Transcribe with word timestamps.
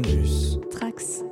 Bonus. 0.00 0.60
Trax. 0.70 1.24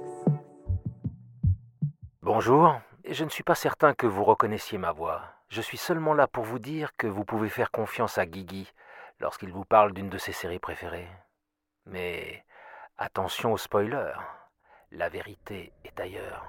Bonjour, 2.21 2.81
je 3.09 3.23
ne 3.23 3.29
suis 3.29 3.45
pas 3.45 3.55
certain 3.55 3.95
que 3.95 4.09
vous 4.09 4.25
reconnaissiez 4.25 4.77
ma 4.77 4.91
voix. 4.91 5.23
Je 5.49 5.61
suis 5.61 5.77
seulement 5.77 6.15
là 6.15 6.27
pour 6.27 6.43
vous 6.43 6.59
dire 6.59 6.91
que 6.97 7.07
vous 7.07 7.25
pouvez 7.25 7.49
faire 7.49 7.71
confiance 7.71 8.19
à 8.19 8.27
Guigui 8.27 8.73
lorsqu'il 9.21 9.53
vous 9.53 9.65
parle 9.65 9.93
d'une 9.93 10.11
de 10.11 10.19
ses 10.19 10.33
séries 10.33 10.59
préférées. 10.59 11.07
Mais 11.85 12.45
attention 12.99 13.53
aux 13.53 13.57
spoilers, 13.57 14.19
la 14.91 15.09
vérité 15.11 15.73
est 15.85 16.01
ailleurs. 16.01 16.45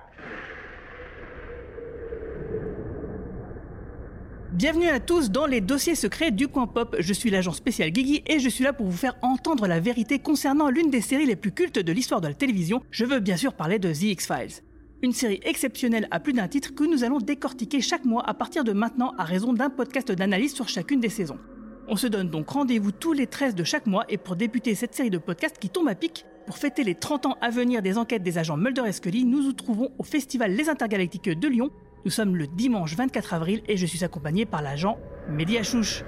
Bienvenue 4.58 4.88
à 4.88 5.00
tous 5.00 5.30
dans 5.30 5.46
les 5.46 5.62
dossiers 5.62 5.94
secrets 5.94 6.32
du 6.32 6.48
coin 6.48 6.66
pop. 6.66 6.96
Je 6.98 7.14
suis 7.14 7.30
l'agent 7.30 7.52
spécial 7.52 7.92
Guigui 7.92 8.24
et 8.26 8.40
je 8.40 8.50
suis 8.50 8.64
là 8.64 8.74
pour 8.74 8.88
vous 8.88 8.98
faire 8.98 9.16
entendre 9.22 9.68
la 9.68 9.80
vérité 9.80 10.18
concernant 10.18 10.72
l'une 10.72 10.90
des 10.90 11.00
séries 11.00 11.28
les 11.28 11.36
plus 11.36 11.52
cultes 11.52 11.78
de 11.78 11.92
l'histoire 11.92 12.22
de 12.22 12.28
la 12.28 12.34
télévision. 12.34 12.82
Je 12.90 13.06
veux 13.06 13.20
bien 13.20 13.38
sûr 13.38 13.54
parler 13.54 13.78
de 13.78 13.94
The 13.94 14.02
X-Files. 14.02 14.64
Une 15.04 15.12
série 15.12 15.40
exceptionnelle 15.44 16.08
à 16.10 16.20
plus 16.20 16.34
d'un 16.34 16.48
titre 16.48 16.74
que 16.74 16.86
nous 16.86 17.04
allons 17.04 17.20
décortiquer 17.20 17.82
chaque 17.82 18.04
mois 18.04 18.28
à 18.28 18.34
partir 18.34 18.64
de 18.64 18.74
maintenant 18.74 19.14
à 19.20 19.26
raison 19.26 19.54
d'un 19.54 19.70
podcast 19.70 20.12
d'analyse 20.12 20.56
sur 20.56 20.68
chacune 20.68 21.02
des 21.02 21.10
saisons. 21.10 21.38
On 21.88 21.96
se 21.96 22.08
donne 22.08 22.32
donc 22.32 22.50
rendez-vous 22.50 22.92
tous 22.92 23.14
les 23.14 23.28
13 23.28 23.54
de 23.54 23.64
chaque 23.64 23.86
mois 23.86 24.06
et 24.10 24.18
pour 24.18 24.36
débuter 24.36 24.74
cette 24.74 24.96
série 24.96 25.12
de 25.12 25.20
podcasts 25.20 25.60
qui 25.60 25.70
tombe 25.70 25.88
à 25.88 25.94
pic, 25.94 26.26
pour 26.48 26.58
fêter 26.58 26.84
les 26.84 26.96
30 26.96 27.28
ans 27.28 27.38
à 27.42 27.52
venir 27.52 27.84
des 27.84 28.00
enquêtes 28.00 28.24
des 28.24 28.40
agents 28.40 28.58
Mulder 28.58 28.88
et 28.88 28.92
Scully, 28.92 29.24
nous 29.24 29.44
nous 29.44 29.54
trouvons 29.54 29.92
au 30.00 30.04
Festival 30.04 30.54
Les 30.54 30.68
Intergalactiques 30.68 31.30
de 31.30 31.48
Lyon. 31.48 31.70
Nous 32.08 32.12
sommes 32.12 32.38
le 32.38 32.48
dimanche 32.48 32.96
24 32.96 33.34
avril 33.34 33.62
et 33.68 33.76
je 33.76 33.86
suis 33.86 34.06
accompagné 34.06 34.46
par 34.46 34.62
l'agent 34.62 34.98
Mehdi 35.30 35.58
Achouche. 35.58 36.06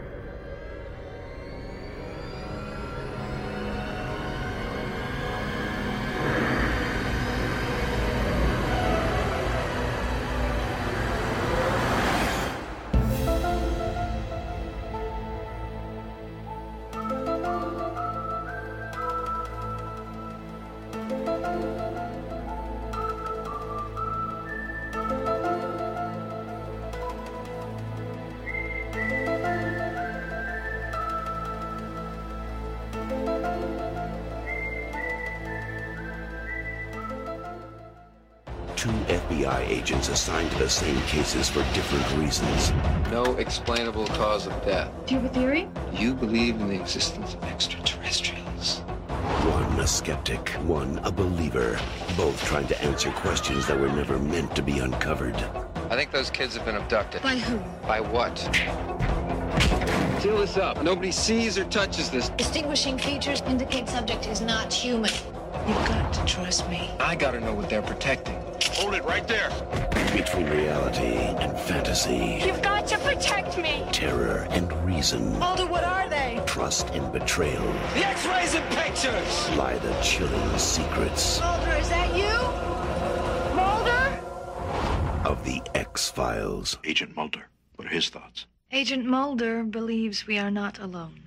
Cases 41.09 41.49
for 41.49 41.63
different 41.73 42.07
reasons. 42.17 42.71
No 43.09 43.23
explainable 43.37 44.05
cause 44.09 44.45
of 44.45 44.53
death. 44.63 44.91
Do 45.07 45.15
you 45.15 45.21
have 45.21 45.31
a 45.31 45.33
theory? 45.33 45.67
You 45.91 46.13
believe 46.13 46.61
in 46.61 46.69
the 46.69 46.79
existence 46.79 47.33
of 47.33 47.43
extraterrestrials. 47.45 48.81
One 49.49 49.79
a 49.79 49.87
skeptic, 49.87 50.49
one 50.67 50.99
a 50.99 51.11
believer. 51.11 51.79
Both 52.15 52.45
trying 52.45 52.67
to 52.67 52.79
answer 52.83 53.09
questions 53.09 53.65
that 53.65 53.79
were 53.79 53.89
never 53.89 54.19
meant 54.19 54.55
to 54.55 54.61
be 54.61 54.77
uncovered. 54.79 55.35
I 55.89 55.95
think 55.95 56.11
those 56.11 56.29
kids 56.29 56.55
have 56.55 56.63
been 56.63 56.75
abducted. 56.75 57.23
By 57.23 57.37
who? 57.37 57.57
By 57.87 58.01
what? 58.01 58.37
Seal 60.21 60.37
this 60.37 60.57
up. 60.57 60.83
Nobody 60.83 61.11
sees 61.11 61.57
or 61.57 61.63
touches 61.65 62.11
this. 62.11 62.29
Distinguishing 62.29 62.99
features 62.99 63.41
indicate 63.47 63.89
subject 63.89 64.27
is 64.27 64.41
not 64.41 64.71
human. 64.71 65.11
You've 65.67 65.87
got 65.87 66.13
to 66.13 66.25
trust 66.25 66.69
me. 66.69 66.91
I 66.99 67.15
gotta 67.15 67.39
know 67.39 67.55
what 67.55 67.67
they're 67.67 67.81
protecting. 67.81 68.39
Hold 68.63 68.93
it 68.95 69.03
right 69.03 69.27
there. 69.27 69.49
Between 70.13 70.49
reality 70.49 71.15
and 71.15 71.57
fantasy, 71.59 72.41
You've 72.45 72.61
got 72.61 72.87
to 72.87 72.97
protect 72.99 73.57
me. 73.57 73.83
terror 73.91 74.47
and 74.51 74.71
reason, 74.85 75.37
Mulder, 75.39 75.65
what 75.67 75.83
are 75.83 76.09
they? 76.09 76.41
trust 76.45 76.89
and 76.89 77.11
betrayal 77.11 77.63
The 77.93 78.05
X-rays 78.07 78.55
and 78.55 78.65
pictures! 78.75 79.49
lie 79.57 79.77
the 79.77 79.93
chilling 80.01 80.57
secrets 80.57 81.39
Mulder, 81.39 81.71
is 81.73 81.89
that 81.89 82.15
you? 82.15 83.55
Mulder? 83.55 84.19
of 85.27 85.43
the 85.45 85.61
X-Files. 85.75 86.77
Agent 86.83 87.15
Mulder. 87.15 87.47
What 87.75 87.87
are 87.87 87.91
his 87.91 88.09
thoughts? 88.09 88.45
Agent 88.71 89.05
Mulder 89.05 89.63
believes 89.63 90.25
we 90.27 90.37
are 90.39 90.51
not 90.51 90.79
alone. 90.79 91.21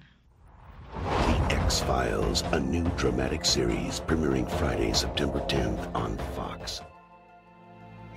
The 0.95 1.57
X-Files, 1.63 2.43
a 2.53 2.61
new 2.61 2.85
dramatic 2.97 3.45
series 3.45 4.01
premiering 4.01 4.51
Friday, 4.59 4.93
September 4.93 5.41
10th 5.41 5.95
on 5.95 6.17
Fox. 6.37 6.52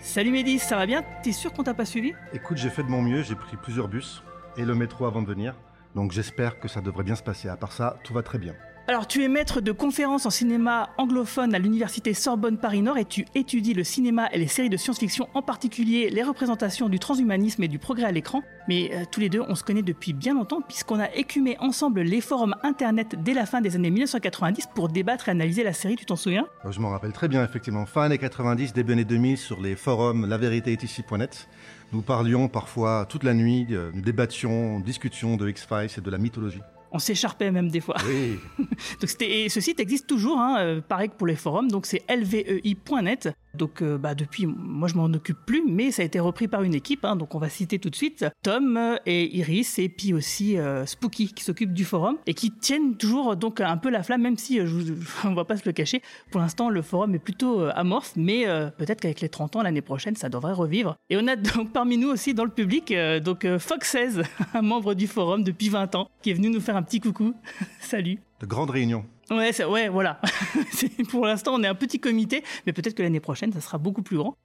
Salut 0.06 0.30
Mehdi, 0.30 0.60
ça 0.60 0.76
va 0.78 0.86
bien? 0.86 1.04
T'es 1.24 1.32
sûr 1.32 1.52
qu'on 1.52 1.64
t'a 1.64 1.74
pas 1.74 1.84
suivi? 1.84 2.14
Écoute, 2.32 2.58
j'ai 2.58 2.70
fait 2.70 2.84
de 2.84 2.88
mon 2.88 3.02
mieux, 3.02 3.24
j'ai 3.24 3.34
pris 3.34 3.58
plusieurs 3.58 3.88
bus 3.88 4.22
et 4.56 4.64
le 4.64 4.76
métro 4.76 5.06
avant 5.06 5.24
de 5.24 5.28
venir. 5.28 5.56
Donc 5.96 6.12
j'espère 6.12 6.60
que 6.60 6.68
ça 6.68 6.80
devrait 6.80 7.04
bien 7.04 7.16
se 7.16 7.24
passer. 7.24 7.50
À 7.50 7.58
part 7.58 7.72
ça, 7.72 7.98
tout 8.04 8.14
va 8.14 8.22
très 8.22 8.38
bien. 8.38 8.54
Alors, 8.88 9.08
tu 9.08 9.24
es 9.24 9.28
maître 9.28 9.62
de 9.62 9.72
conférences 9.72 10.28
en 10.28 10.30
cinéma 10.30 10.92
anglophone 11.00 11.56
à 11.56 11.60
l'université 11.60 12.14
Sorbonne 12.14 12.60
Paris-Nord 12.60 13.00
et 13.00 13.06
tu 13.06 13.26
étudies 13.34 13.74
le 13.74 13.84
cinéma 13.84 14.30
et 14.32 14.38
les 14.38 14.46
séries 14.46 14.70
de 14.70 14.78
science-fiction, 14.78 15.28
en 15.34 15.42
particulier 15.42 16.12
les 16.12 16.22
représentations 16.22 16.88
du 16.88 17.00
transhumanisme 17.00 17.64
et 17.64 17.68
du 17.68 17.80
progrès 17.80 18.06
à 18.06 18.12
l'écran. 18.12 18.44
Mais 18.68 18.92
euh, 18.94 19.04
tous 19.12 19.22
les 19.22 19.30
deux, 19.30 19.42
on 19.48 19.56
se 19.56 19.64
connaît 19.64 19.82
depuis 19.82 20.14
bien 20.14 20.36
longtemps 20.36 20.62
puisqu'on 20.62 21.00
a 21.00 21.12
écumé 21.16 21.58
ensemble 21.60 22.02
les 22.02 22.22
forums 22.22 22.56
internet 22.62 23.16
dès 23.24 23.34
la 23.34 23.48
fin 23.48 23.60
des 23.60 23.76
années 23.76 23.90
1990 23.90 24.68
pour 24.76 24.90
débattre 24.90 25.30
et 25.30 25.32
analyser 25.32 25.64
la 25.64 25.74
série, 25.74 25.96
tu 25.96 26.06
t'en 26.06 26.16
souviens? 26.16 26.46
Euh, 26.64 26.72
Je 26.72 26.80
m'en 26.80 26.92
rappelle 26.92 27.12
très 27.12 27.28
bien, 27.28 27.44
effectivement. 27.44 27.88
Fin 27.88 28.04
années 28.04 28.20
90, 28.20 28.74
début 28.74 28.94
années 28.94 29.04
2000, 29.04 29.40
sur 29.40 29.60
les 29.62 29.76
forums 29.76 30.28
La 30.28 30.38
Vérité 30.38 30.78
ici.net. 30.80 31.50
Nous 31.92 32.04
parlions 32.04 32.50
parfois 32.50 33.08
toute 33.10 33.24
la 33.24 33.34
nuit, 33.34 33.66
euh, 33.72 33.90
nous 33.96 34.02
débattions, 34.02 34.80
discutions 34.80 35.38
de 35.38 35.50
X-Files 35.50 35.90
et 35.98 36.02
de 36.02 36.12
la 36.12 36.20
mythologie. 36.20 36.62
On 36.96 37.00
s'écharpait 37.00 37.52
même 37.52 37.70
des 37.70 37.82
fois. 37.82 37.98
Oui, 38.08 38.40
Donc 39.02 39.10
et 39.20 39.50
ce 39.50 39.60
site 39.60 39.82
existe 39.82 40.08
toujours, 40.08 40.40
hein, 40.40 40.56
euh, 40.60 40.80
pareil 40.80 41.10
que 41.10 41.16
pour 41.16 41.28
les 41.28 41.36
forums, 41.36 41.70
donc 41.70 41.86
c'est 41.86 42.06
lvei.net. 42.10 43.36
Donc 43.56 43.82
euh, 43.82 43.98
bah, 43.98 44.16
depuis, 44.16 44.46
moi 44.46 44.88
je 44.88 44.96
m'en 44.96 45.06
occupe 45.06 45.38
plus, 45.46 45.64
mais 45.68 45.92
ça 45.92 46.02
a 46.02 46.06
été 46.06 46.20
repris 46.20 46.48
par 46.48 46.64
une 46.64 46.74
équipe, 46.74 47.06
hein, 47.06 47.16
donc 47.16 47.36
on 47.36 47.40
va 47.40 47.50
citer 47.50 47.80
tout 47.80 47.90
de 47.90 47.96
suite 47.96 48.26
Tom 48.44 48.78
euh, 48.78 48.98
et 49.06 49.36
Iris, 49.38 49.80
et 49.80 49.90
puis 49.90 50.14
aussi 50.14 50.58
euh, 50.58 50.86
Spooky 50.86 51.34
qui 51.34 51.44
s'occupe 51.44 51.74
du 51.74 51.86
forum, 51.86 52.18
et 52.28 52.34
qui 52.34 52.52
tiennent 52.52 52.96
toujours 52.96 53.36
donc 53.36 53.62
un 53.62 53.78
peu 53.78 53.90
la 53.90 54.04
flamme, 54.04 54.22
même 54.22 54.38
si, 54.38 54.60
euh, 54.60 54.66
je 54.66 54.94
on 55.28 55.34
va 55.34 55.46
pas 55.46 55.58
se 55.58 55.64
le 55.66 55.72
cacher, 55.72 56.02
pour 56.32 56.42
l'instant 56.42 56.70
le 56.70 56.82
forum 56.82 57.16
est 57.16 57.20
plutôt 57.20 57.62
amorphe, 57.74 58.14
mais 58.16 58.46
peut-être 58.78 59.02
qu'avec 59.02 59.22
les 59.22 59.30
30 59.30 59.56
ans 59.56 59.62
l'année 59.62 59.82
prochaine 59.82 60.16
ça 60.16 60.30
devrait 60.30 60.54
revivre. 60.54 60.96
Et 61.10 61.18
on 61.18 61.28
a 61.28 61.36
donc 61.36 61.72
parmi 61.72 61.98
nous 61.98 62.10
aussi 62.10 62.34
dans 62.34 62.46
le 62.46 62.52
public, 62.52 62.94
donc 63.24 63.48
Fox 63.58 63.90
16, 63.90 64.24
un 64.54 64.62
membre 64.62 64.94
du 64.94 65.08
forum 65.08 65.44
depuis 65.44 65.70
20 65.70 65.96
ans, 65.96 66.10
qui 66.22 66.32
est 66.32 66.34
venu 66.34 66.50
nous 66.50 66.62
faire 66.62 66.76
un 66.76 66.84
petit 66.84 67.00
coucou. 67.00 67.34
Salut. 67.80 68.25
De 68.40 68.46
grandes 68.46 68.70
réunions. 68.72 69.06
Ouais, 69.32 69.52
ouais, 69.66 69.90
voilà. 69.90 70.20
Pour 71.10 71.26
l'instant, 71.26 71.54
on 71.56 71.64
est 71.64 71.68
un 71.68 71.76
petit 71.76 72.00
comité, 72.00 72.44
mais 72.66 72.74
peut-être 72.74 72.96
que 72.96 73.04
l'année 73.04 73.20
prochaine, 73.20 73.52
ça 73.54 73.62
sera 73.62 73.78
beaucoup 73.78 74.02
plus 74.04 74.18
grand. 74.18 74.36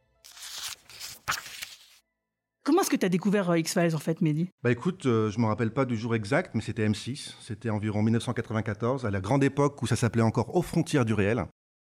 Comment 2.62 2.82
est-ce 2.82 2.90
que 2.90 2.96
tu 2.96 3.06
as 3.06 3.10
découvert 3.10 3.50
euh, 3.50 3.58
X-Files 3.58 3.94
en 3.96 3.98
fait, 3.98 4.20
Mehdi? 4.20 4.48
Bah 4.62 4.70
écoute, 4.70 5.06
euh, 5.06 5.30
je 5.30 5.38
me 5.40 5.46
rappelle 5.46 5.72
pas 5.72 5.86
du 5.86 5.96
jour 5.96 6.14
exact, 6.14 6.54
mais 6.54 6.60
c'était 6.60 6.86
M6. 6.86 7.34
C'était 7.40 7.70
environ 7.70 8.02
1994, 8.02 9.06
à 9.06 9.10
la 9.10 9.20
grande 9.20 9.42
époque 9.42 9.80
où 9.82 9.86
ça 9.86 9.96
s'appelait 9.96 10.22
encore 10.22 10.54
Aux 10.54 10.62
frontières 10.62 11.04
du 11.06 11.14
réel. 11.14 11.46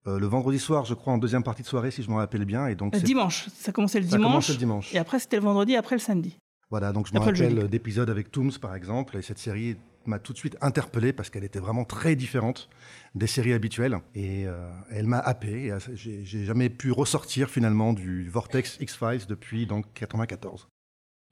Euh, 0.07 0.19
le 0.19 0.27
vendredi 0.27 0.59
soir, 0.59 0.85
je 0.85 0.95
crois, 0.95 1.13
en 1.15 1.19
deuxième 1.19 1.43
partie 1.43 1.63
de 1.63 1.67
soirée, 1.67 1.91
si 1.91 2.03
je 2.03 2.11
me 2.11 2.17
rappelle 2.17 2.45
bien. 2.45 2.67
Et 2.69 2.75
donc 2.75 2.95
Euh, 2.95 3.01
Dimanche, 3.01 3.49
ça 3.55 3.73
commençait 3.73 3.99
le 3.99 4.07
ça 4.07 4.17
dimanche. 4.17 4.31
commençait 4.31 4.53
le 4.53 4.59
dimanche. 4.59 4.95
Et 4.95 4.99
après, 4.99 5.19
c'était 5.19 5.37
le 5.37 5.43
vendredi, 5.43 5.75
après 5.75 5.97
le 5.97 6.01
samedi. 6.01 6.37
Voilà, 6.71 6.93
donc 6.93 7.09
je 7.09 7.15
me 7.15 7.19
rappelle 7.19 7.67
d'épisodes 7.69 8.11
avec 8.11 8.31
Tooms, 8.31 8.53
par 8.61 8.75
exemple, 8.75 9.17
et 9.17 9.23
cette 9.23 9.39
série 9.39 9.77
m'a 10.09 10.19
tout 10.19 10.33
de 10.33 10.39
suite 10.39 10.57
interpellé 10.61 11.13
parce 11.13 11.31
qu'elle 11.31 11.45
était 11.45 11.59
vraiment 11.59 11.85
très 11.85 12.17
différente 12.17 12.69
des 13.15 13.27
séries 13.27 13.53
habituelles. 13.53 13.99
Et 14.15 14.47
euh, 14.47 14.71
elle 14.91 15.07
m'a 15.07 15.19
happé. 15.19 15.71
euh, 15.71 15.79
J'ai 15.95 16.45
jamais 16.45 16.69
pu 16.71 16.91
ressortir 16.93 17.49
finalement 17.51 17.93
du 17.93 18.29
Vortex 18.29 18.79
X-Files 18.81 19.27
depuis 19.29 19.67
donc 19.67 19.85
94. 19.95 20.69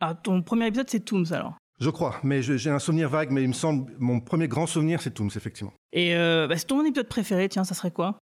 Ah, 0.00 0.14
ton 0.14 0.42
premier 0.42 0.66
épisode, 0.66 0.88
c'est 0.90 1.00
Tooms 1.00 1.32
alors? 1.32 1.54
Je 1.78 1.90
crois, 1.90 2.20
mais 2.22 2.40
j'ai 2.42 2.70
un 2.70 2.78
souvenir 2.78 3.10
vague, 3.10 3.30
mais 3.30 3.42
il 3.42 3.48
me 3.48 3.52
semble, 3.52 3.92
mon 3.98 4.20
premier 4.20 4.48
grand 4.48 4.66
souvenir, 4.66 5.02
c'est 5.02 5.10
Tooms, 5.10 5.30
effectivement. 5.36 5.72
Et 5.92 6.16
euh, 6.16 6.46
bah, 6.46 6.56
c'est 6.56 6.66
ton 6.66 6.82
épisode 6.84 7.08
préféré, 7.08 7.48
tiens, 7.50 7.64
ça 7.64 7.74
serait 7.74 7.90
quoi? 7.90 8.18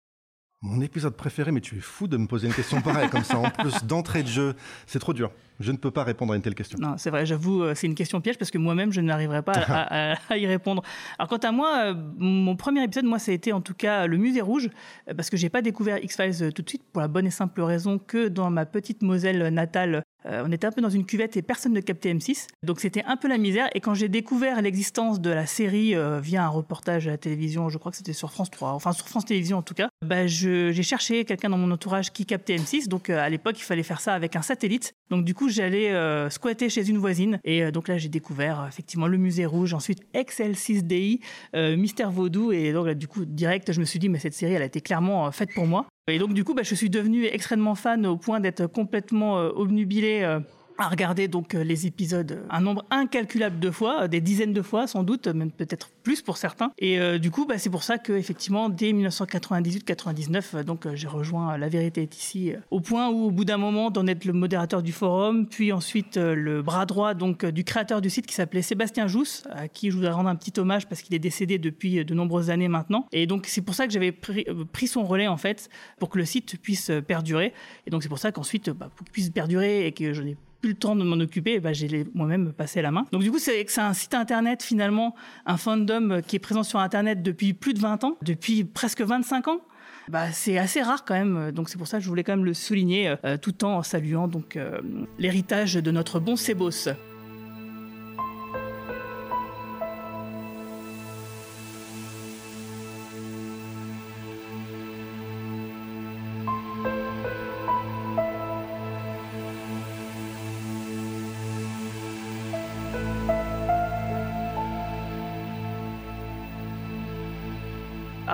Mon 0.67 0.81
épisode 0.81 1.15
préféré, 1.15 1.53
mais 1.53 1.61
tu 1.61 1.77
es 1.77 1.81
fou 1.81 2.09
de 2.09 2.17
me 2.17 2.27
poser 2.27 2.47
une 2.47 2.55
question 2.55 2.81
pareille 2.81 3.11
comme 3.11 3.23
ça. 3.23 3.39
En 3.39 3.51
plus 3.51 3.85
d'entrée 3.85 4.23
de 4.23 4.29
jeu, 4.29 4.55
c'est 4.87 4.99
trop 4.99 5.13
dur. 5.13 5.31
Je 5.61 5.71
ne 5.73 5.77
peux 5.77 5.91
pas 5.91 6.05
répondre 6.05 6.33
à 6.33 6.37
une 6.37 6.41
telle 6.43 6.55
question. 6.55 6.79
Non, 6.81 6.95
c'est 6.97 7.11
vrai, 7.11 7.27
j'avoue, 7.27 7.63
euh, 7.63 7.75
c'est 7.75 7.87
une 7.87 7.95
question 7.95 8.19
piège 8.23 8.39
parce 8.39 8.51
que 8.51 8.57
moi-même, 8.57 8.91
je 8.91 9.03
n'arriverai 9.03 9.43
pas 9.43 9.53
à, 9.53 10.13
à- 10.15 10.19
à 10.31 10.37
y 10.39 10.47
répondre. 10.47 10.83
Alors, 11.19 11.29
quant 11.29 11.37
à 11.37 11.53
moi, 11.53 11.93
euh, 11.93 11.95
mon 12.17 12.57
premier 12.57 12.83
épisode, 12.83 13.05
moi, 13.05 13.19
ça 13.19 13.31
a 13.31 13.35
été 13.35 13.53
en 13.53 13.61
tout 13.61 13.75
cas 13.75 14.07
le 14.07 14.17
Musée 14.17 14.41
Rouge, 14.41 14.71
euh, 15.11 15.15
parce 15.15 15.29
que 15.29 15.37
j'ai 15.37 15.51
pas 15.51 15.61
découvert 15.61 16.03
X-Files 16.03 16.51
tout 16.55 16.63
de 16.63 16.69
suite 16.69 16.83
pour 16.93 17.03
la 17.03 17.09
bonne 17.09 17.27
et 17.27 17.31
simple 17.31 17.61
raison 17.61 17.99
que 17.99 18.29
dans 18.29 18.49
ma 18.49 18.65
petite 18.65 19.03
Moselle 19.03 19.47
natale, 19.53 20.03
Euh, 20.27 20.43
on 20.47 20.53
était 20.53 20.67
un 20.67 20.73
peu 20.73 20.81
dans 20.81 20.91
une 20.91 21.05
cuvette 21.05 21.37
et 21.37 21.43
personne 21.43 21.73
ne 21.73 21.81
captait 21.81 22.13
M6. 22.13 22.47
Donc 22.63 22.81
c'était 22.81 23.05
un 23.05 23.17
peu 23.17 23.29
la 23.29 23.39
misère. 23.39 23.69
Et 23.75 23.81
quand 23.81 23.95
j'ai 23.95 24.09
découvert 24.09 24.63
l'existence 24.63 25.21
de 25.21 25.31
la 25.31 25.47
série 25.47 25.95
euh, 25.95 26.21
via 26.21 26.45
un 26.45 26.49
reportage 26.49 27.07
à 27.09 27.13
la 27.13 27.19
télévision, 27.19 27.69
je 27.69 27.79
crois 27.79 27.91
que 27.91 27.99
c'était 27.99 28.13
sur 28.13 28.31
France 28.31 28.51
3, 28.51 28.71
enfin 28.71 28.93
sur 28.93 29.09
France 29.09 29.25
Télévisions 29.25 29.59
en 29.59 29.63
tout 29.63 29.75
cas, 29.75 29.89
bah, 30.05 30.27
j'ai 30.27 30.83
cherché 30.83 31.25
quelqu'un 31.25 31.51
dans 31.51 31.59
mon 31.59 31.71
entourage 31.71 32.13
qui 32.13 32.27
captait 32.27 32.57
M6. 32.57 32.89
Donc 32.89 33.11
euh, 33.11 33.19
à 33.19 33.29
l'époque, 33.29 33.59
il 33.59 33.65
fallait 33.65 33.83
faire 33.83 34.01
ça 34.01 34.15
avec 34.15 34.37
un 34.37 34.43
satellite. 34.43 34.95
Donc 35.11 35.25
du 35.25 35.35
coup, 35.35 35.49
j'allais 35.49 35.93
squatter 36.31 36.69
chez 36.69 36.89
une 36.89 36.99
voisine. 36.99 37.39
Et 37.45 37.71
donc 37.71 37.89
là, 37.89 37.99
j'ai 37.99 38.09
découvert 38.09 38.67
effectivement 38.69 39.07
le 39.07 39.19
musée 39.19 39.47
rouge, 39.47 39.75
ensuite 39.75 40.01
XL6DI, 40.15 41.21
euh, 41.55 41.77
Mystère 41.77 42.11
Vaudou. 42.11 42.53
Et 42.53 42.73
donc 42.73 42.89
du 42.91 43.09
coup, 43.09 43.25
direct, 43.25 43.73
je 43.73 43.81
me 43.81 43.85
suis 43.85 43.99
dit, 43.99 44.09
mais 44.09 44.19
cette 44.19 44.35
série, 44.35 44.55
elle 44.55 44.63
a 44.63 44.67
été 44.67 44.81
clairement 44.81 45.31
faite 45.33 45.51
pour 45.55 45.67
moi. 45.67 45.87
Et 46.07 46.19
donc 46.19 46.35
du 46.35 46.45
coup, 46.45 46.55
bah, 46.55 46.63
je 46.63 46.75
suis 46.75 46.91
devenu 46.91 47.25
extrêmement 47.25 47.75
fan 47.75 48.05
au 48.07 48.17
point 48.17 48.39
d'être 48.39 48.67
complètement 48.67 49.39
euh, 49.39 49.51
obnubilé 49.55 50.21
euh, 50.23 50.41
à 50.79 50.89
regarder 50.89 51.29
donc 51.29 51.55
euh, 51.55 51.63
les 51.63 51.87
épisodes 51.87 52.33
euh, 52.33 52.47
un 52.51 52.61
nombre 52.61 52.85
incalculable 52.91 53.59
de 53.59 53.71
fois, 53.71 54.03
euh, 54.03 54.09
des 54.09 54.21
dizaines 54.21 54.53
de 54.53 54.63
fois 54.63 54.87
sans 54.87 55.03
doute, 55.03 55.27
même 55.29 55.51
peut-être 55.51 55.91
plus 56.03 56.23
pour 56.23 56.37
certains. 56.37 56.71
Et 56.79 57.19
du 57.19 57.31
coup, 57.31 57.47
bah, 57.47 57.57
c'est 57.57 57.71
pour 57.71 57.83
ça 57.83 57.97
que 57.97 58.13
effectivement, 58.13 58.69
dès 58.69 58.93
1998-99, 58.93 60.43
euh, 60.55 60.63
donc 60.63 60.87
j'ai 60.95 61.09
rejoint 61.09 61.57
La 61.57 61.69
Vérité 61.69 62.03
est 62.03 62.17
ici, 62.17 62.53
au 62.71 62.81
point 62.81 63.09
où, 63.09 63.27
au 63.27 63.31
bout 63.31 63.45
d'un 63.45 63.57
moment, 63.57 63.91
d'en 63.91 64.07
être 64.07 64.25
le 64.25 64.35
modérateur 64.35 64.83
du 64.83 64.93
forum, 64.93 65.47
puis 65.47 65.73
ensuite 65.73 66.17
le 66.17 66.63
bras 66.63 66.85
droit 66.87 67.15
donc 67.15 67.45
du 67.47 67.65
créateur 67.65 68.01
du 68.01 68.11
site 68.11 68.27
qui 68.27 68.35
s'appelait 68.35 68.63
Sébastien 68.63 69.07
Jousse, 69.07 69.45
à 69.51 69.69
qui 69.69 69.91
je 69.91 69.97
voudrais 69.97 70.11
rendre 70.11 70.29
un 70.29 70.37
petit 70.37 70.59
hommage 70.61 70.87
parce 70.87 71.01
qu'il 71.01 71.15
est 71.15 71.21
décédé 71.21 71.59
depuis 71.59 72.05
de 72.05 72.15
nombreuses 72.15 72.51
années 72.51 72.69
maintenant. 72.69 73.07
Et 73.13 73.27
donc 73.27 73.47
c'est 73.47 73.63
pour 73.63 73.75
ça 73.75 73.87
que 73.87 73.93
j'avais 73.93 74.13
pris, 74.13 74.45
son 74.87 75.05
relais 75.05 75.29
en 75.29 75.39
fait 75.39 75.71
pour 75.99 76.11
que 76.11 76.19
le 76.19 76.27
site 76.27 76.61
puisse 76.61 76.91
perdurer. 77.07 77.55
Et 77.87 77.91
donc 77.91 78.03
c'est 78.03 78.09
pour 78.11 78.19
ça 78.19 78.33
qu'ensuite, 78.33 78.71
bah, 78.71 78.91
pour 78.95 79.05
qu'il 79.07 79.13
puisse 79.13 79.31
perdurer 79.31 79.87
et 79.87 79.93
que 79.93 80.13
je 80.13 80.23
n'ai 80.23 80.37
le 80.69 80.75
temps 80.75 80.97
de 80.97 81.05
m'en 81.05 81.17
occuper, 81.17 81.61
bah, 81.61 81.73
j'ai 81.73 82.07
moi-même 82.15 82.53
passé 82.53 82.83
la 82.83 82.91
main. 82.91 83.07
Donc 83.13 83.23
du 83.23 83.31
coup, 83.31 83.39
c'est 83.39 83.65
c'est 83.69 83.81
un 83.81 83.95
site 83.95 84.15
internet 84.15 84.63
finalement, 84.63 85.15
un 85.47 85.57
fandom 85.57 86.11
euh, 86.11 86.21
qui 86.21 86.37
est 86.37 86.41
présent 86.41 86.63
sur 86.63 86.79
internet 86.79 87.23
depuis 87.23 87.53
plus 87.53 87.75
de 87.75 87.81
20 87.81 88.05
ans, 88.05 88.17
depuis 88.23 88.65
presque 88.65 89.01
25 89.01 89.49
ans. 89.49 89.61
Bah, 90.09 90.31
c'est 90.33 90.59
assez 90.59 90.83
rare 90.83 91.05
quand 91.05 91.15
même, 91.15 91.51
donc 91.53 91.71
c'est 91.71 91.79
pour 91.79 91.87
ça 91.87 91.97
que 91.97 92.05
je 92.05 92.09
voulais 92.09 92.25
quand 92.25 92.33
même 92.33 92.45
le 92.45 92.53
souligner, 92.53 93.15
euh, 93.25 93.39
tout 93.39 93.65
en 93.65 93.83
saluant 93.83 94.29
donc 94.29 94.57
euh, 94.57 94.81
l'héritage 95.19 95.75
de 95.75 95.91
notre 95.91 96.21
bon 96.21 96.37
Sébos. 96.37 96.89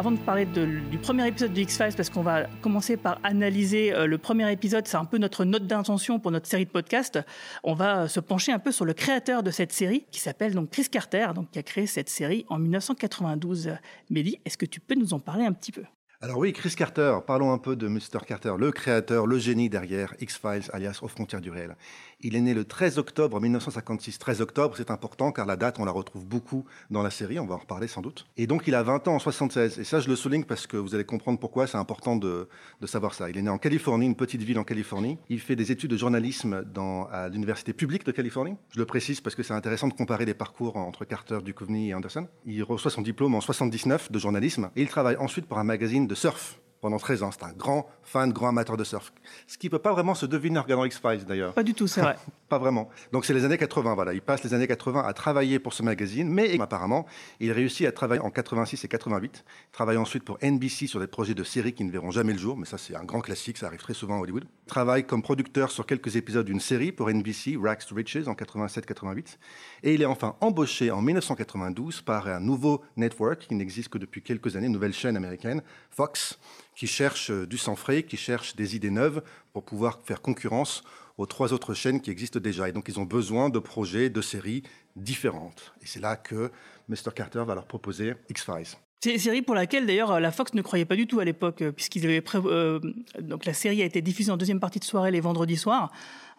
Avant 0.00 0.12
de 0.12 0.17
parler 0.17 0.47
du 0.47 0.97
premier 0.97 1.29
épisode 1.29 1.52
de 1.52 1.61
X-Files, 1.61 1.93
parce 1.94 2.08
qu'on 2.08 2.23
va 2.23 2.47
commencer 2.62 2.97
par 2.97 3.20
analyser 3.23 3.93
euh, 3.93 4.06
le 4.06 4.17
premier 4.17 4.50
épisode, 4.50 4.88
c'est 4.88 4.97
un 4.97 5.05
peu 5.05 5.19
notre 5.19 5.44
note 5.44 5.67
d'intention 5.67 6.19
pour 6.19 6.31
notre 6.31 6.47
série 6.47 6.64
de 6.64 6.70
podcasts, 6.70 7.19
on 7.64 7.75
va 7.75 8.05
euh, 8.05 8.08
se 8.08 8.19
pencher 8.19 8.50
un 8.50 8.58
peu 8.58 8.73
sur 8.73 8.87
le 8.87 8.94
créateur 8.94 9.43
de 9.43 9.50
cette 9.50 9.73
série, 9.73 10.06
qui 10.11 10.19
s'appelle 10.19 10.55
donc 10.55 10.70
Chris 10.70 10.88
Carter, 10.91 11.26
donc 11.35 11.50
qui 11.50 11.58
a 11.58 11.62
créé 11.62 11.87
cette 11.87 12.08
série 12.08 12.47
en 12.49 12.58
1992. 12.58 13.73
Mehdi, 14.08 14.41
est-ce 14.47 14.56
que 14.56 14.64
tu 14.64 14.81
peux 14.81 14.94
nous 14.94 15.12
en 15.12 15.19
parler 15.19 15.44
un 15.44 15.52
petit 15.52 15.70
peu? 15.70 15.82
Alors 16.23 16.37
oui, 16.37 16.52
Chris 16.52 16.75
Carter, 16.76 17.17
parlons 17.26 17.50
un 17.50 17.56
peu 17.56 17.76
de 17.76 17.88
Mr. 17.88 18.26
Carter, 18.26 18.52
le 18.58 18.73
créateur, 18.73 19.26
le 19.26 19.38
génie 19.38 19.70
derrière 19.70 20.14
X-Files, 20.20 20.70
alias 20.70 20.99
Aux 21.00 21.08
frontières 21.08 21.41
du 21.41 21.50
réel. 21.50 21.76
Il 22.22 22.37
est 22.37 22.40
né 22.40 22.52
le 22.52 22.64
13 22.64 22.99
octobre 22.99 23.40
1956. 23.40 24.19
13 24.19 24.43
octobre, 24.43 24.75
c'est 24.76 24.90
important 24.90 25.32
car 25.32 25.46
la 25.46 25.56
date, 25.56 25.78
on 25.78 25.87
la 25.87 25.90
retrouve 25.90 26.26
beaucoup 26.26 26.67
dans 26.90 27.02
la 27.02 27.11
série, 27.11 27.38
on 27.38 27.46
va 27.46 27.55
en 27.55 27.58
reparler 27.58 27.88
sans 27.88 28.02
doute. 28.02 28.26
Et 28.37 28.46
donc 28.46 28.67
il 28.67 28.75
a 28.75 28.82
20 28.82 29.08
ans 29.08 29.14
en 29.14 29.19
76. 29.19 29.78
Et 29.78 29.84
ça, 29.84 30.00
je 30.00 30.08
le 30.08 30.17
souligne 30.17 30.44
parce 30.44 30.67
que 30.67 30.76
vous 30.76 30.94
allez 30.94 31.05
comprendre 31.05 31.38
pourquoi 31.38 31.67
c'est 31.67 31.78
important 31.78 32.17
de, 32.17 32.46
savoir 32.84 33.14
ça. 33.14 33.31
Il 33.31 33.38
est 33.38 33.43
né 33.43 33.49
en 33.49 33.56
Californie, 33.56 34.05
une 34.05 34.17
petite 34.17 34.43
ville 34.43 34.58
en 34.58 34.64
Californie. 34.64 35.17
Il 35.31 35.40
fait 35.40 35.56
des 35.56 35.72
études 35.72 35.90
de 35.90 35.96
journalisme 35.96 36.62
dans, 36.64 37.05
à 37.06 37.31
l'université 37.31 37.72
publique 37.72 38.05
de 38.05 38.12
Californie. 38.12 38.55
Je 38.75 38.78
le 38.78 38.84
précise 38.84 39.23
parce 39.23 39.34
que 39.34 39.43
c'est 39.43 39.55
intéressant 39.55 39.88
de 39.88 39.94
comparer 39.94 40.26
les 40.26 40.34
parcours 40.34 40.76
entre 40.76 41.06
Carter, 41.06 41.38
Duchovny 41.43 41.88
et 41.88 41.94
Anderson. 41.94 42.28
Il 42.44 42.62
reçoit 42.64 42.90
son 42.90 43.02
diplôme 43.02 43.34
en 43.34 43.40
79 43.40 44.12
de 44.12 44.19
journalisme 44.19 44.70
et 44.76 44.82
il 44.82 44.88
travaille 44.88 45.16
ensuite 45.16 45.46
pour 45.46 45.58
un 45.58 45.64
magazine 45.64 46.06
de 46.06 46.14
surf 46.14 46.60
pendant 46.81 46.99
13 46.99 47.23
ans. 47.23 47.31
C'est 47.31 47.44
un 47.44 47.53
grand 47.53 47.88
fan, 48.03 48.32
grand 48.32 48.49
amateur 48.49 48.77
de 48.77 48.85
surf. 48.85 49.12
Ce 49.47 49.59
qui 49.59 49.69
peut 49.69 49.79
pas 49.79 49.93
vraiment 49.93 50.15
se 50.15 50.27
deviner 50.27 50.59
en 50.59 50.62
regardant 50.62 50.85
X-Files 50.85 51.25
d'ailleurs. 51.25 51.53
Pas 51.55 51.62
du 51.62 51.75
tout, 51.75 51.87
c'est 51.87 52.00
vrai. 52.00 52.17
Pas 52.49 52.59
vraiment. 52.59 52.88
Donc 53.12 53.25
c'est 53.25 53.32
les 53.32 53.44
années 53.44 53.59
80, 53.59 53.94
voilà. 53.94 54.12
Il 54.12 54.23
passe 54.23 54.43
les 54.43 54.55
années 54.55 54.67
80 54.67 55.05
à 55.06 55.12
travailler 55.12 55.61
pour 55.61 55.73
ce 55.73 55.85
magazine, 55.85 56.29
mais 56.29 56.61
apparemment, 56.61 57.06
il 57.38 57.53
réussit 57.53 57.87
à 57.87 57.93
travailler 57.93 58.21
en 58.23 58.31
86 58.31 58.85
et 58.85 58.88
88. 58.88 59.44
Il 59.47 59.73
travaille 59.73 59.97
ensuite 59.97 60.25
pour 60.25 60.37
NBC 60.43 60.88
sur 60.88 60.99
des 60.99 61.06
projets 61.06 61.35
de 61.35 61.44
séries 61.44 61.75
qui 61.75 61.85
ne 61.85 61.93
verront 61.93 62.11
jamais 62.11 62.32
le 62.32 62.41
jour, 62.41 62.56
mais 62.56 62.67
ça 62.67 62.77
c'est 62.77 62.97
un 62.97 63.05
grand 63.05 63.21
classique, 63.21 63.56
ça 63.56 63.67
arrive 63.67 63.81
très 63.81 63.94
souvent 63.94 64.17
à 64.17 64.21
Hollywood. 64.21 64.47
Il 64.67 64.69
travaille 64.69 65.06
comme 65.06 65.23
producteur 65.23 65.71
sur 65.71 65.87
quelques 65.87 66.17
épisodes 66.17 66.44
d'une 66.44 66.59
série 66.59 66.91
pour 66.91 67.09
NBC, 67.09 67.56
Rags 67.56 67.87
to 67.87 67.94
Riches, 67.94 68.26
en 68.26 68.33
87-88. 68.33 69.38
Et 69.85 69.94
il 69.94 70.03
est 70.03 70.06
enfin 70.06 70.35
embauché 70.41 70.91
en 70.91 71.03
1992 71.03 72.00
par 72.03 72.26
un 72.26 72.41
nouveau 72.41 72.83
network 72.97 73.47
qui 73.49 73.55
n'existe 73.55 73.91
que 73.91 73.99
depuis 73.99 74.23
quelques 74.23 74.56
années, 74.56 74.67
une 74.67 74.73
nouvelle 74.73 74.93
chaîne 74.93 75.17
américaine, 75.17 75.62
Fox, 75.90 76.38
qui 76.75 76.87
cherche 76.87 77.31
euh, 77.31 77.46
du 77.46 77.58
sang 77.58 77.76
frais, 77.76 78.02
qui 78.04 78.16
cherche 78.16 78.56
des 78.56 78.76
idées 78.76 78.90
neuves 78.90 79.22
pour 79.52 79.64
pouvoir 79.64 80.00
faire 80.04 80.22
concurrence 80.22 80.82
aux 81.19 81.26
trois 81.26 81.52
autres 81.52 81.75
chaînes 81.75 82.00
qui 82.00 82.10
existent 82.10 82.40
déjà. 82.40 82.69
Et 82.69 82.72
donc, 82.72 82.87
ils 82.88 82.98
ont 82.98 83.04
besoin 83.04 83.50
de 83.50 83.58
projets, 83.58 84.08
de 84.08 84.22
séries 84.22 84.62
différentes. 84.96 85.72
Et 85.82 85.87
c'est 85.87 86.00
là 86.00 86.16
que 86.16 86.50
Mr. 86.88 87.12
Carter 87.14 87.44
va 87.46 87.54
leur 87.54 87.66
proposer 87.66 88.14
X-Files. 88.28 88.78
C'est 89.02 89.14
une 89.14 89.19
série 89.19 89.40
pour 89.40 89.54
laquelle 89.54 89.87
d'ailleurs 89.87 90.20
la 90.20 90.31
Fox 90.31 90.52
ne 90.52 90.60
croyait 90.60 90.84
pas 90.84 90.96
du 90.96 91.06
tout 91.06 91.20
à 91.20 91.25
l'époque, 91.25 91.64
puisqu'ils 91.75 92.04
avaient 92.04 92.20
pré- 92.20 92.38
euh, 92.44 92.78
donc 93.19 93.46
la 93.46 93.54
série 93.54 93.81
a 93.81 93.87
été 93.87 94.02
diffusée 94.02 94.31
en 94.31 94.37
deuxième 94.37 94.60
partie 94.60 94.78
de 94.78 94.84
soirée 94.84 95.10
les 95.10 95.20
vendredis 95.20 95.56
soirs. 95.56 95.90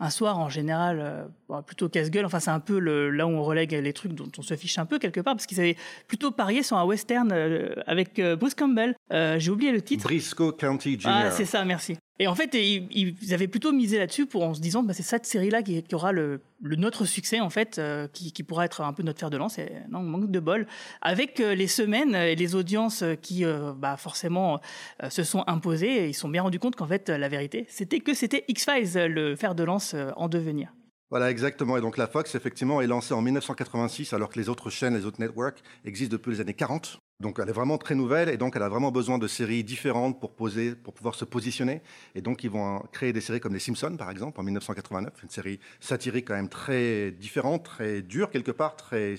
Un 0.03 0.09
soir 0.09 0.39
en 0.39 0.49
général 0.49 0.99
euh, 0.99 1.25
bon, 1.47 1.61
plutôt 1.61 1.87
casse-gueule. 1.87 2.25
Enfin, 2.25 2.39
c'est 2.39 2.49
un 2.49 2.59
peu 2.59 2.79
le, 2.79 3.11
là 3.11 3.27
où 3.27 3.29
on 3.29 3.43
relègue 3.43 3.73
les 3.73 3.93
trucs 3.93 4.13
dont 4.13 4.31
on 4.35 4.41
se 4.41 4.55
fiche 4.55 4.79
un 4.79 4.85
peu 4.87 4.97
quelque 4.97 5.21
part, 5.21 5.35
parce 5.35 5.45
qu'ils 5.45 5.59
avaient 5.59 5.77
plutôt 6.07 6.31
parié 6.31 6.63
sur 6.63 6.75
un 6.77 6.85
western 6.85 7.31
euh, 7.31 7.75
avec 7.85 8.17
euh, 8.17 8.35
Bruce 8.35 8.55
Campbell. 8.55 8.95
Euh, 9.13 9.37
J'ai 9.37 9.51
oublié 9.51 9.71
le 9.71 9.81
titre. 9.81 10.05
Briscoe 10.05 10.53
County 10.57 10.99
Jr. 10.99 11.07
Ah, 11.07 11.29
c'est 11.29 11.45
ça, 11.45 11.63
merci. 11.65 11.97
Et 12.19 12.27
en 12.27 12.35
fait, 12.35 12.53
ils, 12.53 13.15
ils 13.21 13.33
avaient 13.33 13.47
plutôt 13.47 13.71
misé 13.71 13.97
là-dessus 13.97 14.27
pour 14.27 14.43
en 14.43 14.53
se 14.53 14.61
disant, 14.61 14.83
bah, 14.83 14.93
c'est 14.93 15.01
cette 15.03 15.25
série-là 15.25 15.63
qui, 15.63 15.81
qui 15.81 15.95
aura 15.95 16.11
le, 16.11 16.41
le 16.61 16.75
notre 16.75 17.05
succès 17.05 17.39
en 17.39 17.49
fait, 17.49 17.81
qui, 18.13 18.31
qui 18.31 18.43
pourra 18.43 18.65
être 18.65 18.81
un 18.81 18.93
peu 18.93 19.01
notre 19.01 19.19
fer 19.19 19.31
de 19.31 19.37
lance. 19.37 19.57
Et 19.57 19.71
non, 19.89 20.01
manque 20.01 20.29
de 20.29 20.39
bol. 20.39 20.67
Avec 21.01 21.39
les 21.39 21.65
semaines 21.65 22.13
et 22.13 22.35
les 22.35 22.53
audiences 22.53 23.03
qui, 23.23 23.43
bah, 23.75 23.97
forcément, 23.97 24.61
se 25.09 25.23
sont 25.23 25.43
imposées, 25.47 26.09
ils 26.09 26.13
se 26.13 26.21
sont 26.21 26.29
bien 26.29 26.43
rendus 26.43 26.59
compte 26.59 26.75
qu'en 26.75 26.85
fait, 26.85 27.09
la 27.09 27.27
vérité, 27.27 27.65
c'était 27.69 28.01
que 28.01 28.13
c'était 28.13 28.45
X-Files, 28.47 29.07
le 29.07 29.35
fer 29.35 29.55
de 29.55 29.63
lance 29.63 29.90
euh, 29.93 30.11
en 30.15 30.29
devenir. 30.29 30.73
Voilà, 31.11 31.29
exactement. 31.29 31.75
Et 31.75 31.81
donc, 31.81 31.97
la 31.97 32.07
Fox, 32.07 32.35
effectivement, 32.35 32.79
est 32.79 32.87
lancée 32.87 33.13
en 33.13 33.21
1986, 33.21 34.13
alors 34.13 34.29
que 34.29 34.39
les 34.39 34.47
autres 34.47 34.69
chaînes, 34.69 34.95
les 34.95 35.05
autres 35.05 35.19
networks 35.19 35.61
existent 35.83 36.13
depuis 36.13 36.31
les 36.31 36.39
années 36.39 36.53
40. 36.53 36.99
Donc, 37.19 37.37
elle 37.39 37.49
est 37.49 37.53
vraiment 37.53 37.77
très 37.77 37.95
nouvelle 37.95 38.29
et 38.29 38.37
donc 38.37 38.55
elle 38.55 38.63
a 38.63 38.69
vraiment 38.69 38.91
besoin 38.91 39.17
de 39.19 39.27
séries 39.27 39.63
différentes 39.63 40.19
pour 40.21 40.31
poser, 40.31 40.73
pour 40.73 40.93
pouvoir 40.93 41.15
se 41.15 41.25
positionner. 41.25 41.81
Et 42.15 42.21
donc, 42.21 42.45
ils 42.45 42.49
vont 42.49 42.79
créer 42.93 43.11
des 43.11 43.19
séries 43.19 43.41
comme 43.41 43.53
Les 43.53 43.59
Simpsons, 43.59 43.97
par 43.97 44.09
exemple, 44.09 44.39
en 44.39 44.43
1989, 44.43 45.13
une 45.21 45.29
série 45.29 45.59
satirique 45.81 46.29
quand 46.29 46.35
même 46.35 46.49
très 46.49 47.11
différente, 47.11 47.65
très 47.65 48.01
dure 48.01 48.31
quelque 48.31 48.51
part, 48.51 48.77
très, 48.77 49.15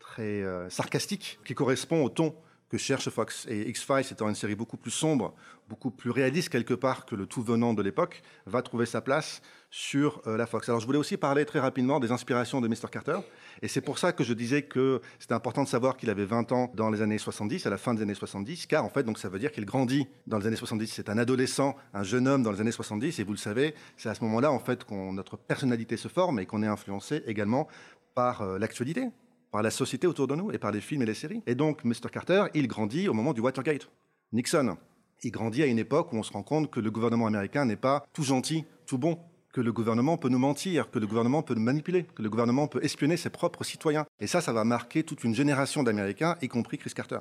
très 0.00 0.42
euh, 0.42 0.68
sarcastique, 0.68 1.38
qui 1.44 1.54
correspond 1.54 2.02
au 2.02 2.08
ton 2.08 2.34
que 2.68 2.78
cherche 2.78 3.08
Fox. 3.10 3.46
Et 3.48 3.68
X-Files, 3.68 4.06
étant 4.10 4.28
une 4.28 4.34
série 4.34 4.54
beaucoup 4.54 4.76
plus 4.76 4.90
sombre, 4.90 5.34
beaucoup 5.68 5.90
plus 5.90 6.10
réaliste 6.10 6.48
quelque 6.48 6.74
part 6.74 7.06
que 7.06 7.14
le 7.14 7.26
tout 7.26 7.42
venant 7.42 7.74
de 7.74 7.82
l'époque, 7.82 8.22
va 8.46 8.62
trouver 8.62 8.86
sa 8.86 9.00
place 9.00 9.40
sur 9.70 10.22
euh, 10.26 10.36
la 10.36 10.46
Fox. 10.46 10.68
Alors 10.68 10.80
je 10.80 10.86
voulais 10.86 10.98
aussi 10.98 11.16
parler 11.16 11.44
très 11.44 11.60
rapidement 11.60 12.00
des 12.00 12.12
inspirations 12.12 12.60
de 12.60 12.68
Mr. 12.68 12.88
Carter. 12.90 13.18
Et 13.62 13.68
c'est 13.68 13.80
pour 13.80 13.98
ça 13.98 14.12
que 14.12 14.24
je 14.24 14.32
disais 14.32 14.62
que 14.62 15.00
c'était 15.18 15.34
important 15.34 15.64
de 15.64 15.68
savoir 15.68 15.96
qu'il 15.96 16.10
avait 16.10 16.24
20 16.24 16.52
ans 16.52 16.72
dans 16.74 16.90
les 16.90 17.02
années 17.02 17.18
70, 17.18 17.66
à 17.66 17.70
la 17.70 17.78
fin 17.78 17.94
des 17.94 18.02
années 18.02 18.14
70, 18.14 18.66
car 18.66 18.84
en 18.84 18.88
fait, 18.88 19.02
donc 19.02 19.18
ça 19.18 19.28
veut 19.28 19.38
dire 19.38 19.52
qu'il 19.52 19.64
grandit 19.64 20.06
dans 20.26 20.38
les 20.38 20.46
années 20.46 20.56
70. 20.56 20.92
C'est 20.92 21.08
un 21.08 21.18
adolescent, 21.18 21.76
un 21.94 22.02
jeune 22.02 22.28
homme 22.28 22.42
dans 22.42 22.52
les 22.52 22.60
années 22.60 22.72
70, 22.72 23.18
et 23.18 23.24
vous 23.24 23.32
le 23.32 23.38
savez, 23.38 23.74
c'est 23.96 24.08
à 24.08 24.14
ce 24.14 24.22
moment-là 24.24 24.50
en 24.52 24.58
fait 24.58 24.84
qu'on 24.84 25.12
notre 25.12 25.36
personnalité 25.36 25.96
se 25.96 26.08
forme 26.08 26.38
et 26.38 26.46
qu'on 26.46 26.62
est 26.62 26.66
influencé 26.66 27.22
également 27.26 27.68
par 28.14 28.42
euh, 28.42 28.58
l'actualité, 28.58 29.08
par 29.50 29.62
la 29.62 29.70
société 29.70 30.06
autour 30.06 30.26
de 30.26 30.34
nous 30.34 30.50
et 30.52 30.58
par 30.58 30.72
les 30.72 30.80
films 30.80 31.02
et 31.02 31.06
les 31.06 31.14
séries. 31.14 31.42
Et 31.46 31.54
donc, 31.54 31.84
Mr. 31.84 32.10
Carter, 32.12 32.44
il 32.54 32.68
grandit 32.68 33.08
au 33.08 33.14
moment 33.14 33.32
du 33.32 33.40
Watergate. 33.40 33.88
Nixon, 34.32 34.76
il 35.22 35.30
grandit 35.30 35.62
à 35.62 35.66
une 35.66 35.78
époque 35.78 36.12
où 36.12 36.16
on 36.16 36.22
se 36.22 36.32
rend 36.32 36.42
compte 36.42 36.70
que 36.70 36.80
le 36.80 36.90
gouvernement 36.90 37.26
américain 37.26 37.64
n'est 37.64 37.76
pas 37.76 38.04
tout 38.12 38.22
gentil, 38.22 38.64
tout 38.86 38.98
bon, 38.98 39.18
que 39.52 39.60
le 39.60 39.72
gouvernement 39.72 40.18
peut 40.18 40.28
nous 40.28 40.38
mentir, 40.38 40.90
que 40.90 40.98
le 40.98 41.06
gouvernement 41.06 41.42
peut 41.42 41.54
nous 41.54 41.62
manipuler, 41.62 42.04
que 42.04 42.22
le 42.22 42.28
gouvernement 42.28 42.68
peut 42.68 42.84
espionner 42.84 43.16
ses 43.16 43.30
propres 43.30 43.64
citoyens. 43.64 44.04
Et 44.20 44.26
ça, 44.26 44.42
ça 44.42 44.52
va 44.52 44.64
marquer 44.64 45.02
toute 45.02 45.24
une 45.24 45.34
génération 45.34 45.82
d'Américains, 45.82 46.36
y 46.42 46.48
compris 46.48 46.76
Chris 46.76 46.92
Carter. 46.94 47.20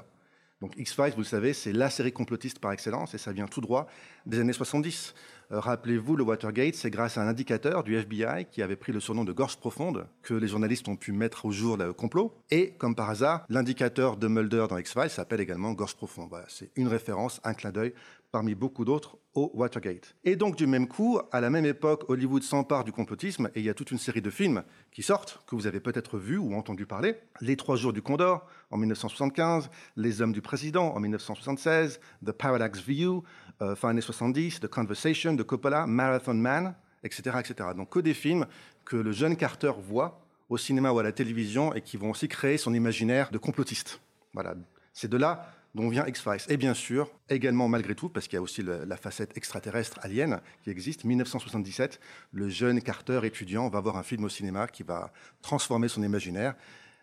Donc 0.61 0.73
X-Files, 0.77 1.13
vous 1.15 1.21
le 1.21 1.25
savez, 1.25 1.53
c'est 1.53 1.73
la 1.73 1.89
série 1.89 2.11
complotiste 2.11 2.59
par 2.59 2.71
excellence 2.71 3.13
et 3.13 3.17
ça 3.17 3.31
vient 3.31 3.45
tout 3.45 3.61
droit 3.61 3.87
des 4.25 4.39
années 4.39 4.53
70. 4.53 5.13
Euh, 5.51 5.59
Rappelez-vous, 5.59 6.15
le 6.15 6.23
Watergate, 6.23 6.75
c'est 6.75 6.89
grâce 6.89 7.17
à 7.17 7.23
un 7.23 7.27
indicateur 7.27 7.83
du 7.83 7.95
FBI 7.95 8.45
qui 8.51 8.61
avait 8.61 8.75
pris 8.75 8.91
le 8.91 8.99
surnom 8.99 9.23
de 9.23 9.31
gorge 9.31 9.57
profonde 9.57 10.07
que 10.21 10.33
les 10.33 10.47
journalistes 10.47 10.87
ont 10.87 10.95
pu 10.95 11.11
mettre 11.11 11.45
au 11.45 11.51
jour 11.51 11.77
le 11.77 11.93
complot. 11.93 12.33
Et 12.51 12.71
comme 12.71 12.95
par 12.95 13.09
hasard, 13.09 13.45
l'indicateur 13.49 14.17
de 14.17 14.27
Mulder 14.27 14.65
dans 14.69 14.77
X-Files 14.77 15.09
s'appelle 15.09 15.41
également 15.41 15.73
gorge 15.73 15.95
profonde. 15.95 16.31
C'est 16.47 16.71
une 16.75 16.87
référence, 16.87 17.39
un 17.43 17.53
clin 17.53 17.71
d'œil 17.71 17.93
parmi 18.31 18.53
beaucoup 18.53 18.83
d'autres 18.83 19.17
au 19.33 19.49
Watergate. 19.53 20.15
Et 20.25 20.35
donc 20.35 20.57
du 20.57 20.67
même 20.67 20.89
coup, 20.89 21.19
à 21.31 21.39
la 21.39 21.49
même 21.49 21.65
époque, 21.65 22.09
Hollywood 22.09 22.43
s'empare 22.43 22.83
du 22.83 22.91
complotisme 22.91 23.49
et 23.55 23.59
il 23.59 23.65
y 23.65 23.69
a 23.69 23.73
toute 23.73 23.91
une 23.91 23.97
série 23.97 24.21
de 24.21 24.29
films 24.29 24.63
qui 24.91 25.03
sortent, 25.03 25.41
que 25.47 25.55
vous 25.55 25.67
avez 25.67 25.79
peut-être 25.79 26.17
vus 26.17 26.37
ou 26.37 26.53
entendu 26.53 26.85
parler. 26.85 27.15
Les 27.39 27.55
Trois 27.55 27.77
Jours 27.77 27.93
du 27.93 28.01
Condor 28.01 28.45
en 28.71 28.77
1975, 28.77 29.69
Les 29.95 30.21
Hommes 30.21 30.33
du 30.33 30.41
Président 30.41 30.93
en 30.93 30.99
1976, 30.99 32.01
The 32.25 32.31
Parallax 32.33 32.81
View, 32.81 33.23
euh, 33.61 33.75
fin 33.75 33.89
années 33.89 34.01
70, 34.01 34.59
The 34.59 34.67
Conversation 34.67 35.33
de 35.33 35.43
Coppola, 35.43 35.87
Marathon 35.87 36.33
Man, 36.33 36.75
etc., 37.03 37.37
etc. 37.39 37.69
Donc 37.75 37.89
que 37.91 37.99
des 37.99 38.13
films 38.13 38.45
que 38.83 38.95
le 38.95 39.11
jeune 39.11 39.35
Carter 39.35 39.71
voit 39.77 40.21
au 40.49 40.57
cinéma 40.57 40.91
ou 40.91 40.99
à 40.99 41.03
la 41.03 41.11
télévision 41.11 41.73
et 41.73 41.81
qui 41.81 41.97
vont 41.97 42.11
aussi 42.11 42.27
créer 42.27 42.57
son 42.57 42.73
imaginaire 42.73 43.31
de 43.31 43.37
complotiste. 43.37 43.99
Voilà, 44.33 44.55
c'est 44.93 45.09
de 45.09 45.17
là 45.17 45.51
dont 45.75 45.89
vient 45.89 46.07
X-Files. 46.07 46.41
Et 46.47 46.57
bien 46.57 46.73
sûr, 46.73 47.11
également 47.29 47.67
malgré 47.67 47.95
tout, 47.95 48.09
parce 48.09 48.27
qu'il 48.27 48.37
y 48.37 48.39
a 48.39 48.41
aussi 48.41 48.63
la 48.63 48.97
facette 48.97 49.37
extraterrestre 49.37 49.99
alien 50.01 50.39
qui 50.63 50.69
existe, 50.69 51.03
1977, 51.03 51.99
le 52.31 52.47
jeune 52.47 52.81
Carter 52.81 53.19
étudiant 53.23 53.67
va 53.67 53.81
voir 53.81 53.97
un 53.97 54.03
film 54.03 54.23
au 54.23 54.29
cinéma 54.29 54.67
qui 54.67 54.83
va 54.83 55.11
transformer 55.41 55.89
son 55.89 56.01
imaginaire. 56.01 56.55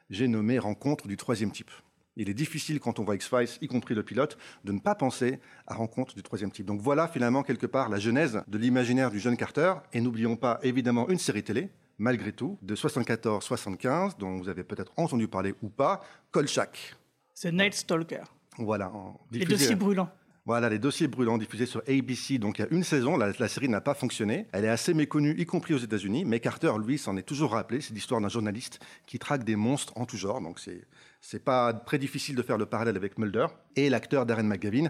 J'ai 0.09 0.27
nommé 0.27 0.59
Rencontre 0.59 1.07
du 1.07 1.17
troisième 1.17 1.53
type. 1.53 1.71
Il 2.17 2.29
est 2.29 2.35
difficile 2.35 2.79
quand 2.79 2.99
on 2.99 3.05
voit 3.05 3.15
X-Files, 3.15 3.49
y 3.63 3.69
compris 3.69 3.95
le 3.95 4.03
pilote, 4.03 4.37
de 4.65 4.73
ne 4.73 4.79
pas 4.81 4.95
penser 4.95 5.41
à 5.67 5.75
Rencontre 5.75 6.15
du 6.15 6.23
troisième 6.23 6.51
type. 6.51 6.67
Donc 6.67 6.81
voilà 6.81 7.09
finalement 7.09 7.43
quelque 7.43 7.67
part 7.67 7.89
la 7.89 7.99
genèse 7.99 8.43
de 8.49 8.59
l'imaginaire 8.59 9.11
du 9.11 9.19
jeune 9.19 9.37
Carter. 9.37 9.75
Et 9.95 10.01
n'oublions 10.01 10.37
pas 10.37 10.59
évidemment 10.63 11.09
une 11.09 11.19
série 11.19 11.43
télé, 11.43 11.71
malgré 11.99 12.33
tout, 12.33 12.59
de 12.61 12.75
74-75, 12.77 14.19
dont 14.19 14.37
vous 14.39 14.49
avez 14.49 14.65
peut-être 14.65 14.93
entendu 14.97 15.29
parler 15.29 15.55
ou 15.63 15.69
pas, 15.69 16.03
Kolchak. 16.31 16.97
The 17.41 17.47
Night 17.47 17.75
Stalker. 17.75 18.25
Voilà. 18.59 18.91
en- 18.93 19.19
Les 19.31 19.45
dossiers 19.45 19.75
brûlants. 19.75 20.11
Voilà, 20.45 20.69
les 20.69 20.79
dossiers 20.81 21.07
brûlants 21.07 21.39
diffusés 21.39 21.67
sur 21.67 21.83
ABC. 21.89 22.37
Donc, 22.39 22.59
il 22.59 22.63
y 22.63 22.65
a 22.65 22.69
une 22.73 22.83
saison, 22.83 23.17
la, 23.17 23.31
la 23.39 23.49
série 23.49 23.69
n'a 23.69 23.81
pas 23.81 23.95
fonctionné. 23.95 24.49
Elle 24.53 24.65
est 24.65 24.69
assez 24.69 24.93
méconnue, 24.93 25.35
y 25.39 25.47
compris 25.47 25.73
aux 25.73 25.79
États-Unis. 25.79 26.25
Mais 26.25 26.41
Carter, 26.41 26.73
lui, 26.85 26.99
s'en 26.99 27.17
est 27.17 27.23
toujours 27.23 27.53
rappelé. 27.53 27.81
C'est 27.81 27.95
l'histoire 27.95 28.21
d'un 28.21 28.29
journaliste 28.29 28.81
qui 29.07 29.21
traque 29.21 29.45
des 29.45 29.55
monstres 29.55 29.93
en 29.97 30.05
tout 30.05 30.17
genre. 30.17 30.41
Donc, 30.41 30.59
c'est, 30.59 30.83
c'est 31.23 31.43
pas 31.43 31.73
très 31.73 31.99
difficile 31.99 32.35
de 32.35 32.43
faire 32.43 32.59
le 32.59 32.67
parallèle 32.67 32.97
avec 32.97 33.17
Mulder. 33.17 33.47
Et 33.77 33.89
l'acteur 33.89 34.27
Darren 34.27 34.43
McGavin, 34.43 34.89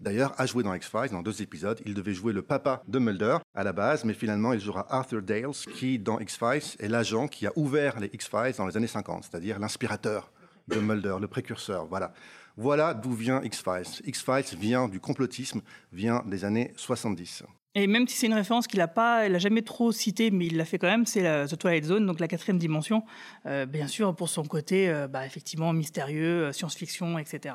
d'ailleurs, 0.00 0.34
a 0.36 0.44
joué 0.44 0.64
dans 0.64 0.74
X-Files 0.74 1.10
dans 1.12 1.22
deux 1.22 1.40
épisodes. 1.40 1.80
Il 1.86 1.94
devait 1.94 2.12
jouer 2.12 2.32
le 2.32 2.42
papa 2.42 2.82
de 2.88 2.98
Mulder 2.98 3.38
à 3.54 3.62
la 3.62 3.72
base, 3.72 4.04
mais 4.04 4.12
finalement, 4.12 4.52
il 4.52 4.60
jouera 4.60 4.86
Arthur 4.92 5.22
Dales, 5.22 5.52
qui, 5.74 5.98
dans 5.98 6.18
X-Files, 6.18 6.76
est 6.80 6.88
l'agent 6.88 7.28
qui 7.28 7.46
a 7.46 7.52
ouvert 7.56 8.00
les 8.00 8.10
X-Files 8.12 8.54
dans 8.58 8.66
les 8.66 8.76
années 8.76 8.88
50, 8.88 9.24
c'est-à-dire 9.24 9.60
l'inspirateur 9.60 10.32
de 10.66 10.80
Mulder, 10.80 11.16
le 11.20 11.28
précurseur. 11.28 11.86
Voilà. 11.86 12.12
Voilà 12.56 12.92
d'où 12.92 13.12
vient 13.12 13.40
X-Files. 13.42 14.02
X-Files 14.04 14.58
vient 14.58 14.88
du 14.88 14.98
complotisme, 14.98 15.60
vient 15.92 16.24
des 16.26 16.44
années 16.44 16.72
70. 16.76 17.44
Et 17.78 17.86
même 17.86 18.08
si 18.08 18.16
c'est 18.16 18.26
une 18.26 18.34
référence 18.34 18.66
qu'il 18.66 18.80
a 18.80 18.88
pas, 18.88 19.26
il 19.26 19.34
a 19.36 19.38
jamais 19.38 19.62
trop 19.62 19.92
citée, 19.92 20.32
mais 20.32 20.46
il 20.46 20.56
l'a 20.56 20.64
fait 20.64 20.78
quand 20.78 20.88
même, 20.88 21.06
c'est 21.06 21.22
The 21.46 21.56
Twilight 21.56 21.84
Zone, 21.84 22.06
donc 22.06 22.18
la 22.18 22.26
quatrième 22.26 22.58
dimension, 22.58 23.04
euh, 23.46 23.66
bien 23.66 23.86
sûr 23.86 24.16
pour 24.16 24.28
son 24.28 24.42
côté, 24.42 24.88
euh, 24.88 25.06
bah, 25.06 25.24
effectivement 25.24 25.72
mystérieux, 25.72 26.46
euh, 26.46 26.52
science-fiction, 26.52 27.18
etc. 27.18 27.54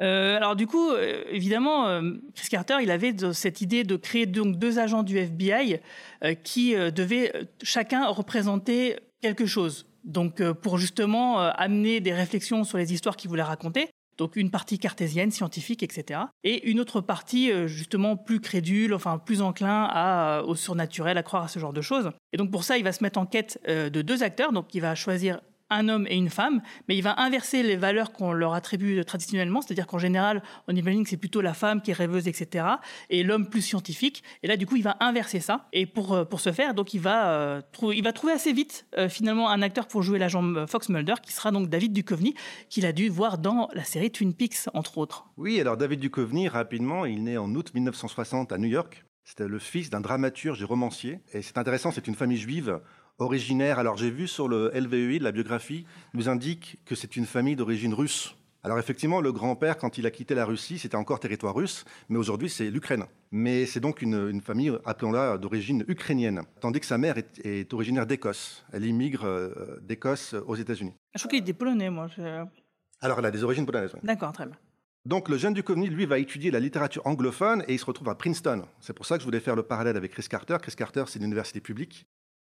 Alors 0.00 0.56
du 0.56 0.66
coup, 0.66 0.94
évidemment, 1.30 2.00
Chris 2.34 2.48
Carter, 2.48 2.78
il 2.80 2.90
avait 2.90 3.14
cette 3.34 3.60
idée 3.60 3.84
de 3.84 3.96
créer 3.96 4.24
donc 4.24 4.56
deux 4.56 4.78
agents 4.78 5.02
du 5.02 5.18
FBI 5.18 5.78
qui 6.42 6.72
devaient 6.74 7.30
chacun 7.62 8.06
représenter 8.06 8.96
quelque 9.20 9.44
chose. 9.44 9.86
Donc 10.04 10.42
pour 10.52 10.78
justement 10.78 11.40
amener 11.40 12.00
des 12.00 12.14
réflexions 12.14 12.64
sur 12.64 12.78
les 12.78 12.94
histoires 12.94 13.14
qu'il 13.14 13.28
voulait 13.28 13.42
raconter. 13.42 13.90
Donc 14.20 14.36
une 14.36 14.50
partie 14.50 14.78
cartésienne, 14.78 15.30
scientifique, 15.30 15.82
etc. 15.82 16.20
Et 16.44 16.68
une 16.68 16.78
autre 16.78 17.00
partie 17.00 17.50
euh, 17.50 17.66
justement 17.66 18.18
plus 18.18 18.38
crédule, 18.38 18.92
enfin 18.92 19.16
plus 19.16 19.40
enclin 19.40 19.88
euh, 19.96 20.42
au 20.42 20.54
surnaturel, 20.54 21.16
à 21.16 21.22
croire 21.22 21.44
à 21.44 21.48
ce 21.48 21.58
genre 21.58 21.72
de 21.72 21.80
choses. 21.80 22.10
Et 22.34 22.36
donc 22.36 22.50
pour 22.50 22.62
ça, 22.62 22.76
il 22.76 22.84
va 22.84 22.92
se 22.92 23.02
mettre 23.02 23.18
en 23.18 23.24
quête 23.24 23.58
euh, 23.66 23.88
de 23.88 24.02
deux 24.02 24.22
acteurs. 24.22 24.52
Donc 24.52 24.74
il 24.74 24.80
va 24.80 24.94
choisir 24.94 25.40
un 25.70 25.88
homme 25.88 26.06
et 26.08 26.16
une 26.16 26.28
femme, 26.30 26.60
mais 26.88 26.96
il 26.96 27.02
va 27.02 27.18
inverser 27.20 27.62
les 27.62 27.76
valeurs 27.76 28.12
qu'on 28.12 28.32
leur 28.32 28.54
attribue 28.54 29.04
traditionnellement, 29.04 29.62
c'est-à-dire 29.62 29.86
qu'en 29.86 29.98
général, 29.98 30.42
on 30.68 30.74
imagine 30.76 31.04
que 31.04 31.10
c'est 31.10 31.16
plutôt 31.16 31.40
la 31.40 31.54
femme 31.54 31.80
qui 31.82 31.90
est 31.90 31.94
rêveuse, 31.94 32.28
etc., 32.28 32.64
et 33.08 33.22
l'homme 33.22 33.48
plus 33.48 33.62
scientifique. 33.62 34.22
Et 34.42 34.46
là, 34.46 34.56
du 34.56 34.66
coup, 34.66 34.76
il 34.76 34.82
va 34.82 34.96
inverser 35.00 35.40
ça. 35.40 35.68
Et 35.72 35.86
pour 35.86 36.12
euh, 36.14 36.24
pour 36.24 36.40
ce 36.40 36.52
faire, 36.52 36.74
donc 36.74 36.94
il 36.94 37.00
va 37.00 37.30
euh, 37.30 37.62
trou- 37.72 37.92
il 37.92 38.02
va 38.02 38.12
trouver 38.12 38.32
assez 38.32 38.52
vite 38.52 38.86
euh, 38.98 39.08
finalement 39.08 39.48
un 39.48 39.62
acteur 39.62 39.86
pour 39.86 40.02
jouer 40.02 40.18
l'agent 40.18 40.66
Fox 40.66 40.88
Mulder, 40.88 41.14
qui 41.22 41.32
sera 41.32 41.50
donc 41.50 41.68
David 41.68 41.92
Duchovny, 41.92 42.34
qu'il 42.68 42.84
a 42.86 42.92
dû 42.92 43.08
voir 43.08 43.38
dans 43.38 43.68
la 43.74 43.84
série 43.84 44.10
Twin 44.10 44.34
Peaks, 44.34 44.68
entre 44.74 44.98
autres. 44.98 45.26
Oui, 45.36 45.60
alors 45.60 45.76
David 45.76 46.00
Duchovny, 46.00 46.48
rapidement, 46.48 47.04
il 47.06 47.24
naît 47.24 47.36
en 47.36 47.54
août 47.54 47.70
1960 47.74 48.52
à 48.52 48.58
New 48.58 48.68
York. 48.68 49.04
C'était 49.24 49.46
le 49.46 49.58
fils 49.58 49.90
d'un 49.90 50.00
dramaturge 50.00 50.60
et 50.60 50.64
romancier. 50.64 51.20
Et 51.32 51.42
c'est 51.42 51.58
intéressant, 51.58 51.90
c'est 51.92 52.08
une 52.08 52.14
famille 52.16 52.38
juive 52.38 52.80
originaire. 53.20 53.78
Alors 53.78 53.96
j'ai 53.96 54.10
vu 54.10 54.26
sur 54.26 54.48
le 54.48 54.70
LVEI, 54.74 55.18
de 55.18 55.24
la 55.24 55.32
biographie, 55.32 55.86
nous 56.14 56.28
indique 56.28 56.78
que 56.84 56.94
c'est 56.94 57.16
une 57.16 57.26
famille 57.26 57.56
d'origine 57.56 57.94
russe. 57.94 58.34
Alors 58.62 58.78
effectivement, 58.78 59.22
le 59.22 59.32
grand-père, 59.32 59.78
quand 59.78 59.96
il 59.96 60.04
a 60.06 60.10
quitté 60.10 60.34
la 60.34 60.44
Russie, 60.44 60.78
c'était 60.78 60.96
encore 60.96 61.18
territoire 61.18 61.54
russe, 61.54 61.84
mais 62.10 62.18
aujourd'hui 62.18 62.50
c'est 62.50 62.70
l'Ukraine. 62.70 63.04
Mais 63.30 63.64
c'est 63.64 63.80
donc 63.80 64.02
une, 64.02 64.28
une 64.28 64.42
famille, 64.42 64.70
appelons-la, 64.84 65.38
d'origine 65.38 65.82
ukrainienne, 65.88 66.42
tandis 66.60 66.80
que 66.80 66.84
sa 66.86 66.98
mère 66.98 67.16
est, 67.16 67.40
est 67.46 67.72
originaire 67.72 68.04
d'Écosse. 68.06 68.62
Elle 68.72 68.84
immigre 68.84 69.24
euh, 69.24 69.78
d'Écosse 69.82 70.34
aux 70.46 70.56
États-Unis. 70.56 70.92
Je 71.14 71.20
crois 71.20 71.30
qu'il 71.30 71.40
était 71.40 71.54
polonais, 71.54 71.88
moi. 71.88 72.06
je- 72.14 72.44
Alors 73.00 73.18
elle 73.20 73.24
a 73.26 73.30
des 73.30 73.42
origines 73.44 73.64
polonaises. 73.64 73.92
oui. 73.94 74.00
D'accord, 74.02 74.32
très 74.32 74.44
bien. 74.44 74.56
Donc 75.06 75.30
le 75.30 75.38
jeune 75.38 75.54
Duchovny, 75.54 75.88
lui, 75.88 76.04
va 76.04 76.18
étudier 76.18 76.50
la 76.50 76.60
littérature 76.60 77.06
anglophone 77.06 77.64
et 77.66 77.72
il 77.72 77.78
se 77.78 77.86
retrouve 77.86 78.10
à 78.10 78.14
Princeton. 78.14 78.66
C'est 78.80 78.92
pour 78.92 79.06
ça 79.06 79.14
que 79.16 79.20
je 79.22 79.24
voulais 79.24 79.40
faire 79.40 79.56
le 79.56 79.62
parallèle 79.62 79.96
avec 79.96 80.12
Chris 80.12 80.26
Carter. 80.28 80.58
Chris 80.60 80.74
Carter, 80.76 81.04
c'est 81.06 81.18
une 81.18 81.24
université 81.24 81.60
publique 81.60 82.04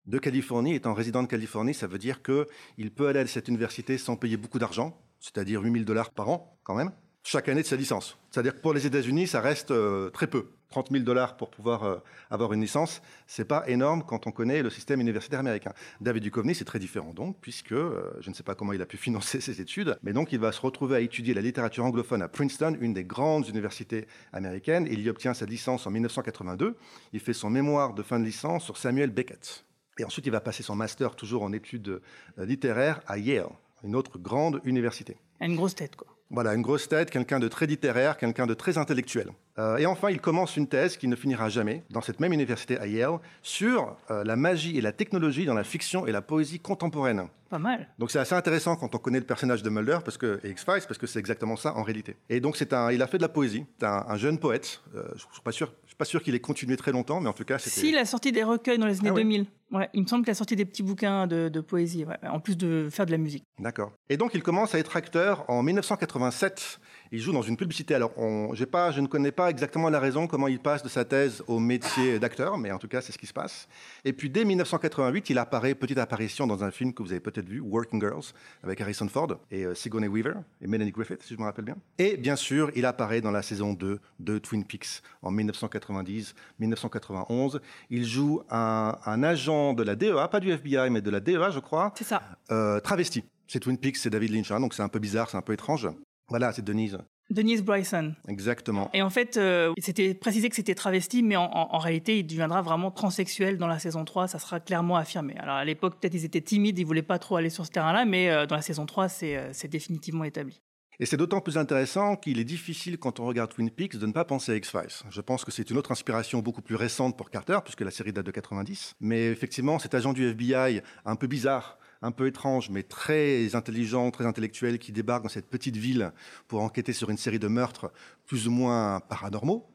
de 0.07 0.17
Californie. 0.17 0.75
Étant 0.75 0.93
résident 0.93 1.23
de 1.23 1.27
Californie, 1.27 1.73
ça 1.73 1.87
veut 1.87 1.97
dire 1.97 2.21
qu'il 2.23 2.91
peut 2.91 3.07
aller 3.07 3.19
à 3.19 3.27
cette 3.27 3.47
université 3.47 3.97
sans 3.97 4.15
payer 4.15 4.37
beaucoup 4.37 4.59
d'argent, 4.59 4.99
c'est-à-dire 5.19 5.61
8000 5.61 5.85
dollars 5.85 6.11
par 6.11 6.29
an 6.29 6.57
quand 6.63 6.75
même, 6.75 6.91
chaque 7.23 7.49
année 7.49 7.61
de 7.61 7.67
sa 7.67 7.75
licence. 7.75 8.17
C'est-à-dire 8.31 8.55
que 8.55 8.61
pour 8.61 8.73
les 8.73 8.85
États-Unis, 8.87 9.27
ça 9.27 9.41
reste 9.41 9.71
euh, 9.71 10.09
très 10.09 10.27
peu. 10.27 10.47
30 10.69 10.89
000 10.91 11.03
dollars 11.03 11.37
pour 11.37 11.49
pouvoir 11.49 11.83
euh, 11.83 11.97
avoir 12.29 12.53
une 12.53 12.61
licence, 12.61 13.01
c'est 13.25 13.45
pas 13.45 13.67
énorme 13.69 14.03
quand 14.05 14.27
on 14.27 14.31
connaît 14.31 14.61
le 14.61 14.69
système 14.69 14.99
universitaire 14.99 15.39
américain. 15.39 15.73
David 16.01 16.23
Duchovny, 16.23 16.55
c'est 16.55 16.65
très 16.65 16.79
différent 16.79 17.13
donc, 17.13 17.37
puisque 17.41 17.71
euh, 17.71 18.11
je 18.19 18.29
ne 18.29 18.35
sais 18.35 18.43
pas 18.43 18.55
comment 18.55 18.73
il 18.73 18.81
a 18.81 18.85
pu 18.85 18.97
financer 19.07 19.39
ses 19.39 19.61
études, 19.61 19.97
mais 20.03 20.13
donc 20.13 20.31
il 20.33 20.39
va 20.39 20.51
se 20.51 20.61
retrouver 20.61 20.97
à 20.97 20.99
étudier 20.99 21.33
la 21.33 21.41
littérature 21.41 21.85
anglophone 21.85 22.21
à 22.21 22.27
Princeton, 22.27 22.77
une 22.79 22.93
des 22.93 23.05
grandes 23.05 23.47
universités 23.47 24.07
américaines. 24.33 24.87
Il 24.89 24.99
y 25.01 25.09
obtient 25.09 25.33
sa 25.33 25.45
licence 25.45 25.87
en 25.87 25.91
1982. 25.91 26.75
Il 27.13 27.19
fait 27.19 27.33
son 27.33 27.49
mémoire 27.49 27.93
de 27.93 28.03
fin 28.03 28.19
de 28.19 28.25
licence 28.25 28.65
sur 28.65 28.77
Samuel 28.77 29.09
Beckett. 29.09 29.63
Et 29.99 30.05
ensuite, 30.05 30.25
il 30.25 30.31
va 30.31 30.41
passer 30.41 30.63
son 30.63 30.75
master 30.75 31.15
toujours 31.15 31.43
en 31.43 31.53
études 31.53 32.01
euh, 32.39 32.45
littéraires 32.45 33.01
à 33.07 33.17
Yale, 33.17 33.47
une 33.83 33.95
autre 33.95 34.17
grande 34.19 34.61
université. 34.63 35.17
Une 35.41 35.55
grosse 35.55 35.75
tête, 35.75 35.95
quoi. 35.95 36.07
Voilà, 36.29 36.53
une 36.55 36.61
grosse 36.61 36.89
tête, 36.89 37.09
quelqu'un 37.09 37.39
de 37.39 37.47
très 37.47 37.67
littéraire, 37.67 38.17
quelqu'un 38.17 38.45
de 38.45 38.53
très 38.53 38.77
intellectuel. 38.77 39.29
Euh, 39.59 39.77
et 39.77 39.85
enfin, 39.85 40.09
il 40.09 40.19
commence 40.19 40.57
une 40.57 40.67
thèse 40.67 40.97
qui 40.97 41.07
ne 41.07 41.15
finira 41.15 41.47
jamais, 41.47 41.85
dans 41.89 42.01
cette 42.01 42.19
même 42.19 42.33
université 42.33 42.77
à 42.77 42.85
Yale, 42.85 43.19
sur 43.41 43.95
euh, 44.11 44.25
la 44.25 44.35
magie 44.35 44.77
et 44.77 44.81
la 44.81 44.91
technologie 44.91 45.45
dans 45.45 45.53
la 45.53 45.63
fiction 45.63 46.05
et 46.05 46.11
la 46.11 46.21
poésie 46.21 46.59
contemporaine. 46.59 47.29
Pas 47.49 47.59
mal. 47.59 47.87
Donc 47.97 48.11
c'est 48.11 48.19
assez 48.19 48.35
intéressant 48.35 48.75
quand 48.75 48.93
on 48.93 48.97
connaît 48.97 49.21
le 49.21 49.25
personnage 49.25 49.63
de 49.63 49.69
Mulder 49.69 49.99
parce 50.03 50.17
que, 50.17 50.41
et 50.43 50.49
X-Files, 50.49 50.83
parce 50.85 50.97
que 50.97 51.07
c'est 51.07 51.19
exactement 51.19 51.55
ça 51.55 51.73
en 51.77 51.83
réalité. 51.83 52.17
Et 52.29 52.41
donc 52.41 52.57
c'est 52.57 52.73
un, 52.73 52.91
il 52.91 53.01
a 53.01 53.07
fait 53.07 53.17
de 53.17 53.23
la 53.23 53.29
poésie, 53.29 53.65
c'est 53.79 53.85
un, 53.85 54.05
un 54.09 54.17
jeune 54.17 54.37
poète. 54.37 54.81
Euh, 54.95 55.03
je 55.15 55.25
ne 55.27 55.31
suis 55.31 55.41
pas 55.41 55.53
sûr, 55.53 55.73
pas 55.97 56.05
sûr 56.05 56.21
qu'il 56.21 56.35
ait 56.35 56.39
continué 56.39 56.77
très 56.77 56.91
longtemps, 56.91 57.19
mais 57.19 57.29
en 57.29 57.33
tout 57.33 57.43
cas 57.45 57.57
c'était. 57.57 57.79
S'il 57.79 57.97
a 57.97 58.05
sorti 58.05 58.31
des 58.31 58.43
recueils 58.43 58.77
dans 58.77 58.85
les 58.87 58.99
années 58.99 59.09
Ah 59.09 59.13
ouais 59.13 59.23
2000. 59.23 59.45
Ouais, 59.71 59.89
il 59.93 60.03
me 60.03 60.07
semble 60.07 60.23
qu'il 60.23 60.31
a 60.31 60.35
sorti 60.35 60.55
des 60.55 60.63
petits 60.65 60.83
bouquins 60.83 61.27
de, 61.27 61.49
de 61.49 61.59
poésie, 61.59 62.05
ouais, 62.05 62.17
en 62.29 62.39
plus 62.39 62.55
de 62.55 62.87
faire 62.89 63.05
de 63.05 63.11
la 63.11 63.17
musique. 63.17 63.43
D'accord. 63.59 63.91
Et 64.09 64.15
donc 64.15 64.33
il 64.33 64.41
commence 64.41 64.73
à 64.75 64.79
être 64.79 64.95
acteur 64.95 65.43
en 65.49 65.61
1987. 65.63 66.79
Il 67.11 67.19
joue 67.19 67.31
dans 67.31 67.41
une 67.41 67.57
publicité. 67.57 67.95
Alors, 67.95 68.11
on, 68.17 68.53
pas, 68.71 68.91
je 68.91 69.01
ne 69.01 69.07
connais 69.07 69.31
pas 69.31 69.49
exactement 69.49 69.89
la 69.89 69.99
raison 69.99 70.27
comment 70.27 70.47
il 70.47 70.59
passe 70.59 70.83
de 70.83 70.89
sa 70.89 71.05
thèse 71.05 71.43
au 71.47 71.59
métier 71.59 72.19
d'acteur, 72.19 72.57
mais 72.57 72.71
en 72.71 72.77
tout 72.79 72.87
cas, 72.87 73.01
c'est 73.01 73.11
ce 73.11 73.17
qui 73.17 73.27
se 73.27 73.33
passe. 73.33 73.67
Et 74.03 74.13
puis, 74.13 74.29
dès 74.29 74.45
1988, 74.45 75.29
il 75.29 75.37
apparaît, 75.37 75.75
petite 75.75 75.97
apparition 75.97 76.47
dans 76.47 76.63
un 76.63 76.71
film 76.71 76.93
que 76.93 77.03
vous 77.03 77.11
avez 77.11 77.19
peut-être 77.21 77.47
vu, 77.47 77.59
Working 77.61 78.01
Girls, 78.01 78.33
avec 78.63 78.81
Harrison 78.81 79.07
Ford 79.07 79.27
et 79.51 79.65
euh, 79.65 79.75
Sigourney 79.75 80.07
Weaver 80.07 80.33
et 80.61 80.67
Melanie 80.67 80.91
Griffith, 80.91 81.21
si 81.23 81.33
je 81.33 81.39
me 81.39 81.45
rappelle 81.45 81.65
bien. 81.65 81.75
Et 81.97 82.17
bien 82.17 82.35
sûr, 82.35 82.71
il 82.75 82.85
apparaît 82.85 83.21
dans 83.21 83.31
la 83.31 83.41
saison 83.41 83.73
2 83.73 83.99
de 84.19 84.37
Twin 84.39 84.65
Peaks 84.65 85.01
en 85.21 85.31
1990-1991. 85.31 87.59
Il 87.89 88.05
joue 88.05 88.41
un, 88.49 88.95
un 89.05 89.23
agent 89.23 89.73
de 89.73 89.83
la 89.83 89.95
DEA, 89.95 90.27
pas 90.29 90.39
du 90.39 90.51
FBI, 90.51 90.89
mais 90.89 91.01
de 91.01 91.09
la 91.09 91.19
DEA, 91.19 91.51
je 91.51 91.59
crois, 91.59 91.93
C'est 91.97 92.03
ça. 92.03 92.21
euh, 92.51 92.79
travesti. 92.79 93.23
C'est 93.47 93.59
Twin 93.61 93.77
Peaks, 93.77 93.97
c'est 93.97 94.09
David 94.09 94.33
Lynch, 94.33 94.51
hein, 94.51 94.59
donc 94.59 94.73
c'est 94.73 94.83
un 94.83 94.89
peu 94.89 94.99
bizarre, 94.99 95.29
c'est 95.29 95.37
un 95.37 95.41
peu 95.41 95.53
étrange. 95.53 95.87
Voilà, 96.29 96.51
c'est 96.53 96.63
Denise. 96.63 96.97
Denise 97.29 97.61
Bryson. 97.61 98.15
Exactement. 98.29 98.89
Et 98.93 99.01
en 99.01 99.09
fait, 99.09 99.35
euh, 99.35 99.73
c'était 99.79 100.13
précisé 100.13 100.47
que 100.49 100.55
c'était 100.55 100.75
travesti, 100.75 101.23
mais 101.23 101.35
en, 101.35 101.43
en- 101.43 101.75
en 101.75 101.77
réalité, 101.77 102.19
il 102.19 102.23
deviendra 102.25 102.61
vraiment 102.61 102.89
transsexuel 102.89 103.57
dans 103.57 103.67
la 103.67 103.79
saison 103.79 104.05
3, 104.05 104.29
ça 104.29 104.39
sera 104.39 104.59
clairement 104.61 104.95
affirmé. 104.95 105.35
Alors 105.37 105.55
à 105.55 105.65
l'époque, 105.65 105.99
peut-être 105.99 106.13
ils 106.13 106.23
étaient 106.23 106.39
timides, 106.41 106.79
ils 106.79 106.85
voulaient 106.85 107.01
pas 107.01 107.19
trop 107.19 107.35
aller 107.35 107.49
sur 107.49 107.65
ce 107.65 107.71
terrain-là, 107.71 108.05
mais 108.05 108.29
euh, 108.29 108.45
dans 108.45 108.55
la 108.55 108.61
saison 108.61 108.85
3, 108.85 109.09
c'est 109.09 109.35
euh, 109.35 109.49
c'est 109.51 109.67
définitivement 109.67 110.23
établi. 110.23 110.61
Et 110.99 111.05
c'est 111.05 111.17
d'autant 111.17 111.41
plus 111.41 111.57
intéressant 111.57 112.15
qu'il 112.15 112.39
est 112.39 112.43
difficile, 112.45 112.97
quand 112.97 113.19
on 113.19 113.25
regarde 113.25 113.51
Twin 113.53 113.69
Peaks, 113.69 113.97
de 113.97 114.05
ne 114.07 114.13
pas 114.13 114.25
penser 114.25 114.53
à 114.53 114.55
X-Files. 114.55 115.05
Je 115.11 115.21
pense 115.21 115.45
que 115.45 115.51
c'est 115.51 115.69
une 115.69 115.77
autre 115.77 115.91
inspiration 115.91 116.39
beaucoup 116.39 116.63
plus 116.63 116.75
récente 116.75 117.15
pour 117.17 117.29
Carter, 117.29 117.59
puisque 117.63 117.81
la 117.81 117.91
série 117.91 118.11
date 118.13 118.25
de 118.25 118.31
90. 118.31 118.93
Mais 118.99 119.27
effectivement, 119.27 119.77
cet 119.77 119.93
agent 119.93 120.13
du 120.13 120.25
FBI, 120.27 120.81
un 121.05 121.15
peu 121.15 121.27
bizarre, 121.27 121.77
un 122.01 122.11
peu 122.11 122.27
étrange, 122.27 122.69
mais 122.69 122.83
très 122.83 123.55
intelligent, 123.55 124.11
très 124.11 124.25
intellectuel, 124.25 124.79
qui 124.79 124.91
débarque 124.91 125.23
dans 125.23 125.29
cette 125.29 125.49
petite 125.49 125.77
ville 125.77 126.11
pour 126.47 126.61
enquêter 126.61 126.93
sur 126.93 127.09
une 127.09 127.17
série 127.17 127.39
de 127.39 127.47
meurtres 127.47 127.91
plus 128.25 128.47
ou 128.47 128.51
moins 128.51 128.99
paranormaux, 128.99 129.67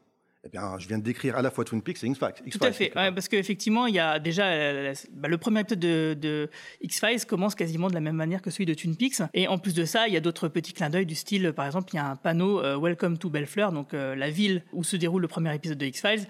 eh 0.45 0.49
bien, 0.49 0.77
je 0.77 0.87
viens 0.89 0.97
de 0.97 1.03
décrire 1.03 1.37
à 1.37 1.41
la 1.41 1.49
fois 1.49 1.63
Twin 1.63 1.81
Peaks 1.81 2.03
et 2.03 2.07
X-Files. 2.07 2.51
Tout 2.51 2.59
à 2.61 2.73
fait, 2.73 2.93
ouais, 2.97 3.11
parce 3.13 3.29
qu'effectivement, 3.29 3.87
il 3.87 3.95
y 3.95 3.99
a 3.99 4.19
déjà 4.19 4.47
euh, 4.47 4.93
bah, 5.13 5.29
le 5.29 5.37
premier 5.37 5.61
épisode 5.61 5.79
de, 5.79 6.17
de 6.19 6.49
X-Files 6.81 7.25
commence 7.25 7.55
quasiment 7.55 7.87
de 7.87 7.93
la 7.93 8.01
même 8.01 8.17
manière 8.17 8.41
que 8.41 8.51
celui 8.51 8.65
de 8.65 8.73
Twin 8.73 8.97
Peaks. 8.97 9.21
Et 9.33 9.47
en 9.47 9.57
plus 9.57 9.73
de 9.73 9.85
ça, 9.85 10.09
il 10.09 10.13
y 10.13 10.17
a 10.17 10.19
d'autres 10.19 10.49
petits 10.49 10.73
clins 10.73 10.89
d'œil 10.89 11.05
du 11.05 11.15
style, 11.15 11.53
par 11.53 11.65
exemple, 11.65 11.93
il 11.93 11.95
y 11.95 11.99
a 11.99 12.07
un 12.07 12.17
panneau 12.17 12.59
euh, 12.59 12.77
Welcome 12.77 13.17
to 13.17 13.29
Bellflower, 13.29 13.71
donc 13.71 13.93
euh, 13.93 14.15
la 14.15 14.29
ville 14.29 14.63
où 14.73 14.83
se 14.83 14.97
déroule 14.97 15.21
le 15.21 15.29
premier 15.29 15.55
épisode 15.55 15.77
de 15.77 15.85
X-Files, 15.85 16.27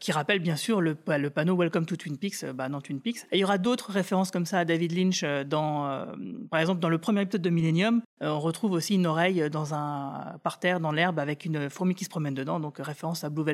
qui 0.00 0.12
rappelle 0.12 0.38
bien 0.38 0.56
sûr 0.56 0.80
le, 0.80 0.96
bah, 1.06 1.18
le 1.18 1.30
panneau 1.30 1.56
Welcome 1.56 1.86
to 1.86 1.96
Twin 1.96 2.16
Peaks 2.16 2.44
bah, 2.54 2.68
dans 2.68 2.80
Twin 2.80 3.00
Peaks. 3.00 3.24
Et 3.32 3.36
il 3.36 3.40
y 3.40 3.44
aura 3.44 3.58
d'autres 3.58 3.90
références 3.90 4.30
comme 4.30 4.46
ça 4.46 4.60
à 4.60 4.64
David 4.64 4.92
Lynch 4.92 5.22
dans, 5.46 6.06
par 6.50 6.60
exemple, 6.60 6.80
dans 6.80 6.88
le 6.88 6.98
premier 6.98 7.22
épisode 7.22 7.42
de 7.42 7.50
Millennium, 7.50 8.02
on 8.20 8.40
retrouve 8.40 8.72
aussi 8.72 8.94
une 8.94 9.06
oreille 9.06 9.50
dans 9.50 9.74
un 9.74 10.38
parterre 10.42 10.80
dans 10.80 10.92
l'herbe 10.92 11.18
avec 11.18 11.44
une 11.44 11.68
fourmi 11.68 11.94
qui 11.94 12.04
se 12.04 12.08
promène 12.08 12.34
dedans, 12.34 12.58
donc 12.58 12.78
référence 12.78 13.24
à 13.24 13.30
Blue 13.30 13.45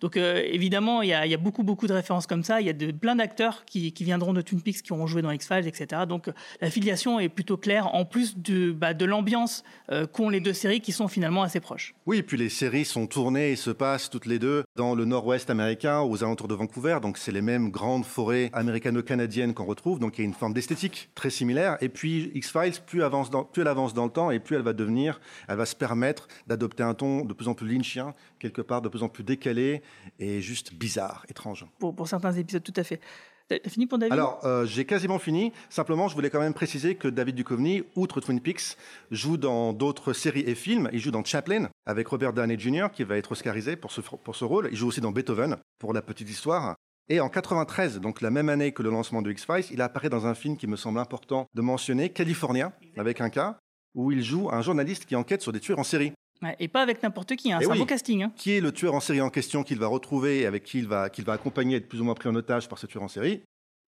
Donc 0.00 0.16
euh, 0.16 0.42
évidemment, 0.44 1.02
il 1.02 1.08
y, 1.08 1.12
a, 1.12 1.26
il 1.26 1.30
y 1.30 1.34
a 1.34 1.38
beaucoup 1.38 1.62
beaucoup 1.62 1.86
de 1.86 1.92
références 1.92 2.26
comme 2.26 2.42
ça. 2.44 2.60
Il 2.60 2.66
y 2.66 2.70
a 2.70 2.72
de, 2.72 2.90
plein 2.92 3.16
d'acteurs 3.16 3.64
qui, 3.64 3.92
qui 3.92 4.04
viendront 4.04 4.32
de 4.32 4.40
Twin 4.42 4.60
Peaks, 4.60 4.82
qui 4.82 4.92
auront 4.92 5.06
joué 5.06 5.22
dans 5.22 5.30
X-Files, 5.30 5.66
etc. 5.66 6.02
Donc 6.08 6.28
euh, 6.28 6.32
la 6.60 6.70
filiation 6.70 7.20
est 7.20 7.28
plutôt 7.28 7.56
claire, 7.56 7.94
en 7.94 8.04
plus 8.04 8.36
de, 8.36 8.72
bah, 8.72 8.94
de 8.94 9.04
l'ambiance 9.04 9.64
euh, 9.90 10.06
qu'ont 10.06 10.28
les 10.28 10.40
deux 10.40 10.52
séries 10.52 10.80
qui 10.80 10.92
sont 10.92 11.08
finalement 11.08 11.42
assez 11.42 11.60
proches. 11.60 11.94
Oui, 12.06 12.18
et 12.18 12.22
puis 12.22 12.36
les 12.36 12.48
séries 12.48 12.84
sont 12.84 13.06
tournées 13.06 13.52
et 13.52 13.56
se 13.56 13.70
passent 13.70 14.10
toutes 14.10 14.26
les 14.26 14.38
deux 14.38 14.64
dans 14.76 14.94
le 14.94 15.04
nord-ouest 15.04 15.50
américain, 15.50 16.00
aux 16.00 16.22
alentours 16.24 16.48
de 16.48 16.54
Vancouver. 16.54 16.98
Donc 17.02 17.18
c'est 17.18 17.32
les 17.32 17.42
mêmes 17.42 17.70
grandes 17.70 18.04
forêts 18.04 18.50
américano-canadiennes 18.52 19.54
qu'on 19.54 19.64
retrouve. 19.66 19.98
Donc 19.98 20.18
il 20.18 20.22
y 20.22 20.24
a 20.24 20.28
une 20.28 20.34
forme 20.34 20.54
d'esthétique 20.54 21.10
très 21.14 21.30
similaire. 21.30 21.76
Et 21.80 21.88
puis 21.88 22.30
X-Files, 22.34 22.80
plus, 22.86 23.02
avance 23.02 23.30
dans- 23.30 23.44
plus 23.44 23.62
elle 23.62 23.68
avance 23.68 23.94
dans 23.94 24.04
le 24.04 24.10
temps 24.10 24.30
et 24.30 24.38
plus 24.38 24.56
elle 24.56 24.62
va 24.62 24.72
devenir, 24.72 25.20
elle 25.48 25.56
va 25.56 25.66
se 25.66 25.76
permettre 25.76 26.28
d'adopter 26.46 26.82
un 26.82 26.94
ton 26.94 27.24
de 27.24 27.32
plus 27.32 27.48
en 27.48 27.54
plus 27.54 27.68
lynchien, 27.68 28.12
quelque 28.38 28.62
part 28.62 28.82
de 28.82 28.88
plus 28.88 29.02
en 29.02 29.08
plus 29.08 29.24
décalé 29.24 29.82
et 30.18 30.40
juste 30.40 30.74
bizarre, 30.74 31.24
étrange. 31.28 31.66
Pour, 31.78 31.94
pour 31.94 32.08
certains 32.08 32.32
épisodes, 32.32 32.62
tout 32.62 32.74
à 32.76 32.84
fait. 32.84 33.00
T'as 33.48 33.58
t'as 33.58 33.70
fini 33.70 33.86
pour 33.86 33.98
David? 33.98 34.12
Alors, 34.12 34.40
euh, 34.44 34.66
j'ai 34.66 34.84
quasiment 34.84 35.18
fini. 35.18 35.52
Simplement, 35.70 36.08
je 36.08 36.14
voulais 36.14 36.28
quand 36.28 36.40
même 36.40 36.52
préciser 36.52 36.96
que 36.96 37.08
David 37.08 37.34
Duchovny, 37.34 37.82
outre 37.96 38.20
Twin 38.20 38.40
Peaks, 38.40 38.76
joue 39.10 39.38
dans 39.38 39.72
d'autres 39.72 40.12
séries 40.12 40.44
et 40.46 40.54
films. 40.54 40.90
Il 40.92 41.00
joue 41.00 41.10
dans 41.10 41.24
Chaplin 41.24 41.68
avec 41.86 42.08
Robert 42.08 42.34
Downey 42.34 42.58
Jr. 42.58 42.88
qui 42.92 43.04
va 43.04 43.16
être 43.16 43.32
oscarisé 43.32 43.76
pour 43.76 43.90
ce, 43.90 44.02
pour 44.02 44.36
ce 44.36 44.44
rôle. 44.44 44.68
Il 44.70 44.76
joue 44.76 44.88
aussi 44.88 45.00
dans 45.00 45.12
Beethoven 45.12 45.56
pour 45.78 45.94
la 45.94 46.02
petite 46.02 46.28
histoire. 46.28 46.74
Et 47.10 47.20
en 47.20 47.30
93, 47.30 48.00
donc 48.00 48.20
la 48.20 48.30
même 48.30 48.50
année 48.50 48.72
que 48.72 48.82
le 48.82 48.90
lancement 48.90 49.22
de 49.22 49.30
X-Files, 49.30 49.64
il 49.70 49.80
apparaît 49.80 50.10
dans 50.10 50.26
un 50.26 50.34
film 50.34 50.58
qui 50.58 50.66
me 50.66 50.76
semble 50.76 50.98
important 50.98 51.46
de 51.54 51.62
mentionner, 51.62 52.10
California, 52.10 52.72
avec 52.98 53.22
un 53.22 53.30
cas, 53.30 53.56
où 53.94 54.12
il 54.12 54.22
joue 54.22 54.50
un 54.50 54.60
journaliste 54.60 55.06
qui 55.06 55.16
enquête 55.16 55.40
sur 55.40 55.52
des 55.52 55.60
tueurs 55.60 55.78
en 55.78 55.84
série. 55.84 56.12
Et 56.58 56.68
pas 56.68 56.82
avec 56.82 57.02
n'importe 57.02 57.34
qui, 57.36 57.52
hein. 57.52 57.58
Eh 57.60 57.64
c'est 57.64 57.70
un 57.70 57.76
beau 57.76 57.84
casting. 57.86 58.22
hein. 58.22 58.32
Qui 58.36 58.52
est 58.52 58.60
le 58.60 58.70
tueur 58.72 58.94
en 58.94 59.00
série 59.00 59.20
en 59.20 59.30
question 59.30 59.62
qu'il 59.64 59.78
va 59.78 59.86
retrouver 59.88 60.40
et 60.40 60.46
avec 60.46 60.62
qui 60.64 60.78
il 60.78 60.86
va, 60.86 61.10
qu'il 61.10 61.24
va 61.24 61.32
accompagner, 61.32 61.76
être 61.76 61.88
plus 61.88 62.00
ou 62.00 62.04
moins 62.04 62.14
pris 62.14 62.28
en 62.28 62.34
otage 62.34 62.68
par 62.68 62.78
ce 62.78 62.86
tueur 62.86 63.02
en 63.02 63.08
série? 63.08 63.42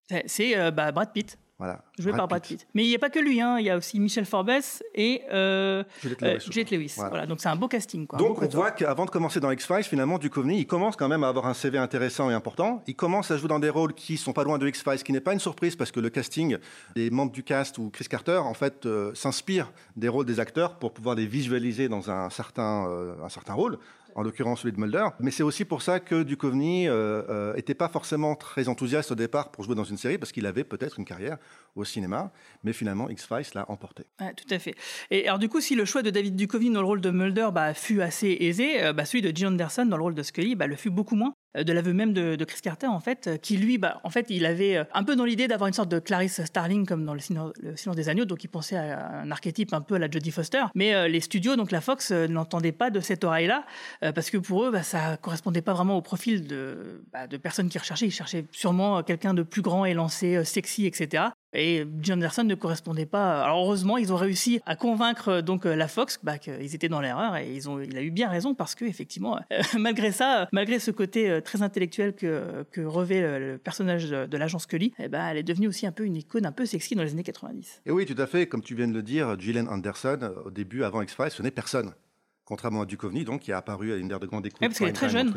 C'est- 0.08 0.24
C'est 0.26 0.58
euh, 0.58 0.70
bah, 0.70 0.90
Brad 0.92 1.12
Pitt, 1.12 1.38
Voilà. 1.60 1.82
joué 1.98 2.12
par 2.12 2.26
Brad 2.26 2.42
Pitt. 2.42 2.66
Mais 2.72 2.84
il 2.84 2.88
n'y 2.88 2.94
a 2.94 2.98
pas 2.98 3.10
que 3.10 3.18
lui, 3.18 3.38
hein. 3.38 3.58
il 3.58 3.66
y 3.66 3.70
a 3.70 3.76
aussi 3.76 4.00
Michel 4.00 4.24
Forbes 4.24 4.50
et 4.94 5.20
euh, 5.30 5.84
Juliette 6.00 6.22
euh, 6.22 6.26
Lewis, 6.32 6.40
je 6.40 6.52
Juliette. 6.52 6.70
Lewis. 6.70 6.92
Voilà. 6.96 7.10
Voilà, 7.10 7.26
donc 7.26 7.40
c'est 7.40 7.50
un 7.50 7.56
beau 7.56 7.68
casting. 7.68 8.06
Quoi, 8.06 8.18
Donc 8.18 8.40
beau 8.40 8.46
on 8.46 8.48
voit 8.48 8.70
qu'avant 8.70 9.04
de 9.04 9.10
commencer 9.10 9.40
dans 9.40 9.50
X-Files, 9.50 9.84
finalement, 9.84 10.16
Duchovny, 10.16 10.58
il 10.58 10.66
commence 10.66 10.96
quand 10.96 11.08
même 11.08 11.22
à 11.22 11.28
avoir 11.28 11.46
un 11.46 11.52
CV 11.52 11.76
intéressant 11.76 12.30
et 12.30 12.34
important. 12.34 12.82
Il 12.86 12.96
commence 12.96 13.30
à 13.30 13.36
jouer 13.36 13.48
dans 13.48 13.58
des 13.58 13.68
rôles 13.68 13.92
qui 13.92 14.16
sont 14.16 14.32
pas 14.32 14.42
loin 14.42 14.56
de 14.56 14.66
X-Files, 14.66 15.00
ce 15.00 15.04
qui 15.04 15.12
n'est 15.12 15.20
pas 15.20 15.34
une 15.34 15.38
surprise 15.38 15.76
parce 15.76 15.90
que 15.90 16.00
le 16.00 16.08
casting 16.08 16.56
des 16.94 17.10
membres 17.10 17.32
du 17.32 17.42
cast 17.42 17.76
ou 17.76 17.90
Chris 17.90 18.06
Carter, 18.08 18.38
en 18.38 18.54
fait, 18.54 18.86
euh, 18.86 19.14
s'inspire 19.14 19.70
des 19.96 20.08
rôles 20.08 20.24
des 20.24 20.40
acteurs 20.40 20.78
pour 20.78 20.94
pouvoir 20.94 21.14
les 21.14 21.26
visualiser 21.26 21.90
dans 21.90 22.10
un 22.10 22.30
certain, 22.30 22.88
euh, 22.88 23.14
un 23.22 23.28
certain 23.28 23.52
rôle. 23.52 23.78
En 24.14 24.22
l'occurrence 24.22 24.60
celui 24.60 24.72
de 24.72 24.80
Mulder. 24.80 25.06
Mais 25.20 25.30
c'est 25.30 25.42
aussi 25.42 25.64
pour 25.64 25.82
ça 25.82 26.00
que 26.00 26.22
Duchovny 26.22 26.88
euh, 26.88 27.22
euh, 27.28 27.54
était 27.54 27.74
pas 27.74 27.88
forcément 27.88 28.34
très 28.36 28.68
enthousiaste 28.68 29.12
au 29.12 29.14
départ 29.14 29.50
pour 29.50 29.64
jouer 29.64 29.74
dans 29.74 29.84
une 29.84 29.96
série 29.96 30.18
parce 30.18 30.32
qu'il 30.32 30.46
avait 30.46 30.64
peut-être 30.64 30.98
une 30.98 31.04
carrière 31.04 31.38
au 31.76 31.84
cinéma. 31.84 32.32
Mais 32.64 32.72
finalement, 32.72 33.08
X-Files 33.08 33.46
l'a 33.54 33.70
emporté. 33.70 34.04
Tout 34.18 34.54
à 34.54 34.58
fait. 34.58 34.74
Et 35.10 35.26
alors 35.26 35.38
du 35.38 35.48
coup, 35.48 35.60
si 35.60 35.74
le 35.74 35.84
choix 35.84 36.02
de 36.02 36.10
David 36.10 36.36
Duchovny 36.36 36.70
dans 36.70 36.80
le 36.80 36.86
rôle 36.86 37.00
de 37.00 37.10
Mulder 37.10 37.48
bah, 37.52 37.74
fut 37.74 38.02
assez 38.02 38.36
aisé, 38.40 38.82
euh, 38.82 38.92
bah, 38.92 39.04
celui 39.04 39.22
de 39.22 39.32
John 39.34 39.54
Anderson 39.54 39.86
dans 39.86 39.96
le 39.96 40.02
rôle 40.02 40.14
de 40.14 40.22
Scully 40.22 40.54
bah, 40.54 40.66
le 40.66 40.76
fut 40.76 40.90
beaucoup 40.90 41.16
moins. 41.16 41.34
Euh, 41.56 41.64
De 41.64 41.72
l'aveu 41.72 41.92
même 41.92 42.12
de, 42.12 42.44
Chris 42.44 42.60
Carter, 42.62 42.86
en 42.86 43.00
fait, 43.00 43.26
euh, 43.26 43.36
qui 43.36 43.56
lui, 43.56 43.78
bah, 43.78 44.00
en 44.04 44.10
fait, 44.10 44.26
il 44.30 44.46
avait 44.46 44.76
euh, 44.76 44.84
un 44.94 45.04
peu 45.04 45.16
dans 45.16 45.24
l'idée 45.24 45.48
d'avoir 45.48 45.68
une 45.68 45.74
sorte 45.74 45.88
de 45.88 45.98
Clarice 45.98 46.42
Starling 46.44 46.86
comme 46.86 47.04
dans 47.04 47.14
le 47.14 47.20
Silence, 47.20 47.52
le 47.62 47.76
Silence 47.76 47.96
des 47.96 48.08
Agneaux, 48.08 48.24
donc 48.24 48.44
il 48.44 48.48
pensait 48.48 48.76
à 48.76 49.20
un 49.22 49.30
archétype 49.30 49.72
un 49.72 49.80
peu 49.80 49.96
à 49.96 49.98
la 49.98 50.10
Jodie 50.10 50.30
Foster. 50.30 50.62
Mais 50.74 51.08
les 51.08 51.20
studios, 51.20 51.56
donc 51.56 51.70
la 51.70 51.80
Fox, 51.80 52.12
n'entendaient 52.12 52.72
pas 52.72 52.90
de 52.90 53.00
cette 53.00 53.24
oreille-là, 53.24 53.64
parce 54.00 54.30
que 54.30 54.38
pour 54.38 54.64
eux, 54.64 54.70
bah, 54.70 54.82
ça 54.82 55.16
correspondait 55.16 55.62
pas 55.62 55.72
vraiment 55.72 55.96
au 55.96 56.02
profil 56.02 56.46
de, 56.46 57.02
bah, 57.12 57.26
personnes 57.42 57.68
qu'ils 57.68 57.80
recherchaient. 57.80 58.06
Ils 58.06 58.12
cherchaient 58.12 58.46
sûrement 58.52 59.02
quelqu'un 59.02 59.34
de 59.34 59.42
plus 59.42 59.62
grand, 59.62 59.84
élancé, 59.84 60.44
sexy, 60.44 60.86
etc. 60.86 61.24
Et 61.52 61.84
John 62.00 62.18
Anderson 62.18 62.44
ne 62.44 62.54
correspondait 62.54 63.06
pas. 63.06 63.42
Alors 63.42 63.64
heureusement, 63.64 63.96
ils 63.96 64.12
ont 64.12 64.16
réussi 64.16 64.60
à 64.66 64.76
convaincre 64.76 65.28
euh, 65.28 65.42
donc 65.42 65.66
euh, 65.66 65.74
la 65.74 65.88
Fox 65.88 66.18
bah, 66.22 66.38
qu'ils 66.38 66.74
étaient 66.74 66.88
dans 66.88 67.00
l'erreur 67.00 67.36
et 67.36 67.52
ils 67.52 67.68
ont, 67.68 67.80
il 67.80 67.96
a 67.96 68.02
eu 68.02 68.10
bien 68.10 68.28
raison 68.28 68.54
parce 68.54 68.74
que 68.74 68.84
effectivement, 68.84 69.38
euh, 69.52 69.62
malgré 69.78 70.12
ça, 70.12 70.48
malgré 70.52 70.78
ce 70.78 70.90
côté 70.90 71.40
très 71.42 71.62
intellectuel 71.62 72.14
que, 72.14 72.64
revêt 72.80 73.38
le 73.38 73.58
personnage 73.58 74.08
de, 74.08 74.26
de 74.26 74.36
l'agent 74.36 74.58
Scully, 74.58 74.92
eh 74.98 75.08
ben, 75.08 75.26
elle 75.28 75.38
est 75.38 75.42
devenue 75.42 75.68
aussi 75.68 75.86
un 75.86 75.92
peu 75.92 76.04
une 76.04 76.16
icône 76.16 76.46
un 76.46 76.52
peu 76.52 76.66
sexy 76.66 76.94
dans 76.94 77.02
les 77.02 77.12
années 77.12 77.22
90. 77.22 77.82
Et 77.86 77.90
oui, 77.90 78.06
tout 78.06 78.20
à 78.20 78.26
fait. 78.26 78.46
Comme 78.46 78.62
tu 78.62 78.74
viens 78.74 78.88
de 78.88 78.94
le 78.94 79.02
dire, 79.02 79.38
Gillian 79.38 79.66
Anderson, 79.66 80.32
au 80.44 80.50
début, 80.50 80.82
avant 80.82 81.02
X-Files, 81.02 81.30
ce 81.30 81.42
n'est 81.42 81.50
personne. 81.50 81.92
Contrairement 82.50 82.80
à 82.80 82.84
Duchovny, 82.84 83.24
donc, 83.24 83.42
qui 83.42 83.52
a 83.52 83.58
apparu 83.58 83.92
à 83.92 83.96
une 83.96 84.08
de 84.08 84.26
grande 84.26 84.44
écoute. 84.44 84.60
Ouais, 84.60 84.66
parce 84.66 84.80
qu'elle 84.80 84.88
est 84.88 84.92
très 84.92 85.08
jeune. 85.08 85.32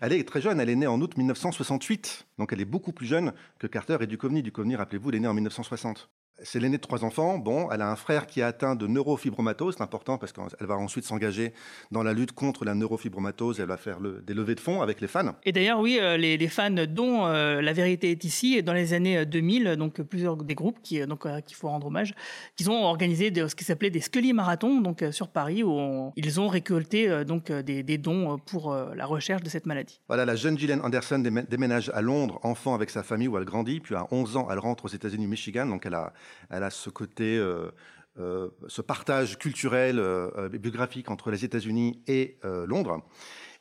Elle 0.00 0.14
est 0.14 0.26
très 0.26 0.40
jeune, 0.40 0.58
elle 0.58 0.70
est 0.70 0.74
née 0.74 0.86
en 0.86 0.98
août 1.02 1.14
1968. 1.18 2.26
Donc 2.38 2.50
elle 2.50 2.62
est 2.62 2.64
beaucoup 2.64 2.92
plus 2.92 3.04
jeune 3.04 3.34
que 3.58 3.66
Carter 3.66 3.98
et 4.00 4.06
Duchovny. 4.06 4.42
Duchovny, 4.42 4.74
rappelez-vous, 4.74 5.10
elle 5.10 5.16
est 5.16 5.20
née 5.20 5.28
en 5.28 5.34
1960. 5.34 6.08
C'est 6.42 6.60
l'aînée 6.60 6.76
de 6.76 6.82
trois 6.82 7.02
enfants. 7.04 7.38
Bon, 7.38 7.70
elle 7.70 7.80
a 7.80 7.90
un 7.90 7.96
frère 7.96 8.26
qui 8.26 8.40
est 8.40 8.42
atteint 8.42 8.74
de 8.74 8.86
neurofibromatose. 8.86 9.76
C'est 9.78 9.82
important 9.82 10.18
parce 10.18 10.32
qu'elle 10.32 10.66
va 10.66 10.76
ensuite 10.76 11.04
s'engager 11.04 11.54
dans 11.90 12.02
la 12.02 12.12
lutte 12.12 12.32
contre 12.32 12.64
la 12.66 12.74
neurofibromatose. 12.74 13.58
Elle 13.60 13.66
va 13.68 13.78
faire 13.78 14.00
le- 14.00 14.22
des 14.26 14.34
levées 14.34 14.54
de 14.54 14.60
fonds 14.60 14.82
avec 14.82 15.00
les 15.00 15.06
fans. 15.08 15.34
Et 15.44 15.52
d'ailleurs, 15.52 15.80
oui, 15.80 15.98
euh, 16.00 16.16
les, 16.18 16.36
les 16.36 16.48
fans 16.48 16.70
dont 16.70 17.24
euh, 17.26 17.62
La 17.62 17.72
Vérité 17.72 18.10
est 18.10 18.24
ici, 18.24 18.62
dans 18.62 18.74
les 18.74 18.92
années 18.92 19.24
2000, 19.24 19.76
donc 19.76 19.98
euh, 20.00 20.04
plusieurs 20.04 20.36
des 20.36 20.54
groupes 20.54 20.78
qui, 20.82 21.00
donc 21.06 21.24
euh, 21.24 21.40
qu'il 21.40 21.56
faut 21.56 21.68
rendre 21.68 21.86
hommage, 21.86 22.14
qu'ils 22.56 22.70
ont 22.70 22.84
organisé 22.84 23.30
de, 23.30 23.46
ce 23.48 23.54
qui 23.54 23.64
s'appelait 23.64 23.90
des 23.90 24.00
Scully 24.02 24.32
Marathons, 24.34 24.80
donc 24.82 25.02
euh, 25.02 25.12
sur 25.12 25.28
Paris, 25.28 25.62
où 25.62 25.70
on- 25.70 26.12
ils 26.16 26.38
ont 26.40 26.48
récolté 26.48 27.24
donc 27.24 27.50
des, 27.50 27.82
des 27.82 27.98
dons 27.98 28.36
pour 28.38 28.74
la 28.74 29.06
recherche 29.06 29.42
de 29.42 29.48
cette 29.48 29.64
maladie. 29.66 30.00
Voilà, 30.08 30.24
la 30.24 30.36
jeune 30.36 30.58
Gillian 30.58 30.80
Anderson 30.80 31.18
démé- 31.18 31.46
déménage 31.48 31.90
à 31.94 32.02
Londres, 32.02 32.38
enfant 32.42 32.74
avec 32.74 32.90
sa 32.90 33.02
famille 33.02 33.28
où 33.28 33.38
elle 33.38 33.44
grandit, 33.44 33.80
puis 33.80 33.94
à 33.94 34.06
11 34.10 34.36
ans, 34.36 34.48
elle 34.50 34.58
rentre 34.58 34.84
aux 34.84 34.88
États-Unis, 34.88 35.26
Michigan, 35.26 35.66
donc 35.66 35.86
elle 35.86 35.94
a, 35.94 36.12
elle 36.50 36.62
a 36.62 36.70
ce 36.70 36.90
côté, 36.90 37.36
euh, 37.38 37.70
euh, 38.18 38.48
ce 38.68 38.80
partage 38.82 39.38
culturel, 39.38 39.98
euh, 39.98 40.30
euh, 40.38 40.48
biographique 40.48 41.10
entre 41.10 41.30
les 41.30 41.44
États-Unis 41.44 42.00
et 42.06 42.38
Londres. 42.66 43.02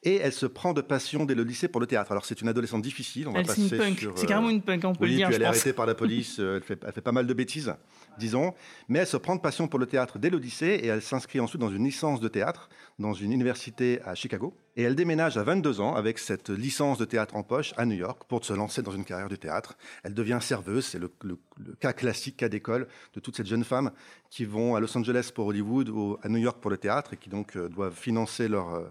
Et 0.04 0.18
elle 0.18 0.34
se 0.34 0.46
prend 0.46 0.74
de 0.74 0.82
passion 0.82 1.26
dès 1.26 1.34
le 1.34 1.42
lycée 1.44 1.68
pour 1.68 1.82
le 1.82 1.88
théâtre. 1.88 2.12
Alors 2.12 2.26
c'est 2.26 2.40
une 2.40 2.48
adolescente 2.48 2.84
difficile, 2.84 3.28
on 3.28 3.32
va 3.32 3.40
Elle, 3.40 3.48
c'est 3.48 3.62
une 3.62 3.70
passer 3.70 3.78
punk. 3.82 4.00
sur... 4.00 4.18
C'est 4.18 4.28
carrément 4.28 4.52
une 4.52 4.62
punk, 4.62 4.84
on 4.86 4.94
peut 4.94 5.06
oui, 5.06 5.12
le 5.12 5.16
dire, 5.16 5.28
puis 5.30 5.34
je 5.34 5.40
elle 5.40 5.42
est 5.42 5.48
pense. 5.48 5.56
arrêtée 5.56 5.74
par 5.74 5.88
la 5.88 5.96
police, 5.96 6.38
elle, 6.38 6.62
fait, 6.62 6.80
elle 6.86 6.94
fait 6.94 7.02
pas 7.02 7.12
mal 7.12 7.26
de 7.26 7.34
bêtises, 7.34 7.74
disons. 8.20 8.54
Mais 8.88 9.00
elle 9.00 9.08
se 9.08 9.18
prend 9.18 9.36
de 9.36 9.42
passion 9.42 9.68
pour 9.68 9.80
le 9.80 9.88
théâtre 9.88 10.20
dès 10.20 10.30
le 10.30 10.38
lycée 10.38 10.80
et 10.84 10.88
elle 10.88 11.02
s'inscrit 11.02 11.40
ensuite 11.40 11.60
dans 11.60 11.72
une 11.72 11.84
licence 11.84 12.20
de 12.20 12.28
théâtre 12.28 12.70
dans 12.98 13.14
une 13.14 13.32
université 13.34 14.02
à 14.04 14.16
Chicago. 14.16 14.56
Et 14.78 14.84
elle 14.84 14.96
déménage 14.96 15.38
à 15.38 15.44
22 15.44 15.82
ans 15.82 15.96
avec 15.96 16.18
cette 16.20 16.50
licence 16.50 16.98
de 16.98 17.06
théâtre 17.06 17.36
en 17.36 17.44
poche 17.44 17.74
à 17.78 17.86
New 17.86 17.96
York 17.96 18.24
pour 18.28 18.44
se 18.46 18.54
lancer 18.54 18.82
dans 18.82 18.92
une 18.92 19.04
carrière 19.06 19.28
de 19.30 19.36
théâtre. 19.36 19.78
Elle 20.04 20.14
devient 20.14 20.40
serveuse, 20.42 20.86
c'est 20.86 21.00
le, 21.00 21.12
le- 21.24 21.38
le 21.58 21.74
cas 21.76 21.94
classique, 21.94 22.38
cas 22.38 22.50
d'école 22.50 22.88
de 23.14 23.20
toutes 23.20 23.36
ces 23.38 23.46
jeunes 23.46 23.64
femmes 23.64 23.92
qui 24.30 24.46
vont 24.46 24.76
à 24.76 24.80
Los 24.80 24.98
Angeles 24.98 25.32
pour 25.34 25.48
Hollywood 25.48 25.90
ou 25.90 26.18
à 26.24 26.30
New 26.30 26.38
York 26.38 26.60
pour 26.62 26.72
le 26.72 26.78
théâtre 26.78 27.14
et 27.14 27.18
qui 27.18 27.30
donc 27.30 27.56
euh, 27.58 27.68
doivent 27.70 27.96
financer 27.96 28.48
leur, 28.48 28.74
euh, 28.74 28.86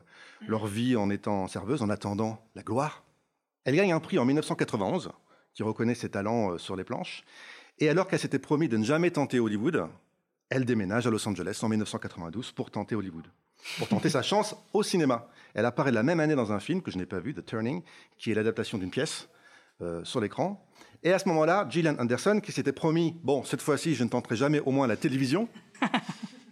leur 0.47 0.67
vie 0.67 0.97
en 0.97 1.09
étant 1.11 1.47
serveuse, 1.49 1.83
en 1.83 1.89
attendant 1.91 2.43
la 2.55 2.63
gloire. 2.63 3.05
Elle 3.65 3.77
gagne 3.77 3.93
un 3.93 4.01
prix 4.01 4.19
en 4.19 4.25
1991 4.27 5.11
qui 5.55 5.63
reconnaît 5.63 5.95
ses 5.95 6.11
talents 6.11 6.53
euh, 6.53 6.59
sur 6.59 6.77
les 6.77 6.85
planches. 6.85 7.23
Et 7.79 7.89
alors 7.89 8.07
qu'elle 8.09 8.19
s'était 8.21 8.39
promis 8.39 8.69
de 8.69 8.77
ne 8.77 8.85
jamais 8.85 9.11
tenter 9.11 9.41
Hollywood, 9.41 9.87
elle 10.51 10.65
déménage 10.65 11.07
à 11.07 11.11
Los 11.11 11.27
Angeles 11.29 11.59
en 11.63 11.69
1992 11.69 12.53
pour 12.53 12.71
tenter 12.71 12.95
Hollywood, 12.95 13.27
pour 13.79 13.89
tenter 13.89 14.11
sa 14.11 14.23
chance 14.23 14.55
au 14.73 14.83
cinéma. 14.83 15.29
Elle 15.55 15.67
apparaît 15.67 15.93
la 15.93 16.03
même 16.03 16.21
année 16.21 16.35
dans 16.35 16.53
un 16.53 16.61
film 16.61 16.83
que 16.83 16.91
je 16.91 16.99
n'ai 16.99 17.07
pas 17.07 17.21
vu, 17.21 17.35
The 17.35 17.45
Turning, 17.45 17.83
qui 18.19 18.31
est 18.31 18.35
l'adaptation 18.35 18.79
d'une 18.79 18.91
pièce 18.91 19.29
euh, 19.83 20.05
sur 20.05 20.21
l'écran. 20.21 20.65
Et 21.03 21.13
à 21.13 21.19
ce 21.19 21.29
moment-là, 21.29 21.67
Gillian 21.69 21.97
Anderson, 21.99 22.41
qui 22.43 22.53
s'était 22.53 22.73
promis, 22.73 23.17
bon, 23.23 23.45
cette 23.45 23.61
fois-ci, 23.61 23.95
je 23.95 24.05
ne 24.05 24.09
tenterai 24.09 24.37
jamais 24.37 24.61
au 24.61 24.71
moins 24.71 24.87
la 24.87 24.97
télévision, 24.97 25.49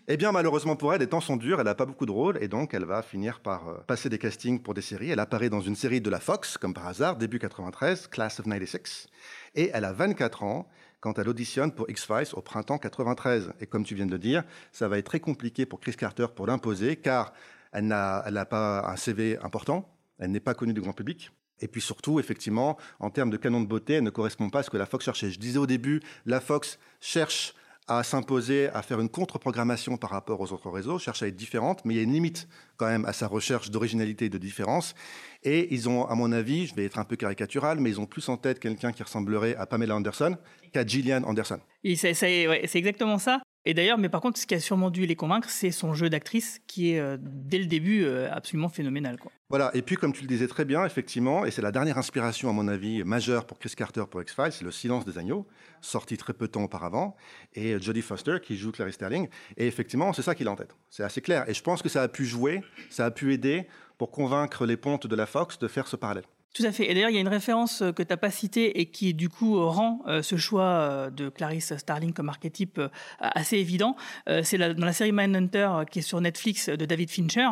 eh 0.09 0.17
bien, 0.17 0.31
malheureusement 0.31 0.77
pour 0.77 0.93
elle, 0.93 1.01
les 1.01 1.07
temps 1.07 1.21
sont 1.21 1.37
durs, 1.37 1.59
elle 1.59 1.67
n'a 1.67 1.75
pas 1.75 1.87
beaucoup 1.87 2.05
de 2.05 2.11
rôles, 2.11 2.39
et 2.43 2.49
donc 2.49 2.75
elle 2.75 2.85
va 2.85 3.03
finir 3.03 3.41
par 3.41 3.69
euh, 3.69 3.75
passer 3.87 4.09
des 4.09 4.19
castings 4.19 4.61
pour 4.61 4.75
des 4.75 4.83
séries. 4.83 5.11
Elle 5.11 5.21
apparaît 5.21 5.49
dans 5.49 5.61
une 5.61 5.77
série 5.77 6.01
de 6.01 6.11
la 6.11 6.21
Fox, 6.21 6.59
comme 6.59 6.75
par 6.75 6.87
hasard, 6.87 7.17
début 7.17 7.39
93, 7.39 8.09
Class 8.09 8.41
of 8.41 8.47
96, 8.47 9.09
et 9.55 9.71
elle 9.73 9.85
a 9.85 9.93
24 9.93 10.43
ans 10.43 10.69
quand 11.03 11.19
elle 11.19 11.29
auditionne 11.29 11.73
pour 11.73 11.91
X-Files 11.91 12.29
au 12.33 12.41
printemps 12.41 12.79
93. 12.79 13.53
Et 13.61 13.67
comme 13.67 13.85
tu 13.85 13.95
viens 13.95 14.07
de 14.07 14.13
le 14.13 14.19
dire, 14.19 14.45
ça 14.71 14.89
va 14.89 14.97
être 14.99 15.07
très 15.07 15.21
compliqué 15.21 15.67
pour 15.67 15.81
Chris 15.81 15.97
Carter 15.97 16.29
pour 16.35 16.47
l'imposer, 16.47 16.97
car 16.97 17.35
elle 17.73 17.89
n'a 17.89 18.47
pas 18.47 18.89
un 18.89 18.97
CV 18.97 19.37
important, 19.43 19.95
elle 20.19 20.31
n'est 20.31 20.41
pas 20.41 20.55
connue 20.55 20.73
du 20.73 20.81
grand 20.81 20.93
public. 20.93 21.31
Et 21.61 21.69
puis 21.69 21.81
surtout, 21.81 22.21
effectivement, 22.21 22.79
en 23.01 23.11
termes 23.11 23.31
de 23.31 23.37
canon 23.37 23.61
de 23.61 23.67
beauté, 23.67 23.95
elle 23.95 24.05
ne 24.05 24.11
correspond 24.11 24.49
pas 24.49 24.61
à 24.61 24.63
ce 24.63 24.71
que 24.71 24.77
la 24.77 24.87
Fox 24.87 25.05
cherchait. 25.05 25.31
Je 25.31 25.39
disais 25.39 25.59
au 25.59 25.67
début, 25.67 26.01
la 26.25 26.41
Fox 26.41 26.79
cherche 27.01 27.55
à 27.89 28.03
s'imposer, 28.03 28.69
à 28.69 28.83
faire 28.83 29.01
une 29.01 29.09
contre-programmation 29.09 29.97
par 29.97 30.11
rapport 30.11 30.41
aux 30.41 30.53
autres 30.53 30.71
réseaux, 30.71 30.99
cherche 30.99 31.23
à 31.23 31.27
être 31.27 31.37
différente, 31.37 31.85
mais 31.85 31.95
il 31.95 31.97
y 31.97 32.01
a 32.01 32.05
une 32.05 32.13
limite 32.13 32.49
quand 32.77 32.87
même 32.87 33.05
à 33.05 33.13
sa 33.13 33.27
recherche 33.27 33.71
d'originalité 33.71 34.27
et 34.27 34.29
de 34.29 34.39
différence. 34.39 34.95
Et 35.43 35.75
ils 35.75 35.89
ont, 35.89 36.07
à 36.07 36.15
mon 36.15 36.31
avis, 36.33 36.67
je 36.67 36.75
vais 36.75 36.85
être 36.85 36.99
un 36.99 37.05
peu 37.05 37.17
caricatural, 37.17 37.81
mais 37.81 37.91
ils 37.91 38.01
ont 38.01 38.07
plus 38.07 38.29
en 38.29 38.37
tête 38.37 38.61
quelqu'un 38.61 38.93
qui 38.93 39.03
ressemblerait 39.03 39.57
à 39.57 39.67
Pamela 39.67 39.97
Anderson 39.97 40.37
qu'à 40.73 40.87
Gillian 40.87 41.23
Anderson. 41.25 41.59
c'est 42.05 42.79
exactement 42.79 43.19
ça. 43.19 43.43
Et 43.65 43.75
d'ailleurs, 43.75 43.99
mais 43.99 44.09
par 44.09 44.21
contre, 44.21 44.39
ce 44.41 44.47
qui 44.47 44.55
a 44.55 44.61
sûrement 44.61 44.91
dû 44.91 45.07
les 45.07 45.15
convaincre, 45.15 45.49
c'est 45.49 45.71
son 45.71 45.95
jeu 45.95 46.11
d'actrice 46.11 46.61
qui 46.67 46.93
est, 46.93 46.99
euh, 46.99 47.17
dès 47.21 47.59
le 47.59 47.67
début, 47.67 48.03
euh, 48.05 48.29
absolument 48.33 48.69
phénoménal. 48.69 49.19
Voilà, 49.51 49.71
et 49.75 49.83
puis 49.83 49.95
comme 49.97 50.13
tu 50.13 50.23
le 50.23 50.27
disais 50.27 50.49
très 50.49 50.65
bien, 50.65 50.85
effectivement, 50.85 51.45
et 51.45 51.53
c'est 51.53 51.63
la 51.63 51.71
dernière 51.71 51.97
inspiration, 51.97 52.51
à 52.51 52.53
mon 52.53 52.67
avis, 52.67 53.05
majeure 53.05 53.47
pour 53.47 53.61
Chris 53.61 53.75
Carter 53.77 54.03
pour 54.11 54.21
X-Files, 54.21 54.51
c'est 54.51 54.65
Le 54.65 54.73
silence 54.73 55.05
des 55.05 55.17
agneaux, 55.17 55.47
sorti 55.81 56.17
très 56.17 56.33
peu 56.33 56.47
de 56.47 56.53
temps 56.53 56.65
auparavant, 56.65 57.15
et 57.55 57.81
Jodie 57.81 58.03
Foster 58.03 58.39
qui 58.43 58.57
joue 58.57 58.73
Clarice 58.73 58.97
Sterling. 58.97 59.29
Et 59.57 59.69
effectivement, 59.69 60.13
c'est 60.13 60.23
ça 60.23 60.35
qu'il 60.35 60.49
a 60.49 60.51
en 60.51 60.57
tête. 60.57 60.75
C'est 60.91 61.05
assez 61.05 61.21
clair. 61.21 61.49
Et 61.49 61.55
je 61.55 61.63
pense 61.63 61.83
que 61.83 61.89
ça 61.89 62.03
a 62.03 62.09
pu 62.09 62.25
jouer, 62.25 62.63
ça 62.91 63.05
a 63.05 63.11
pu 63.13 63.33
aider 63.33 63.69
pour 63.97 64.11
convaincre 64.11 64.67
les 64.67 64.77
pontes 64.77 65.07
de 65.07 65.15
la 65.15 65.27
Fox 65.27 65.59
de 65.59 65.69
faire 65.69 65.87
ce 65.87 65.95
parallèle. 65.95 66.25
Tout 66.55 66.65
à 66.65 66.73
fait. 66.73 66.91
Et 66.91 66.93
d'ailleurs, 66.93 67.09
il 67.09 67.15
y 67.15 67.19
a 67.19 67.21
une 67.23 67.29
référence 67.29 67.81
euh, 67.81 67.93
que 67.93 68.03
tu 68.03 68.11
n'as 68.11 68.19
pas 68.19 68.31
citée 68.31 68.81
et 68.81 68.87
qui, 68.87 69.15
du 69.15 69.31
coup, 69.31 69.57
euh, 69.57 69.65
rend 69.65 70.03
euh, 70.07 70.21
ce 70.21 70.37
choix 70.37 71.09
de 71.11 71.31
Clarice 71.31 71.75
Starling 71.79 72.13
comme 72.13 72.29
archétype 72.29 72.81
assez 73.21 73.57
évident. 73.57 73.97
C'est 74.43 74.59
dans 74.59 74.85
la 74.85 74.93
série 74.93 75.13
Mindhunter 75.13 75.85
qui 75.91 76.01
est 76.01 76.03
sur 76.03 76.21
Netflix 76.21 76.69
de 76.69 76.85
David 76.85 77.11
Fincher, 77.11 77.49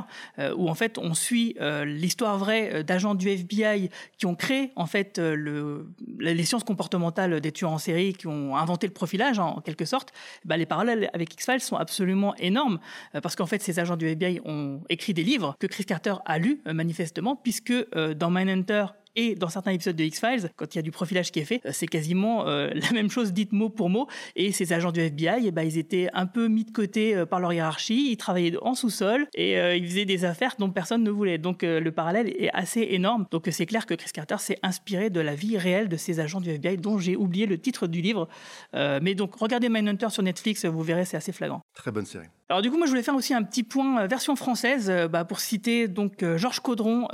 où 0.56 0.68
en 0.68 0.74
fait, 0.74 0.98
on 0.98 1.14
suit 1.14 1.56
l'histoire 1.84 2.38
vraie 2.38 2.84
d'agents 2.84 3.14
du 3.14 3.28
FBI 3.28 3.90
qui 4.18 4.26
ont 4.26 4.34
créé 4.34 4.72
en 4.76 4.86
fait 4.86 5.18
le, 5.18 5.86
les 6.18 6.44
sciences 6.44 6.64
comportementales 6.64 7.40
des 7.40 7.52
tueurs 7.52 7.72
en 7.72 7.78
série, 7.78 8.12
qui 8.14 8.26
ont 8.26 8.56
inventé 8.56 8.86
le 8.86 8.92
profilage 8.92 9.38
en 9.38 9.60
quelque 9.60 9.84
sorte. 9.84 10.12
Bah, 10.44 10.56
les 10.56 10.66
parallèles 10.66 11.10
avec 11.12 11.32
X-Files 11.34 11.60
sont 11.60 11.76
absolument 11.76 12.34
énormes 12.36 12.78
parce 13.22 13.36
qu'en 13.36 13.46
fait, 13.46 13.62
ces 13.62 13.78
agents 13.78 13.96
du 13.96 14.06
FBI 14.06 14.40
ont 14.44 14.82
écrit 14.88 15.14
des 15.14 15.24
livres 15.24 15.56
que 15.58 15.66
Chris 15.66 15.84
Carter 15.84 16.14
a 16.24 16.38
lus 16.38 16.60
manifestement, 16.66 17.36
puisque 17.36 17.74
dans 18.16 18.30
Mindhunter, 18.30 18.86
et 19.16 19.35
dans 19.35 19.49
certains 19.49 19.73
épisodes 19.73 19.96
de 19.96 20.05
X-Files, 20.05 20.51
quand 20.57 20.75
il 20.75 20.79
y 20.79 20.81
a 20.81 20.83
du 20.83 20.90
profilage 20.90 21.33
qui 21.33 21.40
est 21.40 21.44
fait, 21.44 21.61
euh, 21.66 21.70
c'est 21.73 21.87
quasiment 21.87 22.46
euh, 22.46 22.70
la 22.75 22.90
même 22.92 23.11
chose 23.11 23.33
dite 23.33 23.53
mot 23.53 23.68
pour 23.68 23.90
mot. 23.90 24.07
Et 24.37 24.53
ces 24.53 24.73
agents 24.73 24.92
du 24.92 25.01
FBI, 25.01 25.46
eh 25.46 25.51
ben, 25.51 25.62
ils 25.62 25.79
étaient 25.79 26.09
un 26.14 26.27
peu 26.27 26.49
mis 26.49 26.64
de 26.64 26.70
côté 26.70 27.16
euh, 27.16 27.27
par 27.27 27.40
leur 27.40 27.53
hiérarchie. 27.53 28.11
Ils 28.11 28.16
travaillaient 28.16 28.57
en 28.62 28.75
sous-sol 28.75 29.27
et 29.35 29.57
ils 29.77 29.87
faisaient 29.87 30.05
des 30.05 30.25
affaires 30.25 30.55
dont 30.59 30.70
personne 30.70 31.03
ne 31.03 31.11
voulait. 31.11 31.38
Donc 31.38 31.62
le 31.62 31.90
parallèle 31.90 32.29
est 32.29 32.51
assez 32.53 32.81
énorme. 32.90 33.27
Donc 33.31 33.49
c'est 33.51 33.66
clair 33.66 33.87
que 33.87 33.94
Chris 33.94 34.11
Carter 34.12 34.37
s'est 34.38 34.59
inspiré 34.62 35.11
de 35.11 35.20
la 35.20 35.35
vie 35.35 35.59
réelle 35.59 35.88
de 35.88 35.96
ces 35.96 36.20
agents 36.20 36.40
du 36.40 36.51
FBI, 36.51 36.77
dont 36.77 36.99
j'ai 36.99 37.16
oublié 37.16 37.46
le 37.46 37.59
titre 37.59 37.87
du 37.87 38.01
livre. 38.01 38.29
mais 38.75 39.14
donc 39.14 39.35
regardez 39.35 39.68
Mindhunter 39.68 40.11
sur 40.11 40.23
Netflix, 40.23 40.64
vous 40.64 40.83
verrez, 40.83 41.05
c'est 41.05 41.16
assez 41.16 41.33
flagrant. 41.33 41.61
Très 41.75 41.90
bonne 41.90 42.07
série. 42.07 42.29
Alors 42.50 42.62
du 42.62 42.70
coup, 42.70 42.78
moi 42.78 42.86
je 42.86 42.90
voulais 42.90 43.04
faire 43.04 43.14
aussi 43.14 43.32
un 43.32 43.44
petit 43.44 43.62
point 43.62 44.08
version 44.08 44.34
française, 44.34 44.92
bah, 45.08 45.24
pour 45.24 45.38
citer 45.38 45.86
donc 45.86 46.24
Georges 46.36 46.58
Caudron 46.58 47.06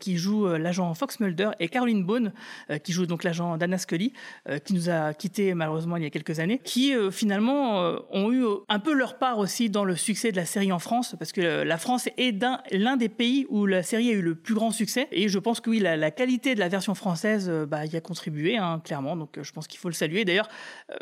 qui 0.00 0.16
joue 0.16 0.48
l'agent 0.48 0.92
Fox 0.94 1.20
Mulder 1.20 1.50
et 1.60 1.68
Caroline 1.68 2.02
Bone, 2.02 2.32
euh, 2.70 2.78
qui 2.78 2.92
joue 2.92 3.06
donc 3.06 3.22
l'agent 3.22 3.56
Dana 3.56 3.78
Scully, 3.78 4.12
euh, 4.48 4.58
qui 4.58 4.74
nous 4.74 4.90
a 4.90 5.14
quittés 5.14 5.54
malheureusement 5.54 5.96
il 5.96 6.02
y 6.02 6.06
a 6.06 6.10
quelques 6.10 6.40
années, 6.40 6.60
qui 6.64 6.92
euh, 6.92 7.12
finalement 7.12 7.94
ont 8.10 8.32
eu 8.32 8.44
un 8.68 8.78
peu 8.80 8.92
leur 8.92 9.18
part 9.18 9.38
aussi 9.38 9.70
dans 9.70 9.84
le 9.84 9.94
succès 9.94 10.32
de 10.32 10.36
la 10.36 10.44
série 10.44 10.72
en 10.72 10.80
France, 10.80 11.14
parce 11.18 11.30
que 11.30 11.62
la 11.62 11.78
France 11.78 12.08
est 12.16 12.36
l'un 12.72 12.96
des 12.96 13.08
pays 13.08 13.46
où 13.48 13.66
la 13.66 13.84
série 13.84 14.10
a 14.10 14.14
eu 14.14 14.22
le 14.22 14.34
plus 14.34 14.54
grand 14.54 14.72
succès. 14.72 15.06
Et 15.12 15.28
je 15.28 15.38
pense 15.38 15.60
que 15.60 15.70
oui, 15.70 15.78
la, 15.78 16.10
qualité 16.10 16.56
de 16.56 16.60
la 16.60 16.68
version 16.68 16.96
française 16.96 17.48
bah, 17.68 17.86
y 17.86 17.96
a 17.96 18.00
contribué, 18.00 18.56
hein, 18.56 18.80
clairement. 18.84 19.16
Donc 19.16 19.38
je 19.40 19.52
pense 19.52 19.68
qu'il 19.68 19.78
faut 19.78 19.88
le 19.88 19.94
saluer. 19.94 20.24
D'ailleurs, 20.24 20.48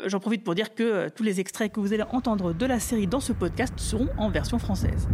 j'en 0.05 0.19
profite 0.19 0.43
pour 0.43 0.53
dire 0.53 0.75
que 0.75 1.09
tous 1.09 1.23
les 1.23 1.39
extraits 1.39 1.71
que 1.71 1.79
vous 1.79 1.93
allez 1.93 2.03
entendre 2.11 2.53
de 2.53 2.65
la 2.65 2.79
série 2.79 3.07
dans 3.07 3.19
ce 3.19 3.33
podcast 3.33 3.78
seront 3.79 4.09
en 4.17 4.29
version 4.29 4.59
française. 4.59 5.07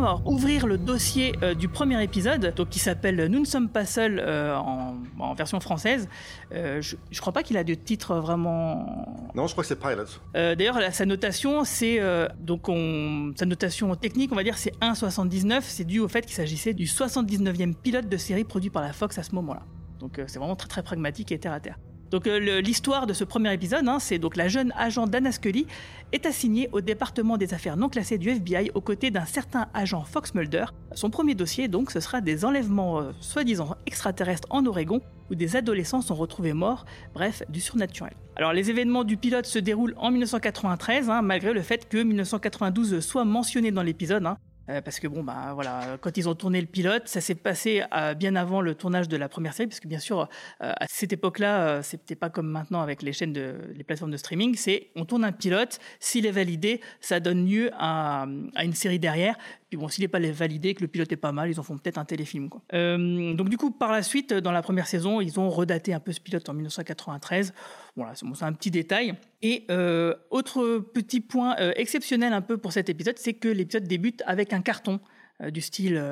Va 0.00 0.20
ouvrir 0.24 0.66
le 0.66 0.78
dossier 0.78 1.34
euh, 1.42 1.54
du 1.54 1.68
premier 1.68 2.02
épisode, 2.02 2.54
donc 2.54 2.68
qui 2.68 2.78
s'appelle 2.78 3.26
Nous 3.26 3.40
ne 3.40 3.44
sommes 3.44 3.68
pas 3.68 3.84
seuls 3.84 4.20
euh, 4.24 4.56
en, 4.56 5.34
version 5.34 5.60
française. 5.60 6.08
Euh, 6.52 6.80
je, 6.82 6.96
ne 6.96 7.18
crois 7.18 7.32
pas 7.32 7.42
qu'il 7.42 7.56
a 7.56 7.64
de 7.64 7.74
titre 7.74 8.16
vraiment. 8.16 9.30
Non, 9.34 9.46
je 9.46 9.52
crois 9.52 9.64
que 9.64 9.68
c'est 9.68 9.78
Pilot. 9.78 10.20
D'ailleurs, 10.34 10.78
sa 10.92 11.06
notation, 11.06 11.64
c'est 11.64 12.00
donc 12.38 12.68
on, 12.68 13.32
sa 13.36 13.46
notation 13.46 13.94
technique, 13.94 14.32
on 14.32 14.36
va 14.36 14.42
dire, 14.42 14.58
c'est 14.58 14.74
1,79. 14.80 15.60
C'est 15.62 15.84
dû 15.84 16.00
au 16.00 16.08
fait 16.08 16.22
qu'il 16.22 16.34
s'agissait 16.34 16.74
du 16.74 16.84
79e 16.84 17.74
pilote 17.74 18.08
de 18.08 18.16
série 18.16 18.44
produit 18.44 18.70
par 18.70 18.82
la 18.82 18.92
Fox 18.92 19.18
à 19.18 19.22
ce 19.22 19.34
moment-là. 19.34 19.62
Donc 19.98 20.20
c'est 20.26 20.38
vraiment 20.38 20.56
très 20.56 20.68
très 20.68 20.82
pragmatique 20.82 21.32
et 21.32 21.38
terre 21.38 21.52
à 21.52 21.60
terre. 21.60 21.78
Donc 22.10 22.26
euh, 22.26 22.60
l'histoire 22.60 23.06
de 23.06 23.12
ce 23.12 23.22
premier 23.24 23.52
épisode, 23.54 23.86
hein, 23.86 23.98
c'est 24.00 24.18
donc 24.18 24.36
la 24.36 24.48
jeune 24.48 24.72
agent 24.76 25.06
Dana 25.06 25.30
Scully 25.30 25.66
est 26.12 26.26
assignée 26.26 26.68
au 26.72 26.80
département 26.80 27.36
des 27.36 27.54
affaires 27.54 27.76
non 27.76 27.88
classées 27.88 28.18
du 28.18 28.30
FBI 28.30 28.72
aux 28.74 28.80
côtés 28.80 29.10
d'un 29.10 29.26
certain 29.26 29.68
agent 29.74 30.02
Fox 30.04 30.34
Mulder. 30.34 30.66
Son 30.94 31.10
premier 31.10 31.34
dossier, 31.34 31.68
donc, 31.68 31.92
ce 31.92 32.00
sera 32.00 32.20
des 32.20 32.44
enlèvements 32.44 33.00
euh, 33.00 33.12
soi-disant 33.20 33.76
extraterrestres 33.86 34.48
en 34.50 34.66
Oregon 34.66 35.00
où 35.30 35.36
des 35.36 35.54
adolescents 35.54 36.00
sont 36.00 36.16
retrouvés 36.16 36.52
morts, 36.52 36.84
bref, 37.14 37.44
du 37.48 37.60
surnaturel. 37.60 38.14
Alors 38.34 38.52
les 38.52 38.70
événements 38.70 39.04
du 39.04 39.16
pilote 39.16 39.46
se 39.46 39.60
déroulent 39.60 39.94
en 39.96 40.10
1993, 40.10 41.08
hein, 41.08 41.22
malgré 41.22 41.52
le 41.52 41.62
fait 41.62 41.88
que 41.88 41.98
1992 41.98 42.98
soit 43.00 43.24
mentionné 43.24 43.70
dans 43.70 43.82
l'épisode. 43.84 44.26
Hein. 44.26 44.36
Euh, 44.70 44.80
parce 44.80 45.00
que 45.00 45.08
bon, 45.08 45.22
bah 45.22 45.52
voilà, 45.54 45.98
quand 46.00 46.16
ils 46.16 46.28
ont 46.28 46.34
tourné 46.34 46.60
le 46.60 46.66
pilote, 46.66 47.02
ça 47.06 47.20
s'est 47.20 47.34
passé 47.34 47.82
euh, 47.94 48.14
bien 48.14 48.36
avant 48.36 48.60
le 48.60 48.74
tournage 48.74 49.08
de 49.08 49.16
la 49.16 49.28
première 49.28 49.52
série, 49.52 49.68
parce 49.68 49.80
que 49.80 49.88
bien 49.88 49.98
sûr, 49.98 50.20
euh, 50.20 50.72
à 50.76 50.86
cette 50.88 51.12
époque-là, 51.12 51.82
c'était 51.82 52.14
pas 52.14 52.30
comme 52.30 52.46
maintenant 52.46 52.80
avec 52.80 53.02
les 53.02 53.12
chaînes 53.12 53.32
de, 53.32 53.56
les 53.74 53.84
plateformes 53.84 54.12
de 54.12 54.16
streaming. 54.16 54.54
C'est 54.54 54.88
on 54.94 55.04
tourne 55.04 55.24
un 55.24 55.32
pilote, 55.32 55.80
s'il 55.98 56.26
est 56.26 56.30
validé, 56.30 56.80
ça 57.00 57.20
donne 57.20 57.46
lieu 57.46 57.70
à, 57.74 58.26
une 58.62 58.74
série 58.74 58.98
derrière. 58.98 59.36
Puis 59.68 59.78
bon, 59.78 59.88
s'il 59.88 60.02
n'est 60.02 60.08
pas 60.08 60.20
validé, 60.20 60.74
que 60.74 60.82
le 60.82 60.88
pilote 60.88 61.10
est 61.12 61.16
pas 61.16 61.32
mal, 61.32 61.50
ils 61.50 61.60
en 61.60 61.62
font 61.62 61.78
peut-être 61.78 61.98
un 61.98 62.04
téléfilm. 62.04 62.48
Donc 62.72 63.48
du 63.48 63.56
coup, 63.56 63.70
par 63.70 63.92
la 63.92 64.02
suite, 64.02 64.32
dans 64.34 64.52
la 64.52 64.62
première 64.62 64.86
saison, 64.86 65.20
ils 65.20 65.38
ont 65.38 65.48
redaté 65.48 65.94
un 65.94 66.00
peu 66.00 66.12
ce 66.12 66.20
pilote 66.20 66.48
en 66.48 66.54
1993. 66.54 67.52
Voilà, 67.96 68.14
c'est 68.14 68.44
un 68.44 68.52
petit 68.52 68.70
détail. 68.70 69.14
Et 69.42 69.64
euh, 69.70 70.14
autre 70.30 70.78
petit 70.78 71.20
point 71.20 71.56
euh, 71.58 71.72
exceptionnel 71.76 72.32
un 72.32 72.40
peu 72.40 72.56
pour 72.56 72.72
cet 72.72 72.88
épisode, 72.88 73.18
c'est 73.18 73.34
que 73.34 73.48
l'épisode 73.48 73.84
débute 73.84 74.22
avec 74.26 74.52
un 74.52 74.60
carton 74.60 75.00
euh, 75.40 75.50
du 75.50 75.60
style 75.60 76.02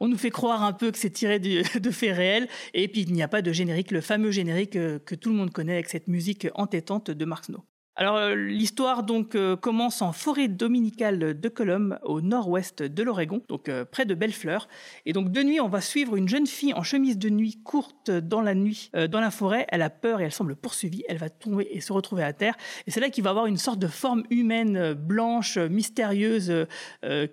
on 0.00 0.08
nous 0.08 0.16
fait 0.16 0.30
croire 0.30 0.62
un 0.62 0.72
peu 0.72 0.90
que 0.90 0.98
c'est 0.98 1.10
tiré 1.10 1.38
de, 1.38 1.90
faits 1.90 2.16
réels 2.16 2.48
et 2.74 2.88
puis 2.88 3.02
il 3.02 3.12
n'y 3.12 3.22
a 3.22 3.28
pas 3.28 3.42
de 3.42 3.52
générique, 3.52 3.90
le 3.90 4.00
fameux 4.00 4.30
générique 4.30 4.72
que 4.72 5.14
tout 5.14 5.30
le 5.30 5.36
monde 5.36 5.50
connaît 5.50 5.74
avec 5.74 5.88
cette 5.88 6.08
musique 6.08 6.48
entêtante 6.54 7.10
de 7.10 7.24
Mark 7.24 7.44
Snow. 7.44 7.64
Alors 7.98 8.16
euh, 8.16 8.34
l'histoire 8.34 9.04
donc 9.04 9.34
euh, 9.34 9.56
commence 9.56 10.02
en 10.02 10.12
forêt 10.12 10.48
dominicale 10.48 11.40
de 11.40 11.48
Colum, 11.48 11.98
au 12.02 12.20
nord-ouest 12.20 12.82
de 12.82 13.02
l'Oregon, 13.02 13.40
donc 13.48 13.70
euh, 13.70 13.86
près 13.86 14.04
de 14.04 14.14
Bellefleur. 14.14 14.68
Et 15.06 15.14
donc 15.14 15.32
de 15.32 15.42
nuit, 15.42 15.60
on 15.62 15.68
va 15.68 15.80
suivre 15.80 16.14
une 16.16 16.28
jeune 16.28 16.46
fille 16.46 16.74
en 16.74 16.82
chemise 16.82 17.16
de 17.16 17.30
nuit 17.30 17.58
courte 17.64 18.10
dans 18.10 18.42
la 18.42 18.54
nuit, 18.54 18.90
dans 19.10 19.20
la 19.20 19.30
forêt. 19.30 19.64
Elle 19.70 19.80
a 19.80 19.88
peur 19.88 20.20
et 20.20 20.24
elle 20.24 20.32
semble 20.32 20.56
poursuivie. 20.56 21.04
Elle 21.08 21.16
va 21.16 21.30
tomber 21.30 21.68
et 21.70 21.80
se 21.80 21.92
retrouver 21.92 22.22
à 22.22 22.34
terre. 22.34 22.54
Et 22.86 22.90
c'est 22.90 23.00
là 23.00 23.08
qu'il 23.08 23.24
va 23.24 23.30
avoir 23.30 23.46
une 23.46 23.56
sorte 23.56 23.78
de 23.78 23.86
forme 23.86 24.24
humaine 24.28 24.92
blanche, 24.92 25.56
mystérieuse, 25.56 26.66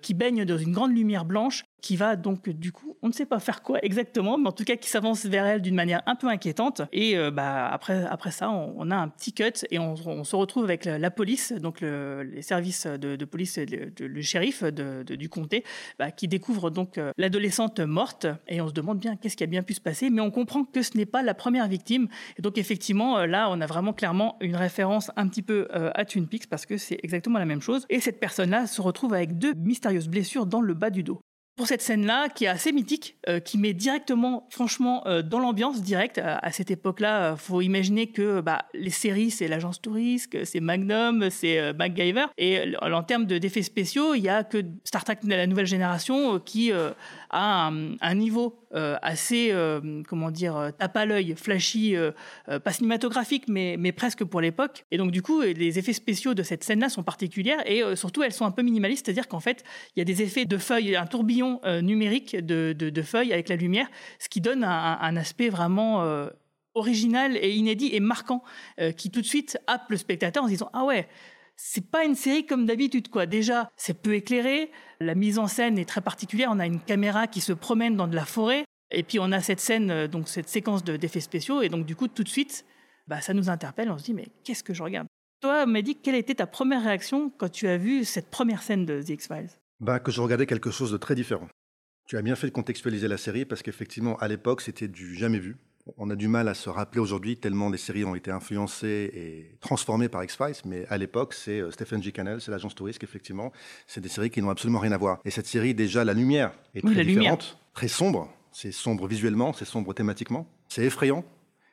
qui 0.02 0.14
baigne 0.14 0.44
dans 0.44 0.58
une 0.58 0.72
grande 0.72 0.94
lumière 0.94 1.24
blanche 1.24 1.63
qui 1.84 1.96
va 1.96 2.16
donc 2.16 2.48
du 2.48 2.72
coup, 2.72 2.96
on 3.02 3.08
ne 3.08 3.12
sait 3.12 3.26
pas 3.26 3.38
faire 3.40 3.62
quoi 3.62 3.78
exactement, 3.82 4.38
mais 4.38 4.48
en 4.48 4.52
tout 4.52 4.64
cas 4.64 4.76
qui 4.76 4.88
s'avance 4.88 5.26
vers 5.26 5.44
elle 5.44 5.60
d'une 5.60 5.74
manière 5.74 6.00
un 6.06 6.16
peu 6.16 6.28
inquiétante. 6.28 6.80
Et 6.94 7.18
euh, 7.18 7.30
bah 7.30 7.68
après 7.68 8.06
après 8.06 8.30
ça, 8.30 8.50
on, 8.50 8.90
a 8.90 8.96
un 8.96 9.08
petit 9.08 9.34
cut 9.34 9.66
et 9.70 9.78
on, 9.78 10.24
se 10.24 10.34
retrouve 10.34 10.64
avec 10.64 10.86
la, 10.86 11.10
police, 11.10 11.52
donc 11.52 11.82
le- 11.82 12.22
les 12.22 12.40
services 12.40 12.86
de, 12.86 13.22
police, 13.26 13.58
le, 13.58 13.92
le 14.06 14.22
shérif 14.22 14.64
du 14.64 15.28
comté, 15.28 15.62
bah, 15.98 16.10
qui 16.10 16.26
découvre 16.26 16.70
donc 16.70 16.96
euh, 16.96 17.12
l'adolescente 17.18 17.80
morte. 17.80 18.26
Et 18.48 18.62
on 18.62 18.68
se 18.68 18.72
demande 18.72 18.98
bien 18.98 19.16
qu'est-ce 19.16 19.36
qui 19.36 19.44
a 19.44 19.46
bien 19.46 19.62
pu 19.62 19.74
se 19.74 19.82
passer, 19.82 20.08
mais 20.08 20.22
on 20.22 20.30
comprend 20.30 20.64
que 20.64 20.80
ce 20.80 20.96
n'est 20.96 21.04
pas 21.04 21.22
la 21.22 21.34
première 21.34 21.68
victime. 21.68 22.08
Et 22.38 22.42
donc 22.42 22.56
effectivement, 22.56 23.18
euh, 23.18 23.26
là, 23.26 23.48
on 23.50 23.60
a 23.60 23.66
vraiment 23.66 23.92
clairement 23.92 24.38
une 24.40 24.56
référence 24.56 25.10
un 25.16 25.28
petit 25.28 25.42
peu 25.42 25.68
à 25.70 26.06
Twin 26.06 26.28
Peaks 26.28 26.46
parce 26.48 26.64
que 26.64 26.78
c'est 26.78 26.98
exactement 27.02 27.38
la 27.38 27.44
même 27.44 27.60
chose. 27.60 27.84
Et 27.90 28.00
cette 28.00 28.20
personne-là 28.20 28.66
se 28.66 28.80
retrouve 28.80 29.12
avec 29.12 29.36
deux 29.36 29.52
mystérieuses 29.52 30.08
blessures 30.08 30.46
dans 30.46 30.62
le 30.62 30.72
bas 30.72 30.88
du 30.88 31.02
dos 31.02 31.20
pour 31.56 31.68
cette 31.68 31.82
scène-là, 31.82 32.28
qui 32.28 32.44
est 32.46 32.48
assez 32.48 32.72
mythique, 32.72 33.16
euh, 33.28 33.38
qui 33.38 33.58
met 33.58 33.74
directement, 33.74 34.46
franchement, 34.50 35.06
euh, 35.06 35.22
dans 35.22 35.38
l'ambiance 35.38 35.82
directe. 35.82 36.18
À, 36.18 36.50
cette 36.50 36.70
époque-là, 36.70 37.32
euh, 37.32 37.36
faut 37.36 37.60
imaginer 37.60 38.08
que 38.08 38.40
bah, 38.40 38.64
les 38.74 38.90
séries, 38.90 39.30
c'est 39.30 39.46
l'agence 39.46 39.80
touriste, 39.80 40.44
c'est 40.44 40.58
Magnum, 40.60 41.30
c'est 41.30 41.58
euh, 41.58 41.72
MacGyver. 41.72 42.26
Et 42.38 42.74
en 42.80 43.02
termes 43.04 43.26
de- 43.26 43.38
d'effets 43.38 43.62
spéciaux, 43.62 44.14
il 44.14 44.22
y 44.22 44.28
a 44.28 44.42
que 44.42 44.58
Star 44.84 45.04
Trek 45.04 45.18
de 45.22 45.28
la 45.28 45.46
nouvelle 45.46 45.66
génération 45.66 46.40
qui 46.40 46.72
a 47.30 47.70
un, 48.00 48.14
niveau 48.14 48.58
euh, 48.74 48.96
assez, 49.02 49.50
euh, 49.52 50.02
comment 50.08 50.30
dire, 50.30 50.56
euh, 50.56 50.70
tape 50.70 50.96
à 50.96 51.06
l'œil, 51.06 51.34
flashy, 51.36 51.96
pas 52.46 52.72
cinématographique, 52.72 53.44
mais, 53.48 53.76
mais 53.78 53.92
presque 53.92 54.24
pour 54.24 54.40
l'époque. 54.40 54.84
Et 54.90 54.98
donc, 54.98 55.10
du 55.10 55.22
coup, 55.22 55.42
les 55.42 55.78
effets 55.78 55.92
spéciaux 55.92 56.34
de 56.34 56.42
cette 56.42 56.64
scène-là 56.64 56.88
sont 56.88 57.02
particulières 57.02 57.58
et 57.66 57.82
surtout, 57.96 58.22
elles 58.22 58.32
sont 58.32 58.46
un 58.46 58.50
peu 58.50 58.62
minimalistes, 58.62 59.06
c'est-à-dire 59.06 59.28
qu'en 59.28 59.40
fait, 59.40 59.64
il 59.96 60.00
y 60.00 60.02
a 60.02 60.04
des 60.04 60.22
effets 60.22 60.44
de 60.44 60.58
feuilles, 60.58 60.96
un 60.96 61.06
tourbillon 61.06 61.60
numérique 61.82 62.36
de, 62.36 62.72
de- 62.72 63.02
feuilles 63.02 63.32
avec 63.32 63.48
la 63.48 63.56
lumière, 63.56 63.88
ce 64.18 64.28
qui 64.28 64.40
donne 64.40 64.64
un, 64.64 65.16
aspect 65.16 65.48
vraiment 65.48 66.04
original 66.74 67.36
et 67.36 67.52
inédit 67.52 67.90
et 67.92 68.00
marquant, 68.00 68.42
qui 68.96 69.10
tout 69.10 69.20
de 69.20 69.26
suite 69.26 69.58
happe 69.66 69.90
le 69.90 69.96
spectateur 69.96 70.42
en 70.42 70.46
se 70.46 70.52
disant 70.52 70.70
Ah 70.72 70.84
ouais, 70.84 71.06
c'est 71.56 71.90
pas 71.90 72.04
une 72.04 72.14
série 72.14 72.46
comme 72.46 72.66
d'habitude, 72.66 73.08
quoi. 73.08 73.26
Déjà, 73.26 73.70
c'est 73.76 73.94
peu 74.00 74.14
éclairé, 74.14 74.70
la 75.00 75.14
mise 75.14 75.38
en 75.38 75.46
scène 75.46 75.78
est 75.78 75.84
très 75.88 76.00
particulière, 76.00 76.50
on 76.52 76.58
a 76.58 76.66
une 76.66 76.80
caméra 76.80 77.26
qui 77.26 77.40
se 77.40 77.52
promène 77.52 77.96
dans 77.96 78.06
de 78.08 78.14
la 78.16 78.24
forêt, 78.24 78.64
et 78.90 79.02
puis 79.02 79.18
on 79.18 79.32
a 79.32 79.40
cette 79.40 79.60
scène, 79.60 79.90
euh, 79.90 80.08
donc 80.08 80.28
cette 80.28 80.48
séquence 80.48 80.84
de- 80.84 80.96
d'effets 80.96 81.20
spéciaux, 81.20 81.62
et 81.62 81.68
donc 81.68 81.86
du 81.86 81.96
coup, 81.96 82.08
tout 82.08 82.22
de 82.24 82.28
suite, 82.28 82.64
bah, 83.06 83.20
ça 83.20 83.34
nous 83.34 83.48
interpelle, 83.50 83.90
on 83.90 83.98
se 83.98 84.04
dit 84.04 84.14
Mais 84.14 84.28
qu'est-ce 84.44 84.62
que 84.64 84.74
je 84.74 84.82
regarde? 84.82 85.06
Toi, 85.40 85.66
Mehdi, 85.66 85.96
quelle 85.96 86.14
était 86.14 86.36
ta 86.36 86.46
première 86.46 86.82
réaction 86.82 87.30
quand 87.30 87.50
tu 87.50 87.68
as 87.68 87.76
vu 87.76 88.04
cette 88.04 88.30
première 88.30 88.62
scène 88.62 88.86
de 88.86 89.02
The 89.02 89.10
X-Files? 89.10 89.50
Bah, 89.80 90.00
que 90.00 90.10
je 90.10 90.20
regardais 90.20 90.46
quelque 90.46 90.70
chose 90.70 90.90
de 90.92 90.96
très 90.96 91.14
différent. 91.14 91.48
Tu 92.06 92.16
as 92.16 92.22
bien 92.22 92.34
fait 92.36 92.46
de 92.46 92.52
contextualiser 92.52 93.08
la 93.08 93.16
série 93.18 93.44
parce 93.44 93.62
qu'effectivement, 93.62 94.16
à 94.18 94.28
l'époque, 94.28 94.60
c'était 94.62 94.88
du 94.88 95.14
jamais 95.14 95.38
vu. 95.38 95.56
On 95.98 96.08
a 96.08 96.16
du 96.16 96.28
mal 96.28 96.48
à 96.48 96.54
se 96.54 96.70
rappeler 96.70 97.00
aujourd'hui 97.00 97.36
tellement 97.36 97.68
les 97.68 97.76
séries 97.76 98.04
ont 98.06 98.14
été 98.14 98.30
influencées 98.30 99.10
et 99.12 99.58
transformées 99.60 100.08
par 100.08 100.24
X-Files, 100.24 100.54
mais 100.64 100.86
à 100.88 100.96
l'époque, 100.96 101.34
c'est 101.34 101.60
euh, 101.60 101.70
Stephen 101.70 102.02
G. 102.02 102.10
Cannell, 102.10 102.40
c'est 102.40 102.50
l'agence 102.50 102.74
touriste, 102.74 103.02
effectivement. 103.04 103.52
C'est 103.86 104.00
des 104.00 104.08
séries 104.08 104.30
qui 104.30 104.40
n'ont 104.40 104.48
absolument 104.48 104.78
rien 104.78 104.92
à 104.92 104.96
voir. 104.96 105.18
Et 105.26 105.30
cette 105.30 105.46
série, 105.46 105.74
déjà, 105.74 106.02
la 106.02 106.14
lumière 106.14 106.52
est 106.74 106.82
Oui, 106.84 106.92
très 106.94 107.04
lumière. 107.04 107.36
différente, 107.36 107.58
très 107.74 107.88
sombre. 107.88 108.32
C'est 108.50 108.72
sombre 108.72 109.06
visuellement, 109.06 109.52
c'est 109.52 109.66
sombre 109.66 109.92
thématiquement, 109.92 110.46
c'est 110.68 110.84
effrayant. 110.84 111.22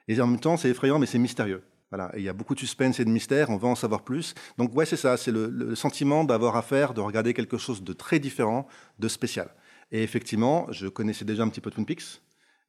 Et 0.09 0.19
en 0.19 0.27
même 0.27 0.39
temps, 0.41 0.57
c'est 0.57 0.69
effrayant, 0.69 0.99
mais 0.99 1.05
c'est 1.05 1.19
mystérieux. 1.19 1.63
Voilà, 1.89 2.11
il 2.17 2.23
y 2.23 2.29
a 2.29 2.33
beaucoup 2.33 2.55
de 2.55 2.59
suspense 2.59 2.99
et 2.99 3.05
de 3.05 3.09
mystère, 3.09 3.49
on 3.49 3.57
va 3.57 3.69
en 3.69 3.75
savoir 3.75 4.03
plus. 4.03 4.33
Donc 4.57 4.75
ouais, 4.75 4.85
c'est 4.85 4.97
ça, 4.97 5.15
c'est 5.15 5.31
le, 5.31 5.47
le 5.47 5.75
sentiment 5.75 6.23
d'avoir 6.25 6.57
affaire, 6.57 6.93
de 6.93 6.99
regarder 7.01 7.33
quelque 7.33 7.57
chose 7.57 7.81
de 7.83 7.93
très 7.93 8.19
différent, 8.19 8.67
de 8.99 9.07
spécial. 9.07 9.49
Et 9.91 10.03
effectivement, 10.03 10.67
je 10.71 10.87
connaissais 10.87 11.25
déjà 11.25 11.43
un 11.43 11.49
petit 11.49 11.61
peu 11.61 11.69
Twin 11.69 11.85
Peaks, 11.85 12.21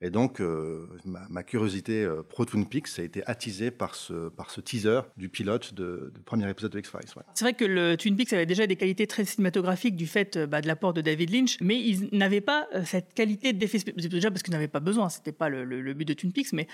et 0.03 0.11
donc 0.11 0.41
euh, 0.41 0.89
ma, 1.05 1.45
curiosité 1.45 2.03
euh, 2.03 2.23
pro 2.29 2.45
Twin 2.45 2.67
Peaks 2.67 2.99
a 2.99 3.03
été 3.03 3.25
attisée 3.27 3.71
par 3.71 3.95
ce, 3.95 4.61
teaser 4.61 5.01
du 5.17 5.29
pilote 5.29 5.75
de, 5.75 6.11
du 6.13 6.21
premier 6.23 6.51
épisode 6.51 6.73
de 6.73 6.81
X-Files. 6.81 7.01
C'est 7.35 7.45
vrai 7.45 7.55
que 7.55 7.65
le 7.65 7.97
Twin 7.97 8.17
avait 8.33 8.45
déjà 8.45 8.67
des 8.67 8.75
qualités 8.75 9.07
très 9.07 9.25
cinématographiques 9.25 9.95
du 9.95 10.09
fait 10.09 10.37
euh, 10.37 10.47
bah, 10.49 10.61
de 10.61 10.67
l'apport 10.67 10.93
de 10.93 11.01
David 11.01 11.31
Lynch, 11.31 11.57
mais 11.61 11.79
ils 11.79 12.09
n'avaient 12.11 12.41
pas 12.41 12.67
cette 12.85 13.15
qualité 13.15 13.55
spéciaux. 13.67 13.93
Déjà 13.97 14.31
parce 14.31 14.43
qu'ils 14.43 14.53
n'avaient 14.53 14.67
pas 14.67 14.81
besoin, 14.81 15.09
c'était 15.09 15.31
pas 15.31 15.49
le, 15.49 15.95
but 15.95 16.05
de 16.05 16.15
Twin 16.15 16.33
Peaks, 16.33 16.53
mais 16.53 16.67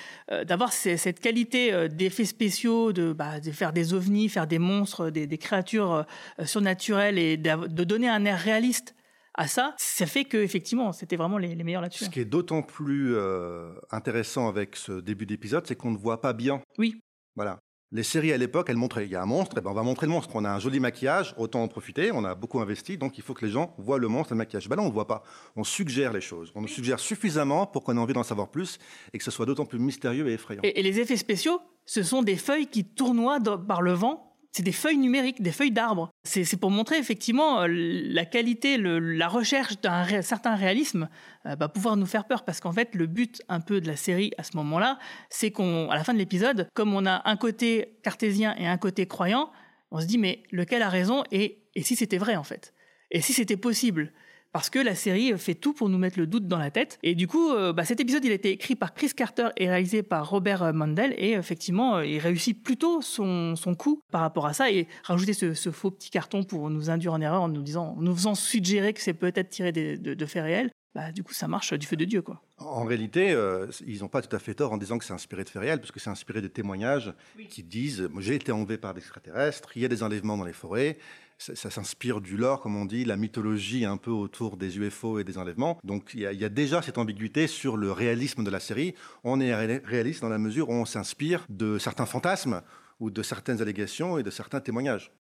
d'avoir 0.46 0.72
cette 0.72 1.20
qualité 1.20 1.88
d'effets 1.88 2.24
spéciaux, 2.24 2.92
de, 2.92 3.12
bah, 3.12 3.40
de 3.40 3.50
faire 3.50 3.72
des 3.72 3.92
ovnis, 3.92 4.28
faire 4.28 4.46
des 4.46 4.58
monstres, 4.58 5.10
des, 5.10 5.38
créatures 5.38 6.04
surnaturelles 6.44 7.18
et 7.18 7.36
de 7.36 7.84
donner 7.84 8.08
un 8.08 8.24
air 8.24 8.38
réaliste 8.38 8.94
à 9.38 9.46
ça, 9.48 9.74
ça 9.78 10.04
fait 10.06 10.24
que 10.24 10.36
effectivement, 10.36 10.92
c'était 10.92 11.16
vraiment 11.16 11.38
les, 11.38 11.54
les 11.54 11.64
meilleurs 11.64 11.80
là-dessus. 11.82 12.04
Ce 12.04 12.10
qui 12.10 12.20
est 12.20 12.24
d'autant 12.26 12.62
plus 12.62 13.14
euh, 13.16 13.72
intéressant 13.90 14.48
avec 14.48 14.76
ce 14.76 15.00
début 15.00 15.24
d'épisode, 15.26 15.66
c'est 15.66 15.76
qu'on 15.76 15.90
ne 15.92 15.96
voit 15.98 16.20
pas 16.20 16.32
bien. 16.34 16.60
Oui. 16.76 17.00
Voilà. 17.36 17.58
Les 17.90 18.02
séries 18.02 18.34
à 18.34 18.36
l'époque, 18.36 18.66
elles 18.68 18.76
montraient, 18.76 19.06
il 19.06 19.10
y 19.12 19.16
a 19.16 19.22
un 19.22 19.26
monstre, 19.26 19.56
et 19.56 19.60
ben 19.62 19.70
on 19.70 19.74
va 19.74 19.82
montrer 19.82 20.06
le 20.06 20.12
monstre. 20.12 20.28
On 20.34 20.44
a 20.44 20.50
un 20.50 20.58
joli 20.58 20.78
maquillage, 20.78 21.34
autant 21.38 21.62
en 21.62 21.68
profiter, 21.68 22.12
on 22.12 22.22
a 22.22 22.34
beaucoup 22.34 22.60
investi, 22.60 22.98
donc 22.98 23.16
il 23.16 23.24
faut 23.24 23.32
que 23.32 23.46
les 23.46 23.50
gens 23.50 23.74
voient 23.78 23.96
le 23.96 24.08
monstre, 24.08 24.34
le 24.34 24.36
maquillage. 24.36 24.68
Ben 24.68 24.76
là, 24.76 24.82
on 24.82 24.88
ne 24.88 24.92
voit 24.92 25.06
pas. 25.06 25.22
On 25.56 25.64
suggère 25.64 26.12
les 26.12 26.20
choses. 26.20 26.52
On 26.54 26.60
nous 26.60 26.68
suggère 26.68 26.98
suffisamment 27.00 27.66
pour 27.66 27.84
qu'on 27.84 27.96
ait 27.96 28.00
envie 28.00 28.12
d'en 28.12 28.22
savoir 28.24 28.48
plus 28.50 28.78
et 29.14 29.18
que 29.18 29.24
ce 29.24 29.30
soit 29.30 29.46
d'autant 29.46 29.64
plus 29.64 29.78
mystérieux 29.78 30.28
et 30.28 30.34
effrayant. 30.34 30.60
Et, 30.64 30.78
et 30.80 30.82
les 30.82 31.00
effets 31.00 31.16
spéciaux, 31.16 31.60
ce 31.86 32.02
sont 32.02 32.22
des 32.22 32.36
feuilles 32.36 32.66
qui 32.66 32.84
tournoient 32.84 33.38
dans- 33.40 33.56
par 33.58 33.80
le 33.80 33.92
vent. 33.92 34.27
C'est 34.52 34.62
des 34.62 34.72
feuilles 34.72 34.96
numériques, 34.96 35.42
des 35.42 35.52
feuilles 35.52 35.70
d'arbres. 35.70 36.10
C'est 36.24 36.58
pour 36.58 36.70
montrer 36.70 36.98
effectivement 36.98 37.62
euh, 37.62 37.66
la 37.68 38.24
qualité, 38.24 38.76
la 38.78 39.28
recherche 39.28 39.80
d'un 39.80 40.22
certain 40.22 40.54
réalisme, 40.54 41.08
euh, 41.46 41.54
va 41.54 41.68
pouvoir 41.68 41.96
nous 41.96 42.06
faire 42.06 42.26
peur. 42.26 42.44
Parce 42.44 42.60
qu'en 42.60 42.72
fait 42.72 42.94
le 42.94 43.06
but 43.06 43.42
un 43.48 43.60
peu 43.60 43.80
de 43.80 43.86
la 43.86 43.96
série 43.96 44.32
à 44.38 44.42
ce 44.42 44.56
moment-là, 44.56 44.98
c'est 45.30 45.50
qu'on, 45.50 45.90
à 45.90 45.96
la 45.96 46.04
fin 46.04 46.14
de 46.14 46.18
l'épisode, 46.18 46.68
comme 46.74 46.94
on 46.94 47.06
a 47.06 47.22
un 47.28 47.36
côté 47.36 47.98
cartésien 48.02 48.54
et 48.56 48.66
un 48.66 48.78
côté 48.78 49.06
croyant, 49.06 49.50
on 49.90 50.00
se 50.00 50.06
dit 50.06 50.18
mais 50.18 50.42
lequel 50.50 50.82
a 50.82 50.88
raison 50.88 51.24
et 51.30 51.58
si 51.82 51.94
c'était 51.94 52.18
vrai 52.18 52.36
en 52.36 52.44
fait? 52.44 52.74
Et 53.10 53.20
si 53.20 53.32
c'était 53.32 53.56
possible? 53.56 54.12
Parce 54.52 54.70
que 54.70 54.78
la 54.78 54.94
série 54.94 55.36
fait 55.38 55.54
tout 55.54 55.72
pour 55.72 55.88
nous 55.88 55.98
mettre 55.98 56.18
le 56.18 56.26
doute 56.26 56.46
dans 56.48 56.58
la 56.58 56.70
tête. 56.70 56.98
Et 57.02 57.14
du 57.14 57.26
coup, 57.28 57.50
euh, 57.52 57.72
bah, 57.72 57.84
cet 57.84 58.00
épisode, 58.00 58.24
il 58.24 58.30
a 58.30 58.34
été 58.34 58.50
écrit 58.50 58.74
par 58.76 58.94
Chris 58.94 59.10
Carter 59.14 59.48
et 59.56 59.68
réalisé 59.68 60.02
par 60.02 60.28
Robert 60.28 60.72
Mandel. 60.72 61.14
Et 61.18 61.32
effectivement, 61.32 61.96
euh, 61.96 62.06
il 62.06 62.18
réussit 62.18 62.62
plutôt 62.62 63.02
son, 63.02 63.56
son 63.56 63.74
coup 63.74 64.00
par 64.10 64.20
rapport 64.22 64.46
à 64.46 64.52
ça. 64.54 64.70
Et 64.70 64.88
rajouter 65.04 65.32
ce, 65.34 65.54
ce 65.54 65.70
faux 65.70 65.90
petit 65.90 66.10
carton 66.10 66.44
pour 66.44 66.70
nous 66.70 66.90
induire 66.90 67.12
en 67.12 67.20
erreur 67.20 67.42
en 67.42 67.48
nous 67.48 67.62
disant, 67.62 67.94
en 67.98 68.02
nous 68.02 68.14
faisant 68.14 68.34
suggérer 68.34 68.92
que 68.92 69.00
c'est 69.00 69.14
peut-être 69.14 69.50
tiré 69.50 69.72
des- 69.72 69.98
de, 69.98 70.14
de 70.14 70.26
faits 70.26 70.42
réels. 70.44 70.70
Bah, 70.94 71.12
du 71.12 71.22
coup, 71.22 71.34
ça 71.34 71.46
marche 71.46 71.74
du 71.74 71.86
feu 71.86 71.96
de 71.96 72.04
Dieu, 72.06 72.22
quoi. 72.22 72.42
En 72.56 72.84
réalité, 72.84 73.30
euh, 73.30 73.66
ils 73.86 74.00
n'ont 74.00 74.08
pas 74.08 74.22
tout 74.22 74.34
à 74.34 74.38
fait 74.38 74.54
tort 74.54 74.72
en 74.72 74.78
disant 74.78 74.98
que 74.98 75.04
c'est 75.04 75.12
inspiré 75.12 75.44
de 75.44 75.48
faits 75.48 75.60
réels, 75.62 75.78
parce 75.78 75.92
que 75.92 76.00
c'est 76.00 76.10
inspiré 76.10 76.40
de 76.40 76.48
témoignages 76.48 77.12
qui 77.50 77.62
disent 77.62 78.08
moi, 78.10 78.22
j'ai 78.22 78.34
été 78.34 78.50
enlevé 78.50 78.78
par 78.78 78.94
des 78.94 79.00
extraterrestres, 79.00 79.70
il 79.76 79.82
y 79.82 79.84
a 79.84 79.88
des 79.88 80.02
enlèvements 80.02 80.36
dans 80.38 80.44
les 80.46 80.54
forêts. 80.54 80.98
Ça, 81.38 81.70
s'inspire 81.70 82.20
du 82.20 82.36
lore, 82.36 82.60
comme 82.60 82.76
on 82.76 82.84
dit, 82.84 83.04
la 83.04 83.16
mythologie 83.16 83.84
un 83.84 83.96
peu 83.96 84.10
autour 84.10 84.56
des 84.56 84.76
UFO 84.76 85.20
et 85.20 85.24
des 85.24 85.38
enlèvements. 85.38 85.78
Donc 85.84 86.10
il 86.14 86.20
y, 86.20 86.44
a, 86.44 86.48
déjà 86.48 86.82
cette 86.82 86.98
ambiguïté 86.98 87.46
sur 87.46 87.76
le 87.76 87.92
réalisme 87.92 88.42
de 88.42 88.50
la 88.50 88.58
série. 88.58 88.94
On 89.22 89.38
est 89.40 89.54
ré- 89.54 89.80
réaliste 89.84 90.22
dans 90.22 90.28
la 90.28 90.38
mesure 90.38 90.68
où 90.68 90.72
on 90.72 90.84
s'inspire 90.84 91.46
de 91.48 91.78
certains 91.78 92.06
fantasmes 92.06 92.62
ou 92.98 93.10
de 93.10 93.22
certaines 93.22 93.62
allégations 93.62 94.18
et 94.18 94.24
de 94.24 94.30
certains 94.30 94.60
témoignages. 94.60 95.12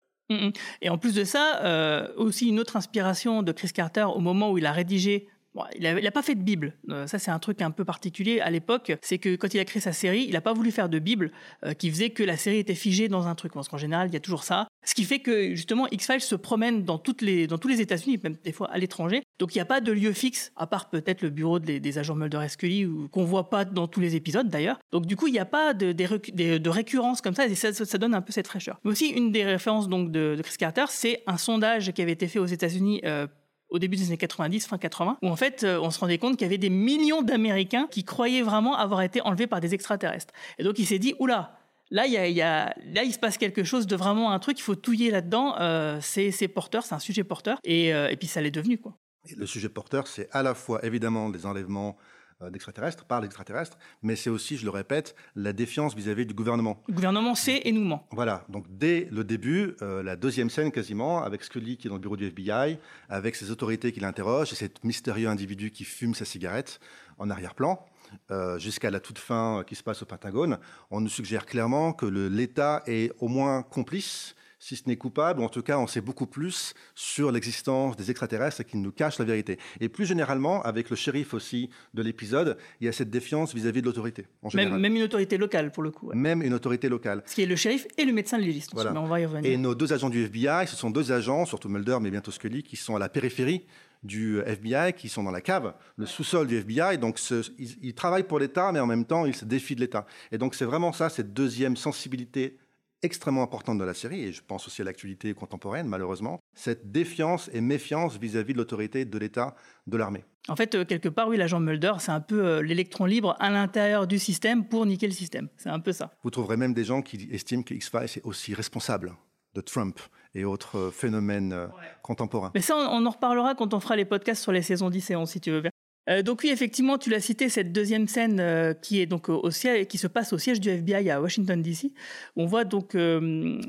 Et 0.82 0.89
en 0.89 0.97
plus 0.97 1.13
de 1.13 1.23
ça, 1.23 1.62
euh, 1.63 2.08
aussi 2.17 2.49
une 2.49 2.60
autre 2.60 2.75
inspiration 2.75 3.43
de 3.43 3.51
Chris 3.51 3.71
Carter 3.71 4.03
au 4.03 4.19
moment 4.19 4.51
où 4.51 4.58
il 4.58 4.65
a 4.65 4.71
rédigé. 4.71 5.27
Il 5.76 5.84
n'a 5.84 6.12
pas 6.12 6.22
fait 6.22 6.36
de 6.36 6.43
Bible. 6.43 6.74
Euh, 6.89 7.08
ça, 7.08 7.20
c'est 7.20 7.32
un 7.32 7.39
truc 7.39 7.62
un 7.62 7.72
peu 7.72 7.86
particulier 7.86 8.39
à 8.39 8.50
l'époque. 8.50 8.93
C'est 9.02 9.17
que 9.17 9.36
quand 9.36 9.54
il 9.54 9.60
a 9.60 9.65
créé 9.65 9.82
sa 9.82 9.93
série, 9.93 10.24
il 10.24 10.34
n'a 10.34 10.41
pas 10.41 10.54
voulu 10.54 10.72
faire 10.72 10.89
de 10.89 11.00
Bible 11.00 11.32
euh, 11.65 11.74
qui 11.74 11.89
faisait 11.89 12.10
que 12.10 12.24
la 12.24 12.38
série 12.38 12.58
était 12.58 12.76
figée 12.76 13.08
dans 13.08 13.28
un 13.28 13.36
truc. 13.36 13.54
Parce 13.54 13.70
qu'en 13.70 13.78
général, 13.78 14.10
il 14.10 14.13
y 14.13 14.17
a 14.17 14.20
toujours 14.20 14.43
ça. 14.43 14.67
Ce 14.86 14.93
qui 14.93 15.04
fait 15.04 15.20
que 15.20 15.54
justement, 15.54 15.88
X-Files 15.91 16.22
se 16.22 16.36
promène 16.36 16.84
dans, 16.84 16.98
tous 16.98 17.17
les 17.22 17.82
États-Unis, 17.82 18.20
même 18.24 18.38
des 18.43 18.54
fois 18.54 18.70
à 18.72 18.78
l'étranger. 18.78 19.22
Donc 19.39 19.54
il 19.54 19.58
n'y 19.58 19.62
a 19.62 19.65
pas 19.65 19.82
de 19.82 19.91
lieu 19.91 20.13
fixe, 20.13 20.52
à 20.56 20.65
part 20.65 20.89
peut-être 20.89 21.22
le 21.22 21.30
bureau 21.30 21.60
des, 21.60 21.98
agents 21.98 22.15
Mulder 22.15 22.41
et 22.46 22.48
Scully, 22.48 22.88
qu'on 23.12 23.26
voit 23.26 23.50
pas 23.50 23.65
dans 23.65 23.88
tous 23.88 24.00
les 24.00 24.15
épisodes 24.15 24.48
d'ailleurs. 24.48 24.80
Donc 24.91 25.06
du 25.06 25.17
coup, 25.17 25.28
il 25.28 25.34
n'y 25.34 25.39
a 25.39 25.46
pas 25.46 25.74
de, 25.74 26.70
récurrence 26.70 27.22
comme 27.22 27.36
ça, 27.36 27.46
et 27.48 27.56
ça, 27.56 27.98
donne 27.98 28.13
un 28.13 28.22
peu 28.22 28.32
cette 28.32 28.48
fraîcheur. 28.48 28.80
Mais 28.86 28.91
aussi, 28.91 29.10
une 29.10 29.32
des 29.32 29.43
références 29.43 29.89
donc 29.89 30.12
de, 30.12 30.36
de 30.38 30.41
Chris 30.41 30.56
Carter, 30.58 30.86
c'est 30.89 31.22
un 31.28 31.38
sondage 31.38 31.91
qui 31.91 32.02
avait 32.02 32.13
été 32.13 32.28
fait 32.28 32.39
aux 32.39 32.46
États-Unis. 32.46 33.02
euh, 33.04 33.28
au 33.69 33.80
début 33.80 33.97
des 33.97 34.08
années 34.08 34.17
90, 34.17 34.67
fin 34.67 34.77
80, 34.77 35.17
où 35.21 35.27
en 35.27 35.36
fait, 35.36 35.63
euh, 35.63 35.80
on 35.82 35.91
se 35.91 35.99
rendait 35.99 36.17
compte 36.17 36.38
qu'il 36.38 36.45
y 36.45 36.49
avait 36.49 36.58
des 36.58 36.69
millions 36.69 37.21
d'Américains 37.21 37.88
qui 37.89 38.03
croyaient 38.03 38.41
vraiment 38.41 38.75
avoir 38.75 39.01
été 39.01 39.21
enlevés 39.21 39.47
par 39.47 39.60
des 39.60 39.73
extraterrestres. 39.73 40.34
Et 40.58 40.63
donc, 40.63 40.80
il 40.80 40.86
s'est 40.86 40.99
dit, 40.99 41.15
oula, 41.19 41.53
Là, 41.89 42.06
il 42.06 42.38
là, 42.38 43.03
il 43.03 43.13
se 43.13 43.19
passe 43.19 43.38
quelque 43.38 43.63
chose 43.63 43.88
de 43.88 43.95
vraiment 43.95 44.32
un 44.32 44.39
truc. 44.39 44.60
Il 44.60 44.62
faut 44.62 44.75
touiller 44.75 45.10
là-dedans. 45.10 45.56
Euh, 45.60 45.99
c'est 46.01 46.47
porteur, 46.49 46.84
c'est 46.84 46.95
un 46.95 46.99
sujet 46.99 47.23
porteur, 47.23 47.60
et, 47.63 47.93
euh, 47.93 48.10
et 48.10 48.17
puis 48.17 48.27
ça 48.27 48.41
l'est 48.41 48.51
devenu 48.51 48.77
quoi. 48.77 48.97
Le 49.36 49.45
sujet 49.45 49.69
porteur, 49.69 50.08
c'est 50.08 50.30
à 50.32 50.43
la 50.43 50.53
fois 50.53 50.84
évidemment 50.86 51.30
des 51.30 51.45
enlèvements 51.45 51.97
d'extraterrestres 52.41 53.06
par 53.06 53.21
l'extraterrestre, 53.21 53.78
mais 54.04 54.15
c'est 54.15 54.30
aussi, 54.30 54.58
je 54.58 54.65
le 54.65 54.69
répète, 54.69 55.15
la 55.36 55.54
défiance 55.54 55.95
vis-à-vis 55.95 56.26
du 56.26 56.34
gouvernement. 56.34 56.82
Le 56.88 56.93
gouvernement 56.93 57.36
sait 57.36 57.62
et 57.65 57.71
nous 57.71 57.84
ment. 57.84 58.08
Voilà, 58.12 58.45
donc 58.50 58.65
dès 58.69 59.08
le 59.12 59.23
début, 59.23 59.76
euh, 59.82 60.04
la 60.04 60.15
deuxième 60.15 60.50
scène 60.50 60.71
quasiment, 60.71 61.23
avec 61.23 61.43
Scully 61.43 61.78
qui 61.78 61.88
est 61.88 61.89
dans 61.89 61.95
le 61.95 62.02
bureau 62.02 62.17
du 62.17 62.26
FBI, 62.26 62.78
avec 63.10 63.36
ses 63.36 63.52
autorités 63.52 63.91
qui 63.91 64.00
l'interrogent, 64.00 64.54
et 64.54 64.56
cet 64.56 64.84
mystérieux 64.84 65.28
individu 65.28 65.71
qui 65.71 65.84
fume 65.84 66.13
sa 66.13 66.26
cigarette 66.26 66.80
en 67.17 67.30
arrière-plan, 67.30 67.84
euh, 68.32 68.58
jusqu'à 68.60 68.91
la 68.91 69.00
toute 69.00 69.19
fin 69.19 69.60
euh, 69.60 69.63
qui 69.63 69.76
se 69.76 69.84
passe 69.84 70.02
au 70.02 70.06
Pentagone, 70.06 70.60
on 70.91 71.02
nous 71.02 71.10
suggère 71.10 71.45
clairement 71.45 71.93
que 71.93 72.06
l'État 72.06 72.84
est 72.86 73.12
au 73.19 73.28
moins 73.28 73.63
complice, 73.63 74.36
si 74.67 74.75
ce 74.75 74.84
n'est 74.88 74.97
coupable, 74.97 75.39
ou 75.39 75.43
en 75.43 75.49
tout 75.49 75.62
cas 75.62 75.77
on 75.77 75.88
sait 75.88 76.01
beaucoup 76.01 76.25
plus 76.27 76.73
sur 76.93 77.32
l'existence 77.32 77.95
des 77.95 78.12
extraterrestres 78.12 78.63
qu'ils 78.65 78.82
nous 78.82 78.91
cachent 78.91 79.17
la 79.17 79.23
vérité. 79.23 79.58
Et 79.80 79.88
plus 79.88 80.06
généralement, 80.06 80.62
avec 80.63 80.89
le 80.89 80.95
shérif 80.97 81.34
aussi 81.34 81.69
de 81.93 82.01
l'épisode, 82.01 82.58
il 82.82 82.86
y 82.86 82.89
a 82.89 82.91
cette 82.91 83.10
défiance 83.10 83.56
vis-à-vis 83.56 83.80
de 83.82 83.86
l'autorité. 83.86 84.25
Même, 84.53 84.77
même 84.77 84.95
une 84.97 85.03
autorité 85.03 85.38
locale 85.38 85.71
pour 85.71 85.84
le 85.84 85.91
coup. 85.91 86.08
ouais. 86.10 86.15
Même 86.17 86.41
une 86.41 86.53
autorité 86.53 86.89
locale. 86.89 87.23
Ce 87.25 87.36
qui 87.36 87.43
est 87.43 87.45
le 87.45 87.56
shérif 87.56 87.88
et 87.97 88.03
le 88.03 88.12
médecin 88.12 88.38
légiste. 88.38 88.71
Voilà. 88.73 88.91
Mais 88.91 88.99
on 88.99 89.06
va 89.08 89.21
y 89.21 89.25
revenir. 89.25 89.49
Et 89.49 89.56
nos 89.56 89.73
deux 89.73 89.93
agents 89.93 90.10
du 90.10 90.21
FBI, 90.25 90.67
ce 90.67 90.75
sont 90.75 90.89
deux 90.89 91.13
agents, 91.13 91.45
surtout 91.45 91.69
Mulder, 91.69 91.99
mais 92.01 92.12
bientôt 92.12 92.32
Scully, 92.32 92.62
qui 92.63 92.75
sont 92.75 92.95
à 92.95 92.99
la 92.99 93.08
périphérie 93.08 93.65
du 94.03 94.39
FBI, 94.45 94.93
qui 94.95 95.08
sont 95.10 95.23
dans 95.23 95.32
la 95.32 95.41
cave, 95.41 95.73
le 95.95 96.06
sous-sol 96.06 96.45
du 96.45 96.58
FBI. 96.58 96.97
Donc, 96.97 97.19
ce- 97.19 97.49
ils, 97.58 97.77
ils 97.82 97.93
travaillent 97.93 98.23
pour 98.27 98.39
l'État, 98.39 98.71
mais 98.73 98.80
en 98.80 98.86
même 98.86 99.06
temps, 99.06 99.25
ils 99.25 99.36
se 99.36 99.45
défient 99.45 99.75
de 99.75 99.82
l'État. 99.82 100.06
Et 100.32 100.38
donc, 100.38 100.56
c'est 100.56 100.65
vraiment 100.65 100.91
ça, 100.93 101.10
cette 101.10 101.34
deuxième 101.34 101.75
sensibilité 101.77 102.58
extrêmement 103.03 103.43
importante 103.43 103.77
de 103.77 103.83
la 103.83 103.93
série, 103.93 104.23
et 104.23 104.31
je 104.31 104.41
pense 104.43 104.67
aussi 104.67 104.81
à 104.81 104.86
l'actualité 104.86 105.33
contemporaine, 105.33 105.88
malheureusement, 105.88 106.39
cette 106.53 106.91
défiance 106.91 107.49
et 107.53 107.62
méfiance 107.62 108.17
vis-à-vis 108.17 108.53
de 108.53 108.57
l'autorité 108.57 109.05
de 109.05 109.17
l'État, 109.17 109.55
de 109.86 109.97
l'armée. 109.97 110.25
En 110.47 110.55
fait, 110.55 110.75
euh, 110.75 110.86
quelque 110.86 111.10
part, 111.10 111.27
oui, 111.27 111.38
l'agent 111.38 111.60
Mulder, 111.60 111.93
c'est 111.99 112.12
un 112.12 112.21
peu 112.21 112.45
euh, 112.45 112.62
l'électron 112.62 113.05
libre 113.05 113.36
à 113.39 113.49
l'intérieur 113.49 114.07
du 114.07 114.17
système 114.17 114.65
pour 114.65 114.86
niquer 114.86 115.07
le 115.07 115.13
système. 115.13 115.49
C'est 115.57 115.69
un 115.69 115.79
peu 115.79 115.91
ça. 115.91 116.12
Vous 116.23 116.29
trouverez 116.29 116.57
même 116.57 116.73
des 116.73 116.86
gens 116.86 117.01
qui 117.01 117.27
estiment 117.31 117.63
que 117.63 117.73
X-Files 117.73 118.17
est 118.17 118.25
aussi 118.25 118.53
responsable 118.53 119.13
de 119.53 119.62
Trump 119.62 119.99
et 120.33 120.45
autres 120.45 120.77
euh, 120.77 120.91
phénomènes 120.91 121.67
contemporains. 122.01 122.51
Mais 122.55 122.62
ça, 122.62 122.75
on, 122.75 123.03
on 123.03 123.05
en 123.05 123.10
reparlera 123.10 123.55
quand 123.55 123.73
on 123.73 123.79
fera 123.79 123.95
les 123.95 124.05
podcasts 124.05 124.41
sur 124.41 124.51
les 124.51 124.62
saisons 124.62 124.89
10 124.89 125.12
et 125.12 125.15
11, 125.15 125.29
si 125.29 125.41
tu 125.41 125.51
veux 125.51 125.62
bien. 125.62 125.71
Euh, 126.10 126.22
donc 126.22 126.41
oui, 126.43 126.50
effectivement, 126.50 126.98
tu 126.98 127.10
l'as 127.10 127.20
cité, 127.20 127.50
cette 127.50 127.72
deuxième 127.74 128.08
scène 128.08 128.39
euh, 128.39 128.74
qui 128.74 129.02
est 129.02 129.06
donc 129.06 129.30
au, 129.30 129.39
au 129.43 129.52
siège, 129.52 129.88
qui 129.88 129.98
se 129.98 130.08
passe 130.08 130.32
au 130.34 130.38
siège 130.38 130.60
du 130.62 130.70
FBI 130.70 131.10
à 131.10 131.22
Washington 131.22 131.62
DC. 131.62 131.91
On 132.36 132.46
voit 132.46 132.63
donc, 132.63 132.96
euh, 132.96 133.60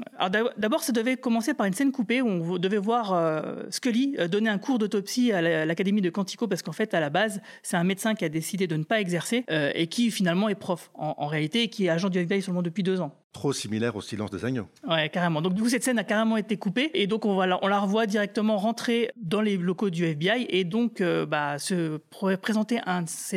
d'abord, 0.56 0.82
ça 0.82 0.92
devait 0.92 1.16
commencer 1.16 1.54
par 1.54 1.66
une 1.66 1.72
scène 1.72 1.92
coupée 1.92 2.22
où 2.22 2.28
on 2.28 2.58
devait 2.58 2.76
voir 2.78 3.12
euh, 3.12 3.62
Scully 3.70 4.14
euh, 4.18 4.28
donner 4.28 4.50
un 4.50 4.58
cours 4.58 4.78
d'autopsie 4.78 5.32
à 5.32 5.42
la- 5.42 5.62
à 5.62 5.64
l'académie 5.66 6.00
de 6.00 6.10
Quantico 6.10 6.46
parce 6.46 6.62
qu'en 6.62 6.72
fait, 6.72 6.94
à 6.94 7.00
la 7.00 7.10
base, 7.10 7.40
c'est 7.62 7.76
un 7.76 7.84
médecin 7.84 8.14
qui 8.14 8.24
a 8.24 8.28
décidé 8.28 8.66
de 8.66 8.76
ne 8.76 8.84
pas 8.84 9.00
exercer 9.00 9.44
euh, 9.50 9.70
et 9.74 9.86
qui 9.88 10.10
finalement 10.10 10.48
est 10.48 10.54
prof 10.54 10.90
en, 10.94 11.14
en 11.18 11.26
réalité 11.26 11.64
et 11.64 11.68
qui 11.68 11.86
est 11.86 11.88
agent 11.88 12.08
du 12.08 12.18
FBI 12.18 12.42
seulement 12.42 12.62
depuis 12.62 12.82
deux 12.82 13.00
ans. 13.00 13.12
Trop 13.32 13.52
similaire 13.52 13.94
au 13.94 14.00
silence 14.00 14.30
des 14.30 14.44
agneaux. 14.44 14.66
Ouais, 14.88 15.08
carrément. 15.10 15.42
Donc 15.42 15.54
du 15.54 15.62
coup, 15.62 15.68
cette 15.68 15.84
scène 15.84 15.98
a 15.98 16.04
carrément 16.04 16.36
été 16.36 16.56
coupée 16.56 16.90
et 16.94 17.06
donc 17.06 17.24
on, 17.24 17.36
va 17.36 17.46
la, 17.46 17.62
on 17.62 17.68
la 17.68 17.78
revoit 17.78 18.06
directement 18.06 18.56
rentrer 18.56 19.10
dans 19.16 19.40
les 19.42 19.56
locaux 19.56 19.90
du 19.90 20.04
FBI 20.04 20.46
et 20.48 20.64
donc 20.64 21.00
euh, 21.00 21.26
bah, 21.26 21.58
se 21.58 21.98
pr- 22.10 22.36
présenter 22.38 22.80
un, 22.86 23.04
ce 23.06 23.36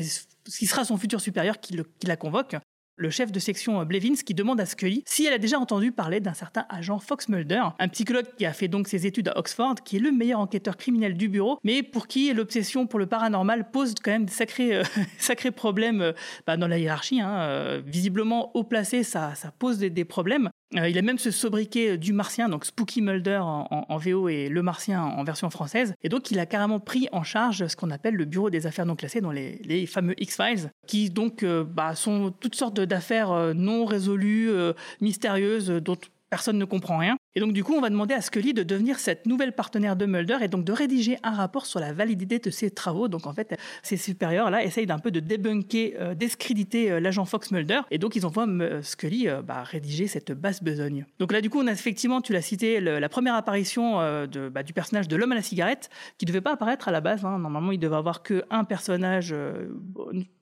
qui 0.58 0.66
sera 0.66 0.86
son 0.86 0.98
futur 0.98 1.20
supérieur 1.22 1.60
qui, 1.60 1.74
le- 1.74 1.84
qui 2.00 2.08
la 2.08 2.16
convoque. 2.16 2.56
Le 3.02 3.10
chef 3.10 3.32
de 3.32 3.40
section 3.40 3.82
euh, 3.82 3.84
Blevins 3.84 4.14
qui 4.24 4.36
demande 4.36 4.62
à 4.62 4.68
Scully 4.68 5.02
si 5.08 5.26
elle 5.26 5.34
a 5.34 5.40
déjà 5.40 5.58
entendu 5.58 5.92
parler 5.92 6.20
d'un 6.20 6.36
certain 6.36 6.68
agent 6.70 7.00
Fox 7.00 7.30
Mulder, 7.30 7.64
un 7.80 7.88
psychologue 7.88 8.28
qui 8.38 8.46
a 8.46 8.54
fait 8.54 8.68
donc 8.68 8.88
ses 8.88 9.08
études 9.08 9.30
à 9.30 9.40
Oxford, 9.40 9.74
qui 9.84 9.96
est 9.96 10.00
le 10.00 10.12
meilleur 10.12 10.40
enquêteur 10.40 10.78
criminel 10.78 11.18
du 11.18 11.28
bureau, 11.28 11.58
mais 11.64 11.82
pour 11.82 12.06
qui 12.06 12.32
l'obsession 12.32 12.86
pour 12.86 13.00
le 13.00 13.08
paranormal 13.08 13.72
pose 13.72 13.96
quand 14.04 14.12
même 14.12 14.26
des 14.26 14.32
sacrés, 14.32 14.76
euh, 14.76 14.84
sacrés 15.18 15.50
problèmes 15.50 16.02
euh, 16.02 16.14
bah, 16.46 16.58
dans 16.58 16.68
la 16.68 16.78
hiérarchie. 16.78 17.22
hein. 17.22 17.82
Visiblement 17.88 18.52
haut 18.56 18.64
placé, 18.64 19.02
ça, 19.02 19.34
ça 19.34 19.52
pose 19.52 19.80
des 19.80 20.06
problèmes. 20.06 20.52
Euh, 20.78 20.88
il 20.88 20.98
a 20.98 21.02
même 21.02 21.18
ce 21.18 21.32
sobriquet 21.32 21.98
du 21.98 22.14
Martien, 22.14 22.48
donc 22.50 22.66
Spooky 22.66 23.02
Mulder 23.02 23.42
en, 23.42 23.98
VO 23.98 24.30
et 24.30 24.48
Le 24.48 24.62
Martien 24.62 25.04
en 25.04 25.24
version 25.24 25.50
française. 25.50 25.94
Et 26.04 26.10
donc, 26.10 26.32
il 26.32 26.40
a 26.40 26.46
carrément 26.46 26.80
pris 26.80 27.08
en 27.12 27.24
charge 27.24 27.68
ce 27.68 27.76
qu'on 27.76 27.92
appelle 27.92 28.16
le 28.16 28.26
bureau 28.26 28.50
des 28.50 28.68
affaires 28.68 28.86
non 28.86 28.96
classées, 28.96 29.22
dans 29.22 29.32
les, 29.32 29.86
fameux 29.86 30.16
X-Files, 30.22 30.72
qui 30.88 31.10
donc 31.10 31.44
euh, 31.44 31.64
bah, 31.64 31.96
sont 31.96 32.34
toutes 32.40 32.56
sortes 32.56 32.80
d'affaires 32.80 33.32
euh, 33.32 33.54
non 33.54 33.86
résolues, 33.86 34.50
euh, 34.50 34.74
mystérieuses, 35.02 35.72
euh, 35.72 35.82
dont 35.82 35.98
personne 36.32 36.58
ne 36.58 36.66
comprend 36.66 36.98
rien. 36.98 37.18
Et 37.36 37.40
donc, 37.40 37.54
du 37.54 37.64
coup, 37.64 37.74
on 37.74 37.82
va 37.82 37.90
demander 37.90 38.14
à 38.14 38.22
Scully 38.22 38.54
de 38.54 38.64
devenir 38.64 39.00
cette 39.00 39.26
nouvelle 39.26 39.54
partenaire 39.54 39.96
de 39.96 40.06
Mulder 40.06 40.38
et 40.42 40.48
donc 40.48 40.64
de 40.64 40.72
rédiger 40.72 41.18
un 41.24 41.32
rapport 41.32 41.66
sur 41.66 41.80
la 41.80 41.94
validité 41.94 42.40
de 42.40 42.50
ses 42.50 42.72
travaux. 42.72 43.10
Donc, 43.10 43.28
en 43.28 43.34
fait, 43.34 43.58
ses 43.84 43.98
supérieurs-là 43.98 44.64
essayent 44.64 44.86
d'un 44.86 44.98
peu 45.00 45.12
de 45.12 45.20
débunker, 45.20 45.94
euh, 46.00 46.16
euh, 46.16 47.00
l'agent 47.00 47.26
Fox 47.26 47.52
Mulder. 47.52 47.82
Et 47.92 47.98
donc, 47.98 48.16
ils 48.16 48.26
envoient 48.26 48.48
euh, 48.48 48.82
Scully 48.82 49.28
euh, 49.28 49.42
bah, 49.42 49.64
rédiger 49.64 50.08
cette 50.08 50.32
basse 50.32 50.64
besogne. 50.64 51.06
Donc 51.20 51.34
là, 51.34 51.42
du 51.42 51.50
coup, 51.50 51.60
on 51.60 51.68
a 51.68 51.72
effectivement, 51.74 52.22
tu 52.22 52.32
l'as 52.32 52.42
cité, 52.42 52.80
la 52.80 53.10
première 53.10 53.36
apparition 53.36 54.00
euh, 54.00 54.26
bah, 54.50 54.64
du 54.64 54.74
personnage 54.74 55.10
de 55.10 55.16
l'homme 55.18 55.34
à 55.34 55.36
la 55.36 55.42
cigarette, 55.42 55.90
qui 56.18 56.26
devait 56.26 56.42
pas 56.42 56.54
apparaître 56.54 56.88
à 56.88 56.92
la 56.92 57.02
base. 57.02 57.26
hein. 57.26 57.38
Normalement, 57.40 57.74
il 57.74 57.80
devait 57.80 57.98
avoir 57.98 58.24
que 58.24 58.44
un 58.50 58.64
personnage. 58.64 59.36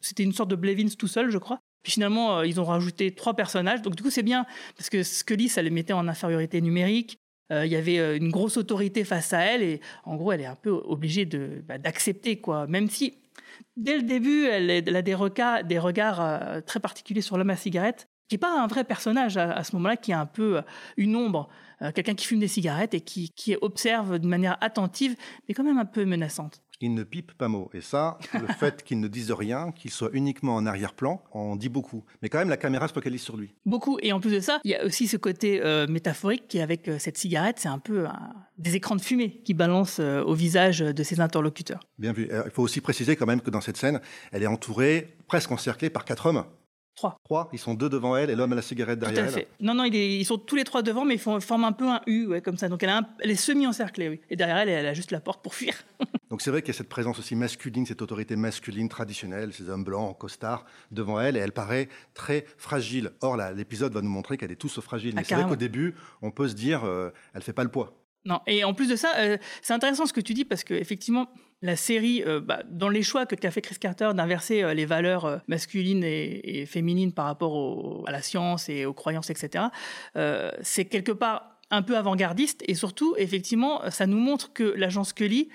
C'était 0.01 0.23
une 0.23 0.33
sorte 0.33 0.51
de 0.51 0.55
Blevins 0.55 0.89
tout 0.97 1.07
seul, 1.07 1.31
je 1.31 1.37
crois. 1.39 1.59
Puis 1.83 1.93
finalement, 1.93 2.39
euh, 2.39 2.45
ils 2.45 2.59
ont 2.59 2.65
rajouté 2.65 3.11
trois 3.11 3.35
personnages. 3.35 3.81
Donc 3.81 3.95
du 3.95 4.03
coup, 4.03 4.09
c'est 4.09 4.23
bien 4.23 4.45
parce 4.77 4.89
que 4.89 5.03
Scully, 5.03 5.49
ça 5.49 5.61
les 5.61 5.69
mettait 5.69 5.93
en 5.93 6.07
infériorité 6.07 6.61
numérique. 6.61 7.17
Euh, 7.51 7.65
Il 7.65 7.71
y 7.71 7.75
avait 7.75 7.99
euh, 7.99 8.17
une 8.17 8.29
grosse 8.29 8.57
autorité 8.57 9.03
face 9.03 9.33
à 9.33 9.39
elle 9.39 9.63
et 9.63 9.81
en 10.03 10.15
gros, 10.15 10.31
elle 10.31 10.41
est 10.41 10.45
un 10.45 10.55
peu 10.55 10.71
obligée 10.71 11.25
bah, 11.25 11.77
d'accepter 11.77 12.37
quoi. 12.37 12.67
Même 12.67 12.89
si 12.89 13.17
dès 13.77 13.97
le 13.97 14.03
début, 14.03 14.45
elle, 14.45 14.95
a 14.95 15.01
des 15.01 15.15
regards, 15.15 16.63
très 16.65 16.79
particuliers 16.79 17.21
sur 17.21 17.37
l'homme 17.37 17.49
à 17.49 17.55
cigarette, 17.55 18.07
qui 18.27 18.35
est 18.35 18.39
pas 18.39 18.61
un 18.61 18.67
vrai 18.67 18.83
personnage 18.83 19.37
à, 19.37 19.63
ce 19.63 19.75
moment-là, 19.75 19.97
qui 19.97 20.11
est 20.11 20.15
un 20.15 20.25
peu 20.25 20.61
une 20.97 21.15
ombre, 21.15 21.49
quelqu'un 21.95 22.13
qui 22.13 22.27
fume 22.27 22.39
des 22.39 22.47
cigarettes 22.47 22.93
et 22.93 23.01
qui, 23.01 23.31
qui 23.31 23.55
observe 23.61 24.19
de 24.19 24.27
manière 24.27 24.57
attentive, 24.61 25.15
mais 25.47 25.55
quand 25.55 25.63
même 25.63 25.79
un 25.79 25.85
peu 25.85 26.05
menaçante. 26.05 26.61
Il 26.81 26.93
ne 26.93 27.03
pipe 27.03 27.33
pas 27.33 27.47
mot. 27.49 27.69
Et 27.73 27.81
ça, 27.81 28.17
le 28.33 28.47
fait 28.59 28.83
qu'il 28.83 28.99
ne 28.99 29.07
dise 29.07 29.31
rien, 29.31 29.71
qu'il 29.71 29.91
soit 29.91 30.09
uniquement 30.13 30.55
en 30.55 30.65
arrière-plan, 30.65 31.21
en 31.31 31.55
dit 31.55 31.67
beaucoup. 31.69 32.05
Mais 32.21 32.29
quand 32.29 32.37
même, 32.39 32.49
la 32.49 32.57
caméra 32.57 32.87
se 32.87 32.93
focalise 32.93 33.21
sur 33.21 33.35
lui. 33.35 33.53
Beaucoup. 33.65 33.97
Et 34.01 34.13
en 34.13 34.19
plus 34.19 34.31
de 34.31 34.39
ça, 34.39 34.59
il 34.63 34.71
y 34.71 34.75
a 34.75 34.85
aussi 34.85 35.07
ce 35.07 35.17
côté 35.17 35.61
euh, 35.61 35.87
métaphorique 35.87 36.47
qui, 36.47 36.59
avec 36.61 36.87
euh, 36.87 36.97
cette 36.99 37.17
cigarette, 37.17 37.57
c'est 37.59 37.67
un 37.67 37.79
peu 37.79 38.05
un- 38.07 38.33
des 38.57 38.75
écrans 38.75 38.95
de 38.95 39.01
fumée 39.01 39.41
qui 39.43 39.53
balancent 39.53 39.99
euh, 39.99 40.21
au 40.23 40.33
visage 40.33 40.79
de 40.79 41.03
ses 41.03 41.19
interlocuteurs. 41.19 41.81
Bien 41.97 42.13
vu. 42.13 42.29
Euh, 42.31 42.43
Il 42.45 42.51
faut 42.51 42.63
aussi 42.63 42.81
préciser 42.81 43.15
quand 43.15 43.25
même 43.25 43.41
que 43.41 43.49
dans 43.49 43.61
cette 43.61 43.77
scène, 43.77 43.99
elle 44.31 44.43
est 44.43 44.47
entourée, 44.47 45.15
presque 45.27 45.51
encerclée 45.51 45.89
par 45.89 46.05
quatre 46.05 46.25
hommes. 46.27 46.45
Trois. 46.99 47.17
Trois. 47.23 47.49
Ils 47.53 47.59
sont 47.59 47.75
deux 47.75 47.87
devant 47.87 48.17
elle 48.17 48.29
et 48.29 48.35
l'homme 48.35 48.51
à 48.51 48.55
la 48.57 48.61
cigarette 48.61 48.99
Tout 48.99 49.05
derrière 49.09 49.37
elle. 49.37 49.45
Non, 49.61 49.73
non, 49.73 49.85
il 49.85 49.95
est- 49.95 50.17
ils 50.19 50.25
sont 50.25 50.37
tous 50.37 50.57
les 50.57 50.65
trois 50.65 50.81
devant, 50.81 51.05
mais 51.05 51.13
ils 51.15 51.19
font- 51.19 51.39
forment 51.39 51.63
un 51.63 51.71
peu 51.71 51.87
un 51.87 52.01
U, 52.07 52.25
ouais, 52.27 52.41
comme 52.41 52.57
ça. 52.57 52.67
Donc 52.67 52.83
elle, 52.83 52.89
a 52.89 52.97
un- 52.97 53.07
elle 53.21 53.31
est 53.31 53.35
semi-encerclée, 53.35 54.09
oui. 54.09 54.19
Et 54.29 54.35
derrière 54.35 54.57
elle, 54.57 54.67
elle 54.67 54.85
a 54.85 54.93
juste 54.93 55.11
la 55.11 55.21
porte 55.21 55.41
pour 55.41 55.55
fuir. 55.55 55.73
Donc 56.29 56.41
c'est 56.41 56.51
vrai 56.51 56.61
qu'il 56.61 56.73
y 56.73 56.75
a 56.75 56.77
cette 56.77 56.89
présence 56.89 57.17
aussi 57.17 57.35
masculine, 57.37 57.85
cette 57.85 58.01
autorité 58.01 58.35
masculine 58.35 58.89
traditionnelle, 58.89 59.53
ces 59.53 59.69
hommes 59.69 59.85
blancs 59.85 60.09
en 60.09 60.13
costard 60.13 60.65
devant 60.91 61.21
elle, 61.21 61.37
et 61.37 61.39
elle 61.39 61.53
paraît 61.53 61.87
très 62.13 62.45
fragile. 62.57 63.11
Or 63.21 63.37
là, 63.37 63.53
l'épisode 63.53 63.93
va 63.93 64.01
nous 64.01 64.09
montrer 64.09 64.35
qu'elle 64.35 64.51
est 64.51 64.55
tout 64.57 64.67
sauf 64.69 64.83
fragile. 64.83 65.13
Ah, 65.15 65.21
Mais 65.21 65.23
c'est 65.23 65.35
vrai 65.35 65.47
qu'au 65.47 65.55
début, 65.55 65.95
on 66.21 66.31
peut 66.31 66.49
se 66.49 66.53
dire, 66.53 66.83
euh, 66.83 67.11
elle 67.33 67.41
fait 67.43 67.53
pas 67.53 67.63
le 67.63 67.71
poids. 67.71 67.95
Non, 68.25 68.41
et 68.47 68.63
en 68.63 68.73
plus 68.73 68.89
de 68.89 68.95
ça, 68.95 69.13
euh, 69.17 69.37
c'est 69.61 69.73
intéressant 69.73 70.05
ce 70.05 70.13
que 70.13 70.21
tu 70.21 70.33
dis 70.33 70.43
parce 70.43 70.63
que 70.63 70.73
effectivement, 70.73 71.29
la 71.61 71.75
série, 71.75 72.23
euh, 72.25 72.41
bah, 72.41 72.63
dans 72.69 72.89
les 72.89 73.01
choix 73.01 73.25
que 73.25 73.35
qu'a 73.35 73.51
fait 73.51 73.61
Chris 73.61 73.77
Carter 73.79 74.11
d'inverser 74.13 74.63
euh, 74.63 74.73
les 74.73 74.85
valeurs 74.85 75.41
masculines 75.47 76.03
et, 76.03 76.65
féminines 76.65 77.13
par 77.13 77.25
rapport 77.25 78.03
à 78.07 78.11
la 78.11 78.21
science 78.21 78.67
et 78.67 78.85
aux 78.85 78.93
croyances, 78.93 79.29
etc., 79.29 79.65
c'est 80.61 80.85
quelque 80.85 81.11
part 81.11 81.59
un 81.71 81.81
peu 81.81 81.95
avant-gardiste 81.97 82.63
et 82.67 82.75
surtout, 82.75 83.15
effectivement, 83.17 83.89
ça 83.89 84.07
nous 84.07 84.17
montre 84.17 84.51
que 84.53 84.63
l'agent 84.63 85.03
Scully, 85.03 85.49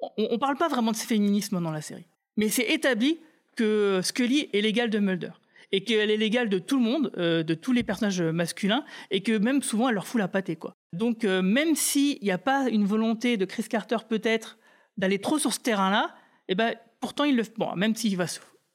on, 0.00 0.10
on 0.30 0.38
parle 0.38 0.56
pas 0.56 0.68
vraiment 0.68 0.92
de 0.92 0.96
féminisme 0.96 1.62
dans 1.62 1.70
la 1.70 1.82
série, 1.82 2.06
mais 2.36 2.48
c'est 2.48 2.70
établi 2.70 3.20
que 3.56 4.00
Scully 4.02 4.48
est 4.52 4.60
l'égale 4.60 4.90
de 4.90 4.98
Mulder 4.98 5.30
et 5.70 5.84
qu'elle 5.84 6.10
est 6.10 6.16
l'égale 6.16 6.48
de 6.48 6.58
tout 6.58 6.78
le 6.78 6.84
monde, 6.84 7.10
de 7.16 7.54
tous 7.54 7.72
les 7.72 7.82
personnages 7.82 8.22
masculins, 8.22 8.84
et 9.10 9.22
que 9.22 9.36
même 9.38 9.62
souvent 9.62 9.88
elle 9.88 9.94
leur 9.94 10.06
fout 10.06 10.20
la 10.20 10.28
pâtée 10.28 10.56
quoi. 10.56 10.76
Donc 10.94 11.24
euh, 11.24 11.42
même 11.42 11.74
s'il 11.74 12.18
n'y 12.22 12.30
a 12.30 12.38
pas 12.38 12.68
une 12.70 12.84
volonté 12.84 13.36
de 13.36 13.44
Chris 13.44 13.64
Carter 13.64 13.98
peut-être 14.08 14.58
d'aller 14.96 15.18
trop 15.18 15.38
sur 15.38 15.52
ce 15.52 15.60
terrain-là, 15.60 16.14
eh 16.48 16.54
ben 16.54 16.74
pourtant 17.00 17.24
il 17.24 17.36
le 17.36 17.42
bon 17.56 17.74
même 17.76 17.94
s'il 17.94 18.16
va 18.16 18.26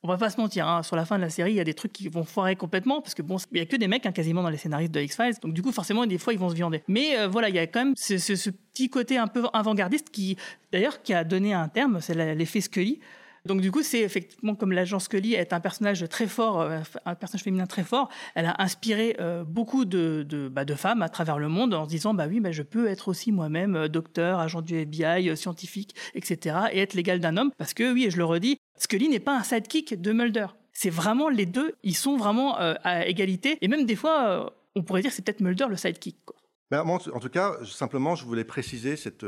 on 0.02 0.08
va 0.08 0.16
pas 0.18 0.30
se 0.30 0.40
mentir, 0.40 0.66
hein, 0.66 0.82
sur 0.82 0.96
la 0.96 1.04
fin 1.04 1.18
de 1.18 1.24
la 1.24 1.30
série, 1.30 1.52
il 1.52 1.56
y 1.56 1.60
a 1.60 1.66
des 1.66 1.74
trucs 1.74 1.92
qui 1.92 2.08
vont 2.08 2.24
foirer 2.24 2.56
complètement, 2.56 3.02
parce 3.02 3.14
que 3.14 3.22
bon, 3.22 3.36
il 3.52 3.58
y 3.58 3.62
a 3.62 3.66
que 3.66 3.76
des 3.76 3.90
mecs 3.90 4.06
hein, 4.06 4.14
quasiment 4.14 4.42
dans 4.42 4.50
les 4.50 4.56
scénaristes 4.56 4.94
de 4.94 5.02
X-Files, 5.02 5.34
donc 5.42 5.52
du 5.54 5.62
coup 5.62 5.74
forcément 5.74 6.06
des 6.06 6.18
fois 6.18 6.32
ils 6.32 6.40
vont 6.40 6.48
se 6.50 6.56
viander. 6.56 6.84
Mais 6.88 7.18
euh, 7.18 7.28
voilà, 7.28 7.50
il 7.50 7.56
y 7.56 7.60
a 7.60 7.68
quand 7.68 7.84
même 7.84 7.94
ce, 7.98 8.18
ce- 8.18 8.50
petit 8.50 8.90
côté 8.90 9.18
un 9.18 9.28
peu 9.28 9.44
avant-gardiste 9.52 10.10
qui, 10.10 10.38
d'ailleurs, 10.72 11.02
qui 11.02 11.14
a 11.14 11.26
donné 11.26 11.54
un 11.54 11.68
terme, 11.68 12.00
c'est 12.00 12.16
l'effet 12.34 12.62
Scully, 12.62 13.02
Donc 13.46 13.62
du 13.62 13.72
coup, 13.72 13.84
c'est 13.84 14.02
effectivement 14.02 14.56
comme 14.56 14.72
l'agent 14.72 15.00
Scully 15.00 15.34
est 15.34 15.54
un 15.54 15.60
personnage 15.60 16.08
très 16.10 16.28
fort, 16.28 16.62
euh, 16.62 16.80
un 17.06 17.16
personnage 17.16 17.44
féminin 17.44 17.68
très 17.68 17.84
fort. 17.84 18.10
Elle 18.36 18.46
a 18.46 18.62
inspiré 18.62 19.16
euh, 19.20 19.44
beaucoup 19.44 19.86
de, 19.86 20.26
bah, 20.52 20.66
de, 20.66 20.76
femmes 20.76 21.02
à 21.02 21.10
travers 21.10 21.40
le 21.40 21.48
monde 21.48 21.74
en 21.74 21.86
se 21.86 21.90
disant 21.90 22.14
bah 22.14 22.28
oui, 22.28 22.40
bah, 22.40 22.52
je 22.52 22.64
peux 22.64 22.88
être 22.88 23.08
aussi 23.08 23.32
moi-même 23.32 23.76
euh, 23.76 23.88
docteur, 23.88 24.40
agent 24.40 24.62
du 24.62 24.76
FBI, 24.76 25.36
scientifique, 25.38 25.96
etc. 26.16 26.58
et 26.72 26.80
être 26.80 26.94
l'égal 26.94 27.20
d'un 27.20 27.38
homme. 27.38 27.52
Parce 27.58 27.74
que 27.74 27.94
oui, 27.94 28.06
et 28.06 28.12
je 28.12 28.18
le 28.18 28.26
redis, 28.26 28.58
Scully 28.78 29.10
n'est 29.10 29.20
pas 29.20 29.38
un 29.38 29.44
sidekick 29.44 30.00
de 30.00 30.12
Mulder. 30.12 30.48
C'est 30.74 30.90
vraiment 30.90 31.30
les 31.30 31.46
deux, 31.46 31.76
ils 31.84 31.96
sont 31.96 32.18
vraiment 32.18 32.56
à 32.58 33.06
égalité. 33.06 33.58
Et 33.62 33.68
même 33.68 33.86
des 33.86 33.98
fois, 33.98 34.54
on 34.76 34.84
pourrait 34.84 35.02
dire 35.02 35.12
c'est 35.12 35.26
peut-être 35.26 35.42
Mulder 35.42 35.66
le 35.70 35.76
sidekick. 35.76 36.18
Quoi. 36.26 36.38
Ben, 36.72 36.88
en 36.88 37.20
tout 37.20 37.30
cas, 37.30 37.58
simplement, 37.66 38.16
je 38.16 38.24
voulais 38.24 38.46
préciser, 38.46 38.96
cette, 38.96 39.26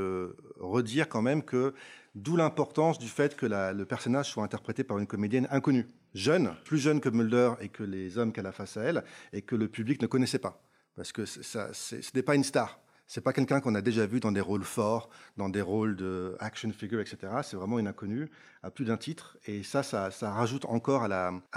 redire 0.60 1.10
quand 1.10 1.22
même 1.22 1.44
que 1.44 1.74
D'où 2.14 2.36
l'importance 2.36 3.00
du 3.00 3.08
fait 3.08 3.38
que 3.38 3.46
le 3.46 3.86
personnage 3.86 4.30
soit 4.30 4.44
interprété 4.44 4.84
par 4.84 4.98
une 4.98 5.08
comédienne 5.08 5.48
inconnue, 5.50 5.88
jeune, 6.14 6.54
plus 6.66 6.78
jeune 6.78 7.00
que 7.00 7.08
Mulder 7.08 7.54
et 7.62 7.70
que 7.70 7.84
les 7.84 8.18
hommes 8.18 8.34
qu'elle 8.34 8.48
a 8.48 8.52
face 8.52 8.76
à 8.76 8.84
elle, 8.84 9.04
et 9.32 9.42
que 9.42 9.56
le 9.56 9.70
public 9.70 10.02
ne 10.02 10.08
connaissait 10.08 10.40
pas. 10.40 10.62
Parce 10.96 11.14
que 11.14 11.26
ce 11.26 12.16
n'est 12.16 12.24
pas 12.24 12.36
une 12.36 12.44
star. 12.44 12.82
C'est 13.08 13.22
pas 13.22 13.34
quelqu'un 13.34 13.60
qu'on 13.60 13.76
a 13.76 13.82
déjà 13.82 14.06
vu 14.06 14.22
dans 14.22 14.32
des 14.32 14.40
rôles 14.40 14.64
forts, 14.64 15.10
dans 15.36 15.50
des 15.50 15.62
rôles 15.62 15.98
de 15.98 16.38
action 16.40 16.72
figure, 16.72 17.02
etc. 17.02 17.18
C'est 17.44 17.58
vraiment 17.58 17.78
une 17.78 17.88
inconnue 17.88 18.30
à 18.64 18.72
plus 18.72 18.86
d'un 18.86 18.96
titre. 18.96 19.38
Et 19.48 19.64
ça, 19.64 19.84
ça, 19.84 20.10
rajoute 20.32 20.66
encore 20.66 21.04
à 21.04 21.08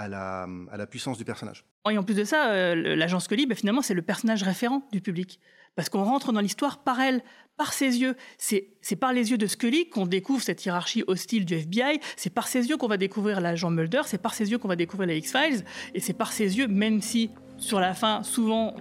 la, 0.07 0.87
puissance 0.89 1.17
du 1.17 1.23
personnage. 1.23 1.65
Et 1.89 1.97
en 1.97 2.03
plus 2.03 2.15
de 2.15 2.23
ça, 2.23 2.51
euh, 2.51 2.95
l'agence 2.95 3.25
Scully, 3.25 3.45
ben, 3.45 3.55
finalement, 3.55 3.81
c'est 3.81 3.93
le 3.93 4.01
personnage 4.01 4.43
référent 4.43 4.85
du 4.91 4.99
public 4.99 5.39
parce 5.75 5.89
qu'on 5.89 6.03
rentre 6.03 6.31
dans 6.31 6.41
l'histoire 6.41 6.79
par 6.79 6.99
elle, 6.99 7.21
par 7.57 7.73
ses 7.73 7.99
yeux. 7.99 8.15
C'est 8.37 8.95
par 8.99 9.13
les 9.13 9.31
yeux 9.31 9.37
de 9.37 9.47
Scully 9.47 9.89
qu'on 9.89 10.05
découvre 10.05 10.41
cette 10.41 10.65
hiérarchie 10.65 11.03
hostile 11.07 11.45
du 11.45 11.55
FBI, 11.55 11.99
c'est 12.17 12.33
par 12.33 12.47
ses 12.47 12.69
yeux 12.69 12.77
qu'on 12.77 12.87
va 12.87 12.97
découvrir 12.97 13.41
l'agent 13.41 13.69
Mulder, 13.69 14.01
c'est 14.05 14.21
par 14.21 14.33
ses 14.33 14.51
yeux 14.51 14.57
qu'on 14.57 14.67
va 14.67 14.75
découvrir 14.75 15.07
les 15.07 15.17
X-Files, 15.17 15.63
et 15.93 15.99
c'est 15.99 16.13
par 16.13 16.31
ses 16.31 16.57
yeux, 16.57 16.67
même 16.67 17.01
si 17.01 17.29
sur 17.57 17.79
la 17.79 17.93
fin, 17.93 18.23
souvent, 18.23 18.75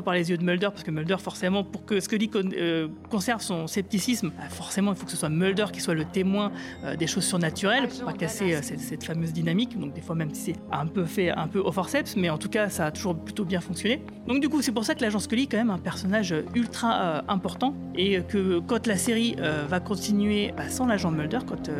par 0.00 0.14
les 0.14 0.30
yeux 0.30 0.38
de 0.38 0.44
Mulder, 0.44 0.68
parce 0.70 0.82
que 0.82 0.90
Mulder, 0.90 1.16
forcément, 1.18 1.64
pour 1.64 1.84
que 1.84 2.00
Scully 2.00 2.30
euh, 2.34 2.88
conserve 3.10 3.42
son 3.42 3.66
scepticisme, 3.66 4.30
bah, 4.36 4.48
forcément, 4.48 4.92
il 4.92 4.98
faut 4.98 5.04
que 5.04 5.10
ce 5.10 5.16
soit 5.16 5.28
Mulder 5.28 5.66
qui 5.72 5.80
soit 5.80 5.94
le 5.94 6.04
témoin 6.04 6.52
euh, 6.84 6.96
des 6.96 7.06
choses 7.06 7.24
surnaturelles, 7.24 7.88
pour 7.88 8.04
pas 8.04 8.12
casser 8.12 8.54
euh, 8.54 8.60
cette, 8.62 9.04
fameuse 9.04 9.32
dynamique. 9.32 9.78
Donc, 9.78 9.92
des 9.92 10.00
fois, 10.00 10.14
même 10.14 10.32
si 10.34 10.52
c'est 10.52 10.56
un 10.70 10.86
peu 10.86 11.04
fait 11.04 11.30
un 11.30 11.48
peu 11.48 11.58
au 11.58 11.72
forceps, 11.72 12.16
mais 12.16 12.30
en 12.30 12.38
tout 12.38 12.48
cas, 12.48 12.68
ça 12.68 12.86
a 12.86 12.90
toujours 12.90 13.16
plutôt 13.16 13.44
bien 13.44 13.60
fonctionné. 13.60 14.02
Donc, 14.26 14.40
du 14.40 14.48
coup, 14.48 14.62
c'est 14.62 14.72
pour 14.72 14.84
ça 14.84 14.94
que 14.94 15.02
l'agent 15.02 15.18
Scully 15.18 15.44
est 15.44 15.46
quand 15.46 15.58
même 15.58 15.70
un 15.70 15.78
personnage 15.78 16.34
ultra 16.54 17.22
important, 17.28 17.74
et 17.94 18.22
que 18.22 18.60
quand 18.60 18.86
la 18.86 18.96
série 18.96 19.36
va 19.68 19.80
continuer 19.80 20.52
bah, 20.56 20.68
sans 20.68 20.86
l'agent 20.86 21.10
Mulder, 21.10 21.40
quand 21.46 21.70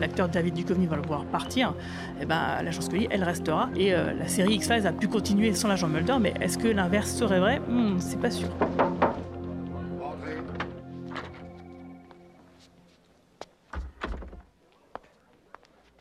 l'acteur 0.00 0.28
David 0.28 0.54
Duchovny 0.54 0.86
va 0.86 0.96
le 0.96 1.02
voir 1.02 1.24
partir, 1.26 1.74
eh 2.20 2.26
ben, 2.26 2.62
l'agent 2.62 2.80
Scully, 2.80 3.06
elle 3.10 3.24
restera, 3.24 3.70
et 3.76 3.92
la 3.92 4.28
série 4.28 4.54
X-Files 4.54 4.86
a 4.86 4.92
pu 4.92 5.08
continuer 5.08 5.54
sans 5.54 5.68
l'agent 5.68 5.88
Mulder, 5.88 6.16
mais 6.20 6.34
est-ce 6.40 6.58
que 6.58 6.68
l'inverse 6.68 7.22
serait 7.30 7.38
vrai 7.38 7.60
hmm, 7.60 8.00
C'est 8.00 8.20
pas 8.20 8.30
sûr. 8.30 8.48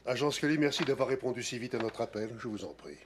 Agent 0.07 0.31
Scully, 0.31 0.57
merci 0.57 0.83
d'avoir 0.85 1.07
répondu 1.07 1.43
si 1.43 1.59
vite 1.59 1.75
à 1.75 1.77
notre 1.77 2.01
appel, 2.01 2.31
je 2.39 2.47
vous 2.47 2.65
en 2.65 2.73
prie. 2.73 2.97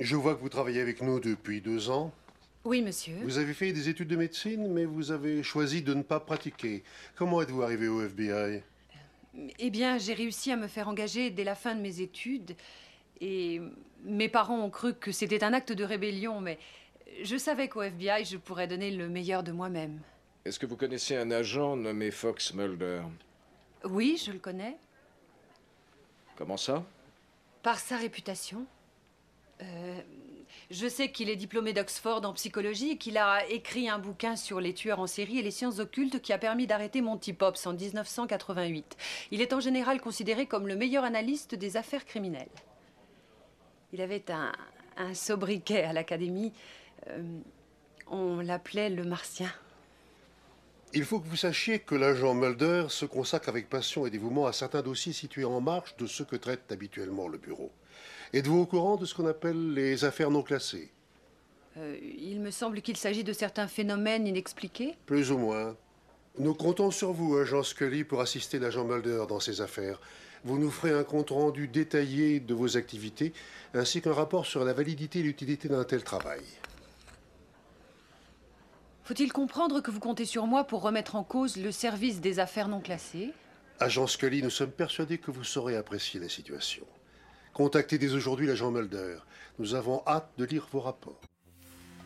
Je 0.00 0.16
vois 0.16 0.34
que 0.34 0.40
vous 0.40 0.48
travaillez 0.48 0.80
avec 0.80 1.02
nous 1.02 1.20
depuis 1.20 1.60
deux 1.60 1.90
ans. 1.90 2.10
Oui, 2.64 2.80
monsieur. 2.80 3.16
Vous 3.22 3.36
avez 3.36 3.52
fait 3.52 3.72
des 3.72 3.90
études 3.90 4.08
de 4.08 4.16
médecine, 4.16 4.72
mais 4.72 4.86
vous 4.86 5.10
avez 5.10 5.42
choisi 5.42 5.82
de 5.82 5.92
ne 5.92 6.02
pas 6.02 6.20
pratiquer. 6.20 6.82
Comment 7.14 7.42
êtes-vous 7.42 7.60
arrivé 7.60 7.88
au 7.88 8.00
FBI 8.00 8.62
Eh 9.58 9.68
bien, 9.68 9.98
j'ai 9.98 10.14
réussi 10.14 10.50
à 10.50 10.56
me 10.56 10.66
faire 10.66 10.88
engager 10.88 11.28
dès 11.28 11.44
la 11.44 11.54
fin 11.54 11.74
de 11.74 11.82
mes 11.82 12.00
études. 12.00 12.56
Et 13.20 13.60
mes 14.04 14.28
parents 14.28 14.60
ont 14.60 14.70
cru 14.70 14.94
que 14.94 15.12
c'était 15.12 15.44
un 15.44 15.52
acte 15.52 15.72
de 15.72 15.84
rébellion, 15.84 16.40
mais 16.40 16.58
je 17.22 17.36
savais 17.36 17.68
qu'au 17.68 17.82
FBI, 17.82 18.24
je 18.24 18.36
pourrais 18.36 18.66
donner 18.66 18.90
le 18.90 19.08
meilleur 19.08 19.42
de 19.42 19.52
moi-même. 19.52 20.00
Est-ce 20.44 20.58
que 20.58 20.66
vous 20.66 20.76
connaissez 20.76 21.16
un 21.16 21.30
agent 21.30 21.76
nommé 21.76 22.10
Fox 22.10 22.54
Mulder? 22.54 23.02
Oui, 23.84 24.20
je 24.24 24.32
le 24.32 24.38
connais. 24.38 24.76
Comment 26.36 26.56
ça? 26.56 26.84
Par 27.62 27.78
sa 27.78 27.96
réputation. 27.96 28.64
Euh, 29.62 30.00
je 30.70 30.88
sais 30.88 31.10
qu'il 31.10 31.28
est 31.28 31.36
diplômé 31.36 31.72
d'Oxford 31.72 32.24
en 32.24 32.32
psychologie 32.32 32.92
et 32.92 32.96
qu'il 32.96 33.18
a 33.18 33.46
écrit 33.48 33.88
un 33.88 33.98
bouquin 33.98 34.36
sur 34.36 34.60
les 34.60 34.72
tueurs 34.72 35.00
en 35.00 35.06
série 35.06 35.38
et 35.38 35.42
les 35.42 35.50
sciences 35.50 35.78
occultes 35.78 36.22
qui 36.22 36.32
a 36.32 36.38
permis 36.38 36.66
d'arrêter 36.66 37.02
Monty 37.02 37.32
Pops 37.32 37.66
en 37.66 37.74
1988. 37.74 38.96
Il 39.30 39.42
est 39.42 39.52
en 39.52 39.60
général 39.60 40.00
considéré 40.00 40.46
comme 40.46 40.66
le 40.66 40.76
meilleur 40.76 41.04
analyste 41.04 41.54
des 41.54 41.76
affaires 41.76 42.06
criminelles. 42.06 42.48
Il 43.92 44.00
avait 44.00 44.24
un, 44.30 44.52
sobriquet 45.14 45.82
à 45.82 45.92
l'académie. 45.92 46.52
Euh, 47.08 47.22
on 48.08 48.40
l'appelait 48.40 48.90
le 48.90 49.04
Martien. 49.04 49.50
Il 50.92 51.04
faut 51.04 51.20
que 51.20 51.28
vous 51.28 51.36
sachiez 51.36 51.78
que 51.78 51.94
l'agent 51.94 52.34
Mulder 52.34 52.86
se 52.88 53.04
consacre 53.04 53.48
avec 53.48 53.68
passion 53.68 54.06
et 54.06 54.10
dévouement 54.10 54.46
à 54.46 54.52
certains 54.52 54.82
dossiers 54.82 55.12
situés 55.12 55.44
en 55.44 55.60
marge 55.60 55.96
de 55.96 56.06
ceux 56.06 56.24
que 56.24 56.36
traite 56.36 56.70
habituellement 56.72 57.28
le 57.28 57.38
bureau. 57.38 57.70
Êtes-vous 58.32 58.58
au 58.58 58.66
courant 58.66 58.96
de 58.96 59.06
ce 59.06 59.14
qu'on 59.14 59.26
appelle 59.26 59.72
les 59.72 60.04
affaires 60.04 60.30
non 60.30 60.42
classées? 60.42 60.90
Euh, 61.76 61.96
Il 62.18 62.40
me 62.40 62.50
semble 62.50 62.82
qu'il 62.82 62.96
s'agit 62.96 63.24
de 63.24 63.32
certains 63.32 63.68
phénomènes 63.68 64.26
inexpliqués. 64.26 64.96
Plus 65.06 65.30
ou 65.30 65.38
moins. 65.38 65.76
Nous 66.38 66.54
comptons 66.54 66.90
sur 66.90 67.12
vous, 67.12 67.36
agent 67.36 67.62
Scully, 67.62 68.04
pour 68.04 68.20
assister 68.20 68.58
l'agent 68.58 68.84
Mulder 68.84 69.24
dans 69.28 69.40
ces 69.40 69.60
affaires. 69.60 70.00
Vous 70.44 70.58
nous 70.58 70.70
ferez 70.70 70.92
un 70.92 71.04
compte-rendu 71.04 71.68
détaillé 71.68 72.40
de 72.40 72.54
vos 72.54 72.76
activités, 72.76 73.32
ainsi 73.74 74.00
qu'un 74.00 74.14
rapport 74.14 74.46
sur 74.46 74.64
la 74.64 74.72
validité 74.72 75.20
et 75.20 75.22
l'utilité 75.22 75.68
d'un 75.68 75.84
tel 75.84 76.02
travail. 76.02 76.42
Faut-il 79.04 79.32
comprendre 79.32 79.80
que 79.80 79.90
vous 79.90 80.00
comptez 80.00 80.24
sur 80.24 80.46
moi 80.46 80.64
pour 80.64 80.82
remettre 80.82 81.16
en 81.16 81.24
cause 81.24 81.56
le 81.56 81.72
service 81.72 82.20
des 82.20 82.38
affaires 82.38 82.68
non 82.68 82.80
classées? 82.80 83.32
Agent 83.80 84.06
Scully, 84.06 84.42
nous 84.42 84.50
sommes 84.50 84.70
persuadés 84.70 85.18
que 85.18 85.30
vous 85.30 85.44
saurez 85.44 85.76
apprécier 85.76 86.20
la 86.20 86.28
situation. 86.28 86.86
Contactez 87.52 87.98
dès 87.98 88.14
aujourd'hui 88.14 88.46
l'agent 88.46 88.70
Mulder. 88.70 89.18
Nous 89.58 89.74
avons 89.74 90.02
hâte 90.06 90.30
de 90.38 90.44
lire 90.44 90.68
vos 90.70 90.80
rapports. 90.80 91.20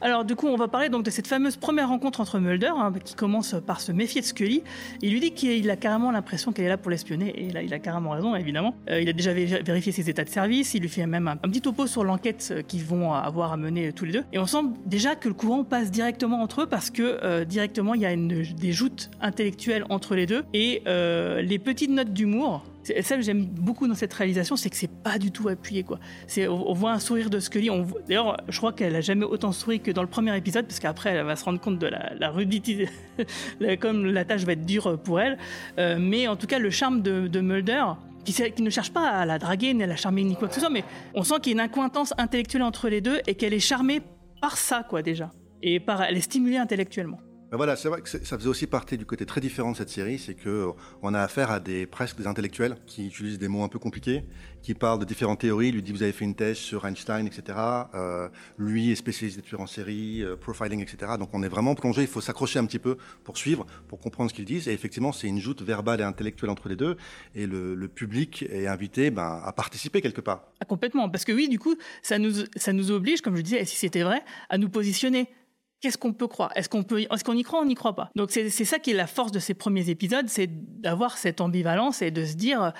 Alors 0.01 0.24
du 0.24 0.36
coup, 0.36 0.49
on 0.49 0.57
va 0.57 0.68
parler 0.68 0.88
donc 0.88 1.05
de 1.05 1.11
cette 1.11 1.26
fameuse 1.26 1.57
première 1.57 1.88
rencontre 1.88 2.20
entre 2.20 2.38
Mulder, 2.38 2.72
hein, 2.76 2.92
qui 3.05 3.14
commence 3.14 3.55
par 3.66 3.80
se 3.80 3.92
méfier 3.92 4.20
de 4.20 4.26
Scully. 4.26 4.62
Il 5.03 5.12
lui 5.12 5.20
dit 5.20 5.32
qu'il 5.32 5.70
a 5.70 5.76
carrément 5.76 6.11
l'impression 6.11 6.53
qu'elle 6.53 6.66
est 6.66 6.68
là 6.68 6.76
pour 6.76 6.90
l'espionner, 6.90 7.32
et 7.36 7.51
là, 7.51 7.62
il 7.62 7.72
a 7.72 7.78
carrément 7.78 8.11
raison, 8.11 8.34
évidemment. 8.34 8.74
Euh, 8.90 9.01
il 9.01 9.09
a 9.09 9.12
déjà 9.12 9.32
vérifié 9.32 9.92
ses 9.92 10.11
états 10.11 10.24
de 10.24 10.28
service, 10.28 10.74
il 10.74 10.82
lui 10.82 10.88
fait 10.88 11.07
même 11.07 11.28
un, 11.28 11.36
petit 11.36 11.61
topo 11.61 11.86
sur 11.86 12.05
l'enquête 12.05 12.49
euh, 12.51 12.62
qu'ils 12.62 12.84
vont 12.84 13.12
avoir 13.12 13.53
à 13.53 13.57
mener 13.57 13.92
tous 13.92 14.05
les 14.05 14.12
deux. 14.12 14.24
Et 14.32 14.38
on 14.38 14.47
sent 14.47 14.64
déjà 14.84 15.14
que 15.14 15.28
le 15.28 15.34
courant 15.34 15.64
passe 15.64 15.90
directement 15.90 16.42
entre 16.42 16.62
eux, 16.62 16.66
parce 16.66 16.90
que 16.90 17.03
euh, 17.22 17.45
directement, 17.45 17.95
il 17.95 18.03
y 18.03 18.07
a 18.07 18.12
une, 18.12 18.28
des 18.28 18.72
joutes 18.72 19.11
intellectuelles 19.20 19.84
entre 19.88 20.14
les 20.14 20.26
deux, 20.26 20.45
et 20.53 20.82
les 20.84 21.59
petites 21.59 21.90
notes 21.90 22.12
d'humour 22.12 22.64
ça 22.85 23.16
que 23.16 23.22
j'aime 23.22 23.45
beaucoup 23.45 23.87
dans 23.89 23.95
cette 23.95 24.12
réalisation, 24.12 24.57
c'est 24.57 24.70
que 24.70 24.76
c'est 24.76 24.91
pas 24.91 25.18
du 25.18 25.30
tout 25.30 25.49
appuyé 25.49 25.82
quoi. 25.82 25.99
C'est 26.26 26.49
on, 26.49 26.72
voit 26.72 26.93
un 26.93 26.99
sourire 26.99 27.30
de 27.30 27.41
Scully. 27.41 27.70
D'ailleurs, 28.07 28.37
je 28.49 28.59
crois 28.59 28.72
qu'elle 28.72 28.95
a 28.97 29.01
jamais 29.01 29.24
autant 29.24 29.53
souri 29.53 29.80
que 29.80 29.91
dans 29.91 30.03
le 30.03 30.09
premier 30.09 30.37
épisode, 30.37 30.66
parce 30.66 30.80
qu'après 30.80 31.11
elle 31.11 31.24
va 31.24 31.37
se 31.37 31.45
rendre 31.45 31.61
compte 31.61 31.78
de 31.78 31.87
la, 31.87 32.30
rudité, 32.30 32.89
comme 33.80 34.07
la 34.07 34.24
tâche 34.24 34.45
va 34.45 34.53
être 34.53 34.66
dure 34.66 34.99
pour 35.01 35.20
elle. 35.20 35.39
Euh, 35.78 35.97
mais 35.99 36.28
en 36.28 36.37
tout 36.37 36.47
cas, 36.47 36.59
le 36.59 36.70
charme 36.70 37.03
de, 37.03 37.28
de 37.28 37.41
Mulder. 37.41 37.85
Qui, 38.24 38.32
qui, 38.32 38.62
ne 38.62 38.70
cherche 38.70 38.91
pas 38.91 39.07
à 39.07 39.26
la 39.26 39.39
draguer 39.39 39.74
ni 39.74 39.82
à 39.82 39.87
la 39.87 39.97
charmer 39.97 40.24
ni 40.24 40.35
quoi 40.35 40.49
que 40.49 40.55
ce 40.55 40.61
soit, 40.61 40.70
mais 40.70 40.82
on 41.12 41.24
sent 41.24 41.35
qu'il 41.43 41.53
y 41.53 41.55
a 41.55 41.57
une 41.62 41.68
accointance 41.68 42.14
intellectuelle 42.16 42.62
entre 42.62 42.89
les 42.89 43.03
deux 43.03 43.20
et 43.26 43.35
qu'elle 43.35 43.53
est 43.53 43.61
charmée 43.61 44.01
par 44.41 44.57
ça, 44.57 44.82
quoi, 44.82 45.03
déjà. 45.03 45.30
Et 45.62 45.78
par, 45.78 46.03
elle 46.03 46.16
est 46.16 46.22
stimulée 46.22 46.57
intellectuellement. 46.57 47.20
Voilà, 47.57 47.76
c'est 47.76 47.88
vrai 47.88 48.00
que 48.00 48.09
ça 48.09 48.38
faisait 48.38 48.48
aussi 48.48 48.66
partie 48.66 48.98
du 48.98 49.07
côté 49.07 49.26
très 49.26 49.40
différent 49.40 49.70
de 49.70 49.76
cette 49.76 49.90
série, 49.90 50.18
c'est 50.18 50.34
que 50.34 50.70
on 51.02 51.14
a 51.14 51.20
affaire 51.20 51.52
à 51.52 51.61
des 51.61 51.86
presque 51.86 52.16
des 52.16 52.26
intellectuels 52.26 52.76
qui 52.86 53.07
utilisent 53.07 53.38
des 53.38 53.46
mots 53.46 53.62
un 53.62 53.68
peu 53.68 53.78
compliqués, 53.78 54.24
qui 54.62 54.74
parlent 54.74 54.98
de 54.98 55.05
différentes 55.05 55.40
théories. 55.40 55.70
Lui 55.70 55.82
dit 55.82 55.92
vous 55.92 56.02
avez 56.02 56.12
fait 56.12 56.24
une 56.24 56.34
thèse 56.34 56.57
sur 56.57 56.84
Einstein, 56.84 57.26
etc. 57.26 57.57
Euh, 57.94 58.28
lui 58.59 58.90
est 58.90 58.96
spécialisé 58.96 59.40
de 59.40 59.46
tueurs 59.46 59.61
en 59.61 59.68
série, 59.68 60.22
euh, 60.22 60.34
profiling, 60.34 60.82
etc. 60.82 61.12
Donc 61.18 61.30
on 61.32 61.44
est 61.44 61.48
vraiment 61.48 61.76
plongé. 61.76 62.02
Il 62.02 62.09
faut 62.09 62.20
s'accrocher 62.20 62.59
un 62.59 62.66
petit 62.66 62.80
peu 62.80 62.96
pour 63.22 63.38
suivre, 63.38 63.66
pour 63.86 64.00
comprendre 64.00 64.30
ce 64.30 64.34
qu'ils 64.34 64.44
disent. 64.44 64.66
Et 64.66 64.72
effectivement, 64.72 65.12
c'est 65.12 65.28
une 65.28 65.38
joute 65.38 65.62
verbale 65.62 66.00
et 66.00 66.05
intellectuelle 66.05 66.50
entre 66.50 66.68
les 66.68 66.76
deux. 66.76 66.96
Et 67.36 67.46
le, 67.46 67.86
public 67.94 68.44
est 68.50 68.66
invité 68.66 69.11
ben, 69.11 69.40
à 69.44 69.52
participer 69.52 70.00
quelque 70.00 70.20
part. 70.20 70.48
Ah, 70.61 70.64
complètement, 70.64 71.09
parce 71.09 71.24
que 71.24 71.32
oui, 71.32 71.48
du 71.48 71.61
coup, 71.61 71.76
ça 72.02 72.18
nous 72.18 72.32
ça 72.57 72.72
nous 72.72 72.90
oblige, 72.90 73.20
comme 73.20 73.36
je 73.36 73.42
disais, 73.42 73.64
si 73.64 73.76
c'était 73.76 74.02
vrai, 74.02 74.22
à 74.48 74.59
nous 74.59 74.68
positionner 74.68 75.28
qu'est-ce 75.85 75.99
qu'on 75.99 76.14
peut 76.14 76.28
croire? 76.28 76.51
Est-ce 76.57 76.70
qu'on 76.70 76.82
est-ce 76.82 77.37
y 77.37 77.43
croit 77.43 77.61
on 77.61 77.66
n'y 77.66 77.74
croit 77.74 77.95
pas? 77.95 78.11
Donc 78.16 78.30
c'est 78.30 78.49
ça 78.49 78.78
qui 78.78 78.93
est 78.93 78.95
la 78.95 79.07
force 79.07 79.32
de 79.32 79.39
ces 79.39 79.53
premiers 79.53 79.91
épisodes, 79.91 80.30
c'est 80.30 80.49
d'avoir 80.80 81.18
cette 81.18 81.43
ambivalence 81.43 82.01
et 82.01 82.11
de 82.11 82.24
se 82.24 82.37
dire 82.37 82.72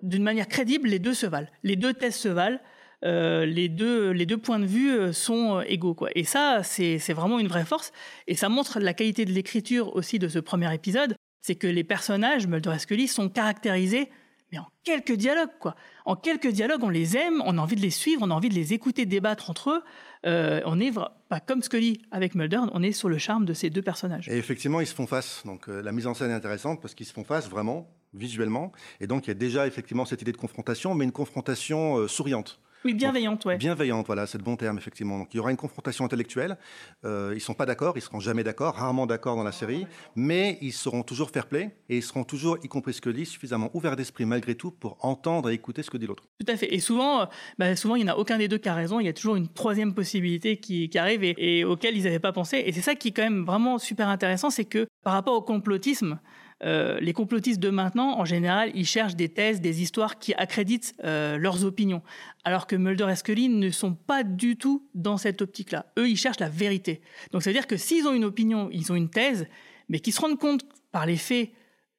d'une 0.00 0.22
manière 0.22 0.48
crédible, 0.48 0.88
les 0.88 0.98
deux 0.98 1.12
se 1.12 1.26
valent, 1.26 1.48
les 1.62 1.76
deux 1.76 1.92
thèses 1.92 2.16
se 2.16 2.28
valent. 2.28 2.58
Euh, 3.04 3.46
les 3.46 3.68
deux 3.68 4.10
les 4.10 4.26
deux 4.26 4.38
points 4.38 4.58
de 4.58 4.66
vue 4.66 4.90
euh, 4.90 5.12
sont 5.12 5.58
euh, 5.58 5.64
égaux 5.68 5.94
quoi. 5.94 6.08
Et 6.16 6.24
ça 6.24 6.62
c'est 6.64 7.12
vraiment 7.12 7.38
une 7.38 7.46
vraie 7.46 7.66
force. 7.66 7.92
Et 8.26 8.34
ça 8.34 8.48
montre 8.48 8.80
la 8.80 8.94
qualité 8.94 9.26
de 9.26 9.30
l'écriture 9.30 9.94
aussi 9.94 10.18
de 10.18 10.26
ce 10.26 10.38
premier 10.40 10.74
épisode 10.74 11.14
c'est 11.42 11.54
que 11.54 11.66
les 11.66 11.84
personnages, 11.84 12.46
Mulder 12.46 12.74
et 12.74 12.78
Scully, 12.78 13.08
sont 13.08 13.28
caractérisés 13.28 14.10
mais 14.52 14.58
en 14.58 14.66
quelques 14.84 15.12
dialogues, 15.12 15.50
quoi. 15.60 15.74
En 16.04 16.16
quelques 16.16 16.48
dialogues, 16.48 16.82
on 16.82 16.88
les 16.88 17.16
aime, 17.16 17.42
on 17.44 17.58
a 17.58 17.60
envie 17.60 17.76
de 17.76 17.80
les 17.80 17.90
suivre, 17.90 18.22
on 18.24 18.30
a 18.30 18.34
envie 18.34 18.48
de 18.48 18.54
les 18.54 18.72
écouter 18.72 19.06
débattre 19.06 19.50
entre 19.50 19.70
eux. 19.70 19.82
Euh, 20.26 20.60
on 20.64 20.80
est 20.80 20.92
pas 20.92 21.40
comme 21.40 21.62
Scully 21.62 22.00
avec 22.10 22.34
Mulder, 22.34 22.60
on 22.72 22.82
est 22.82 22.92
sur 22.92 23.08
le 23.08 23.18
charme 23.18 23.44
de 23.44 23.52
ces 23.52 23.70
deux 23.70 23.82
personnages. 23.82 24.28
Et 24.28 24.36
effectivement, 24.36 24.80
ils 24.80 24.86
se 24.86 24.94
font 24.94 25.06
face. 25.06 25.42
Donc 25.44 25.68
euh, 25.68 25.82
la 25.82 25.92
mise 25.92 26.06
en 26.06 26.14
scène 26.14 26.30
est 26.30 26.34
intéressante 26.34 26.80
parce 26.80 26.94
qu'ils 26.94 27.06
se 27.06 27.12
font 27.12 27.24
face 27.24 27.48
vraiment 27.48 27.90
visuellement. 28.14 28.72
Et 29.00 29.06
donc 29.06 29.26
il 29.26 29.28
y 29.28 29.32
a 29.32 29.34
déjà 29.34 29.66
effectivement 29.66 30.04
cette 30.04 30.22
idée 30.22 30.32
de 30.32 30.38
confrontation, 30.38 30.94
mais 30.94 31.04
une 31.04 31.12
confrontation 31.12 31.98
euh, 31.98 32.08
souriante. 32.08 32.60
Oui, 32.84 32.94
bienveillante, 32.94 33.44
ouais. 33.44 33.56
Bienveillante, 33.56 34.06
voilà, 34.06 34.26
c'est 34.26 34.38
le 34.38 34.44
bon 34.44 34.56
terme, 34.56 34.78
effectivement. 34.78 35.18
Donc, 35.18 35.34
il 35.34 35.38
y 35.38 35.40
aura 35.40 35.50
une 35.50 35.56
confrontation 35.56 36.04
intellectuelle. 36.04 36.56
Euh, 37.04 37.32
ils 37.34 37.40
sont 37.40 37.54
pas 37.54 37.66
d'accord, 37.66 37.94
ils 37.96 38.02
seront 38.02 38.20
jamais 38.20 38.44
d'accord, 38.44 38.74
rarement 38.74 39.06
d'accord 39.06 39.36
dans 39.36 39.42
la 39.42 39.52
série, 39.52 39.86
mais 40.14 40.58
ils 40.60 40.72
seront 40.72 41.02
toujours 41.02 41.30
fair 41.30 41.46
play 41.46 41.76
et 41.88 41.96
ils 41.96 42.02
seront 42.02 42.24
toujours, 42.24 42.58
y 42.62 42.68
compris 42.68 42.94
ce 42.94 43.00
que 43.00 43.10
dit, 43.10 43.26
suffisamment 43.26 43.70
ouverts 43.74 43.96
d'esprit 43.96 44.26
malgré 44.26 44.54
tout 44.54 44.70
pour 44.70 44.96
entendre 45.04 45.50
et 45.50 45.54
écouter 45.54 45.82
ce 45.82 45.90
que 45.90 45.96
dit 45.96 46.06
l'autre. 46.06 46.24
Tout 46.38 46.52
à 46.52 46.56
fait. 46.56 46.72
Et 46.72 46.80
souvent, 46.80 47.22
euh, 47.22 47.24
bah, 47.58 47.74
souvent, 47.74 47.96
il 47.96 48.04
n'y 48.04 48.10
en 48.10 48.14
a 48.14 48.16
aucun 48.16 48.38
des 48.38 48.48
deux 48.48 48.58
qui 48.58 48.68
a 48.68 48.74
raison. 48.74 49.00
Il 49.00 49.06
y 49.06 49.10
a 49.10 49.12
toujours 49.12 49.36
une 49.36 49.48
troisième 49.48 49.94
possibilité 49.94 50.58
qui, 50.58 50.90
arrive 50.96 51.24
et, 51.24 51.34
et 51.58 51.64
auquel 51.64 51.96
ils 51.96 52.04
n'avaient 52.04 52.18
pas 52.18 52.32
pensé. 52.32 52.62
Et 52.64 52.72
c'est 52.72 52.80
ça 52.80 52.94
qui 52.94 53.08
est 53.08 53.12
quand 53.12 53.22
même 53.22 53.44
vraiment 53.44 53.78
super 53.78 54.08
intéressant, 54.08 54.50
c'est 54.50 54.64
que 54.64 54.86
par 55.02 55.12
rapport 55.12 55.34
au 55.34 55.42
complotisme, 55.42 56.18
euh, 56.64 56.98
les 57.00 57.12
complotistes 57.12 57.60
de 57.60 57.70
maintenant, 57.70 58.18
en 58.18 58.24
général, 58.24 58.70
ils 58.74 58.86
cherchent 58.86 59.14
des 59.14 59.28
thèses, 59.28 59.60
des 59.60 59.80
histoires 59.80 60.18
qui 60.18 60.34
accréditent 60.34 60.94
euh, 61.04 61.36
leurs 61.38 61.64
opinions. 61.64 62.02
Alors 62.44 62.66
que 62.66 62.74
Mulder 62.74 63.08
et 63.10 63.16
Scully 63.16 63.48
ne 63.48 63.70
sont 63.70 63.94
pas 63.94 64.24
du 64.24 64.56
tout 64.56 64.88
dans 64.94 65.16
cette 65.16 65.40
optique-là. 65.40 65.86
Eux, 65.98 66.08
ils 66.08 66.16
cherchent 66.16 66.40
la 66.40 66.48
vérité. 66.48 67.00
Donc 67.32 67.42
ça 67.42 67.50
veut 67.50 67.54
dire 67.54 67.66
que 67.66 67.76
s'ils 67.76 68.06
ont 68.08 68.12
une 68.12 68.24
opinion, 68.24 68.68
ils 68.72 68.90
ont 68.90 68.96
une 68.96 69.10
thèse, 69.10 69.46
mais 69.88 70.00
qu'ils 70.00 70.12
se 70.12 70.20
rendent 70.20 70.38
compte 70.38 70.62
par 70.90 71.06
les 71.06 71.16
faits, 71.16 71.50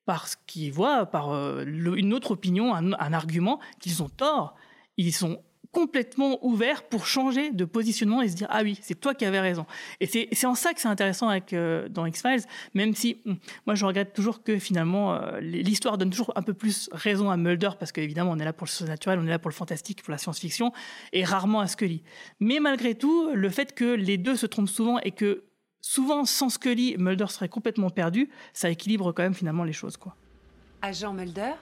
par 0.06 0.28
ce 0.28 0.36
qu'ils 0.46 0.74
voient, 0.74 1.06
par 1.06 1.32
euh, 1.32 1.64
une 1.66 2.14
autre 2.14 2.32
opinion, 2.32 2.74
un, 2.74 2.94
un 2.94 3.14
argument, 3.14 3.60
qu'ils 3.80 4.04
ont 4.04 4.10
tort, 4.10 4.56
ils 4.98 5.14
sont 5.14 5.42
complètement 5.72 6.44
ouvert 6.44 6.84
pour 6.84 7.06
changer 7.06 7.52
de 7.52 7.66
positionnement 7.66 8.22
et 8.22 8.30
se 8.30 8.36
dire 8.36 8.48
ah 8.50 8.62
oui 8.64 8.80
c'est 8.82 9.00
toi 9.00 9.14
qui 9.14 9.26
avais 9.26 9.40
raison. 9.40 9.66
Et 10.00 10.08
c'est 10.08 10.46
en 10.46 10.56
ça 10.56 10.74
que 10.74 10.82
c'est 10.82 10.88
intéressant 10.88 11.30
avec 11.30 11.54
euh, 11.54 11.88
dans 11.90 12.06
X 12.06 12.22
Files 12.22 12.44
même 12.74 12.96
si 12.96 13.22
hum, 13.26 13.38
moi 13.66 13.76
je 13.76 13.86
regrette 13.86 14.14
toujours 14.14 14.44
que 14.44 14.58
finalement 14.58 15.14
euh, 15.14 15.40
l'histoire 15.40 15.98
donne 15.98 16.10
toujours 16.10 16.32
un 16.36 16.42
peu 16.42 16.54
plus 16.54 16.90
raison 16.92 17.30
à 17.30 17.38
Mulder 17.38 17.72
parce 17.78 17.92
qu'évidemment 17.92 18.32
on 18.32 18.40
est 18.40 18.46
là 18.46 18.54
pour 18.54 18.66
le 18.66 18.72
surnaturel 18.72 19.20
on 19.20 19.26
est 19.26 19.30
là 19.30 19.40
pour 19.40 19.50
le 19.50 19.56
fantastique 19.56 20.02
pour 20.02 20.12
la 20.12 20.18
science-fiction 20.18 20.72
et 21.14 21.24
rarement 21.24 21.60
à 21.60 21.68
Scully 21.68 22.04
mais 22.40 22.60
malgré 22.60 22.96
tout 22.96 23.32
le 23.34 23.50
fait 23.50 23.74
que 23.76 23.94
les 23.94 24.18
deux 24.18 24.36
se 24.36 24.48
trompent 24.48 24.70
souvent 24.70 25.00
et 25.00 25.12
que 25.12 25.44
souvent 25.82 26.26
sans 26.26 26.50
Scully 26.50 26.96
Mulder 26.98 27.28
serait 27.28 27.50
complètement 27.50 27.92
perdu 27.92 28.30
ça 28.54 28.70
équilibre 28.70 29.12
quand 29.12 29.24
même 29.24 29.36
finalement 29.36 29.64
les 29.64 29.74
choses 29.74 29.98
quoi. 29.98 30.16
Agent 30.82 31.14
Mulder? 31.14 31.54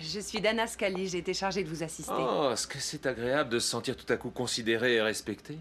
Je 0.00 0.20
suis 0.20 0.40
Dana 0.40 0.66
Scully, 0.66 1.08
j'ai 1.08 1.18
été 1.18 1.34
chargée 1.34 1.64
de 1.64 1.68
vous 1.68 1.82
assister. 1.82 2.12
Oh, 2.16 2.50
est-ce 2.52 2.66
que 2.66 2.78
c'est 2.78 3.06
agréable 3.06 3.50
de 3.50 3.58
se 3.58 3.68
sentir 3.68 3.96
tout 3.96 4.10
à 4.12 4.16
coup 4.16 4.30
considéré 4.30 4.94
et 4.94 5.02
respecté? 5.02 5.58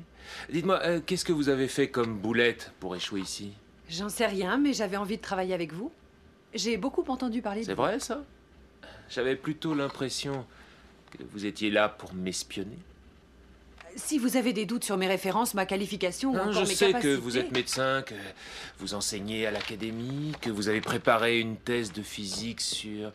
Dites-moi, 0.50 0.80
euh, 0.84 1.02
qu'est-ce 1.06 1.26
que 1.26 1.34
vous 1.34 1.50
avez 1.50 1.68
fait 1.68 1.90
comme 1.90 2.18
boulette 2.18 2.72
pour 2.80 2.96
échouer 2.96 3.22
ici? 3.22 3.52
J'en 3.90 4.10
sais 4.10 4.26
rien, 4.26 4.58
mais 4.58 4.74
j'avais 4.74 4.98
envie 4.98 5.18
de 5.18 5.22
travailler 5.22 5.54
avec 5.54 5.74
vous. 5.74 5.92
J'ai 6.54 6.78
beaucoup 6.78 7.04
entendu 7.08 7.42
parler 7.42 7.62
de 7.62 7.66
C'est 7.66 7.74
vrai 7.74 8.00
ça? 8.00 8.24
J'avais 9.10 9.36
plutôt 9.36 9.76
l'impression 9.76 10.46
que 11.12 11.24
vous 11.32 11.46
étiez 11.46 11.70
là 11.70 11.90
pour 11.90 12.14
m'espionner. 12.14 12.78
Si 13.98 14.18
vous 14.18 14.36
avez 14.36 14.52
des 14.52 14.66
doutes 14.66 14.84
sur 14.84 14.98
mes 14.98 15.08
références, 15.08 15.54
ma 15.54 15.66
qualification 15.66 16.32
ou 16.32 16.38
encore 16.38 16.52
je 16.52 16.60
mes 16.62 16.76
sais 16.76 16.94
que 16.94 17.16
vous 17.16 17.38
êtes 17.38 17.52
médecin, 17.52 18.02
que 18.02 18.16
vous 18.80 18.94
enseignez 18.94 19.46
à 19.46 19.52
l'académie, 19.52 20.34
que 20.42 20.50
vous 20.50 20.68
avez 20.68 20.82
préparé 20.82 21.40
une 21.40 21.56
thèse 21.56 21.94
de 21.94 22.02
physique 22.02 22.60
sur 22.60 23.14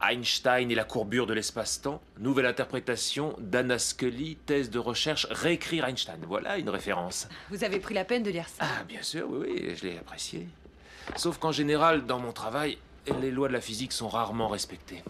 Einstein 0.00 0.70
et 0.70 0.74
la 0.74 0.84
courbure 0.84 1.26
de 1.26 1.34
l'espace-temps, 1.34 2.00
nouvelle 2.18 2.46
interprétation 2.46 3.34
d'Anna 3.38 3.78
Scully, 3.78 4.36
thèse 4.46 4.70
de 4.70 4.78
recherche, 4.78 5.26
réécrire 5.30 5.84
Einstein. 5.84 6.20
Voilà 6.26 6.58
une 6.58 6.70
référence. 6.70 7.28
Vous 7.50 7.64
avez 7.64 7.80
pris 7.80 7.94
la 7.94 8.04
peine 8.04 8.22
de 8.22 8.30
lire 8.30 8.48
ça 8.48 8.64
Ah, 8.64 8.84
bien 8.84 9.02
sûr, 9.02 9.28
oui, 9.28 9.48
oui, 9.50 9.74
je 9.76 9.86
l'ai 9.86 9.98
apprécié. 9.98 10.46
Sauf 11.16 11.38
qu'en 11.38 11.52
général, 11.52 12.06
dans 12.06 12.18
mon 12.18 12.32
travail, 12.32 12.78
les 13.20 13.30
lois 13.30 13.48
de 13.48 13.52
la 13.52 13.60
physique 13.60 13.92
sont 13.92 14.08
rarement 14.08 14.48
respectées. 14.48 15.02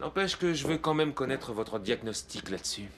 N'empêche 0.00 0.36
que 0.36 0.54
je 0.54 0.66
veux 0.66 0.78
quand 0.78 0.94
même 0.94 1.12
connaître 1.12 1.52
votre 1.52 1.78
diagnostic 1.78 2.50
là-dessus. 2.50 2.88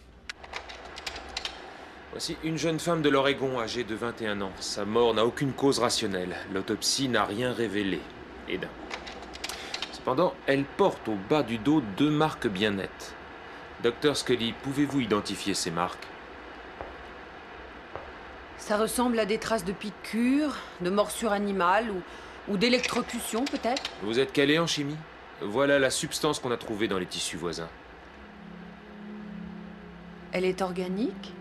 Voici 2.10 2.36
une 2.42 2.58
jeune 2.58 2.80
femme 2.80 3.02
de 3.02 3.08
l'Oregon 3.08 3.60
âgée 3.60 3.84
de 3.84 3.94
21 3.94 4.40
ans. 4.40 4.52
Sa 4.58 4.84
mort 4.84 5.14
n'a 5.14 5.24
aucune 5.24 5.52
cause 5.52 5.78
rationnelle. 5.78 6.36
L'autopsie 6.52 7.08
n'a 7.08 7.24
rien 7.24 7.52
révélé. 7.52 8.00
Et 8.48 8.58
d'un. 8.58 8.68
Cependant, 10.00 10.32
elle 10.46 10.64
porte 10.64 11.08
au 11.08 11.16
bas 11.28 11.42
du 11.42 11.58
dos 11.58 11.82
deux 11.98 12.08
marques 12.08 12.46
bien 12.46 12.70
nettes. 12.70 13.14
Docteur 13.82 14.16
Scully, 14.16 14.54
pouvez-vous 14.62 15.00
identifier 15.00 15.52
ces 15.52 15.70
marques? 15.70 16.06
Ça 18.56 18.78
ressemble 18.78 19.18
à 19.18 19.26
des 19.26 19.36
traces 19.36 19.66
de 19.66 19.72
piqûres, 19.72 20.56
de 20.80 20.88
morsures 20.88 21.32
animales 21.32 21.90
ou, 21.90 22.00
ou 22.50 22.56
d'électrocution 22.56 23.44
peut-être? 23.44 23.82
Vous 24.02 24.18
êtes 24.18 24.32
calé 24.32 24.58
en 24.58 24.66
chimie? 24.66 24.96
Voilà 25.42 25.78
la 25.78 25.90
substance 25.90 26.38
qu'on 26.38 26.50
a 26.50 26.56
trouvée 26.56 26.88
dans 26.88 26.98
les 26.98 27.04
tissus 27.04 27.36
voisins. 27.36 27.68
Elle 30.32 30.46
est 30.46 30.62
organique? 30.62 31.34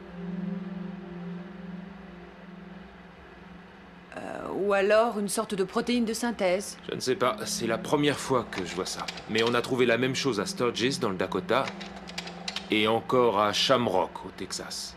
Ou 4.69 4.73
alors 4.73 5.17
une 5.17 5.29
sorte 5.29 5.55
de 5.55 5.63
protéine 5.63 6.05
de 6.05 6.13
synthèse. 6.13 6.77
Je 6.87 6.95
ne 6.95 6.99
sais 6.99 7.15
pas, 7.15 7.37
c'est 7.45 7.65
la 7.65 7.79
première 7.79 8.19
fois 8.19 8.45
que 8.51 8.63
je 8.63 8.75
vois 8.75 8.85
ça. 8.85 9.03
Mais 9.31 9.41
on 9.41 9.55
a 9.55 9.63
trouvé 9.63 9.87
la 9.87 9.97
même 9.97 10.13
chose 10.13 10.39
à 10.39 10.45
Sturgis, 10.45 10.99
dans 10.99 11.09
le 11.09 11.15
Dakota, 11.15 11.65
et 12.69 12.87
encore 12.87 13.39
à 13.39 13.51
Shamrock, 13.51 14.27
au 14.27 14.29
Texas. 14.29 14.95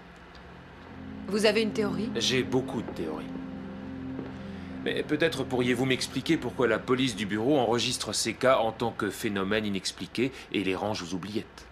Vous 1.28 1.46
avez 1.46 1.62
une 1.62 1.72
théorie? 1.72 2.10
J'ai 2.16 2.42
beaucoup 2.42 2.82
de 2.82 2.90
théories. 2.90 3.24
Mais 4.84 5.02
peut-être 5.02 5.42
pourriez-vous 5.42 5.86
m'expliquer 5.86 6.36
pourquoi 6.36 6.66
la 6.66 6.78
police 6.78 7.16
du 7.16 7.24
bureau 7.24 7.58
enregistre 7.58 8.12
ces 8.12 8.34
cas 8.34 8.58
en 8.58 8.72
tant 8.72 8.90
que 8.90 9.08
phénomènes 9.08 9.64
inexpliqués 9.64 10.32
et 10.52 10.64
les 10.64 10.76
range 10.76 11.02
aux 11.02 11.14
oubliettes? 11.14 11.66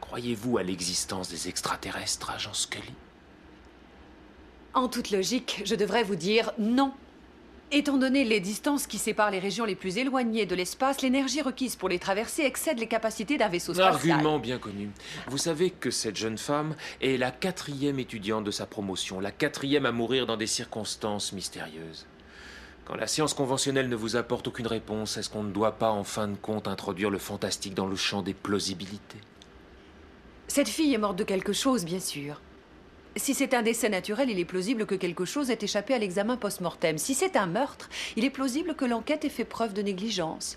Croyez-vous 0.00 0.58
à 0.58 0.62
l'existence 0.62 1.28
des 1.28 1.48
extraterrestres, 1.48 2.30
agent 2.30 2.54
Scully? 2.54 2.94
En 4.74 4.88
toute 4.88 5.10
logique, 5.10 5.62
je 5.64 5.74
devrais 5.74 6.02
vous 6.02 6.16
dire 6.16 6.52
non. 6.58 6.92
Étant 7.72 7.98
donné 7.98 8.24
les 8.24 8.40
distances 8.40 8.88
qui 8.88 8.98
séparent 8.98 9.30
les 9.30 9.38
régions 9.38 9.64
les 9.64 9.76
plus 9.76 9.96
éloignées 9.96 10.44
de 10.44 10.56
l'espace, 10.56 11.02
l'énergie 11.02 11.40
requise 11.40 11.76
pour 11.76 11.88
les 11.88 12.00
traverser 12.00 12.42
excède 12.42 12.80
les 12.80 12.88
capacités 12.88 13.38
d'un 13.38 13.48
vaisseau 13.48 13.74
spatial. 13.74 13.94
Argument 13.94 14.40
bien 14.40 14.58
connu. 14.58 14.90
Vous 15.28 15.38
savez 15.38 15.70
que 15.70 15.92
cette 15.92 16.16
jeune 16.16 16.38
femme 16.38 16.74
est 17.00 17.16
la 17.16 17.30
quatrième 17.30 18.00
étudiante 18.00 18.42
de 18.42 18.50
sa 18.50 18.66
promotion, 18.66 19.20
la 19.20 19.30
quatrième 19.30 19.86
à 19.86 19.92
mourir 19.92 20.26
dans 20.26 20.36
des 20.36 20.48
circonstances 20.48 21.32
mystérieuses. 21.32 22.06
Quand 22.86 22.96
la 22.96 23.06
science 23.06 23.34
conventionnelle 23.34 23.88
ne 23.88 23.94
vous 23.94 24.16
apporte 24.16 24.48
aucune 24.48 24.66
réponse, 24.66 25.16
est-ce 25.16 25.30
qu'on 25.30 25.44
ne 25.44 25.52
doit 25.52 25.78
pas 25.78 25.90
en 25.92 26.02
fin 26.02 26.26
de 26.26 26.34
compte 26.34 26.66
introduire 26.66 27.10
le 27.10 27.18
fantastique 27.18 27.74
dans 27.74 27.86
le 27.86 27.94
champ 27.94 28.22
des 28.22 28.34
plausibilités? 28.34 29.20
Cette 30.48 30.68
fille 30.68 30.92
est 30.92 30.98
morte 30.98 31.14
de 31.14 31.22
quelque 31.22 31.52
chose, 31.52 31.84
bien 31.84 32.00
sûr. 32.00 32.40
Si 33.16 33.34
c'est 33.34 33.54
un 33.54 33.62
décès 33.62 33.88
naturel, 33.88 34.30
il 34.30 34.38
est 34.38 34.44
plausible 34.44 34.86
que 34.86 34.94
quelque 34.94 35.24
chose 35.24 35.50
ait 35.50 35.58
échappé 35.60 35.94
à 35.94 35.98
l'examen 35.98 36.36
post-mortem. 36.36 36.96
Si 36.96 37.14
c'est 37.14 37.36
un 37.36 37.46
meurtre, 37.46 37.88
il 38.16 38.24
est 38.24 38.30
plausible 38.30 38.74
que 38.74 38.84
l'enquête 38.84 39.24
ait 39.24 39.30
fait 39.30 39.44
preuve 39.44 39.74
de 39.74 39.82
négligence. 39.82 40.56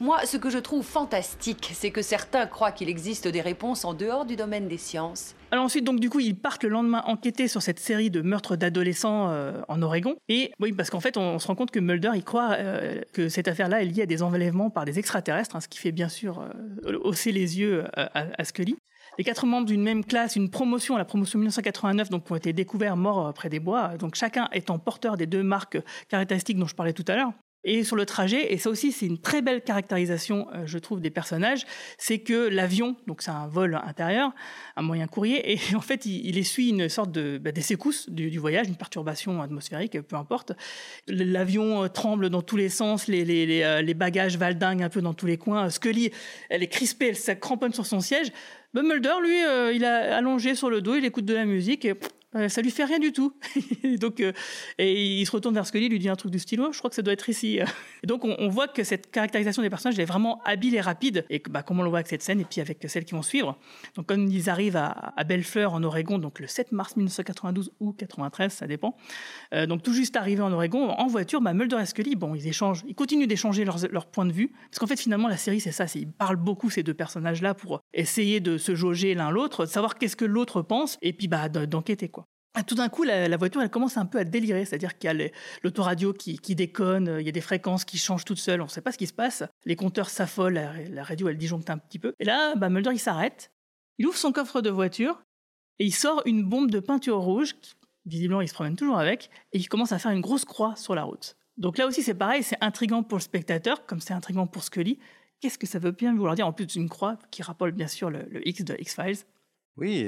Moi, 0.00 0.24
ce 0.24 0.36
que 0.36 0.48
je 0.48 0.58
trouve 0.58 0.84
fantastique, 0.84 1.70
c'est 1.74 1.90
que 1.90 2.02
certains 2.02 2.46
croient 2.46 2.72
qu'il 2.72 2.88
existe 2.88 3.28
des 3.28 3.40
réponses 3.40 3.84
en 3.84 3.94
dehors 3.94 4.24
du 4.24 4.36
domaine 4.36 4.68
des 4.68 4.78
sciences. 4.78 5.34
Alors 5.50 5.64
ensuite, 5.64 5.84
donc 5.84 6.00
du 6.00 6.08
coup, 6.08 6.20
ils 6.20 6.36
partent 6.36 6.62
le 6.62 6.70
lendemain 6.70 7.02
enquêter 7.06 7.46
sur 7.46 7.60
cette 7.60 7.78
série 7.78 8.10
de 8.10 8.22
meurtres 8.22 8.56
d'adolescents 8.56 9.28
euh, 9.30 9.60
en 9.68 9.82
Oregon. 9.82 10.16
Et 10.28 10.52
oui, 10.60 10.72
parce 10.72 10.88
qu'en 10.88 11.00
fait, 11.00 11.16
on, 11.16 11.38
se 11.38 11.46
rend 11.46 11.54
compte 11.54 11.70
que 11.70 11.80
Mulder, 11.80 12.12
il 12.14 12.24
croit 12.24 12.52
euh, 12.52 13.00
que 13.12 13.28
cette 13.28 13.48
affaire-là 13.48 13.82
est 13.82 13.86
liée 13.86 14.02
à 14.02 14.06
des 14.06 14.22
enlèvements 14.22 14.70
par 14.70 14.86
des 14.86 14.98
extraterrestres, 14.98 15.56
hein, 15.56 15.60
ce 15.60 15.68
qui 15.68 15.78
fait 15.78 15.92
bien 15.92 16.08
sûr 16.08 16.40
euh, 16.40 16.98
hausser 17.02 17.32
les 17.32 17.58
yeux 17.58 17.84
à, 17.94 18.26
à 18.38 18.44
Scully. 18.44 18.76
Les 19.18 19.24
quatre 19.24 19.44
membres 19.46 19.66
d'une 19.66 19.82
même 19.82 20.04
classe, 20.04 20.36
une 20.36 20.48
promotion, 20.48 20.96
la 20.96 21.04
promotion 21.04 21.38
1989, 21.38 22.08
donc, 22.08 22.30
ont 22.30 22.36
été 22.36 22.52
découverts 22.52 22.96
morts 22.96 23.26
euh, 23.28 23.32
près 23.32 23.50
des 23.50 23.60
bois, 23.60 23.96
donc 23.98 24.14
chacun 24.14 24.48
étant 24.52 24.78
porteur 24.78 25.16
des 25.16 25.26
deux 25.26 25.42
marques 25.42 25.78
caractéristiques 26.08 26.58
dont 26.58 26.66
je 26.66 26.74
parlais 26.74 26.94
tout 26.94 27.04
à 27.08 27.16
l'heure. 27.16 27.32
Et 27.64 27.84
sur 27.84 27.94
le 27.94 28.04
trajet, 28.06 28.52
et 28.52 28.58
ça 28.58 28.70
aussi 28.70 28.90
c'est 28.90 29.06
une 29.06 29.18
très 29.18 29.40
belle 29.40 29.62
caractérisation, 29.62 30.48
euh, 30.54 30.66
je 30.66 30.78
trouve, 30.78 31.00
des 31.00 31.10
personnages, 31.10 31.64
c'est 31.96 32.18
que 32.18 32.48
l'avion, 32.48 32.96
donc 33.06 33.22
c'est 33.22 33.30
un 33.30 33.46
vol 33.46 33.80
intérieur, 33.84 34.32
un 34.76 34.82
moyen 34.82 35.06
courrier, 35.06 35.52
et 35.52 35.58
en 35.76 35.80
fait 35.80 36.04
il, 36.06 36.36
essuie 36.38 36.70
une 36.70 36.88
sorte 36.88 37.12
de 37.12 37.38
bah, 37.38 37.52
des 37.52 37.62
secousses 37.62 38.10
du, 38.10 38.36
voyage, 38.38 38.66
une 38.66 38.76
perturbation 38.76 39.40
atmosphérique, 39.42 40.00
peu 40.02 40.16
importe. 40.16 40.52
L'avion 41.06 41.84
euh, 41.84 41.88
tremble 41.88 42.30
dans 42.30 42.42
tous 42.42 42.56
les 42.56 42.68
sens, 42.68 43.06
les, 43.06 43.24
les, 43.24 43.94
bagages 43.94 44.36
valdinguent 44.38 44.82
un 44.82 44.88
peu 44.88 45.02
dans 45.02 45.14
tous 45.14 45.26
les 45.26 45.36
coins. 45.36 45.70
Scully, 45.70 46.10
elle 46.48 46.62
est 46.62 46.68
crispée, 46.68 47.08
elle 47.08 47.16
se 47.16 47.32
cramponne 47.32 47.72
sur 47.72 47.86
son 47.86 48.00
siège. 48.00 48.32
Ben 48.74 48.82
Mulder, 48.82 49.14
lui, 49.22 49.44
euh, 49.44 49.72
il 49.72 49.84
a 49.84 50.16
allongé 50.16 50.54
sur 50.54 50.70
le 50.70 50.80
dos, 50.80 50.96
il 50.96 51.04
écoute 51.04 51.26
de 51.26 51.34
la 51.34 51.44
musique 51.44 51.86
Euh, 51.86 51.94
ça 52.48 52.62
lui 52.62 52.70
fait 52.70 52.84
rien 52.84 52.98
du 52.98 53.12
tout. 53.12 53.34
donc, 53.98 54.20
euh, 54.20 54.32
et 54.78 55.20
il 55.20 55.26
se 55.26 55.32
retourne 55.32 55.54
vers 55.54 55.66
Scully, 55.66 55.88
lui 55.88 55.98
dit 55.98 56.08
un 56.08 56.16
truc 56.16 56.32
du 56.32 56.38
stylo. 56.38 56.72
Je 56.72 56.78
crois 56.78 56.90
que 56.90 56.96
ça 56.96 57.02
doit 57.02 57.12
être 57.12 57.28
ici. 57.28 57.60
Donc, 58.04 58.24
on, 58.24 58.48
voit 58.48 58.68
que 58.68 58.84
cette 58.84 59.10
caractérisation 59.10 59.62
des 59.62 59.70
personnages 59.70 59.98
est 59.98 60.04
vraiment 60.04 60.40
habile 60.44 60.74
et 60.74 60.80
rapide. 60.80 61.24
Et 61.30 61.42
bah, 61.50 61.62
comme 61.62 61.80
on 61.80 61.82
le 61.82 61.88
voit 61.88 61.98
avec 61.98 62.08
cette 62.08 62.22
scène 62.22 62.40
et 62.40 62.44
puis 62.44 62.60
avec 62.60 62.84
celles 62.88 63.04
qui 63.04 63.14
vont 63.14 63.22
suivre. 63.22 63.58
Donc, 63.94 64.06
quand 64.08 64.16
ils 64.16 64.50
arrivent 64.50 64.76
à, 64.76 65.12
à 65.16 65.24
Bellefleur 65.24 65.74
en 65.74 65.82
Oregon, 65.82 66.18
donc 66.18 66.40
le 66.40 66.46
7 66.46 66.72
mars 66.72 66.96
1992 66.96 67.72
ou 67.80 67.92
93, 67.92 68.52
ça 68.52 68.66
dépend. 68.66 68.96
Euh, 69.54 69.66
donc, 69.66 69.82
tout 69.82 69.92
juste 69.92 70.16
arrivé 70.16 70.42
en 70.42 70.52
Oregon, 70.52 70.90
en 70.90 71.06
voiture, 71.06 71.40
bah, 71.40 71.54
Mulder 71.54 71.78
et 71.80 71.86
Scully, 71.86 72.16
bon, 72.16 72.34
ils 72.34 72.46
échangent, 72.48 72.82
ils 72.86 72.94
continuent 72.94 73.26
d'échanger 73.26 73.64
leurs, 73.64 73.78
leurs 73.90 74.06
points 74.06 74.26
de 74.26 74.32
vue. 74.32 74.52
Parce 74.70 74.78
qu'en 74.78 74.86
fait, 74.86 75.00
finalement, 75.00 75.28
la 75.28 75.36
série, 75.36 75.60
c'est 75.60 75.72
ça. 75.72 75.86
Ils 75.94 76.10
parlent 76.10 76.36
beaucoup 76.36 76.70
ces 76.70 76.82
deux 76.82 76.94
personnages-là 76.94 77.54
pour 77.54 77.80
essayer 77.92 78.40
de 78.40 78.58
se 78.58 78.74
jauger 78.74 79.14
l'un 79.14 79.30
l'autre, 79.30 79.66
savoir 79.66 79.98
qu'est-ce 79.98 80.16
que 80.16 80.24
l'autre 80.24 80.62
pense, 80.62 80.98
et 81.02 81.12
puis 81.12 81.28
bah, 81.28 81.48
d'enquêter 81.48 82.08
quoi. 82.08 82.21
Ah, 82.54 82.62
tout 82.62 82.74
d'un 82.74 82.90
coup, 82.90 83.02
la, 83.02 83.34
voiture, 83.38 83.62
elle 83.62 83.70
commence 83.70 83.96
un 83.96 84.04
peu 84.04 84.18
à 84.18 84.24
délirer, 84.24 84.66
c'est-à-dire 84.66 84.98
qu'il 84.98 85.10
y 85.10 85.24
a 85.24 85.28
l'autoradio 85.62 86.12
qui, 86.12 86.38
qui, 86.38 86.54
déconne, 86.54 87.16
il 87.18 87.24
y 87.24 87.28
a 87.28 87.32
des 87.32 87.40
fréquences 87.40 87.86
qui 87.86 87.96
changent 87.96 88.26
toutes 88.26 88.38
seules, 88.38 88.60
on 88.60 88.64
ne 88.64 88.70
sait 88.70 88.82
pas 88.82 88.92
ce 88.92 88.98
qui 88.98 89.06
se 89.06 89.14
passe. 89.14 89.42
Les 89.64 89.74
compteurs 89.74 90.10
s'affolent, 90.10 90.60
la, 90.90 91.02
radio, 91.02 91.28
elle 91.30 91.38
disjoncte 91.38 91.70
un 91.70 91.78
petit 91.78 91.98
peu. 91.98 92.14
Et 92.20 92.24
là, 92.24 92.54
bah, 92.54 92.68
Mulder, 92.68 92.90
il 92.92 92.98
s'arrête, 92.98 93.52
il 93.96 94.06
ouvre 94.06 94.18
son 94.18 94.32
coffre 94.32 94.60
de 94.60 94.68
voiture 94.68 95.22
et 95.78 95.86
il 95.86 95.92
sort 95.92 96.22
une 96.26 96.44
bombe 96.44 96.70
de 96.70 96.78
peinture 96.78 97.18
rouge, 97.20 97.54
visiblement, 98.04 98.42
il 98.42 98.48
se 98.48 98.54
promène 98.54 98.76
toujours 98.76 98.98
avec, 98.98 99.30
et 99.52 99.58
il 99.58 99.68
commence 99.68 99.92
à 99.92 99.98
faire 99.98 100.10
une 100.10 100.20
grosse 100.20 100.44
croix 100.44 100.76
sur 100.76 100.94
la 100.94 101.04
route. 101.04 101.36
Donc 101.56 101.78
là 101.78 101.86
aussi, 101.86 102.02
c'est 102.02 102.14
pareil, 102.14 102.42
c'est 102.42 102.58
intriguant 102.60 103.02
pour 103.02 103.16
le 103.16 103.22
spectateur, 103.22 103.86
comme 103.86 104.00
c'est 104.00 104.14
intriguant 104.14 104.46
pour 104.46 104.62
Scully. 104.62 104.98
Qu'est-ce 105.40 105.58
que 105.58 105.66
ça 105.66 105.78
veut 105.78 105.90
bien 105.90 106.14
vouloir 106.14 106.34
dire? 106.34 106.46
En 106.46 106.52
plus 106.52 106.66
d'une 106.66 106.88
croix 106.88 107.18
qui 107.30 107.42
rappelle 107.42 107.72
bien 107.72 107.88
sûr 107.88 108.10
le, 108.10 108.26
le 108.30 108.46
X 108.46 108.62
de 108.62 108.76
X-Files. 108.78 109.24
Oui, 109.76 110.06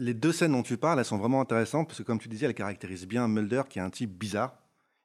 les 0.00 0.14
deux 0.14 0.32
scènes 0.32 0.52
dont 0.52 0.62
tu 0.62 0.76
parles, 0.76 0.98
elles 0.98 1.04
sont 1.04 1.18
vraiment 1.18 1.40
intéressantes 1.40 1.86
parce 1.86 1.98
que, 1.98 2.02
comme 2.02 2.18
tu 2.18 2.28
disais, 2.28 2.46
elles 2.46 2.54
caractérisent 2.54 3.06
bien 3.06 3.28
Mulder, 3.28 3.62
qui 3.68 3.78
est 3.78 3.82
un 3.82 3.90
type 3.90 4.18
bizarre. 4.18 4.58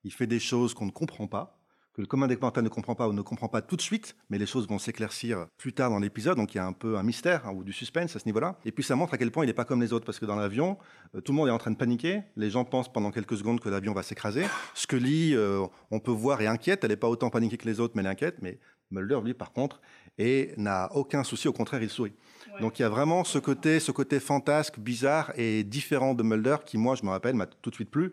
Il 0.03 0.12
fait 0.12 0.28
des 0.28 0.39
choses 0.39 0.74
qu'on 0.74 0.88
ne 0.88 0.91
comprend 0.91 1.28
pas, 1.28 1.62
que 1.93 2.01
le 2.01 2.07
commun 2.07 2.28
des 2.28 2.38
mortels 2.38 2.64
ne 2.64 2.70
comprend 2.70 2.95
pas 2.95 3.07
ou 3.07 3.14
ne 3.14 3.22
comprend 3.22 3.49
pas 3.49 3.62
tout 3.62 3.76
de 3.76 3.82
suite, 3.82 4.16
mais 4.30 4.38
les 4.38 4.45
choses 4.45 4.68
vont 4.68 4.80
s'éclaircir 4.80 5.47
plus 5.57 5.74
tard 5.74 5.89
dans 5.89 5.99
l'épisode, 5.99 6.38
donc 6.38 6.53
il 6.55 6.57
y 6.57 6.59
a 6.59 6.66
un 6.66 6.74
peu 6.74 6.97
un 6.97 7.03
mystère 7.03 7.45
hein, 7.45 7.53
ou 7.53 7.64
du 7.64 7.74
suspense 7.74 8.16
à 8.16 8.20
ce 8.20 8.26
niveau-là. 8.26 8.57
Et 8.66 8.72
puis 8.72 8.84
ça 8.84 8.95
montre 8.95 9.14
à 9.14 9.18
quel 9.18 9.30
point 9.30 9.43
il 9.43 9.47
n'est 9.47 9.53
pas 9.53 9.66
comme 9.66 9.82
les 9.82 9.93
autres, 9.93 10.05
parce 10.05 10.18
que 10.18 10.26
dans 10.26 10.38
l'avion, 10.38 10.78
euh, 11.16 11.22
tout 11.22 11.32
le 11.34 11.38
monde 11.38 11.49
est 11.49 11.51
en 11.51 11.57
train 11.57 11.72
de 11.72 11.76
paniquer, 11.76 12.24
les 12.38 12.49
gens 12.49 12.66
pensent 12.66 12.91
pendant 12.91 13.12
quelques 13.12 13.38
secondes 13.38 13.59
que 13.59 13.70
l'avion 13.70 13.93
va 13.93 14.03
s'écraser. 14.03 14.45
Scully, 14.74 15.36
euh, 15.36 15.66
on 15.91 15.99
peut 15.99 16.12
voir, 16.12 16.41
est 16.41 16.47
inquiète, 16.47 16.84
elle 16.84 16.91
n'est 16.91 16.95
pas 16.95 17.09
autant 17.09 17.30
paniquée 17.30 17.57
que 17.57 17.68
les 17.68 17.80
autres, 17.80 17.93
mais 17.95 18.01
elle 18.01 18.07
est 18.07 18.12
inquiète, 18.12 18.38
mais 18.41 18.59
Mulder, 18.89 19.20
lui, 19.24 19.34
par 19.34 19.51
contre, 19.51 19.82
n'a 20.57 20.89
aucun 20.93 21.24
souci, 21.24 21.47
au 21.47 21.53
contraire, 21.53 21.82
il 21.82 21.89
sourit. 21.89 22.14
Donc 22.62 22.78
il 22.78 22.84
y 22.84 22.86
a 22.86 22.89
vraiment 22.89 23.24
ce 23.24 23.39
côté, 23.39 23.80
ce 23.80 23.91
côté 23.91 24.20
fantasque, 24.20 24.80
bizarre 24.80 25.32
et 25.36 25.64
différent 25.64 26.14
de 26.14 26.22
Mulder 26.22 26.57
qui, 26.64 26.78
moi, 26.78 26.93
je 26.93 27.03
me 27.03 27.09
rappelle, 27.09 27.34
m'a 27.34 27.47
tout 27.47 27.72
de 27.72 27.76
suite 27.76 27.89
plu 27.89 28.12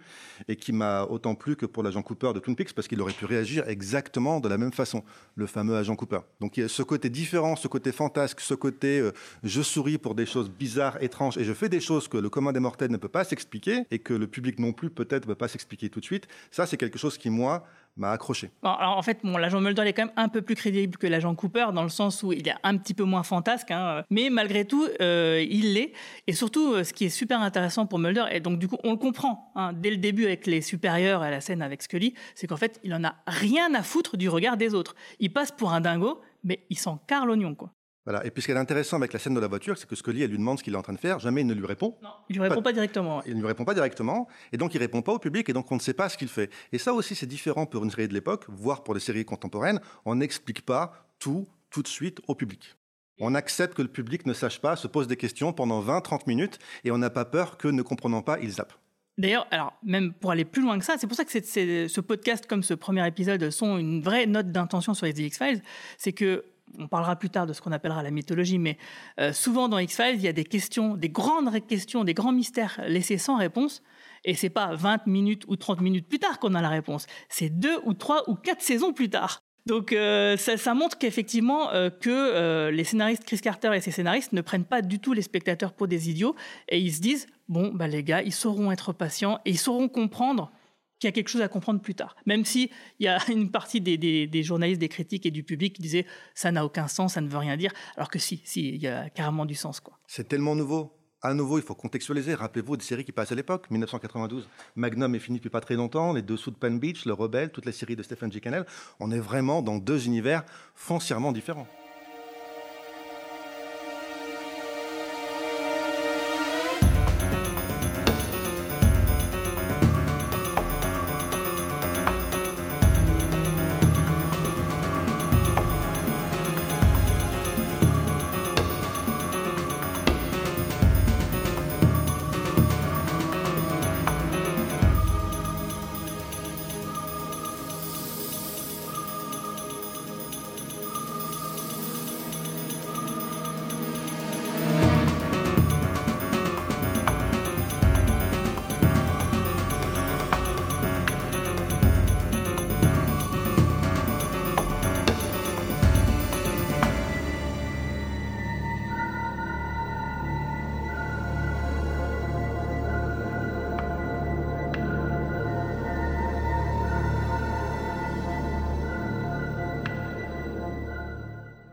et 0.49 0.57
qui 0.57 0.72
m'a 0.72 1.03
autant 1.05 1.34
plu 1.34 1.55
que 1.55 1.66
pour 1.66 1.82
l'agent 1.82 2.01
Cooper 2.01 2.32
de 2.34 2.40
Twin 2.40 2.57
Peaks 2.57 2.72
parce 2.72 2.88
qu'il 2.88 2.99
aurait 3.03 3.12
pu 3.12 3.26
réagir 3.26 3.68
exactement 3.68 4.40
de 4.40 4.49
la 4.49 4.57
même 4.57 4.72
façon, 4.72 5.05
le 5.34 5.46
fameux 5.46 5.76
agent 5.76 5.94
Cooper. 5.96 6.20
Donc 6.40 6.57
il 6.57 6.61
y 6.61 6.62
a 6.62 6.68
ce 6.68 6.82
côté 6.82 7.11
différent, 7.11 7.57
ce 7.57 7.68
côté 7.68 7.92
fantasque, 7.92 8.40
ce 8.40 8.55
côté 8.55 9.01
euh, 9.01 9.12
je 9.44 9.61
souris 9.61 9.99
pour 9.99 10.14
des 10.14 10.24
choses 10.24 10.49
bizarres, 10.49 11.03
étranges 11.03 11.36
et 11.36 11.44
je 11.44 11.53
fais 11.53 11.68
des 11.68 11.80
choses 11.80 12.09
que 12.09 12.16
le 12.16 12.30
commun 12.30 12.53
des 12.53 12.61
mortels 12.61 12.90
ne 12.90 12.96
peut 12.96 13.09
pas 13.09 13.24
s'expliquer 13.24 13.84
et 13.90 13.99
que 13.99 14.14
le 14.14 14.26
public 14.26 14.59
non 14.59 14.72
plus 14.72 14.88
peut-être 14.88 15.24
ne 15.24 15.32
peut 15.32 15.34
pas 15.34 15.49
s'expliquer 15.49 15.90
tout 15.90 16.01
de 16.01 16.07
suite. 16.07 16.26
Ça, 16.51 16.64
c'est 16.64 16.78
quelque 16.78 16.99
chose 16.99 17.18
qui, 17.18 17.28
moi, 17.28 17.66
m'a 17.99 18.12
accroché. 18.12 18.51
Alors, 18.62 18.96
en 18.96 19.03
fait, 19.03 19.18
l'agent 19.24 19.61
Mulder 19.61 19.82
est 19.82 19.92
quand 19.92 20.07
même 20.07 20.14
un 20.16 20.28
peu 20.28 20.42
plus 20.42 20.55
crédible 20.55 20.96
que 20.96 21.07
l'agent 21.07 21.34
Cooper 21.34 21.66
dans 21.74 21.82
le 21.82 21.88
sens 21.88 22.22
où 22.22 22.32
il 22.32 22.49
est 22.49 22.55
un 22.62 22.76
petit 22.76 22.94
peu 22.94 23.05
moins 23.05 23.22
fantasque, 23.22 23.70
hein, 23.70 24.05
mais 24.11 24.30
malgré 24.30 24.64
tout, 24.64 24.86
euh, 25.01 25.44
il 25.49 25.74
l'est. 25.74 25.92
Et 26.26 26.32
surtout, 26.32 26.72
euh, 26.72 26.84
ce 26.84 26.92
qui 26.92 27.05
est 27.07 27.11
super 27.11 27.40
intéressant 27.40 27.86
pour 27.86 27.99
Mulder, 27.99 28.24
et 28.30 28.40
donc 28.40 28.59
du 28.59 28.68
coup, 28.68 28.78
on 28.84 28.92
le 28.92 28.96
comprend 28.96 29.53
hein, 29.55 29.72
dès 29.72 29.90
le 29.90 29.96
début 29.96 30.24
avec 30.24 30.46
les 30.46 30.61
supérieurs 30.61 31.24
et 31.24 31.30
la 31.30 31.40
scène 31.40 31.62
avec 31.62 31.82
Scully, 31.82 32.14
c'est 32.34 32.46
qu'en 32.46 32.57
fait, 32.57 32.80
il 32.84 32.94
en 32.94 33.05
a 33.05 33.16
rien 33.26 33.74
à 33.74 33.82
foutre 33.82 34.16
du 34.16 34.28
regard 34.28 34.57
des 34.57 34.74
autres. 34.74 34.94
Il 35.18 35.32
passe 35.32 35.53
pour 35.53 35.72
un 35.72 35.80
dingo, 35.80 36.20
mais 36.44 36.64
il 36.70 36.78
s'en 36.78 36.96
carre 36.96 37.26
l'oignon, 37.26 37.55
quoi. 37.55 37.72
Voilà. 38.09 38.24
Et 38.24 38.30
puis 38.30 38.40
ce 38.40 38.46
qui 38.46 38.52
est 38.52 38.56
intéressant 38.56 38.96
avec 38.96 39.12
la 39.12 39.18
scène 39.18 39.34
de 39.34 39.40
la 39.40 39.48
voiture, 39.48 39.76
c'est 39.76 39.86
que 39.86 39.94
Scully, 39.94 40.22
elle 40.22 40.30
lui 40.30 40.38
demande 40.38 40.59
ce 40.59 40.64
qu'il 40.64 40.72
est 40.72 40.78
en 40.78 40.82
train 40.82 40.94
de 40.94 40.98
faire. 40.98 41.18
Jamais 41.18 41.42
il 41.42 41.46
ne 41.46 41.52
lui 41.52 41.66
répond. 41.66 41.94
Non, 42.02 42.09
il 42.30 42.36
ne 42.36 42.40
lui 42.40 42.48
répond 42.48 42.62
pas, 42.62 42.70
pas 42.70 42.72
directement. 42.72 43.22
Il 43.26 43.34
ne 43.34 43.40
lui 43.40 43.46
répond 43.46 43.66
pas 43.66 43.74
directement. 43.74 44.28
Et 44.50 44.56
donc, 44.56 44.74
il 44.74 44.78
répond 44.78 45.02
pas 45.02 45.12
au 45.12 45.18
public. 45.18 45.46
Et 45.50 45.52
donc, 45.52 45.70
on 45.70 45.74
ne 45.74 45.80
sait 45.80 45.92
pas 45.92 46.09
ce 46.09 46.16
qu'il 46.16 46.28
fait. 46.28 46.50
Et 46.72 46.78
ça 46.78 46.94
aussi, 46.94 47.14
c'est 47.14 47.26
différent 47.26 47.66
pour 47.66 47.84
une 47.84 47.90
série 47.90 48.09
de 48.09 48.14
l'époque, 48.14 48.46
voire 48.48 48.82
pour 48.82 48.94
des 48.94 49.00
séries 49.00 49.26
contemporaines. 49.26 49.78
On 50.06 50.14
n'explique 50.14 50.64
pas 50.64 51.06
tout, 51.18 51.46
tout 51.68 51.82
de 51.82 51.88
suite 51.88 52.20
au 52.28 52.34
public. 52.34 52.76
On 53.20 53.34
accepte 53.34 53.74
que 53.74 53.82
le 53.82 53.88
public 53.88 54.24
ne 54.24 54.32
sache 54.32 54.59
pas, 54.59 54.74
se 54.76 54.86
pose 54.86 55.06
des 55.06 55.18
questions 55.18 55.52
pendant 55.52 55.82
20-30 55.82 56.22
minutes. 56.26 56.59
Et 56.84 56.90
on 56.90 56.96
n'a 56.96 57.11
pas 57.11 57.26
peur 57.26 57.59
que, 57.59 57.68
ne 57.68 57.82
comprenant 57.82 58.22
pas, 58.22 58.38
il 58.38 58.52
zappe. 58.52 58.72
D'ailleurs, 59.18 59.46
alors 59.50 59.74
même 59.82 60.14
pour 60.14 60.30
aller 60.30 60.46
plus 60.46 60.62
loin 60.62 60.78
que 60.78 60.84
ça, 60.86 60.94
c'est 60.96 61.09
pour 61.09 61.16
ça 61.16 61.26
que 61.26 61.30
ce 61.30 62.00
podcast, 62.00 62.46
comme 62.46 62.62
ce 62.62 62.72
premier 62.72 63.06
épisode, 63.06 63.50
sont 63.50 63.76
une 63.76 64.00
vraie 64.00 64.24
note 64.24 64.50
d'intention 64.50 64.94
sur 64.94 65.04
les 65.04 65.20
X-Files. 65.20 65.61
C'est 65.98 66.14
que 66.14 66.46
on 66.79 66.89
parlera 66.89 67.16
plus 67.16 67.31
tard 67.31 67.47
de 67.47 67.53
ce 67.53 67.61
qu'on 67.61 67.73
appellera 67.73 68.03
la 68.03 68.11
mythologie, 68.11 68.59
mais 68.59 68.79
euh, 69.21 69.33
souvent 69.33 69.69
dans 69.69 69.79
X-Files, 69.79 70.16
il 70.16 70.23
y 70.23 70.29
a 70.29 70.33
des 70.33 70.45
questions, 70.45 70.97
des 70.97 71.09
grandes 71.09 71.51
questions, 71.66 72.05
des 72.05 72.14
grands 72.14 72.33
mystères 72.33 72.81
laissés 72.87 73.19
sans 73.19 73.37
réponse. 73.37 73.83
Et 74.25 74.35
c'est 74.35 74.51
pas 74.51 74.75
20 74.75 75.07
minutes 75.07 75.45
ou 75.49 75.57
30 75.57 75.81
minutes 75.81 76.09
plus 76.09 76.19
tard 76.19 76.39
qu'on 76.39 76.55
a 76.55 76.62
la 76.62 76.69
réponse. 76.69 77.07
C'est 77.29 77.51
deux 77.51 77.79
ou 77.85 77.95
trois 77.95 78.29
ou 78.29 78.35
quatre 78.35 78.62
saisons 78.62 78.93
plus 78.93 79.09
tard. 79.09 79.41
Donc 79.66 79.93
euh, 79.93 80.37
ça, 80.37 80.75
montre 80.75 80.99
qu'effectivement 80.99 81.71
euh, 81.73 81.91
que 81.91 82.71
les 82.71 82.85
scénaristes 82.85 83.25
Chris 83.25 83.41
Carter 83.41 83.71
et 83.75 83.81
ses 83.81 83.91
scénaristes 83.91 84.33
ne 84.33 84.41
prennent 84.41 84.64
pas 84.64 84.83
du 84.83 84.99
tout 84.99 85.12
les 85.12 85.23
spectateurs 85.23 85.73
pour 85.73 85.89
des 85.89 86.09
idiots 86.11 86.35
et 86.69 86.79
ils 86.79 86.93
se 86.93 87.01
disent 87.01 87.27
bon 87.49 87.71
bah 87.75 87.87
les 87.87 88.03
gars 88.03 88.23
ils 88.23 88.33
sauront 88.33 88.73
être 88.73 88.95
patients 88.95 89.41
et 89.45 89.51
ils 89.51 89.59
sauront 89.59 89.89
comprendre 89.89 90.51
qu'il 90.99 91.09
y 91.09 91.11
a 91.11 91.12
quelque 91.12 91.28
chose 91.28 91.42
à 91.42 91.49
comprendre 91.49 91.80
plus 91.80 91.94
tard. 91.94 92.16
Même 92.26 92.44
si 92.44 92.70
il 92.99 93.05
y 93.05 93.09
a 93.09 93.18
une 93.30 93.51
partie 93.51 93.80
des, 93.80 94.42
journalistes, 94.42 94.80
des 94.80 94.88
critiques 94.88 95.26
et 95.26 95.30
du 95.30 95.42
public 95.42 95.74
qui 95.74 95.82
disaient 95.82 96.07
ça 96.34 96.51
n'a 96.53 96.64
aucun 96.64 96.88
sens, 96.88 97.14
ça 97.14 97.20
ne 97.20 97.28
veut 97.28 97.38
rien 97.38 97.57
dire, 97.57 97.72
alors 97.96 98.11
que 98.11 98.18
si, 98.18 98.40
si, 98.44 98.68
il 98.68 98.82
y 98.82 98.88
a 98.88 99.09
carrément 99.11 99.46
du 99.46 99.55
sens 99.55 99.80
quoi. 99.80 99.99
C'est 100.07 100.28
tellement 100.28 100.55
nouveau. 100.55 100.94
À 101.20 101.34
nouveau, 101.34 101.59
il 101.59 101.64
faut 101.64 101.74
contextualiser. 101.74 102.34
Rappelez-vous 102.34 102.76
des 102.76 102.84
séries 102.84 103.05
qui 103.05 103.11
passent 103.11 103.32
à 103.32 103.34
l'époque, 103.34 103.68
1992. 103.72 104.49
Magnum 104.76 105.12
est 105.16 105.18
fini 105.18 105.38
depuis 105.38 105.51
pas 105.51 105.61
très 105.61 105.74
longtemps, 105.74 106.12
Les 106.12 106.22
Dessous 106.22 106.53
de 106.53 106.57
Pan 106.57 106.70
Beach, 106.70 107.07
Le 107.07 107.12
Rebelle, 107.12 107.51
toutes 107.51 107.66
les 107.66 107.72
séries 107.72 107.96
de 107.96 108.05
Stephen 108.05 108.30
G. 108.30 108.40
Cannell. 108.40 108.64
On 109.01 109.11
est 109.11 109.18
vraiment 109.18 109.61
dans 109.61 109.78
deux 109.78 110.07
univers 110.07 110.44
foncièrement 110.76 111.32
différents. 111.32 111.66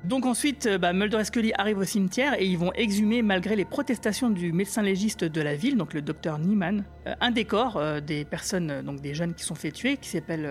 Donc 0.06 0.28
ensuite, 0.28 0.70
bah, 0.80 0.93
Mulder 0.93 1.20
et 1.20 1.24
Scully 1.24 1.51
arrivent 1.58 1.80
au 1.80 1.84
cimetière 1.84 2.39
et 2.39 2.45
ils 2.45 2.60
vont 2.60 2.72
exhumer, 2.74 3.24
malgré 3.24 3.56
les 3.56 3.66
protestations 3.66 4.30
du 4.30 4.53
médecin 4.53 4.84
légiste 4.84 5.24
de 5.24 5.41
la 5.41 5.56
ville, 5.56 5.78
donc 5.78 5.95
le 5.95 6.03
docteur 6.03 6.38
Nieman, 6.38 6.84
euh, 7.08 7.16
un 7.22 7.32
décor 7.32 7.78
euh, 7.78 8.01
des 8.01 8.24
personnes, 8.24 8.70
euh, 8.70 8.82
donc 8.84 9.01
des 9.01 9.16
jeunes 9.16 9.34
qui 9.34 9.43
sont 9.43 9.56
fait 9.56 9.72
tuer, 9.72 9.97
qui 9.97 10.10
s'appelle, 10.10 10.47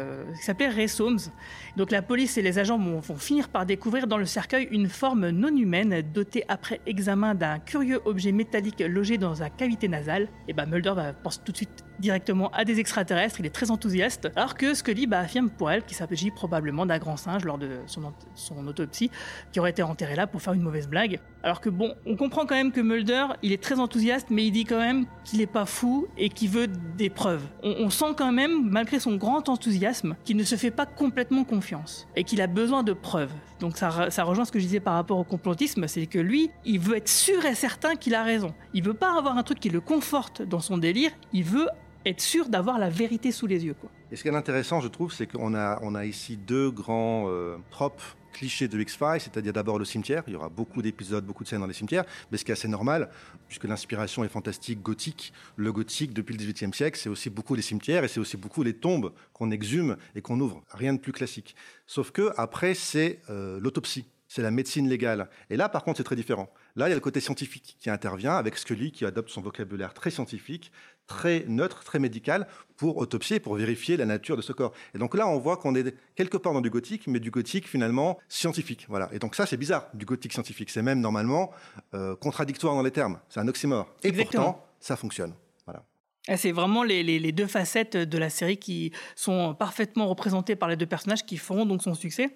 Ray 0.59 0.89
Soames. 0.89 1.21
Donc 1.77 1.93
la 1.93 2.03
police 2.03 2.37
et 2.37 2.43
les 2.43 2.59
agents 2.59 2.79
vont, 2.79 3.01
finir 3.17 3.49
par 3.49 3.65
découvrir 3.65 4.09
dans 4.09 4.19
le 4.19 4.25
cercueil 4.25 4.67
une 4.73 4.89
forme 4.89 5.31
non 5.31 5.57
humaine, 5.57 6.03
dotée 6.13 6.45
après 6.49 6.81
examen 6.85 7.37
d'un 7.37 7.61
curieux 7.61 8.01
objet 8.07 8.33
métallique 8.33 8.81
logé 8.81 9.19
dans 9.19 9.37
sa 9.37 9.51
cavité 9.51 9.87
nasale. 9.87 10.29
Et 10.49 10.53
bah 10.53 10.67
Mulder 10.67 10.95
pense 11.23 11.43
tout 11.45 11.53
de 11.53 11.59
suite 11.59 11.85
directement 11.99 12.51
à 12.51 12.65
des 12.65 12.81
extraterrestres, 12.81 13.41
il 13.41 13.47
est 13.47 13.55
très 13.55 13.71
enthousiaste, 13.71 14.31
alors 14.37 14.55
que 14.55 14.75
Scully 14.75 15.07
bah, 15.07 15.21
affirme 15.21 15.51
pour 15.51 15.71
elle 15.71 15.83
qu'il 15.83 15.97
s'agit 15.97 16.31
probablement 16.31 16.87
d'un 16.87 16.99
grand 16.99 17.17
singe 17.17 17.45
lors 17.45 17.59
de 17.59 17.79
son, 17.87 18.67
autopsie, 18.67 19.11
qui 19.53 19.61
aurait 19.61 19.71
été 19.71 19.83
enterré 19.83 20.15
là 20.15 20.27
pour 20.27 20.43
faire 20.43 20.53
une 20.53 20.63
mauvaise 20.63 20.89
blague. 20.89 21.21
Alors 21.43 21.61
que 21.61 21.69
bon, 21.69 21.95
on 22.07 22.17
comprend 22.17 22.47
quand 22.47 22.55
même 22.55 22.73
que 22.73 22.81
Mulder, 22.81 23.27
il 23.43 23.53
est 23.53 23.63
très 23.63 23.79
enthousiaste, 23.79 24.29
mais 24.31 24.47
il 24.47 24.51
dit 24.51 24.65
quand 24.65 24.79
même 24.79 25.07
qu'il 25.25 25.39
n'est 25.39 25.47
pas 25.47 25.67
fou 25.67 26.07
et 26.17 26.29
qu'il 26.29 26.51
veut 26.51 26.69
des 26.97 27.11
preuves. 27.11 27.45
On, 27.63 27.75
on, 27.81 27.91
sent 27.91 28.15
quand 28.17 28.33
même, 28.33 28.69
malgré 28.71 28.99
son 28.99 29.17
grand 29.17 29.49
enthousiasme, 29.49 30.17
qu'il 30.25 30.37
ne 30.37 30.45
se 30.45 30.57
fait 30.57 30.71
pas 30.71 30.87
complètement 30.87 31.45
confiance 31.45 32.07
et 32.17 32.25
qu'il 32.25 32.41
a 32.41 32.47
besoin 32.47 32.83
de 32.83 32.93
preuves. 32.93 33.33
Donc 33.61 33.77
ça, 33.77 34.11
ça 34.11 34.25
rejoint 34.25 34.45
ce 34.45 34.53
que 34.53 34.59
je 34.59 34.65
disais 34.65 34.81
par 34.81 34.95
rapport 34.95 35.19
au 35.19 35.25
complotisme, 35.25 35.87
c'est 35.87 36.07
que 36.07 36.19
lui, 36.19 36.51
il 36.65 36.81
veut 36.81 36.97
être 36.97 37.09
sûr 37.09 37.45
et 37.45 37.55
certain 37.55 37.97
qu'il 37.97 38.15
a 38.15 38.23
raison. 38.23 38.55
Il 38.73 38.83
veut 38.83 38.95
pas 38.95 39.17
avoir 39.17 39.39
un 39.39 39.43
truc 39.43 39.61
qui 39.61 39.71
le 39.71 39.81
conforte 39.81 40.43
dans 40.43 40.61
son 40.61 40.79
délire, 40.79 41.11
il 41.33 41.45
veut 41.45 41.69
être 42.07 42.21
sûr 42.21 42.49
d'avoir 42.49 42.79
la 42.79 42.91
vérité 42.91 43.33
sous 43.33 43.47
les 43.47 43.65
yeux. 43.65 43.75
Et 44.11 44.17
ce 44.17 44.23
qui 44.23 44.29
est 44.29 44.35
intéressant, 44.35 44.81
je 44.81 44.89
trouve, 44.89 45.13
c'est 45.13 45.27
qu'on 45.27 45.55
a, 45.55 46.05
ici 46.05 46.37
deux 46.37 46.71
grands 46.71 47.27
euh, 47.29 47.57
clichés 48.33 48.69
de 48.69 48.79
X-Files, 48.79 49.21
c'est-à-dire 49.21 49.53
d'abord 49.53 49.79
le 49.79 49.85
cimetière. 49.85 50.25
Il 50.27 50.35
y 50.35 50.37
aura 50.37 50.49
beaucoup 50.49 50.83
d'épisodes, 50.83 51.25
beaucoup 51.25 51.45
de 51.45 51.49
scènes 51.49 51.61
dans 51.61 51.67
les 51.67 51.73
cimetières, 51.73 52.05
mais 52.31 52.37
ce 52.37 52.45
qui 52.45 52.51
est 52.51 52.53
assez 52.53 52.69
normal, 52.69 53.09
puisque 53.49 53.65
l'inspiration 53.65 54.25
est 54.25 54.29
fantastique, 54.29 54.83
gothique. 54.83 55.33
Le 55.57 55.73
gothique, 55.73 56.13
depuis 56.13 56.37
le 56.37 56.39
XVIIIe 56.39 56.75
siècle, 56.75 56.99
c'est 57.01 57.09
aussi 57.09 57.31
beaucoup 57.31 57.55
les 57.55 57.63
cimetières 57.63 58.05
et 58.05 58.09
c'est 58.09 58.21
aussi 58.21 58.37
beaucoup 58.37 58.63
les 58.63 58.75
tombes 58.75 59.13
qu'on 59.33 59.51
exhume 59.51 59.97
et 60.15 60.21
qu'on 60.21 60.39
ouvre. 60.41 60.63
Rien 60.71 60.93
de 60.93 60.99
plus 60.99 61.13
classique. 61.13 61.55
Sauf 61.87 62.11
que 62.11 62.33
après, 62.37 62.75
c'est 62.75 63.21
euh, 63.31 63.59
l'autopsie 63.61 64.07
c'est 64.35 64.43
la 64.43 64.51
médecine 64.51 64.89
légale. 64.89 65.29
Et 65.49 65.57
là, 65.57 65.69
par 65.69 65.85
contre, 65.85 65.99
c'est 65.99 66.05
très 66.05 66.17
différent. 66.17 66.53
Là, 66.75 66.89
il 66.89 66.91
y 66.91 66.93
a 66.93 66.97
le 66.97 67.01
côté 67.01 67.21
scientifique 67.21 67.77
qui 67.79 67.89
intervient 67.89 68.35
avec 68.35 68.59
Scully 68.59 68.91
qui 68.91 69.05
adopte 69.05 69.31
son 69.31 69.41
vocabulaire 69.41 69.95
très 69.95 70.11
scientifique, 70.11 70.73
très 71.07 71.45
neutre, 71.49 71.85
très 71.85 71.99
médical 71.99 72.47
pour 72.77 72.97
autopsier, 72.97 73.41
pour 73.41 73.55
vérifier 73.55 73.97
la 73.97 74.07
nature 74.07 74.37
de 74.37 74.43
ce 74.43 74.53
corps. 74.53 74.73
Et 74.95 74.99
donc 74.99 75.15
là, 75.15 75.29
on 75.29 75.39
voit 75.39 75.57
qu'on 75.57 75.75
est 75.75 75.95
quelque 76.15 76.37
part 76.37 76.53
dans 76.53 76.61
du 76.61 76.71
gothique, 76.71 77.07
mais 77.07 77.21
du 77.21 77.31
gothique 77.31 77.69
finalement 77.69 78.19
scientifique. 78.29 78.87
Voilà. 78.89 79.09
Et 79.13 79.19
donc 79.19 79.35
ça, 79.35 79.47
c'est 79.47 79.57
bizarre, 79.57 79.89
du 79.95 80.07
gothique 80.07 80.33
scientifique. 80.33 80.71
C'est 80.71 80.83
même 80.83 81.01
normalement 81.01 81.51
euh, 81.95 82.17
contradictoire 82.17 82.75
dans 82.75 82.83
les 82.83 82.91
termes. 82.91 83.19
C'est 83.29 83.41
un 83.41 83.49
oxymore. 83.49 83.89
Et 84.03 84.13
pourtant, 84.13 84.65
ça 84.81 84.97
fonctionne. 84.97 85.35
Voilà. 85.67 85.85
C'est 86.37 86.53
vraiment 86.53 86.83
les, 86.83 87.03
les, 87.03 87.33
deux 87.33 87.47
facettes 87.47 87.97
de 87.97 88.19
la 88.19 88.31
série 88.31 88.57
qui 88.57 88.93
sont 89.15 89.55
parfaitement 89.55 90.09
représentées 90.09 90.57
par 90.57 90.69
les 90.69 90.77
deux 90.77 90.87
personnages 90.87 91.25
qui 91.25 91.37
feront 91.37 91.67
donc 91.67 91.83
son 91.83 91.95
succès. 91.95 92.35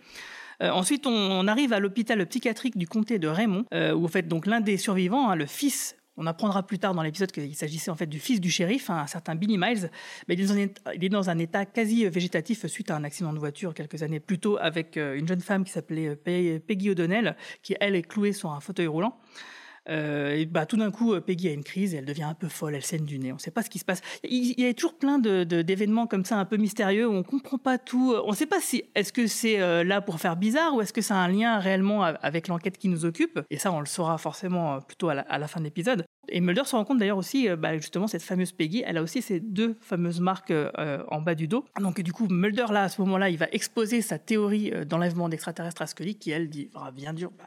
Euh, 0.62 0.70
ensuite, 0.70 1.06
on, 1.06 1.46
arrive 1.46 1.72
à 1.72 1.78
l'hôpital 1.78 2.24
psychiatrique 2.26 2.76
du 2.76 2.86
comté 2.86 3.18
de 3.18 3.28
Raymond, 3.28 3.64
euh, 3.72 3.92
où 3.92 4.04
en 4.04 4.08
fait 4.08 4.26
donc 4.26 4.46
l'un 4.46 4.60
des 4.60 4.76
survivants, 4.76 5.30
hein, 5.30 5.36
le 5.36 5.46
fils 5.46 5.96
on 6.18 6.26
apprendra 6.26 6.64
plus 6.64 6.78
tard 6.78 6.94
dans 6.94 7.02
l'épisode 7.02 7.30
qu'il 7.30 7.54
s'agissait 7.54 7.90
en 7.90 7.94
fait 7.94 8.06
du 8.06 8.18
fils 8.18 8.40
du 8.40 8.50
shérif, 8.50 8.90
hein, 8.90 8.98
un 8.98 9.06
certain 9.06 9.36
Billy 9.36 9.56
Miles. 9.56 9.90
Mais 10.26 10.34
il 10.34 11.04
est, 11.04 11.08
dans 11.08 11.30
un 11.30 11.38
état 11.38 11.64
quasi 11.64 12.06
végétatif 12.08 12.66
suite 12.66 12.90
à 12.90 12.96
un 12.96 13.04
accident 13.04 13.32
de 13.32 13.38
voiture 13.38 13.72
quelques 13.72 14.02
années 14.02 14.20
plus 14.20 14.38
tôt 14.38 14.58
avec 14.60 14.96
euh, 14.96 15.16
une 15.16 15.26
jeune 15.26 15.40
femme 15.40 15.64
qui 15.64 15.72
s'appelait 15.72 16.16
Peggy 16.16 16.90
O'Donnell, 16.90 17.36
qui 17.62 17.76
elle 17.80 17.94
est 17.94 18.02
clouée 18.02 18.32
sur 18.32 18.50
un 18.50 18.60
fauteuil 18.60 18.88
roulant. 18.88 19.18
Euh, 19.88 20.36
et 20.36 20.46
bah, 20.46 20.66
tout 20.66 20.76
d'un 20.76 20.90
coup, 20.90 21.14
euh, 21.14 21.20
Peggy 21.20 21.48
a 21.48 21.52
une 21.52 21.64
crise 21.64 21.94
elle 21.94 22.04
devient 22.04 22.24
un 22.24 22.34
peu 22.34 22.48
folle, 22.48 22.74
elle 22.74 22.84
saigne 22.84 23.04
du 23.04 23.18
nez. 23.18 23.32
On 23.32 23.36
ne 23.36 23.40
sait 23.40 23.50
pas 23.50 23.62
ce 23.62 23.70
qui 23.70 23.78
se 23.78 23.84
passe. 23.84 24.00
Il, 24.22 24.60
y 24.60 24.66
a 24.66 24.74
toujours 24.74 24.98
plein 24.98 25.18
d'événements 25.18 26.06
comme 26.06 26.24
ça, 26.24 26.36
un 26.36 26.44
peu 26.44 26.56
mystérieux, 26.56 27.08
où 27.08 27.12
on 27.12 27.18
ne 27.18 27.22
comprend 27.22 27.58
pas 27.58 27.78
tout. 27.78 28.14
On 28.24 28.30
ne 28.30 28.36
sait 28.36 28.46
pas 28.46 28.60
si 28.60 28.84
est-ce 28.94 29.12
que 29.12 29.26
c'est 29.26 29.60
euh, 29.60 29.84
là 29.84 30.00
pour 30.00 30.20
faire 30.20 30.36
bizarre 30.36 30.74
ou 30.74 30.80
est-ce 30.80 30.92
que 30.92 31.00
ça 31.00 31.16
a 31.16 31.18
un 31.18 31.28
lien 31.28 31.58
réellement 31.58 32.02
avec 32.02 32.48
l'enquête 32.48 32.78
qui 32.78 32.88
nous 32.88 33.04
occupe? 33.04 33.40
Et 33.50 33.58
ça, 33.58 33.72
on 33.72 33.80
le 33.80 33.86
saura 33.86 34.18
forcément 34.18 34.80
plutôt 34.80 35.08
à 35.08 35.38
la 35.38 35.48
fin 35.48 35.60
de 35.60 35.64
l'épisode. 35.64 36.04
Et 36.30 36.40
Mulder 36.40 36.64
se 36.64 36.76
rend 36.76 36.84
compte 36.84 36.98
d'ailleurs 36.98 37.18
aussi, 37.18 37.48
euh, 37.48 37.56
bah, 37.56 37.76
justement, 37.76 38.06
cette 38.06 38.22
fameuse 38.22 38.52
Peggy, 38.52 38.82
elle 38.86 38.96
a 38.96 39.02
aussi 39.02 39.22
ces 39.22 39.40
deux 39.40 39.76
fameuses 39.80 40.20
marques 40.20 40.50
euh, 40.50 41.02
en 41.08 41.20
bas 41.20 41.34
du 41.34 41.48
dos. 41.48 41.64
Donc 41.80 42.00
du 42.00 42.12
coup, 42.12 42.26
Mulder, 42.28 42.66
là, 42.70 42.84
à 42.84 42.88
ce 42.88 43.00
moment-là, 43.02 43.30
il 43.30 43.38
va 43.38 43.46
exposer 43.52 44.02
sa 44.02 44.18
théorie 44.18 44.70
euh, 44.72 44.84
d'enlèvement 44.84 45.28
d'extraterrestres 45.28 45.82
à 45.82 45.86
Scully, 45.86 46.16
qui, 46.16 46.30
elle, 46.30 46.48
dit, 46.48 46.70
ah, 46.74 46.90
bien 46.90 47.12
dur, 47.12 47.30
bah, 47.38 47.44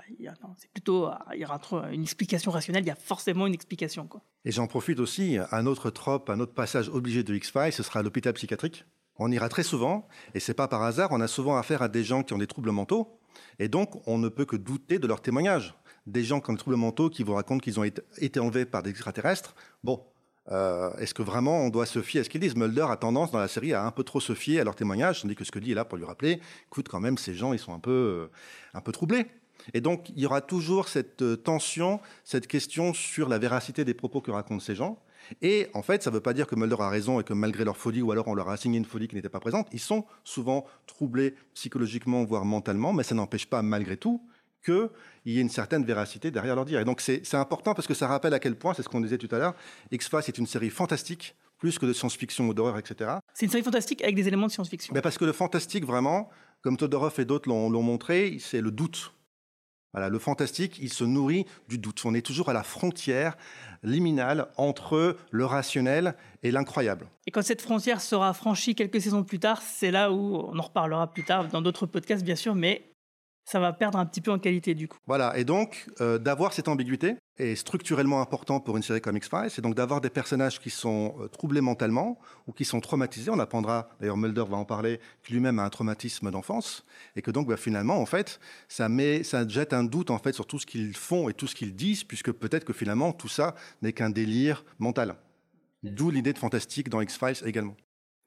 c'est 0.58 0.72
plutôt, 0.72 1.10
il 1.34 1.40
y 1.40 1.46
aura 1.46 1.60
une 1.92 2.04
explication 2.04 2.52
rationnelle, 2.52 2.84
il 2.84 2.88
y 2.88 2.92
a 2.92 2.96
forcément 2.96 3.48
une 3.48 3.54
explication. 3.54 4.08
Et 4.46 4.52
j'en 4.52 4.68
profite 4.68 5.00
aussi, 5.00 5.38
un 5.52 5.66
autre 5.66 5.90
trope, 5.90 6.30
un 6.30 6.40
autre 6.40 6.54
passage 6.54 6.90
obligé 6.90 7.24
de 7.24 7.34
X-Files, 7.36 7.74
ce 7.74 7.84
sera 7.84 8.02
l'hôpital 8.02 8.34
psychiatrique. 8.34 8.86
On 9.18 9.32
ira 9.32 9.50
très 9.50 9.64
souvent, 9.64 10.08
et 10.34 10.40
c'est 10.40 10.54
pas 10.54 10.68
par 10.68 10.82
hasard, 10.82 11.10
on 11.12 11.22
a 11.22 11.28
souvent 11.28 11.58
affaire 11.58 11.82
à 11.82 11.88
des 11.88 12.04
gens 12.04 12.24
qui 12.24 12.34
ont 12.34 12.38
des 12.38 12.48
troubles 12.48 12.72
mentaux, 12.72 13.20
et 13.60 13.68
donc 13.68 14.02
on 14.08 14.18
ne 14.18 14.30
peut 14.30 14.46
que 14.46 14.56
douter 14.56 15.00
de 15.00 15.08
leur 15.08 15.22
témoignage 15.22 15.76
des 16.08 16.24
gens 16.24 16.40
comme 16.40 16.58
troubles 16.58 16.78
mentaux 16.78 17.10
qui 17.10 17.24
vous 17.24 17.34
racontent 17.34 17.60
qu'ils 17.60 17.80
ont 17.80 17.84
été 17.84 18.40
enlevés 18.40 18.66
par 18.66 18.84
des 18.84 18.90
extraterrestres. 18.90 19.56
Bon, 19.84 20.04
euh, 20.50 20.94
est-ce 20.98 21.14
que 21.14 21.22
vraiment 21.22 21.60
on 21.60 21.70
doit 21.70 21.86
se 21.86 22.02
fier 22.02 22.22
à 22.22 22.24
ce 22.24 22.30
qu'ils 22.30 22.42
disent? 22.42 22.56
Mulder 22.56 22.88
a 22.90 22.98
tendance 22.98 23.32
dans 23.32 23.40
la 23.40 23.48
série 23.48 23.74
à 23.74 23.86
un 23.86 23.92
peu 23.92 24.04
trop 24.04 24.20
se 24.20 24.34
fier 24.34 24.60
à 24.60 24.64
leurs 24.64 24.76
témoignages, 24.76 25.22
tandis 25.22 25.36
que 25.36 25.44
ce 25.44 25.52
que 25.52 25.60
dit 25.60 25.72
est 25.72 25.76
là 25.76 25.86
pour 25.86 25.98
lui 25.98 26.06
rappeler, 26.06 26.42
écoute, 26.68 26.90
quand 26.90 27.00
même, 27.00 27.18
ces 27.18 27.34
gens, 27.36 27.54
ils 27.54 27.60
sont 27.60 27.74
un 27.74 27.80
peu, 27.80 27.92
euh, 27.92 28.32
un 28.74 28.82
peu 28.82 28.92
troublés. 28.92 29.28
Et 29.74 29.82
donc, 29.82 30.10
il 30.10 30.20
y 30.20 30.26
aura 30.26 30.42
toujours 30.42 30.88
cette 30.88 31.22
euh, 31.22 31.36
tension, 31.38 32.00
cette 32.24 32.48
question 32.48 32.94
sur 32.94 33.30
la 33.30 33.38
véracité 33.38 33.86
des 33.86 33.94
propos 33.94 34.22
que 34.22 34.32
racontent 34.32 34.60
ces 34.60 34.76
gens. 34.76 35.00
Et 35.44 35.68
en 35.76 35.84
fait, 35.84 36.02
ça 36.02 36.10
ne 36.10 36.16
veut 36.16 36.22
pas 36.22 36.34
dire 36.34 36.48
que 36.48 36.56
Mulder 36.56 36.78
a 36.80 36.90
raison 36.90 37.20
et 37.20 37.24
que 37.24 37.34
malgré 37.34 37.64
leur 37.64 37.78
folie, 37.78 38.02
ou 38.02 38.12
alors 38.12 38.28
on 38.28 38.34
leur 38.34 38.50
a 38.50 38.54
assigné 38.54 38.80
une 38.80 38.86
folie 38.86 39.08
qui 39.08 39.16
n'était 39.16 39.30
pas 39.30 39.40
présente, 39.40 39.68
ils 39.72 39.80
sont 39.80 40.06
souvent 40.24 40.66
troublés 40.88 41.36
psychologiquement, 41.54 42.26
voire 42.26 42.44
mentalement, 42.44 42.92
mais 42.92 43.04
ça 43.04 43.14
n'empêche 43.14 43.46
pas, 43.46 43.62
malgré 43.62 43.98
tout, 43.98 44.22
qu'il 44.62 44.90
y 45.26 45.38
ait 45.38 45.42
une 45.42 45.50
certaine 45.50 45.84
véracité 45.84 46.32
derrière 46.32 46.56
leur 46.56 46.66
dire. 46.66 46.80
Et 46.80 46.86
donc 46.86 47.02
c'est 47.02 47.36
important 47.36 47.74
parce 47.74 47.88
que 47.88 47.94
ça 47.94 48.08
rappelle 48.08 48.34
à 48.34 48.40
quel 48.40 48.56
point, 48.56 48.74
c'est 48.74 48.84
ce 48.84 48.90
qu'on 48.90 49.02
disait 49.02 49.18
tout 49.18 49.34
à 49.34 49.38
l'heure, 49.38 49.56
X-Files 49.92 50.20
est 50.28 50.38
une 50.38 50.48
série 50.48 50.70
fantastique, 50.70 51.36
plus 51.58 51.78
que 51.78 51.86
de 51.86 51.94
science-fiction 51.94 52.48
ou 52.48 52.54
d'horreur, 52.54 52.78
etc. 52.78 53.12
C'est 53.34 53.46
une 53.46 53.52
série 53.52 53.64
fantastique 53.64 54.02
avec 54.02 54.16
des 54.16 54.28
éléments 54.28 54.48
de 54.48 54.52
science-fiction. 54.52 54.94
Mais 54.96 55.02
parce 55.02 55.18
que 55.18 55.26
le 55.26 55.32
fantastique, 55.32 55.86
vraiment, 55.86 56.30
comme 56.62 56.76
Todorov 56.78 57.20
et 57.20 57.26
d'autres 57.26 57.50
l'ont 57.50 57.84
montré, 57.84 58.38
c'est 58.40 58.62
le 58.62 58.72
doute. 58.72 59.14
Voilà, 59.94 60.08
le 60.08 60.20
fantastique, 60.20 60.80
il 60.80 60.92
se 60.92 61.04
nourrit 61.04 61.46
du 61.68 61.78
doute. 61.78 62.02
On 62.06 62.14
est 62.14 62.26
toujours 62.26 62.48
à 62.50 62.54
la 62.54 62.64
frontière 62.64 63.36
liminale 63.84 64.48
entre 64.56 65.18
le 65.32 65.46
rationnel 65.46 66.16
et 66.44 66.52
l'incroyable. 66.52 67.08
Et 67.28 67.32
quand 67.32 67.42
cette 67.42 67.62
frontière 67.62 68.00
sera 68.00 68.34
franchie 68.34 68.74
quelques 68.74 69.02
saisons 69.02 69.24
plus 69.24 69.40
tard, 69.40 69.62
c'est 69.62 69.92
là 69.92 70.12
où 70.12 70.38
on 70.38 70.58
en 70.58 70.62
reparlera 70.62 71.12
plus 71.12 71.26
tard 71.26 71.50
dans 71.50 71.62
d'autres 71.62 71.88
podcasts, 71.88 72.24
bien 72.24 72.38
sûr, 72.38 72.56
mais 72.56 72.91
ça 73.52 73.60
va 73.60 73.74
perdre 73.74 74.00
un 74.00 74.06
petit 74.06 74.22
peu 74.22 74.32
en 74.32 74.40
qualité 74.40 74.74
du 74.76 74.88
coup. 74.88 74.98
Voilà, 75.08 75.38
et 75.38 75.44
donc 75.44 75.90
euh, 76.00 76.18
d'avoir 76.18 76.54
cette 76.54 76.70
ambiguïté 76.70 77.18
est 77.38 77.56
structurellement 77.56 78.22
important 78.22 78.62
pour 78.62 78.78
une 78.78 78.84
série 78.84 79.02
comme 79.02 79.18
X-Files, 79.18 79.50
c'est 79.50 79.62
donc 79.62 79.76
d'avoir 79.76 80.00
des 80.00 80.10
personnages 80.10 80.60
qui 80.60 80.70
sont 80.70 81.16
euh, 81.20 81.28
troublés 81.28 81.60
mentalement 81.60 82.18
ou 82.48 82.54
qui 82.54 82.64
sont 82.64 82.80
traumatisés. 82.80 83.30
On 83.30 83.40
apprendra, 83.40 83.90
d'ailleurs 84.00 84.16
Mulder 84.16 84.46
va 84.48 84.56
en 84.56 84.64
parler, 84.64 85.02
qu'il 85.24 85.36
lui-même 85.36 85.60
a 85.60 85.64
un 85.64 85.70
traumatisme 85.70 86.32
d'enfance, 86.32 86.86
et 87.18 87.22
que 87.22 87.30
donc 87.30 87.48
bah, 87.48 87.58
finalement, 87.58 87.98
en 87.98 88.06
fait, 88.06 88.40
ça, 88.70 88.88
met, 88.88 89.24
ça 89.24 89.46
jette 89.46 89.74
un 89.74 89.84
doute 89.84 90.12
en 90.12 90.18
fait 90.18 90.34
sur 90.34 90.46
tout 90.46 90.60
ce 90.60 90.66
qu'ils 90.66 90.96
font 90.96 91.28
et 91.28 91.34
tout 91.34 91.48
ce 91.48 91.56
qu'ils 91.56 91.76
disent, 91.76 92.06
puisque 92.06 92.32
peut-être 92.32 92.64
que 92.64 92.74
finalement 92.74 93.12
tout 93.12 93.28
ça 93.28 93.56
n'est 93.82 93.94
qu'un 93.94 94.10
délire 94.10 94.64
mental. 94.80 95.16
D'où 95.84 96.10
l'idée 96.10 96.32
de 96.32 96.40
fantastique 96.40 96.88
dans 96.88 97.02
X-Files 97.02 97.46
également. 97.46 97.76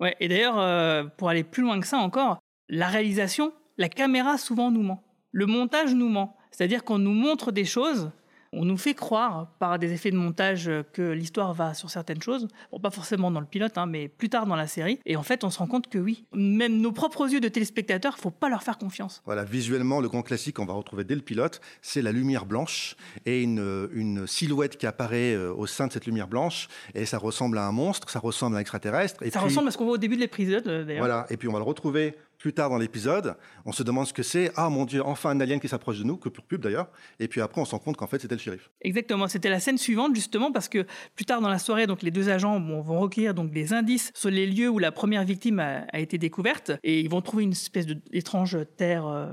Ouais, 0.01 0.17
et 0.21 0.29
d'ailleurs, 0.29 0.59
euh, 0.59 1.05
pour 1.05 1.31
aller 1.31 1.45
plus 1.45 1.63
loin 1.63 1.81
que 1.81 1.87
ça 1.87 1.99
encore, 1.99 2.41
la 2.69 2.89
réalisation 2.89 3.53
la 3.77 3.89
caméra 3.89 4.39
souvent 4.39 4.71
nous 4.71 4.83
ment. 4.83 5.03
Le 5.35 5.47
montage 5.47 5.97
nous 5.97 6.09
ment. 6.09 6.37
C'est-à-dire 6.53 6.85
qu'on 6.85 6.99
nous 6.99 7.13
montre 7.13 7.51
des 7.51 7.65
choses 7.65 8.13
on 8.57 8.65
nous 8.65 8.77
fait 8.77 8.95
croire 8.95 9.49
par 9.59 9.79
des 9.79 9.93
effets 9.93 10.11
de 10.11 10.17
montage 10.17 10.71
que 10.93 11.11
l'histoire 11.11 11.55
va 11.55 11.75
sur 11.75 11.91
certaines 11.91 12.23
choses. 12.23 12.49
Bon, 12.71 12.79
pas 12.79 12.91
forcément 12.91 13.31
dans 13.31 13.41
le 13.41 13.47
pilote, 13.47 13.77
hein, 13.77 13.87
mais 13.87 14.09
plus 14.09 14.29
tard 14.29 14.47
dans 14.47 14.57
la 14.57 14.67
série. 14.67 15.01
Et 15.07 15.17
en 15.17 15.23
fait, 15.23 15.45
on 15.45 15.51
se 15.51 15.59
rend 15.59 15.67
compte 15.67 15.89
que 15.89 15.99
oui, 15.99 16.25
même 16.33 16.81
nos 16.81 16.93
propres 16.93 17.31
yeux 17.31 17.41
de 17.41 17.49
téléspectateurs, 17.49 18.19
faut 18.19 18.31
pas 18.31 18.49
leur 18.49 18.63
faire 18.63 18.79
confiance. 18.79 19.23
Voilà, 19.27 19.45
visuellement, 19.45 20.01
le 20.01 20.09
grand 20.09 20.23
classique 20.23 20.57
qu'on 20.57 20.67
va 20.67 20.75
retrouver 20.75 21.05
dès 21.05 21.15
le 21.15 21.21
pilote, 21.21 21.61
c'est 21.83 22.03
la 22.03 22.13
lumière 22.13 22.47
blanche 22.47 22.97
et 23.27 23.43
une, 23.43 23.89
une, 23.93 24.27
silhouette 24.27 24.77
qui 24.77 24.87
apparaît 24.87 25.35
euh, 25.35 25.53
au 25.53 25.67
sein 25.67 25.87
de 25.87 25.93
cette 25.93 26.07
lumière 26.07 26.29
blanche. 26.29 26.69
Et 26.95 27.07
ça 27.07 27.19
ressemble 27.19 27.59
à 27.59 27.67
un 27.67 27.73
monstre, 27.73 28.09
ça 28.09 28.21
ressemble 28.21 28.55
à 28.55 28.59
un 28.59 28.61
extraterrestre. 28.61 29.23
Et 29.23 29.31
ça 29.31 29.41
ressemble 29.41 29.69
à 29.69 29.71
ce 29.71 29.79
qu'on 29.79 29.85
voit 29.85 29.95
au 29.95 29.99
début 29.99 30.15
de 30.15 30.21
l'épisode, 30.21 30.67
euh, 30.69 30.85
d'ailleurs. 30.85 31.01
Voilà, 31.01 31.27
et 31.31 31.37
puis 31.37 31.49
on 31.49 31.53
va 31.53 31.59
le 31.59 31.65
retrouver 31.65 32.15
plus 32.45 32.53
tard 32.53 32.69
dans 32.69 32.77
l'épisode, 32.77 33.37
on 33.65 33.73
se 33.73 33.83
demande 33.83 34.07
ce 34.07 34.13
que 34.13 34.23
c'est. 34.23 34.53
Ah 34.55 34.69
mon 34.69 34.85
Dieu, 34.85 35.03
enfin 35.03 35.31
un 35.31 35.41
alien 35.41 35.59
qui 35.59 35.67
s'approche 35.67 35.99
de 35.99 36.05
nous, 36.05 36.19
que 36.19 36.29
pour 36.29 36.45
pub 36.45 36.61
d'ailleurs. 36.61 36.89
Et 37.19 37.27
puis 37.27 37.41
après, 37.41 37.59
on 37.59 37.65
se 37.65 37.71
rend 37.71 37.79
compte 37.79 37.97
qu'en 37.97 38.07
fait, 38.07 38.21
c'était 38.21 38.35
le 38.35 38.41
shérif. 38.41 38.71
Exactement, 38.83 39.29
c'était 39.29 39.49
la 39.49 39.61
scène 39.61 39.79
suivante 39.79 40.15
justement 40.15 40.53
parce 40.53 40.69
que 40.69 40.85
plus 41.17 41.25
tard 41.25 41.41
dans 41.41 41.49
la 41.49 41.59
soirée, 41.59 41.87
donc 41.87 42.03
les 42.03 42.11
deux 42.11 42.29
agents 42.29 42.61
vont 42.61 43.01
recueillir 43.01 43.33
donc 43.33 43.51
des 43.51 43.73
indices 43.73 44.13
sur 44.15 44.29
les 44.29 44.47
lieux 44.47 44.69
où 44.69 44.79
la 44.79 44.93
première 44.93 45.25
victime 45.25 45.59
a, 45.59 45.99
été 45.99 46.19
découverte 46.19 46.73
et 46.83 47.01
ils 47.01 47.09
vont 47.09 47.23
trouver 47.23 47.45
une 47.45 47.53
espèce 47.53 47.87
d'étrange 47.87 48.59
terre, 48.77 49.07
euh, 49.07 49.27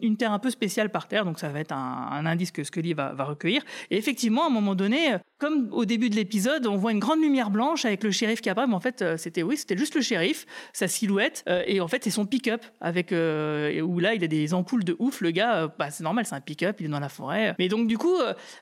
une 0.00 0.16
terre 0.16 0.32
un 0.32 0.38
peu 0.38 0.48
spéciale 0.48 0.88
par 0.88 1.08
terre. 1.08 1.26
Donc 1.26 1.38
ça 1.38 1.50
va 1.50 1.60
être 1.60 1.72
un, 1.72 2.24
indice 2.24 2.52
que 2.52 2.64
Scully 2.64 2.94
va, 2.94 3.12
va, 3.12 3.24
recueillir. 3.24 3.62
Et 3.90 3.98
effectivement, 3.98 4.44
à 4.44 4.46
un 4.46 4.50
moment 4.50 4.74
donné, 4.74 5.18
comme 5.36 5.68
au 5.72 5.84
début 5.84 6.08
de 6.08 6.14
l'épisode, 6.14 6.66
on 6.66 6.76
voit 6.76 6.92
une 6.92 7.00
grande 7.00 7.20
lumière 7.20 7.50
blanche 7.50 7.84
avec 7.84 8.02
le 8.02 8.12
shérif 8.12 8.40
qui 8.40 8.48
apparaît. 8.48 8.66
Mais 8.66 8.74
en 8.74 8.80
fait, 8.80 9.02
euh, 9.02 9.18
c'était 9.18 9.42
oui, 9.42 9.58
c'était 9.58 9.76
juste 9.76 9.94
le 9.94 10.00
shérif, 10.00 10.46
sa 10.72 10.88
silhouette. 10.88 11.44
Euh, 11.48 11.62
et 11.66 11.81
en 11.82 11.88
fait, 11.88 12.04
c'est 12.04 12.10
son 12.10 12.26
pick-up 12.26 12.64
avec 12.80 13.12
euh, 13.12 13.80
où 13.80 13.98
là, 13.98 14.14
il 14.14 14.24
a 14.24 14.26
des 14.26 14.54
ampoules 14.54 14.84
de 14.84 14.96
ouf. 14.98 15.20
Le 15.20 15.30
gars, 15.30 15.64
euh, 15.64 15.68
bah, 15.78 15.90
c'est 15.90 16.04
normal, 16.04 16.24
c'est 16.26 16.34
un 16.34 16.40
pick-up, 16.40 16.76
il 16.80 16.86
est 16.86 16.88
dans 16.88 17.00
la 17.00 17.08
forêt. 17.08 17.54
Mais 17.58 17.68
donc, 17.68 17.86
du 17.86 17.98
coup, 17.98 18.16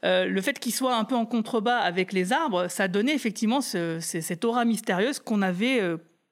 euh, 0.05 0.25
le 0.27 0.41
fait 0.41 0.59
qu'il 0.59 0.73
soit 0.73 0.97
un 0.97 1.05
peu 1.05 1.15
en 1.15 1.27
contrebas 1.27 1.79
avec 1.79 2.13
les 2.13 2.33
arbres, 2.33 2.69
ça 2.69 2.89
donnait 2.89 3.15
effectivement 3.15 3.61
cette 3.61 4.45
aura 4.45 4.65
mystérieuse 4.65 5.19
qu'on 5.19 5.43
avait 5.43 5.81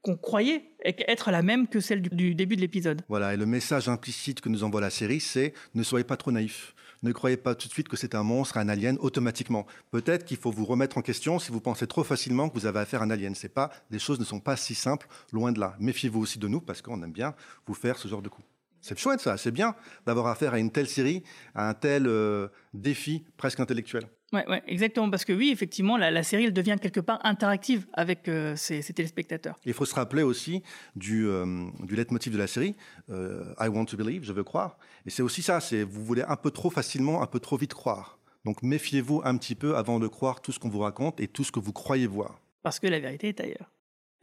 qu'on 0.02 0.16
croyait 0.16 0.62
être 0.84 1.30
la 1.30 1.42
même 1.42 1.66
que 1.66 1.80
celle 1.80 2.02
du, 2.02 2.34
début 2.34 2.56
de 2.56 2.60
l'épisode. 2.60 3.02
Voilà, 3.08 3.34
et 3.34 3.36
le 3.36 3.46
message 3.46 3.88
implicite 3.88 4.40
que 4.40 4.48
nous 4.48 4.62
envoie 4.62 4.80
la 4.80 4.90
série, 4.90 5.20
c'est 5.20 5.52
ne 5.74 5.82
soyez 5.82 6.04
pas 6.04 6.16
trop 6.16 6.30
naïfs. 6.30 6.74
Ne 7.02 7.12
croyez 7.12 7.36
pas 7.36 7.54
tout 7.54 7.68
de 7.68 7.72
suite 7.72 7.88
que 7.88 7.96
c'est 7.96 8.14
un 8.14 8.22
monstre, 8.22 8.56
un 8.56 8.68
alien, 8.68 8.96
automatiquement. 9.00 9.66
Peut-être 9.90 10.24
qu'il 10.24 10.36
faut 10.36 10.50
vous 10.50 10.64
remettre 10.64 10.98
en 10.98 11.02
question 11.02 11.38
si 11.38 11.52
vous 11.52 11.60
pensez 11.60 11.86
trop 11.86 12.04
facilement 12.04 12.48
que 12.48 12.54
vous 12.54 12.66
avez 12.66 12.80
affaire 12.80 13.02
à 13.02 13.04
un 13.04 13.10
alien. 13.10 13.34
C'est 13.34 13.48
pas, 13.48 13.70
les 13.90 13.98
choses 13.98 14.18
ne 14.18 14.24
sont 14.24 14.40
pas 14.40 14.56
si 14.56 14.74
simples, 14.74 15.06
loin 15.32 15.52
de 15.52 15.60
là. 15.60 15.76
Méfiez-vous 15.78 16.20
aussi 16.20 16.38
de 16.38 16.48
nous, 16.48 16.60
parce 16.60 16.82
qu'on 16.82 17.02
aime 17.02 17.12
bien 17.12 17.34
vous 17.66 17.74
faire 17.74 17.98
ce 17.98 18.08
genre 18.08 18.22
de 18.22 18.28
coup. 18.28 18.42
C'est 18.80 18.98
chouette 18.98 19.20
ça, 19.20 19.36
c'est 19.36 19.50
bien 19.50 19.74
d'avoir 20.06 20.28
affaire 20.28 20.54
à 20.54 20.58
une 20.58 20.70
telle 20.70 20.88
série, 20.88 21.24
à 21.54 21.68
un 21.68 21.74
tel 21.74 22.06
euh, 22.06 22.48
défi 22.74 23.24
presque 23.36 23.60
intellectuel. 23.60 24.04
Ouais, 24.32 24.46
ouais, 24.46 24.62
exactement, 24.66 25.08
parce 25.08 25.24
que 25.24 25.32
oui, 25.32 25.50
effectivement, 25.50 25.96
la, 25.96 26.22
série, 26.22 26.44
elle 26.44 26.52
devient 26.52 26.76
quelque 26.80 27.00
part 27.00 27.18
interactive 27.24 27.86
avec 27.94 28.28
euh, 28.28 28.54
ses, 28.56 28.82
téléspectateurs. 28.82 29.58
Il 29.64 29.72
faut 29.72 29.86
se 29.86 29.94
rappeler 29.94 30.22
aussi 30.22 30.62
du, 30.96 31.26
euh, 31.26 31.64
du 31.80 31.96
leitmotiv 31.96 32.34
de 32.34 32.38
la 32.38 32.46
série, 32.46 32.76
I 33.08 33.68
want 33.68 33.86
to 33.86 33.96
believe, 33.96 34.24
je 34.24 34.32
veux 34.32 34.44
croire. 34.44 34.76
Et 35.06 35.10
c'est 35.10 35.22
aussi 35.22 35.40
ça, 35.40 35.60
c'est 35.60 35.82
vous 35.82 36.04
voulez 36.04 36.22
un 36.28 36.36
peu 36.36 36.50
trop 36.50 36.68
facilement, 36.68 37.22
un 37.22 37.26
peu 37.26 37.40
trop 37.40 37.56
vite 37.56 37.72
croire. 37.72 38.18
Donc 38.44 38.62
méfiez-vous 38.62 39.22
un 39.24 39.36
petit 39.36 39.54
peu 39.54 39.76
avant 39.76 39.98
de 39.98 40.06
croire 40.06 40.40
tout 40.40 40.52
ce 40.52 40.58
qu'on 40.58 40.68
vous 40.68 40.80
raconte 40.80 41.20
et 41.20 41.28
tout 41.28 41.44
ce 41.44 41.52
que 41.52 41.60
vous 41.60 41.72
croyez 41.72 42.06
voir. 42.06 42.40
Parce 42.62 42.78
que 42.78 42.86
la 42.86 43.00
vérité 43.00 43.28
est 43.28 43.40
ailleurs. 43.40 43.70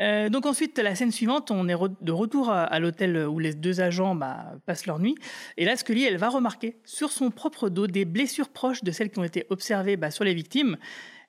Euh, 0.01 0.29
donc 0.29 0.45
ensuite, 0.45 0.77
la 0.77 0.95
scène 0.95 1.11
suivante, 1.11 1.51
on 1.51 1.67
est 1.69 1.75
de 2.01 2.11
retour 2.11 2.49
à, 2.49 2.79
l'hôtel 2.79 3.27
où 3.27 3.39
les 3.39 3.53
deux 3.53 3.81
agents 3.81 4.15
bah, 4.15 4.53
passent 4.65 4.85
leur 4.85 4.99
nuit. 4.99 5.15
Et 5.57 5.65
là, 5.65 5.75
Scully, 5.75 6.03
elle 6.03 6.17
va 6.17 6.29
remarquer 6.29 6.77
sur 6.83 7.11
son 7.11 7.31
propre 7.31 7.69
dos 7.69 7.87
des 7.87 8.05
blessures 8.05 8.49
proches 8.49 8.83
de 8.83 8.91
celles 8.91 9.09
qui 9.09 9.19
ont 9.19 9.23
été 9.23 9.45
observées 9.49 9.97
bah, 9.97 10.11
sur 10.11 10.23
les 10.23 10.33
victimes. 10.33 10.77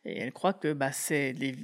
Et 0.06 0.20
elle 0.20 0.32
croit 0.32 0.52
que 0.52 0.72
bah, 0.72 0.92
c'est 0.92 1.32
des, 1.32 1.56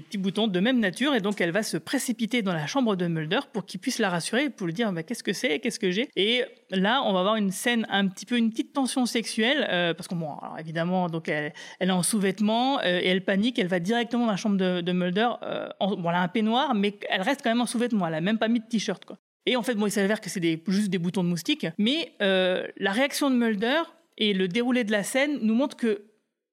petits 0.00 0.18
boutons 0.18 0.46
de 0.46 0.60
même 0.60 0.78
nature. 0.78 1.16
Et 1.16 1.20
donc, 1.20 1.40
elle 1.40 1.50
va 1.50 1.64
se 1.64 1.76
précipiter 1.76 2.40
dans 2.40 2.52
la 2.52 2.68
chambre 2.68 2.94
de 2.94 3.08
Mulder 3.08 3.40
pour 3.52 3.66
qu'il 3.66 3.80
puisse 3.80 3.98
la 3.98 4.08
rassurer, 4.08 4.50
pour 4.50 4.68
lui 4.68 4.72
dire 4.72 4.92
qu'est-ce 5.04 5.24
que 5.24 5.32
c'est, 5.32 5.58
qu'est-ce 5.58 5.80
que 5.80 5.90
j'ai? 5.90 6.08
Et 6.14 6.44
là, 6.70 7.02
on 7.04 7.12
va 7.12 7.20
avoir 7.20 7.34
une 7.34 7.50
scène, 7.50 7.84
un 7.90 8.06
petit 8.06 8.24
peu 8.24 8.36
une 8.36 8.50
petite 8.50 8.72
tension 8.72 9.04
sexuelle. 9.04 9.66
Euh, 9.68 9.94
parce 9.94 10.06
que, 10.06 10.14
évidemment, 10.60 11.08
donc 11.08 11.28
elle, 11.28 11.52
est 11.80 11.90
en 11.90 12.04
sous-vêtements 12.04 12.78
euh, 12.78 13.00
et 13.02 13.08
elle 13.08 13.24
panique. 13.24 13.58
Elle 13.58 13.66
va 13.66 13.80
directement 13.80 14.26
dans 14.26 14.30
la 14.30 14.36
chambre 14.36 14.56
de, 14.56 14.92
Mulder. 14.92 15.30
Euh, 15.42 15.68
bon, 15.80 16.08
elle 16.08 16.14
a 16.14 16.22
un 16.22 16.28
peignoir, 16.28 16.74
mais 16.74 16.96
elle 17.10 17.22
reste 17.22 17.40
quand 17.42 17.50
même 17.50 17.62
en 17.62 17.66
sous-vêtements. 17.66 18.06
Elle 18.06 18.12
n'a 18.12 18.20
même 18.20 18.38
pas 18.38 18.48
mis 18.48 18.60
de 18.60 18.66
t-shirt. 18.66 19.02
Et 19.44 19.56
en 19.56 19.64
fait, 19.64 19.74
bon, 19.74 19.86
il 19.86 19.90
s'avère 19.90 20.20
que 20.20 20.30
c'est 20.30 20.62
juste 20.68 20.88
des 20.88 20.98
boutons 20.98 21.24
de 21.24 21.28
moustique. 21.28 21.66
Mais 21.78 22.12
la 22.20 22.92
réaction 22.92 23.28
de 23.28 23.34
Mulder 23.34 23.82
et 24.18 24.34
le 24.34 24.46
déroulé 24.46 24.84
de 24.84 24.92
la 24.92 25.02
scène 25.02 25.40
nous 25.42 25.54
montrent 25.54 25.76
que 25.76 26.11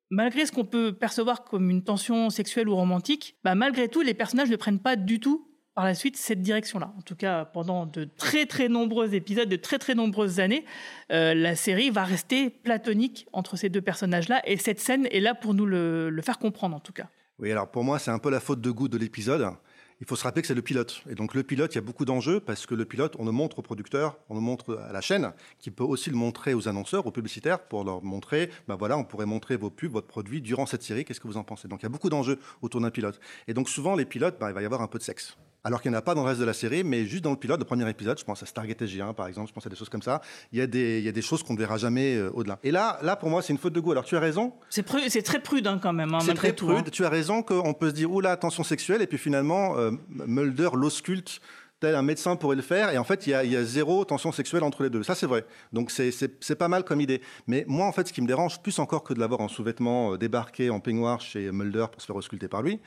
malgré 0.10 0.45
ce 0.45 0.51
qu'on 0.51 0.66
peut 0.66 0.93
percevoir 0.93 1.43
comme 1.43 1.70
une 1.70 1.84
tension 1.84 2.30
sexuelle 2.30 2.70
ou 2.70 2.76
romantique, 2.76 3.38
bah 3.43 3.55
malgré 3.55 3.88
tout, 3.88 4.01
les 4.01 4.14
personnages 4.14 4.49
ne 4.49 4.55
prennent 4.55 4.80
pas 4.80 4.95
du 4.95 5.20
tout 5.20 5.45
par 5.76 5.86
la 5.86 5.93
suite 5.93 6.18
cette 6.18 6.41
direction-là. 6.41 6.93
En 6.97 7.01
tout 7.01 7.16
cas, 7.16 7.45
pendant 7.45 7.86
de 7.86 8.03
très 8.03 8.45
très 8.45 8.68
nombreux 8.68 9.14
épisodes, 9.14 9.47
de 9.47 9.55
très 9.55 9.80
très 9.80 9.95
nombreuses 9.95 10.39
années, 10.39 10.66
euh, 11.12 11.34
la 11.34 11.55
série 11.55 11.89
va 11.89 12.03
rester 12.03 12.49
platonique 12.49 13.28
entre 13.32 13.55
ces 13.55 13.70
deux 13.70 13.82
personnages-là, 13.82 14.41
et 14.45 14.57
cette 14.57 14.80
scène 14.80 15.07
est 15.12 15.22
là 15.22 15.36
pour 15.36 15.53
nous 15.53 15.66
le, 15.66 16.10
le 16.10 16.22
faire 16.22 16.38
comprendre 16.38 16.76
en 16.76 16.80
tout 16.80 16.93
cas. 16.93 17.07
Oui, 17.38 17.51
alors 17.51 17.72
pour 17.72 17.86
moi, 17.86 17.99
c'est 17.99 18.12
un 18.12 18.20
peu 18.20 18.30
la 18.30 18.41
faute 18.41 18.60
de 18.60 18.72
goût 18.72 18.89
de 18.89 18.97
l'épisode 18.97 19.53
il 19.99 20.07
faut 20.07 20.15
se 20.15 20.23
rappeler 20.23 20.41
que 20.41 20.47
c'est 20.47 20.55
le 20.55 20.61
pilote. 20.61 21.03
Et 21.09 21.15
donc 21.15 21.33
le 21.33 21.43
pilote, 21.43 21.73
il 21.73 21.75
y 21.75 21.79
a 21.79 21.81
beaucoup 21.81 22.05
d'enjeux 22.05 22.39
parce 22.39 22.65
que 22.65 22.75
le 22.75 22.85
pilote, 22.85 23.15
on 23.19 23.25
le 23.25 23.31
montre 23.31 23.59
au 23.59 23.61
producteur, 23.61 24.17
on 24.29 24.35
le 24.35 24.41
montre 24.41 24.77
à 24.77 24.93
la 24.93 25.01
chaîne, 25.01 25.33
qui 25.59 25.71
peut 25.71 25.83
aussi 25.83 26.09
le 26.09 26.15
montrer 26.15 26.53
aux 26.53 26.67
annonceurs, 26.67 27.05
aux 27.05 27.11
publicitaires, 27.11 27.59
pour 27.59 27.83
leur 27.83 28.03
montrer, 28.03 28.49
ben 28.67 28.75
voilà, 28.75 28.97
on 28.97 29.03
pourrait 29.03 29.25
montrer 29.25 29.57
vos 29.57 29.69
pubs, 29.69 29.91
votre 29.91 30.07
produit 30.07 30.41
durant 30.41 30.65
cette 30.65 30.83
série, 30.83 31.05
qu'est-ce 31.05 31.19
que 31.19 31.27
vous 31.27 31.37
en 31.37 31.43
pensez? 31.43 31.67
Donc 31.67 31.81
il 31.81 31.83
y 31.83 31.87
a 31.87 31.89
beaucoup 31.89 32.09
d'enjeux 32.09 32.39
autour 32.61 32.81
d'un 32.81 32.91
pilote. 32.91 33.19
Et 33.47 33.53
donc 33.53 33.69
souvent, 33.69 33.95
les 33.95 34.05
pilotes, 34.05 34.39
ben, 34.39 34.49
il 34.49 34.53
va 34.53 34.61
y 34.61 34.65
avoir 34.65 34.81
un 34.81 34.87
peu 34.87 34.99
de 34.99 35.03
sexe 35.03 35.37
alors 35.64 35.82
qu'il 35.82 35.91
n'y 35.91 35.97
en 35.97 35.99
a 35.99 36.01
pas 36.01 36.16
dans 36.16 36.24
le 36.24 36.28
reste 36.28 36.39
de 36.39 36.45
la 36.45 36.53
série, 36.53 36.84
mais 36.84 37.05
juste 37.05 37.24
dans 37.24 37.32
le 37.32 37.36
pilote, 37.36 37.60
le 37.60 37.66
premier 37.66 37.89
épisode, 37.89 38.18
je 38.18 38.24
pense 38.24 38.41
à 38.43 38.45
Stargate 38.45 38.82
SG1 38.82 39.14
par 39.14 39.28
exemple, 39.28 39.49
je 39.49 39.53
pense 39.53 39.66
à 39.66 39.70
des 39.70 39.76
choses 39.76 39.89
comme 39.89 40.01
ça, 40.01 40.22
il 40.51 40.60
y 40.60 40.62
a 40.62 40.68
des, 40.68 40.99
il 40.99 41.05
y 41.05 41.10
a 41.10 41.12
des 41.12 41.22
choses 41.22 41.43
qu'on 41.43 41.53
ne 41.53 41.60
verra 41.60 41.78
jamais 41.78 42.16
euh, 42.16 42.32
au-delà. 42.34 42.60
Et 42.64 42.72
là, 42.72 42.99
là, 43.01 43.16
pour 43.16 43.30
moi, 43.30 43.41
c'est 43.41 43.53
une 43.53 43.60
faute 43.60 43.74
de 43.74 43.80
goût. 43.80 43.91
Alors 43.91 44.05
tu 44.05 44.16
as 44.16 44.20
raison. 44.20 44.53
C'est, 44.70 44.84
très 45.24 45.39
prudent 45.41 45.74
hein, 45.74 45.80
quand 45.82 45.93
même, 45.93 46.14
hein, 46.14 46.20
C'est 46.22 46.34
très 46.34 46.53
tout, 46.53 46.68
prude. 46.68 46.88
Hein. 46.88 46.91
Tu 46.91 47.05
as 47.05 47.10
raison 47.10 47.43
qu'on 47.43 47.74
peut 47.74 47.89
se 47.89 47.95
dire, 47.95 48.12
oula, 48.12 48.38
tension 48.38 48.64
sexuelle, 48.64 49.01
et 49.01 49.07
puis 49.07 49.18
finalement, 49.18 49.78
euh, 49.78 49.91
Mulder 50.10 50.70
l'ausculte 50.74 51.41
tel 51.80 51.95
un 51.95 52.01
médecin 52.01 52.36
pourrait 52.36 52.55
le 52.55 52.61
faire, 52.61 52.91
et 52.91 52.97
en 52.97 53.03
fait, 53.03 53.27
il 53.27 53.32
y 53.32 53.34
a, 53.34 53.63
zéro 53.63 54.03
tension 54.05 54.32
sexuelle 54.32 54.63
entre 54.63 54.84
les 54.84 54.89
deux. 54.89 55.03
Ça, 55.03 55.15
c'est 55.15 55.25
vrai. 55.25 55.45
Donc, 55.73 55.91
c'est 55.91 56.55
pas 56.55 56.67
mal 56.67 56.84
comme 56.84 57.01
idée. 57.01 57.21
Mais 57.47 57.63
moi, 57.67 57.86
en 57.86 57.91
fait, 57.91 58.07
ce 58.07 58.13
qui 58.13 58.21
me 58.21 58.27
dérange, 58.27 58.59
plus 58.61 58.80
encore 58.80 59.03
que 59.03 59.13
de 59.13 59.19
l'avoir 59.19 59.41
en 59.41 59.47
sous-vêtements, 59.47 60.13
euh, 60.13 60.17
débarqué 60.17 60.69
en 60.69 60.80
peignoir 60.80 61.21
chez 61.21 61.51
Mulder 61.51 61.86
pour 61.91 62.01
se 62.01 62.05
faire 62.05 62.15
ausculter 62.15 62.47
par 62.47 62.61
lui, 62.61 62.80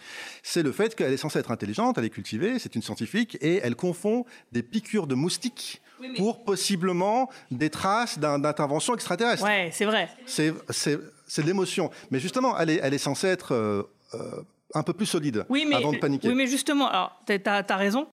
c'est 0.42 0.62
le 0.62 0.72
fait 0.72 0.94
qu'elle 0.94 1.12
est 1.12 1.16
censée 1.16 1.38
être 1.38 1.50
intelligente, 1.50 1.98
elle 1.98 2.04
est 2.04 2.10
cultivée, 2.10 2.58
c'est 2.58 2.74
une 2.74 2.82
scientifique, 2.82 3.38
et 3.40 3.60
elle 3.62 3.76
confond 3.76 4.24
des 4.52 4.62
piqûres 4.62 5.06
de 5.06 5.14
moustiques 5.14 5.80
pour 6.16 6.44
possiblement 6.44 7.30
des 7.50 7.70
traces 7.70 8.18
d'intervention 8.18 8.94
extraterrestre. 8.94 9.44
Ouais, 9.44 9.70
c'est 9.72 9.84
vrai. 9.84 10.08
C'est 10.26 10.50
de 10.50 11.46
l'émotion. 11.46 11.90
Mais 12.10 12.18
justement, 12.18 12.58
elle 12.58 12.70
est, 12.70 12.80
elle 12.82 12.94
est 12.94 12.98
censée 12.98 13.28
être... 13.28 13.52
Euh, 13.52 13.82
euh, 14.14 14.42
un 14.74 14.82
peu 14.82 14.92
plus 14.92 15.06
solide 15.06 15.44
avant 15.50 15.92
de 15.92 15.98
paniquer. 15.98 16.28
Oui, 16.28 16.34
mais 16.34 16.46
justement, 16.46 16.88
alors, 16.88 17.20
tu 17.26 17.38
as, 17.44 17.76
raison. 17.76 18.06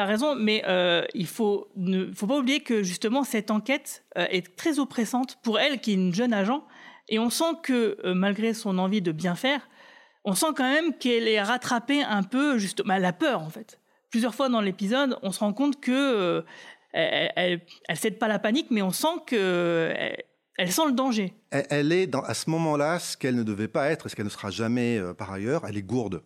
T'as 0.00 0.06
raison, 0.06 0.34
mais 0.34 0.62
euh, 0.66 1.04
il 1.12 1.26
faut 1.26 1.68
ne 1.76 2.10
faut 2.14 2.26
pas 2.26 2.38
oublier 2.38 2.60
que 2.60 2.82
justement 2.82 3.22
cette 3.22 3.50
enquête 3.50 4.02
euh, 4.16 4.24
est 4.30 4.56
très 4.56 4.78
oppressante 4.78 5.36
pour 5.42 5.60
elle, 5.60 5.78
qui 5.78 5.90
est 5.90 5.94
une 5.94 6.14
jeune 6.14 6.32
agent, 6.32 6.64
et 7.10 7.18
on 7.18 7.28
sent 7.28 7.52
que 7.62 7.98
euh, 8.02 8.14
malgré 8.14 8.54
son 8.54 8.78
envie 8.78 9.02
de 9.02 9.12
bien 9.12 9.34
faire, 9.34 9.68
on 10.24 10.34
sent 10.34 10.54
quand 10.56 10.70
même 10.70 10.96
qu'elle 10.96 11.28
est 11.28 11.42
rattrapée 11.42 12.02
un 12.02 12.22
peu, 12.22 12.56
juste, 12.56 12.82
bah, 12.82 12.98
la 12.98 13.12
peur 13.12 13.42
en 13.42 13.50
fait. 13.50 13.78
Plusieurs 14.08 14.34
fois 14.34 14.48
dans 14.48 14.62
l'épisode, 14.62 15.18
on 15.20 15.32
se 15.32 15.40
rend 15.40 15.52
compte 15.52 15.82
que 15.82 16.46
elle, 16.94 17.60
cède 17.92 18.18
pas 18.18 18.26
la 18.26 18.38
panique, 18.38 18.68
mais 18.70 18.80
on 18.80 18.92
sent 18.92 19.18
que 19.26 19.92
elle, 20.56 20.72
sent 20.72 20.86
le 20.86 20.92
danger. 20.92 21.34
Elle, 21.50 21.92
est 21.92 22.14
à 22.14 22.32
ce 22.32 22.48
moment-là 22.48 22.98
ce 23.00 23.18
qu'elle 23.18 23.36
ne 23.36 23.42
devait 23.42 23.68
pas 23.68 23.90
être, 23.90 24.06
et 24.06 24.08
ce 24.08 24.16
qu'elle 24.16 24.24
ne 24.24 24.30
sera 24.30 24.50
jamais 24.50 24.98
par 25.18 25.30
ailleurs. 25.30 25.66
Elle 25.68 25.76
est 25.76 25.82
gourde. 25.82 26.22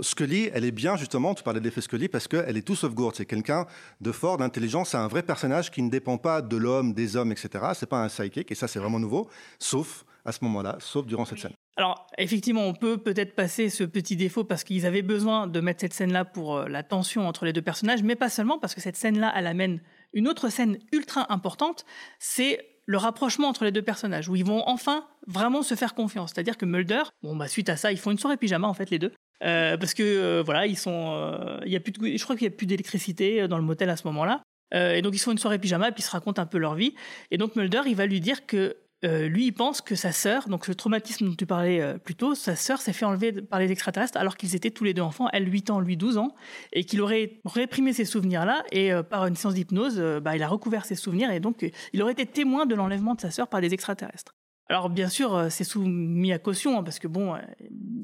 Scully, 0.00 0.50
elle 0.52 0.64
est 0.64 0.72
bien 0.72 0.96
justement, 0.96 1.34
tu 1.34 1.42
parlais 1.42 1.60
de 1.60 1.64
l'effet 1.64 1.80
Scully, 1.80 2.08
parce 2.08 2.28
qu'elle 2.28 2.56
est 2.56 2.62
tout 2.62 2.76
sauf 2.76 2.94
gourde. 2.94 3.14
C'est 3.16 3.26
quelqu'un 3.26 3.66
de 4.00 4.12
fort, 4.12 4.36
d'intelligent, 4.36 4.84
c'est 4.84 4.96
un 4.96 5.08
vrai 5.08 5.22
personnage 5.22 5.70
qui 5.70 5.82
ne 5.82 5.90
dépend 5.90 6.18
pas 6.18 6.42
de 6.42 6.56
l'homme, 6.56 6.92
des 6.92 7.16
hommes, 7.16 7.32
etc. 7.32 7.48
C'est 7.74 7.88
pas 7.88 8.02
un 8.02 8.08
psychic, 8.08 8.50
et 8.50 8.54
ça 8.54 8.68
c'est 8.68 8.78
vraiment 8.78 8.98
nouveau, 8.98 9.28
sauf 9.58 10.04
à 10.24 10.32
ce 10.32 10.38
moment-là, 10.42 10.76
sauf 10.80 11.06
durant 11.06 11.24
cette 11.24 11.38
scène. 11.38 11.52
Alors, 11.76 12.06
effectivement, 12.16 12.66
on 12.66 12.72
peut 12.72 12.96
peut-être 12.96 13.34
passer 13.34 13.68
ce 13.68 13.84
petit 13.84 14.16
défaut 14.16 14.44
parce 14.44 14.64
qu'ils 14.64 14.86
avaient 14.86 15.02
besoin 15.02 15.46
de 15.46 15.60
mettre 15.60 15.82
cette 15.82 15.92
scène-là 15.92 16.24
pour 16.24 16.56
euh, 16.56 16.68
la 16.68 16.82
tension 16.82 17.28
entre 17.28 17.44
les 17.44 17.52
deux 17.52 17.62
personnages, 17.62 18.02
mais 18.02 18.16
pas 18.16 18.30
seulement 18.30 18.58
parce 18.58 18.74
que 18.74 18.80
cette 18.80 18.96
scène-là, 18.96 19.32
elle 19.36 19.46
amène 19.46 19.80
une 20.14 20.26
autre 20.26 20.48
scène 20.48 20.78
ultra 20.92 21.30
importante, 21.32 21.84
c'est 22.18 22.66
le 22.86 22.96
rapprochement 22.96 23.48
entre 23.48 23.64
les 23.64 23.72
deux 23.72 23.82
personnages, 23.82 24.28
où 24.28 24.36
ils 24.36 24.44
vont 24.44 24.62
enfin 24.66 25.06
vraiment 25.26 25.62
se 25.62 25.74
faire 25.74 25.94
confiance. 25.94 26.32
C'est-à-dire 26.34 26.56
que 26.56 26.64
Mulder, 26.64 27.02
bon 27.22 27.36
bah 27.36 27.48
suite 27.48 27.68
à 27.68 27.76
ça, 27.76 27.92
ils 27.92 27.98
font 27.98 28.12
une 28.12 28.18
soirée 28.18 28.36
pyjama 28.36 28.68
en 28.68 28.74
fait 28.74 28.90
les 28.90 28.98
deux, 28.98 29.12
euh, 29.44 29.76
parce 29.76 29.94
que 29.94 30.02
euh, 30.02 30.42
voilà, 30.44 30.66
ils 30.66 30.78
sont, 30.78 31.12
euh, 31.14 31.58
il 31.66 31.72
y 31.72 31.76
a 31.76 31.80
plus 31.80 31.92
de, 31.92 32.16
je 32.16 32.22
crois 32.22 32.36
qu'il 32.36 32.44
y 32.44 32.48
a 32.48 32.54
plus 32.54 32.66
d'électricité 32.66 33.46
dans 33.48 33.58
le 33.58 33.64
motel 33.64 33.90
à 33.90 33.96
ce 33.96 34.06
moment-là, 34.06 34.42
et 34.72 35.00
donc 35.00 35.14
ils 35.14 35.18
font 35.18 35.30
une 35.30 35.38
soirée 35.38 35.60
pyjama 35.60 35.88
et 35.88 35.92
puis 35.92 36.02
ils 36.02 36.06
se 36.06 36.10
racontent 36.10 36.42
un 36.42 36.46
peu 36.46 36.58
leur 36.58 36.74
vie. 36.74 36.94
Et 37.30 37.38
donc 37.38 37.54
Mulder, 37.54 37.82
il 37.86 37.94
va 37.94 38.06
lui 38.06 38.20
dire 38.20 38.46
que 38.46 38.76
lui, 39.04 39.46
il 39.46 39.52
pense 39.52 39.80
que 39.80 39.94
sa 39.94 40.10
sœur, 40.10 40.48
donc 40.48 40.66
le 40.66 40.74
traumatisme 40.74 41.28
dont 41.28 41.34
tu 41.36 41.46
parlais 41.46 41.96
plus 42.00 42.16
tôt, 42.16 42.34
sa 42.34 42.56
sœur 42.56 42.80
s'est 42.80 42.92
fait 42.92 43.04
enlever 43.04 43.30
par 43.30 43.60
les 43.60 43.70
extraterrestres 43.70 44.18
alors 44.18 44.36
qu'ils 44.36 44.56
étaient 44.56 44.72
tous 44.72 44.82
les 44.82 44.92
deux 44.92 45.02
enfants, 45.02 45.28
elle 45.32 45.50
8 45.52 45.70
ans, 45.70 45.78
lui 45.78 45.96
12 45.96 46.18
ans, 46.18 46.34
et 46.72 46.82
qu'il 46.82 47.00
aurait 47.00 47.38
réprimé 47.44 47.92
ces 47.92 48.04
souvenirs-là, 48.04 48.64
et 48.72 48.90
par 49.08 49.26
une 49.26 49.36
séance 49.36 49.54
d'hypnose, 49.54 50.00
bah, 50.20 50.34
il 50.34 50.42
a 50.42 50.48
recouvert 50.48 50.84
ses 50.84 50.96
souvenirs, 50.96 51.30
et 51.30 51.38
donc 51.38 51.70
il 51.92 52.02
aurait 52.02 52.12
été 52.12 52.26
témoin 52.26 52.66
de 52.66 52.74
l'enlèvement 52.74 53.14
de 53.14 53.20
sa 53.20 53.30
sœur 53.30 53.46
par 53.46 53.60
les 53.60 53.72
extraterrestres. 53.72 54.32
Alors 54.68 54.90
bien 54.90 55.08
sûr, 55.08 55.34
euh, 55.34 55.48
c'est 55.48 55.62
soumis 55.62 56.32
à 56.32 56.38
caution, 56.38 56.78
hein, 56.78 56.82
parce 56.82 56.98
que 56.98 57.06
bon, 57.06 57.34
euh, 57.34 57.38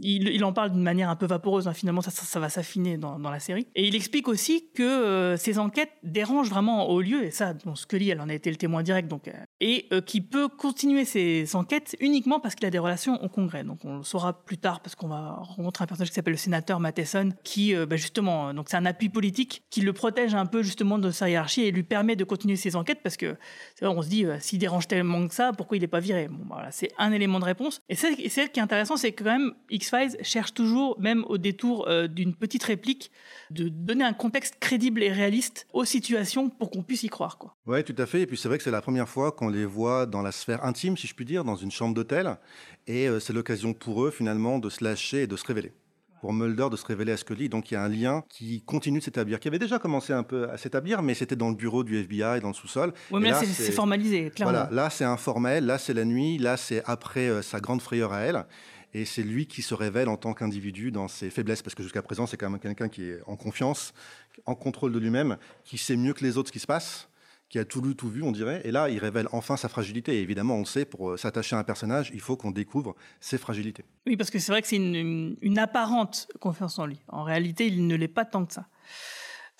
il, 0.00 0.44
en 0.44 0.52
parle 0.52 0.70
d'une 0.70 0.82
manière 0.82 1.10
un 1.10 1.16
peu 1.16 1.26
vaporeuse, 1.26 1.66
hein, 1.66 1.72
finalement 1.72 2.02
ça, 2.02 2.12
ça, 2.12 2.38
va 2.38 2.48
s'affiner 2.48 2.98
dans, 2.98 3.18
la 3.18 3.40
série. 3.40 3.66
Et 3.74 3.86
il 3.86 3.96
explique 3.96 4.28
aussi 4.28 4.70
que 4.72 4.82
euh, 4.82 5.36
ces 5.36 5.58
enquêtes 5.58 5.90
dérangent 6.04 6.50
vraiment 6.50 6.88
au 6.88 7.00
lieu, 7.00 7.24
et 7.24 7.30
ça, 7.32 7.54
bon, 7.64 7.74
Scully, 7.74 8.10
elle 8.10 8.20
en 8.20 8.28
a 8.28 8.34
été 8.34 8.48
le 8.48 8.56
témoin 8.56 8.84
direct, 8.84 9.08
donc 9.08 9.28
et 9.62 9.86
euh, 9.92 10.00
qui 10.00 10.20
peut 10.20 10.48
continuer 10.48 11.04
ses 11.04 11.54
enquêtes 11.54 11.96
uniquement 12.00 12.40
parce 12.40 12.56
qu'il 12.56 12.66
a 12.66 12.70
des 12.70 12.80
relations 12.80 13.22
au 13.22 13.28
Congrès. 13.28 13.62
Donc 13.62 13.84
on 13.84 13.98
le 13.98 14.02
saura 14.02 14.32
plus 14.44 14.58
tard 14.58 14.80
parce 14.80 14.96
qu'on 14.96 15.06
va 15.06 15.38
rencontrer 15.40 15.84
un 15.84 15.86
personnage 15.86 16.08
qui 16.08 16.16
s'appelle 16.16 16.32
le 16.32 16.38
sénateur 16.38 16.80
Matheson, 16.80 17.30
qui 17.44 17.72
euh, 17.72 17.86
bah, 17.86 17.94
justement, 17.94 18.52
donc 18.52 18.66
c'est 18.68 18.76
un 18.76 18.84
appui 18.84 19.08
politique 19.08 19.62
qui 19.70 19.80
le 19.80 19.92
protège 19.92 20.34
un 20.34 20.46
peu 20.46 20.64
justement 20.64 20.98
de 20.98 21.12
sa 21.12 21.30
hiérarchie 21.30 21.62
et 21.62 21.70
lui 21.70 21.84
permet 21.84 22.16
de 22.16 22.24
continuer 22.24 22.56
ses 22.56 22.74
enquêtes 22.74 23.02
parce 23.04 23.16
que 23.16 23.36
on 23.80 24.02
se 24.02 24.08
dit 24.08 24.26
s'il 24.40 24.58
dérange 24.58 24.88
tellement 24.88 25.28
que 25.28 25.34
ça, 25.34 25.52
pourquoi 25.52 25.76
il 25.76 25.80
n'est 25.80 25.86
pas 25.86 26.00
viré? 26.00 26.26
Bon, 26.26 26.38
bah, 26.38 26.56
voilà, 26.56 26.72
c'est 26.72 26.90
un 26.98 27.12
élément 27.12 27.38
de 27.38 27.44
réponse. 27.44 27.80
Et 27.88 27.94
c'est 27.94 28.28
ce 28.28 28.50
qui 28.50 28.58
est 28.58 28.62
intéressant, 28.62 28.96
c'est 28.96 29.12
que 29.12 29.22
quand 29.22 29.30
même 29.30 29.54
X-Files 29.70 30.16
cherche 30.22 30.54
toujours, 30.54 31.00
même 31.00 31.24
au 31.28 31.38
détour 31.38 31.88
d'une 32.08 32.34
petite 32.34 32.64
réplique, 32.64 33.12
de 33.52 33.68
donner 33.68 34.04
un 34.04 34.12
contexte 34.12 34.56
crédible 34.60 35.02
et 35.02 35.12
réaliste 35.12 35.66
aux 35.72 35.84
situations 35.84 36.48
pour 36.48 36.70
qu'on 36.70 36.82
puisse 36.82 37.02
y 37.02 37.08
croire. 37.08 37.38
Quoi. 37.38 37.54
Ouais, 37.66 37.82
tout 37.82 37.94
à 37.98 38.06
fait. 38.06 38.22
Et 38.22 38.26
puis 38.26 38.36
c'est 38.36 38.48
vrai 38.48 38.58
que 38.58 38.64
c'est 38.64 38.70
la 38.70 38.82
première 38.82 39.08
fois 39.08 39.32
qu'on 39.32 39.48
les 39.48 39.64
voit 39.64 40.06
dans 40.06 40.22
la 40.22 40.32
sphère 40.32 40.64
intime, 40.64 40.96
si 40.96 41.06
je 41.06 41.14
puis 41.14 41.24
dire, 41.24 41.44
dans 41.44 41.56
une 41.56 41.70
chambre 41.70 41.94
d'hôtel. 41.94 42.36
Et 42.86 43.08
euh, 43.08 43.20
c'est 43.20 43.32
l'occasion 43.32 43.72
pour 43.74 44.04
eux, 44.04 44.10
finalement, 44.10 44.58
de 44.58 44.68
se 44.68 44.82
lâcher 44.82 45.22
et 45.22 45.26
de 45.26 45.36
se 45.36 45.44
révéler. 45.44 45.72
Pour 46.20 46.32
Mulder 46.32 46.68
de 46.70 46.76
se 46.76 46.86
révéler 46.86 47.10
à 47.10 47.16
Scully. 47.16 47.48
Donc 47.48 47.72
il 47.72 47.74
y 47.74 47.76
a 47.76 47.82
un 47.82 47.88
lien 47.88 48.22
qui 48.28 48.62
continue 48.62 49.00
de 49.00 49.04
s'établir, 49.04 49.40
qui 49.40 49.48
avait 49.48 49.58
déjà 49.58 49.80
commencé 49.80 50.12
un 50.12 50.22
peu 50.22 50.48
à 50.50 50.56
s'établir, 50.56 51.02
mais 51.02 51.14
c'était 51.14 51.34
dans 51.34 51.48
le 51.48 51.56
bureau 51.56 51.82
du 51.82 51.98
FBI, 51.98 52.40
dans 52.40 52.48
le 52.48 52.54
sous-sol. 52.54 52.92
Oui, 53.10 53.20
mais 53.20 53.30
là, 53.30 53.40
c'est 53.44 53.72
formalisé, 53.72 54.30
clairement. 54.30 54.52
Voilà, 54.52 54.68
là 54.70 54.88
c'est 54.88 55.04
informel, 55.04 55.66
là 55.66 55.78
c'est 55.78 55.94
la 55.94 56.04
nuit, 56.04 56.38
là 56.38 56.56
c'est 56.56 56.80
après 56.86 57.28
euh, 57.28 57.42
sa 57.42 57.58
grande 57.58 57.82
frayeur 57.82 58.12
à 58.12 58.20
elle. 58.20 58.46
Et 58.94 59.04
c'est 59.04 59.22
lui 59.22 59.46
qui 59.46 59.62
se 59.62 59.74
révèle 59.74 60.08
en 60.08 60.16
tant 60.16 60.34
qu'individu 60.34 60.92
dans 60.92 61.08
ses 61.08 61.30
faiblesses, 61.30 61.62
parce 61.62 61.74
que 61.74 61.82
jusqu'à 61.82 62.02
présent, 62.02 62.26
c'est 62.26 62.36
quand 62.36 62.50
même 62.50 62.60
quelqu'un 62.60 62.88
qui 62.88 63.04
est 63.04 63.20
en 63.26 63.36
confiance, 63.36 63.94
en 64.46 64.54
contrôle 64.54 64.92
de 64.92 64.98
lui-même, 64.98 65.38
qui 65.64 65.78
sait 65.78 65.96
mieux 65.96 66.12
que 66.12 66.24
les 66.24 66.36
autres 66.36 66.48
ce 66.48 66.52
qui 66.52 66.58
se 66.58 66.66
passe, 66.66 67.08
qui 67.52 67.58
a 67.58 67.66
tout 67.66 67.82
lu, 67.82 67.94
tout 67.94 68.08
vu, 68.08 68.22
on 68.22 68.32
dirait. 68.32 68.62
Et 68.64 68.70
là, 68.70 68.88
il 68.88 68.98
révèle 68.98 69.28
enfin 69.30 69.58
sa 69.58 69.68
fragilité. 69.68 70.16
Et 70.16 70.22
évidemment, 70.22 70.56
on 70.56 70.60
le 70.60 70.64
sait, 70.64 70.86
pour 70.86 71.18
s'attacher 71.18 71.54
à 71.54 71.58
un 71.58 71.64
personnage, 71.64 72.10
il 72.14 72.20
faut 72.20 72.34
qu'on 72.34 72.50
découvre 72.50 72.96
ses 73.20 73.36
fragilités. 73.36 73.84
Oui, 74.06 74.16
parce 74.16 74.30
que 74.30 74.38
c'est 74.38 74.50
vrai 74.50 74.62
que 74.62 74.68
c'est 74.68 74.76
une, 74.76 75.58
apparente 75.58 76.28
confiance 76.40 76.78
en 76.78 76.86
lui. 76.86 76.98
En 77.08 77.24
réalité, 77.24 77.66
il 77.66 77.86
ne 77.86 77.94
l'est 77.94 78.08
pas 78.08 78.24
tant 78.24 78.46
que 78.46 78.54
ça. 78.54 78.68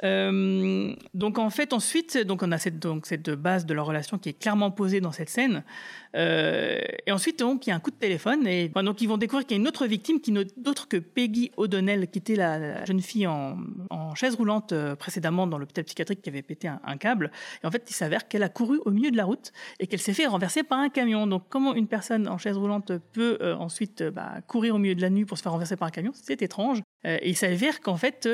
Euh, 0.04 0.94
donc 1.14 1.38
en 1.38 1.50
fait 1.50 1.72
ensuite 1.72 2.18
donc 2.18 2.42
on 2.42 2.50
a 2.50 2.58
cette 2.58 2.80
donc 2.80 3.06
cette 3.06 3.30
base 3.30 3.66
de 3.66 3.74
leur 3.74 3.86
relation 3.86 4.18
qui 4.18 4.30
est 4.30 4.32
clairement 4.32 4.70
posée 4.70 5.00
dans 5.00 5.12
cette 5.12 5.28
scène. 5.28 5.62
Euh, 6.16 6.80
et 7.06 7.12
ensuite 7.12 7.38
donc 7.38 7.66
il 7.66 7.70
y 7.70 7.72
a 7.72 7.76
un 7.76 7.80
coup 7.80 7.90
de 7.90 7.96
téléphone 7.96 8.46
et 8.46 8.68
enfin, 8.70 8.82
donc 8.82 9.00
ils 9.00 9.08
vont 9.08 9.16
découvrir 9.16 9.46
qu'il 9.46 9.56
y 9.56 9.60
a 9.60 9.62
une 9.62 9.68
autre 9.68 9.86
victime 9.86 10.20
qui 10.20 10.32
n'est 10.32 10.46
d'autre 10.56 10.88
que 10.88 10.96
Peggy 10.96 11.52
O'Donnell 11.56 12.08
qui 12.08 12.18
était 12.18 12.34
la, 12.34 12.84
jeune 12.84 13.00
fille 13.00 13.26
en, 13.26 13.58
en, 13.90 14.14
chaise 14.14 14.34
roulante 14.34 14.72
euh, 14.72 14.96
précédemment 14.96 15.46
dans 15.46 15.56
l'hôpital 15.56 15.84
psychiatrique 15.84 16.20
qui 16.20 16.30
avait 16.30 16.42
pété 16.42 16.68
un, 16.68 16.96
câble. 16.96 17.30
Et 17.62 17.66
en 17.66 17.70
fait 17.70 17.84
il 17.88 17.94
s'avère 17.94 18.26
qu'elle 18.26 18.42
a 18.42 18.48
couru 18.48 18.80
au 18.84 18.90
milieu 18.90 19.10
de 19.10 19.16
la 19.16 19.24
route 19.24 19.52
et 19.78 19.86
qu'elle 19.86 20.00
s'est 20.00 20.14
fait 20.14 20.26
renverser 20.26 20.64
par 20.64 20.80
un 20.80 20.88
camion. 20.88 21.26
Donc 21.28 21.44
comment 21.48 21.74
une 21.74 21.86
personne 21.86 22.26
en 22.28 22.38
chaise 22.38 22.56
roulante 22.56 22.92
peut 23.12 23.38
euh, 23.40 23.54
ensuite 23.54 24.02
bah, 24.02 24.40
courir 24.48 24.74
au 24.74 24.78
milieu 24.78 24.96
de 24.96 25.00
la 25.00 25.10
nuit 25.10 25.24
pour 25.24 25.38
se 25.38 25.42
faire 25.42 25.52
renverser 25.52 25.76
par 25.76 25.88
un 25.88 25.92
camion 25.92 26.12
c'est 26.14 26.42
étrange 26.42 26.82
et 27.04 27.30
il 27.30 27.36
s'avère 27.36 27.80
qu'en 27.80 27.96
fait 27.96 28.28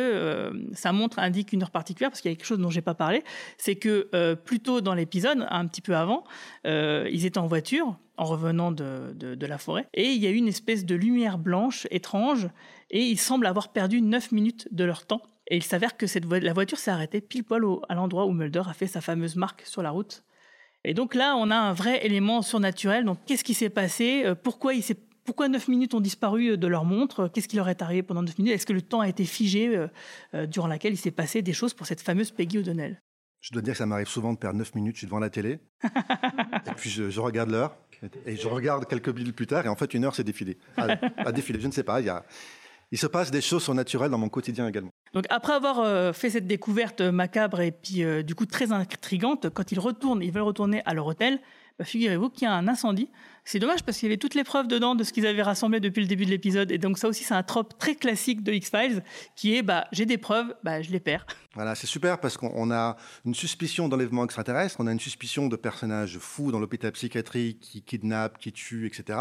ça 0.72 0.92
montre 0.92 1.18
indique 1.18 1.52
une 1.52 1.62
heure 1.62 1.70
particulière 1.70 2.10
parce 2.10 2.20
qu'il 2.20 2.30
y 2.30 2.34
a 2.34 2.36
quelque 2.36 2.46
chose 2.46 2.58
dont 2.58 2.70
j'ai 2.70 2.82
pas 2.82 2.94
parlé, 2.94 3.22
c'est 3.56 3.76
que 3.76 4.08
euh, 4.14 4.34
plus 4.34 4.60
tôt 4.60 4.80
dans 4.80 4.94
l'épisode, 4.94 5.46
un 5.50 5.66
petit 5.66 5.80
peu 5.80 5.96
avant, 5.96 6.24
euh, 6.66 7.08
ils 7.10 7.26
étaient 7.26 7.38
en 7.38 7.46
voiture 7.46 7.98
en 8.16 8.24
revenant 8.24 8.72
de, 8.72 9.46
la 9.46 9.58
forêt 9.58 9.86
et 9.94 10.06
il 10.06 10.22
y 10.22 10.26
a 10.26 10.30
eu 10.30 10.36
une 10.36 10.48
espèce 10.48 10.84
de 10.84 10.94
lumière 10.94 11.38
blanche 11.38 11.86
étrange 11.90 12.48
et 12.90 13.02
ils 13.02 13.18
semblent 13.18 13.46
avoir 13.46 13.72
perdu 13.72 14.00
9 14.02 14.32
minutes 14.32 14.68
de 14.72 14.84
leur 14.84 15.06
temps. 15.06 15.22
Et 15.50 15.56
il 15.56 15.62
s'avère 15.62 15.96
que 15.96 16.06
cette 16.06 16.26
la 16.26 16.52
voiture 16.52 16.78
s'est 16.78 16.90
arrêtée 16.90 17.20
pile 17.20 17.44
poil 17.44 17.62
à 17.88 17.94
l'endroit 17.94 18.26
où 18.26 18.32
Mulder 18.32 18.62
a 18.68 18.74
fait 18.74 18.86
sa 18.86 19.00
fameuse 19.00 19.36
marque 19.36 19.62
sur 19.64 19.82
la 19.82 19.90
route. 19.90 20.24
Et 20.84 20.94
donc 20.94 21.14
là, 21.14 21.36
on 21.36 21.50
a 21.50 21.56
un 21.56 21.72
vrai 21.72 22.04
élément 22.04 22.42
surnaturel. 22.42 23.04
Donc 23.04 23.18
qu'est-ce 23.26 23.44
qui 23.44 23.54
s'est 23.54 23.70
passé? 23.70 24.24
Pourquoi 24.42 24.74
il 24.74 24.82
s'est 24.82 24.98
pourquoi 25.28 25.48
9 25.48 25.68
minutes 25.68 25.92
ont 25.92 26.00
disparu 26.00 26.56
de 26.56 26.66
leur 26.66 26.86
montre? 26.86 27.28
Qu'est-ce 27.28 27.48
qui 27.48 27.56
leur 27.56 27.68
est 27.68 27.82
arrivé 27.82 28.02
pendant 28.02 28.22
9 28.22 28.38
minutes? 28.38 28.54
Est-ce 28.54 28.64
que 28.64 28.72
le 28.72 28.80
temps 28.80 29.00
a 29.00 29.08
été 29.10 29.26
figé 29.26 29.76
euh, 29.76 29.86
euh, 30.32 30.46
durant 30.46 30.68
laquelle 30.68 30.94
il 30.94 30.96
s'est 30.96 31.10
passé 31.10 31.42
des 31.42 31.52
choses 31.52 31.74
pour 31.74 31.86
cette 31.86 32.00
fameuse 32.00 32.30
Peggy 32.30 32.56
O'Donnell? 32.56 33.02
Je 33.42 33.52
dois 33.52 33.60
dire 33.60 33.74
que 33.74 33.78
ça 33.78 33.84
m'arrive 33.84 34.08
souvent 34.08 34.32
de 34.32 34.38
perdre 34.38 34.56
9 34.56 34.74
minutes, 34.74 34.94
je 34.94 35.00
suis 35.00 35.06
devant 35.06 35.18
la 35.18 35.28
télé, 35.28 35.60
et 35.84 36.74
puis 36.78 36.88
je, 36.88 37.10
je 37.10 37.20
regarde 37.20 37.50
l'heure, 37.50 37.76
et 38.24 38.36
je 38.36 38.48
regarde 38.48 38.86
quelques 38.86 39.10
minutes 39.10 39.36
plus 39.36 39.46
tard, 39.46 39.66
et 39.66 39.68
en 39.68 39.76
fait 39.76 39.92
une 39.92 40.06
heure 40.06 40.14
s'est 40.14 40.24
défilée. 40.24 40.56
À, 40.78 40.96
à 41.18 41.30
défiler, 41.30 41.60
je 41.60 41.66
ne 41.66 41.72
sais 41.72 41.84
pas, 41.84 42.00
il, 42.00 42.06
y 42.06 42.08
a, 42.08 42.24
il 42.90 42.98
se 42.98 43.06
passe 43.06 43.30
des 43.30 43.42
choses 43.42 43.62
surnaturelles 43.62 44.10
dans 44.10 44.18
mon 44.18 44.30
quotidien 44.30 44.66
également. 44.66 44.90
Donc 45.12 45.26
après 45.28 45.52
avoir 45.52 45.80
euh, 45.80 46.12
fait 46.12 46.30
cette 46.30 46.46
découverte 46.46 47.00
macabre 47.00 47.60
et 47.60 47.70
puis 47.70 48.02
euh, 48.02 48.22
du 48.22 48.34
coup 48.34 48.46
très 48.46 48.72
intrigante, 48.72 49.50
quand 49.50 49.72
ils 49.72 49.78
retournent, 49.78 50.22
ils 50.22 50.32
veulent 50.32 50.42
retourner 50.42 50.82
à 50.86 50.94
leur 50.94 51.06
hôtel, 51.06 51.38
bah, 51.78 51.84
figurez-vous 51.84 52.30
qu'il 52.30 52.42
y 52.42 52.50
a 52.50 52.54
un 52.54 52.66
incendie. 52.66 53.08
C'est 53.44 53.60
dommage 53.60 53.82
parce 53.82 53.96
qu'il 53.96 54.08
y 54.08 54.10
avait 54.10 54.18
toutes 54.18 54.34
les 54.34 54.44
preuves 54.44 54.68
dedans 54.68 54.94
de 54.94 55.04
ce 55.04 55.12
qu'ils 55.12 55.26
avaient 55.26 55.42
rassemblé 55.42 55.80
depuis 55.80 56.02
le 56.02 56.06
début 56.06 56.26
de 56.26 56.30
l'épisode. 56.30 56.70
Et 56.70 56.76
donc 56.76 56.98
ça 56.98 57.08
aussi, 57.08 57.24
c'est 57.24 57.34
un 57.34 57.42
trope 57.42 57.78
très 57.78 57.94
classique 57.94 58.42
de 58.42 58.52
X-Files 58.52 59.02
qui 59.36 59.56
est 59.56 59.62
bah, 59.62 59.86
j'ai 59.92 60.04
des 60.04 60.18
preuves, 60.18 60.54
bah, 60.64 60.82
je 60.82 60.90
les 60.90 61.00
perds. 61.00 61.26
Voilà, 61.54 61.74
c'est 61.74 61.88
super 61.88 62.20
parce 62.20 62.36
qu'on 62.36 62.70
a 62.70 62.96
une 63.24 63.34
suspicion 63.34 63.88
d'enlèvement 63.88 64.24
extraterrestre, 64.24 64.76
on 64.78 64.86
a 64.86 64.92
une 64.92 65.00
suspicion 65.00 65.48
de 65.48 65.56
personnages 65.56 66.16
fous 66.18 66.52
dans 66.52 66.60
l'hôpital 66.60 66.92
psychiatrique 66.92 67.58
qui 67.58 67.82
kidnappent, 67.82 68.38
qui 68.38 68.52
tuent, 68.52 68.86
etc. 68.86 69.18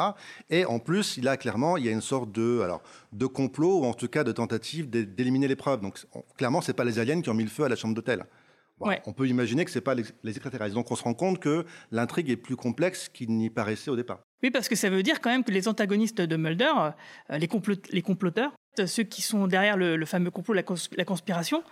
Et 0.52 0.64
en 0.64 0.78
plus, 0.78 1.18
là, 1.18 1.36
clairement, 1.36 1.78
il 1.78 1.86
y 1.86 1.90
a 1.90 1.92
une 1.92 2.02
sorte 2.02 2.32
de, 2.32 2.62
alors, 2.62 2.84
de 3.12 3.26
complot 3.26 3.80
ou 3.80 3.86
en 3.86 3.94
tout 3.94 4.08
cas 4.08 4.24
de 4.24 4.32
tentative 4.32 4.88
d'éliminer 4.88 5.48
les 5.48 5.56
preuves. 5.56 5.82
Donc 5.82 5.98
on, 6.14 6.22
clairement, 6.38 6.62
c'est 6.62 6.74
pas 6.74 6.84
les 6.84 7.00
aliens 7.00 7.22
qui 7.22 7.30
ont 7.32 7.34
mis 7.34 7.44
le 7.44 7.50
feu 7.50 7.64
à 7.64 7.70
la 7.70 7.76
chambre 7.76 7.96
d'hôtel. 7.96 8.24
Bon, 8.80 8.88
ouais. 8.88 9.02
On 9.06 9.14
peut 9.14 9.28
imaginer 9.28 9.66
que 9.66 9.72
ce 9.72 9.80
n'est 9.80 9.84
pas 9.84 9.96
les, 9.96 10.04
les, 10.24 10.32
extraterrestres. 10.32 10.76
Donc 10.76 10.92
on 10.92 10.96
se 10.96 11.04
rend 11.04 11.14
compte 11.14 11.40
que 11.40 11.66
l'intrigue 11.92 12.30
est 12.30 12.38
plus 12.38 12.56
complexe 12.56 13.10
qu'il 13.10 13.32
n'y 13.32 13.50
paraissait 13.50 13.90
au 13.90 13.96
départ. 13.96 14.20
Oui, 14.44 14.52
parce 14.52 14.70
que 14.70 14.76
ça 14.76 14.90
veut 14.90 15.02
dire 15.02 15.20
quand 15.20 15.32
même 15.32 15.44
que 15.44 15.52
les 15.52 15.68
antagonistes 15.68 16.22
de 16.22 16.36
Mulder, 16.36 16.72
euh, 17.32 17.38
les, 17.38 17.48
complot 17.48 17.76
les, 17.90 18.02
comploteurs, 18.04 18.54
ceux 18.86 19.04
qui 19.04 19.22
sont 19.22 19.48
derrière 19.48 19.78
le, 19.78 19.96
le 19.96 20.06
fameux 20.06 20.30
complot, 20.30 20.54
la, 20.54 20.64
cons 20.64 20.76
la 20.96 21.06
conspiration, 21.06 21.64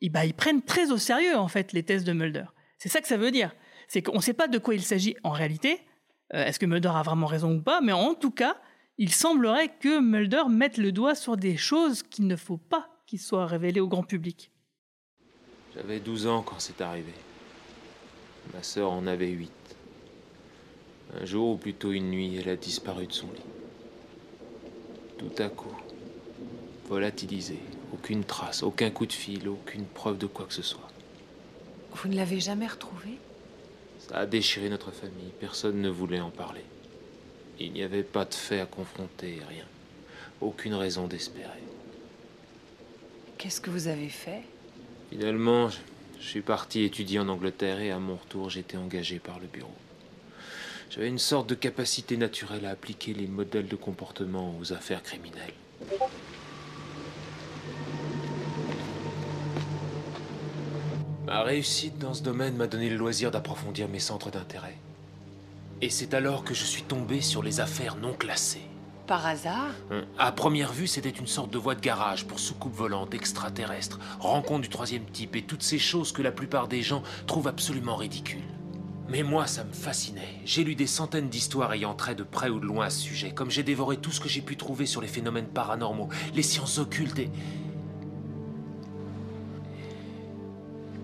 ils, 0.00 0.10
bah, 0.10 0.24
ils, 0.24 0.34
prennent 0.34 0.62
très 0.62 0.92
au 0.92 0.96
sérieux 0.96 1.36
en 1.36 1.48
fait 1.48 1.72
les 1.72 1.82
thèses 1.82 2.04
de 2.04 2.12
Mulder. 2.12 2.44
C'est 2.78 2.88
ça 2.88 3.00
que 3.00 3.08
ça 3.08 3.16
veut 3.16 3.32
dire. 3.32 3.54
C'est 3.88 4.02
qu'on 4.02 4.16
ne 4.16 4.22
sait 4.22 4.32
pas 4.32 4.48
de 4.48 4.58
quoi 4.58 4.74
il 4.74 4.82
s'agit 4.82 5.16
en 5.24 5.30
réalité. 5.30 5.80
Euh, 6.34 6.44
Est-ce 6.44 6.58
que 6.58 6.66
Mulder 6.66 6.92
a 6.94 7.02
vraiment 7.02 7.26
raison 7.26 7.56
ou 7.56 7.62
pas? 7.62 7.80
Mais 7.80 7.92
en 7.92 8.14
tout 8.14 8.30
cas, 8.30 8.56
il 8.96 9.12
semblerait 9.12 9.70
que 9.80 10.00
Mulder 10.00 10.44
mette 10.48 10.78
le 10.78 10.92
doigt 10.92 11.16
sur 11.16 11.36
des 11.36 11.56
choses 11.56 12.02
qu'il 12.04 12.28
ne 12.28 12.36
faut 12.36 12.58
pas 12.58 12.88
qu'ils 13.06 13.20
soient 13.20 13.46
révélées 13.46 13.80
au 13.80 13.88
grand 13.88 14.04
public. 14.04 14.52
J'avais 15.76 15.98
12 15.98 16.26
ans 16.28 16.42
quand 16.42 16.60
c'est 16.60 16.80
arrivé. 16.80 17.12
Ma 18.52 18.62
sœur 18.62 18.92
en 18.92 19.06
avait 19.06 19.28
8. 19.28 19.50
Un 21.20 21.24
jour, 21.24 21.50
ou 21.50 21.56
plutôt 21.56 21.92
une 21.92 22.10
nuit, 22.10 22.36
elle 22.38 22.48
a 22.48 22.56
disparu 22.56 23.06
de 23.06 23.12
son 23.12 23.26
lit. 23.26 23.40
Tout 25.18 25.42
à 25.42 25.48
coup, 25.48 25.74
volatilisée, 26.86 27.60
aucune 27.92 28.24
trace, 28.24 28.62
aucun 28.62 28.90
coup 28.90 29.06
de 29.06 29.12
fil, 29.12 29.48
aucune 29.48 29.84
preuve 29.84 30.18
de 30.18 30.26
quoi 30.26 30.46
que 30.46 30.54
ce 30.54 30.62
soit. 30.62 30.88
Vous 31.92 32.08
ne 32.08 32.16
l'avez 32.16 32.40
jamais 32.40 32.66
retrouvée? 32.66 33.18
Ça 33.98 34.18
a 34.18 34.26
déchiré 34.26 34.68
notre 34.68 34.90
famille, 34.90 35.32
personne 35.40 35.80
ne 35.80 35.88
voulait 35.88 36.20
en 36.20 36.30
parler. 36.30 36.64
Il 37.58 37.72
n'y 37.72 37.82
avait 37.82 38.02
pas 38.02 38.24
de 38.24 38.34
fait 38.34 38.60
à 38.60 38.66
confronter, 38.66 39.40
rien. 39.48 39.64
Aucune 40.40 40.74
raison 40.74 41.06
d'espérer. 41.06 41.62
Qu'est-ce 43.38 43.60
que 43.60 43.70
vous 43.70 43.88
avez 43.88 44.08
fait? 44.08 44.42
Finalement, 45.14 45.68
je 46.18 46.26
suis 46.26 46.40
parti 46.40 46.82
étudier 46.82 47.20
en 47.20 47.28
Angleterre 47.28 47.78
et 47.78 47.92
à 47.92 48.00
mon 48.00 48.16
retour, 48.16 48.50
j'étais 48.50 48.76
engagé 48.76 49.20
par 49.20 49.38
le 49.38 49.46
bureau. 49.46 49.70
J'avais 50.90 51.06
une 51.06 51.20
sorte 51.20 51.48
de 51.48 51.54
capacité 51.54 52.16
naturelle 52.16 52.66
à 52.66 52.70
appliquer 52.70 53.14
les 53.14 53.28
modèles 53.28 53.68
de 53.68 53.76
comportement 53.76 54.56
aux 54.58 54.72
affaires 54.72 55.04
criminelles. 55.04 55.54
Ma 61.26 61.44
réussite 61.44 61.96
dans 61.98 62.14
ce 62.14 62.24
domaine 62.24 62.56
m'a 62.56 62.66
donné 62.66 62.90
le 62.90 62.96
loisir 62.96 63.30
d'approfondir 63.30 63.88
mes 63.88 64.00
centres 64.00 64.32
d'intérêt. 64.32 64.78
Et 65.80 65.90
c'est 65.90 66.14
alors 66.14 66.42
que 66.42 66.54
je 66.54 66.64
suis 66.64 66.82
tombé 66.82 67.20
sur 67.20 67.44
les 67.44 67.60
affaires 67.60 67.94
non 67.94 68.14
classées. 68.14 68.66
Par 69.06 69.26
hasard 69.26 69.70
À 70.18 70.32
première 70.32 70.72
vue, 70.72 70.86
c'était 70.86 71.10
une 71.10 71.26
sorte 71.26 71.50
de 71.50 71.58
voie 71.58 71.74
de 71.74 71.80
garage 71.80 72.26
pour 72.26 72.38
soucoupe 72.38 72.74
volante 72.74 73.12
extraterrestre, 73.12 73.98
rencontre 74.18 74.62
du 74.62 74.70
troisième 74.70 75.04
type 75.04 75.36
et 75.36 75.42
toutes 75.42 75.62
ces 75.62 75.78
choses 75.78 76.10
que 76.10 76.22
la 76.22 76.32
plupart 76.32 76.68
des 76.68 76.80
gens 76.80 77.02
trouvent 77.26 77.48
absolument 77.48 77.96
ridicules. 77.96 78.40
Mais 79.10 79.22
moi, 79.22 79.46
ça 79.46 79.64
me 79.64 79.72
fascinait. 79.72 80.40
J'ai 80.46 80.64
lu 80.64 80.74
des 80.74 80.86
centaines 80.86 81.28
d'histoires 81.28 81.74
ayant 81.74 81.94
trait 81.94 82.14
de 82.14 82.22
près 82.22 82.48
ou 82.48 82.58
de 82.58 82.64
loin 82.64 82.86
à 82.86 82.90
ce 82.90 83.00
sujet, 83.00 83.32
comme 83.32 83.50
j'ai 83.50 83.62
dévoré 83.62 83.98
tout 83.98 84.10
ce 84.10 84.20
que 84.20 84.28
j'ai 84.30 84.40
pu 84.40 84.56
trouver 84.56 84.86
sur 84.86 85.02
les 85.02 85.08
phénomènes 85.08 85.48
paranormaux, 85.48 86.08
les 86.34 86.42
sciences 86.42 86.78
occultes 86.78 87.18
et... 87.18 87.30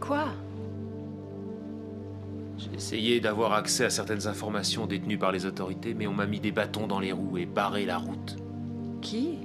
Quoi? 0.01 0.28
J'ai 2.70 2.76
essayé 2.76 3.20
d'avoir 3.20 3.52
accès 3.52 3.84
à 3.84 3.90
certaines 3.90 4.26
informations 4.26 4.86
détenues 4.86 5.18
par 5.18 5.32
les 5.32 5.44
autorités, 5.44 5.94
mais 5.94 6.06
on 6.06 6.12
m'a 6.12 6.26
mis 6.26 6.40
des 6.40 6.52
bâtons 6.52 6.86
dans 6.86 7.00
les 7.00 7.12
roues 7.12 7.36
et 7.38 7.46
barré 7.46 7.84
la 7.84 7.98
route. 7.98 8.36
Qui? 9.00 9.38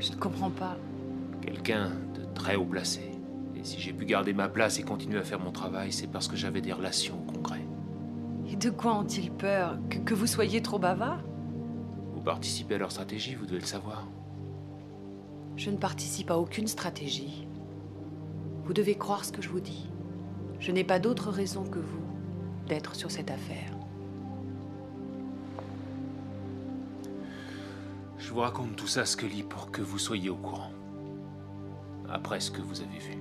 Je 0.00 0.10
ne 0.10 0.16
comprends 0.16 0.50
pas. 0.50 0.76
Quelqu'un 1.40 1.90
de 2.14 2.24
très 2.34 2.56
haut 2.56 2.64
placé. 2.64 3.12
Et 3.56 3.62
si 3.62 3.80
j'ai 3.80 3.92
pu 3.92 4.04
garder 4.04 4.32
ma 4.32 4.48
place 4.48 4.78
et 4.78 4.82
continuer 4.82 5.18
à 5.18 5.22
faire 5.22 5.38
mon 5.38 5.52
travail, 5.52 5.92
c'est 5.92 6.08
parce 6.08 6.28
que 6.28 6.36
j'avais 6.36 6.60
des 6.60 6.72
relations 6.72 7.18
au 7.18 7.32
Congrès. 7.32 7.64
Et 8.50 8.56
de 8.56 8.70
quoi 8.70 8.98
ont-ils 8.98 9.30
peur? 9.30 9.78
Que, 9.88 9.98
que 9.98 10.14
vous 10.14 10.26
soyez 10.26 10.60
trop 10.60 10.78
bavard? 10.78 11.22
Vous 12.14 12.20
participez 12.20 12.74
à 12.74 12.78
leur 12.78 12.90
stratégie, 12.90 13.34
vous 13.36 13.46
devez 13.46 13.60
le 13.60 13.66
savoir. 13.66 14.08
Je 15.56 15.70
ne 15.70 15.76
participe 15.76 16.30
à 16.30 16.36
aucune 16.36 16.66
stratégie. 16.66 17.46
Vous 18.64 18.72
devez 18.72 18.96
croire 18.96 19.24
ce 19.24 19.32
que 19.32 19.40
je 19.40 19.48
vous 19.48 19.60
dis. 19.60 19.88
Je 20.58 20.72
n'ai 20.72 20.84
pas 20.84 20.98
d'autre 20.98 21.30
raison 21.30 21.64
que 21.64 21.78
vous 21.78 22.03
d'être 22.68 22.94
sur 22.94 23.10
cette 23.10 23.30
affaire. 23.30 23.70
Je 28.18 28.30
vous 28.30 28.40
raconte 28.40 28.76
tout 28.76 28.86
ça, 28.86 29.04
Scully, 29.04 29.42
pour 29.42 29.70
que 29.70 29.82
vous 29.82 29.98
soyez 29.98 30.30
au 30.30 30.36
courant. 30.36 30.72
Après 32.08 32.40
ce 32.40 32.50
que 32.50 32.62
vous 32.62 32.80
avez 32.80 32.98
vu. 32.98 33.18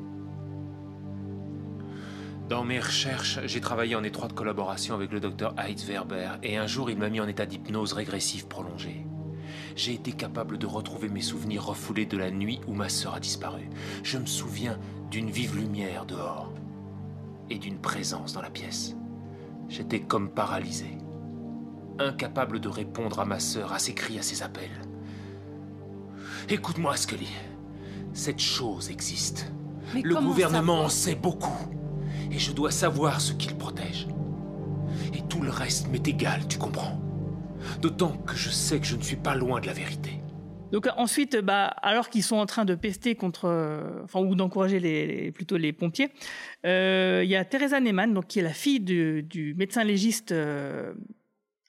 Dans 2.49 2.63
mes 2.63 2.79
recherches, 2.79 3.39
j'ai 3.45 3.61
travaillé 3.61 3.95
en 3.95 4.03
étroite 4.03 4.33
collaboration 4.33 4.95
avec 4.95 5.11
le 5.11 5.19
docteur 5.19 5.55
Heitz 5.57 5.85
Werber, 5.85 6.31
et 6.43 6.57
un 6.57 6.67
jour 6.67 6.89
il 6.89 6.97
m'a 6.97 7.09
mis 7.09 7.19
en 7.19 7.27
état 7.27 7.45
d'hypnose 7.45 7.93
régressive 7.93 8.47
prolongée. 8.47 9.05
J'ai 9.75 9.93
été 9.93 10.11
capable 10.11 10.57
de 10.57 10.67
retrouver 10.67 11.09
mes 11.09 11.21
souvenirs 11.21 11.65
refoulés 11.65 12.05
de 12.05 12.17
la 12.17 12.31
nuit 12.31 12.59
où 12.67 12.73
ma 12.73 12.89
sœur 12.89 13.15
a 13.15 13.19
disparu. 13.19 13.69
Je 14.03 14.17
me 14.17 14.25
souviens 14.25 14.77
d'une 15.09 15.31
vive 15.31 15.55
lumière 15.55 16.05
dehors 16.05 16.51
et 17.49 17.57
d'une 17.57 17.79
présence 17.79 18.33
dans 18.33 18.41
la 18.41 18.49
pièce. 18.49 18.95
J'étais 19.69 20.01
comme 20.01 20.29
paralysé, 20.29 20.97
incapable 21.99 22.59
de 22.59 22.69
répondre 22.69 23.19
à 23.19 23.25
ma 23.25 23.39
sœur, 23.39 23.73
à 23.73 23.79
ses 23.79 23.93
cris, 23.93 24.19
à 24.19 24.21
ses 24.21 24.43
appels. 24.43 24.81
Écoute-moi, 26.49 26.95
Scully. 26.97 27.29
Cette 28.13 28.39
chose 28.39 28.89
existe. 28.89 29.51
Mais 29.93 30.01
Le 30.01 30.15
gouvernement 30.15 30.81
en 30.81 30.89
sait 30.89 31.15
beaucoup. 31.15 31.67
Et 32.31 32.39
je 32.39 32.51
dois 32.51 32.71
savoir 32.71 33.21
ce 33.21 33.33
qu'il 33.33 33.55
protège. 33.55 34.07
Et 35.13 35.21
tout 35.23 35.41
le 35.41 35.49
reste 35.49 35.87
m'est 35.89 36.07
égal, 36.07 36.47
tu 36.47 36.57
comprends 36.57 36.99
D'autant 37.81 38.11
que 38.25 38.35
je 38.35 38.49
sais 38.49 38.79
que 38.79 38.85
je 38.85 38.95
ne 38.95 39.01
suis 39.01 39.15
pas 39.15 39.35
loin 39.35 39.61
de 39.61 39.67
la 39.67 39.73
vérité. 39.73 40.22
Donc 40.73 40.87
ensuite, 40.97 41.37
bah, 41.37 41.67
alors 41.83 42.09
qu'ils 42.09 42.23
sont 42.23 42.37
en 42.37 42.47
train 42.47 42.65
de 42.65 42.73
pester 42.73 43.13
contre, 43.13 43.45
euh, 43.45 44.05
ou 44.15 44.33
d'encourager 44.33 44.79
les, 44.79 45.31
plutôt 45.31 45.55
les 45.55 45.71
pompiers, 45.71 46.09
euh, 46.65 47.21
il 47.23 47.29
y 47.29 47.35
a 47.35 47.45
Teresa 47.45 47.79
Neyman, 47.79 48.11
donc 48.11 48.25
qui 48.25 48.39
est 48.39 48.43
la 48.43 48.53
fille 48.53 48.79
du, 48.79 49.53
médecin 49.55 49.83
légiste 49.83 50.31
euh, 50.31 50.95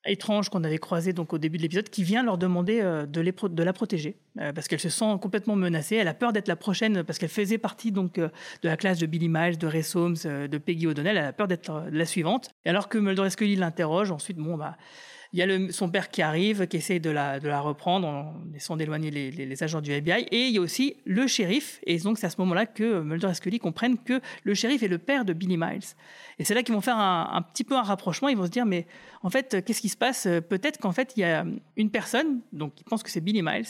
étrange 0.06 0.48
qu'on 0.48 0.64
avait 0.64 0.78
croisé 0.78 1.12
donc 1.12 1.34
au 1.34 1.38
début 1.38 1.58
de 1.58 1.62
l'épisode, 1.62 1.90
qui 1.90 2.02
vient 2.02 2.22
leur 2.22 2.38
demander 2.38 2.80
de, 2.80 3.62
la 3.62 3.72
protéger 3.74 4.16
parce 4.54 4.68
qu'elle 4.68 4.80
se 4.80 4.88
sent 4.88 5.18
complètement 5.20 5.54
menacée. 5.54 5.96
Elle 5.96 6.08
a 6.08 6.14
peur 6.14 6.32
d'être 6.32 6.48
la 6.48 6.56
prochaine 6.56 7.04
parce 7.04 7.18
qu'elle 7.18 7.28
faisait 7.28 7.58
partie 7.58 7.92
donc 7.92 8.14
de 8.14 8.30
la 8.62 8.78
classe 8.78 8.98
de 8.98 9.06
Billy 9.06 9.28
Miles, 9.28 9.58
de 9.58 9.66
Ray 9.66 9.82
Soames, 9.82 10.16
de 10.24 10.58
Peggy 10.58 10.86
O'Donnell. 10.86 11.18
Elle 11.18 11.24
a 11.24 11.32
peur 11.32 11.48
d'être 11.48 11.84
la 11.90 12.06
suivante. 12.06 12.50
Et 12.64 12.70
alors 12.70 12.88
que 12.88 12.96
Mulder 12.96 13.26
et 13.26 13.30
Scully 13.30 13.56
l'interrogent, 13.56 14.12
ensuite 14.12 14.38
bon 14.38 14.56
bah 14.56 14.76
il 15.34 15.38
y 15.38 15.42
a 15.42 15.46
le- 15.46 15.72
son 15.72 15.90
père 15.90 16.10
qui 16.10 16.22
arrive, 16.22 16.68
qui 16.68 16.76
essaye 16.76 17.00
de 17.00 17.10
la, 17.10 17.60
reprendre 17.60 18.06
en 18.06 18.34
essayant 18.54 18.76
d'éloigner 18.76 19.10
les, 19.10 19.62
agents 19.64 19.80
du 19.80 19.90
FBI. 19.90 20.28
Et 20.30 20.46
il 20.46 20.54
y 20.54 20.58
a 20.58 20.60
aussi 20.60 20.96
le 21.04 21.26
shérif. 21.26 21.80
Et 21.86 21.98
donc, 21.98 22.18
c'est 22.18 22.26
à 22.26 22.30
ce 22.30 22.36
moment-là 22.38 22.66
que 22.66 23.02
Mulder 23.02 23.30
et 23.30 23.34
Scully 23.34 23.58
comprennent 23.58 23.98
que 23.98 24.20
le 24.44 24.54
shérif 24.54 24.84
est 24.84 24.88
le 24.88 24.98
père 24.98 25.24
de 25.24 25.32
Billy 25.32 25.56
Miles. 25.56 25.82
Et 26.38 26.44
c'est 26.44 26.54
là 26.54 26.62
qu'ils 26.62 26.74
vont 26.74 26.80
faire 26.80 26.98
un, 26.98 27.42
petit 27.52 27.64
peu 27.64 27.74
un 27.74 27.82
rapprochement. 27.82 28.28
Ils 28.28 28.36
vont 28.36 28.46
se 28.46 28.50
dire, 28.50 28.64
mais 28.64 28.86
en 29.22 29.30
fait, 29.30 29.64
qu'est-ce 29.64 29.80
qui 29.80 29.88
se 29.88 29.96
passe? 29.96 30.28
Peut-être 30.48 30.78
qu'en 30.78 30.92
fait, 30.92 31.14
il 31.16 31.20
y 31.20 31.24
a 31.24 31.44
une 31.76 31.90
personne, 31.90 32.40
donc 32.52 32.76
qui 32.76 32.84
pense 32.84 33.02
que 33.02 33.10
c'est 33.10 33.20
Billy 33.20 33.42
Miles, 33.42 33.66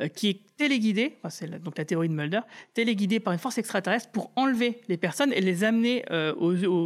euh, 0.00 0.08
qui 0.08 0.30
est 0.30 0.40
téléguidée, 0.56 1.18
c'est 1.28 1.62
donc 1.62 1.76
la 1.76 1.84
théorie 1.84 2.08
de 2.08 2.14
Mulder, 2.14 2.40
téléguidée 2.72 3.20
par 3.20 3.34
une 3.34 3.38
force 3.38 3.58
extraterrestre 3.58 4.10
pour 4.10 4.32
enlever 4.36 4.80
les 4.88 4.96
personnes 4.96 5.32
et 5.34 5.42
les 5.42 5.64
amener 5.64 6.04
euh, 6.10 6.32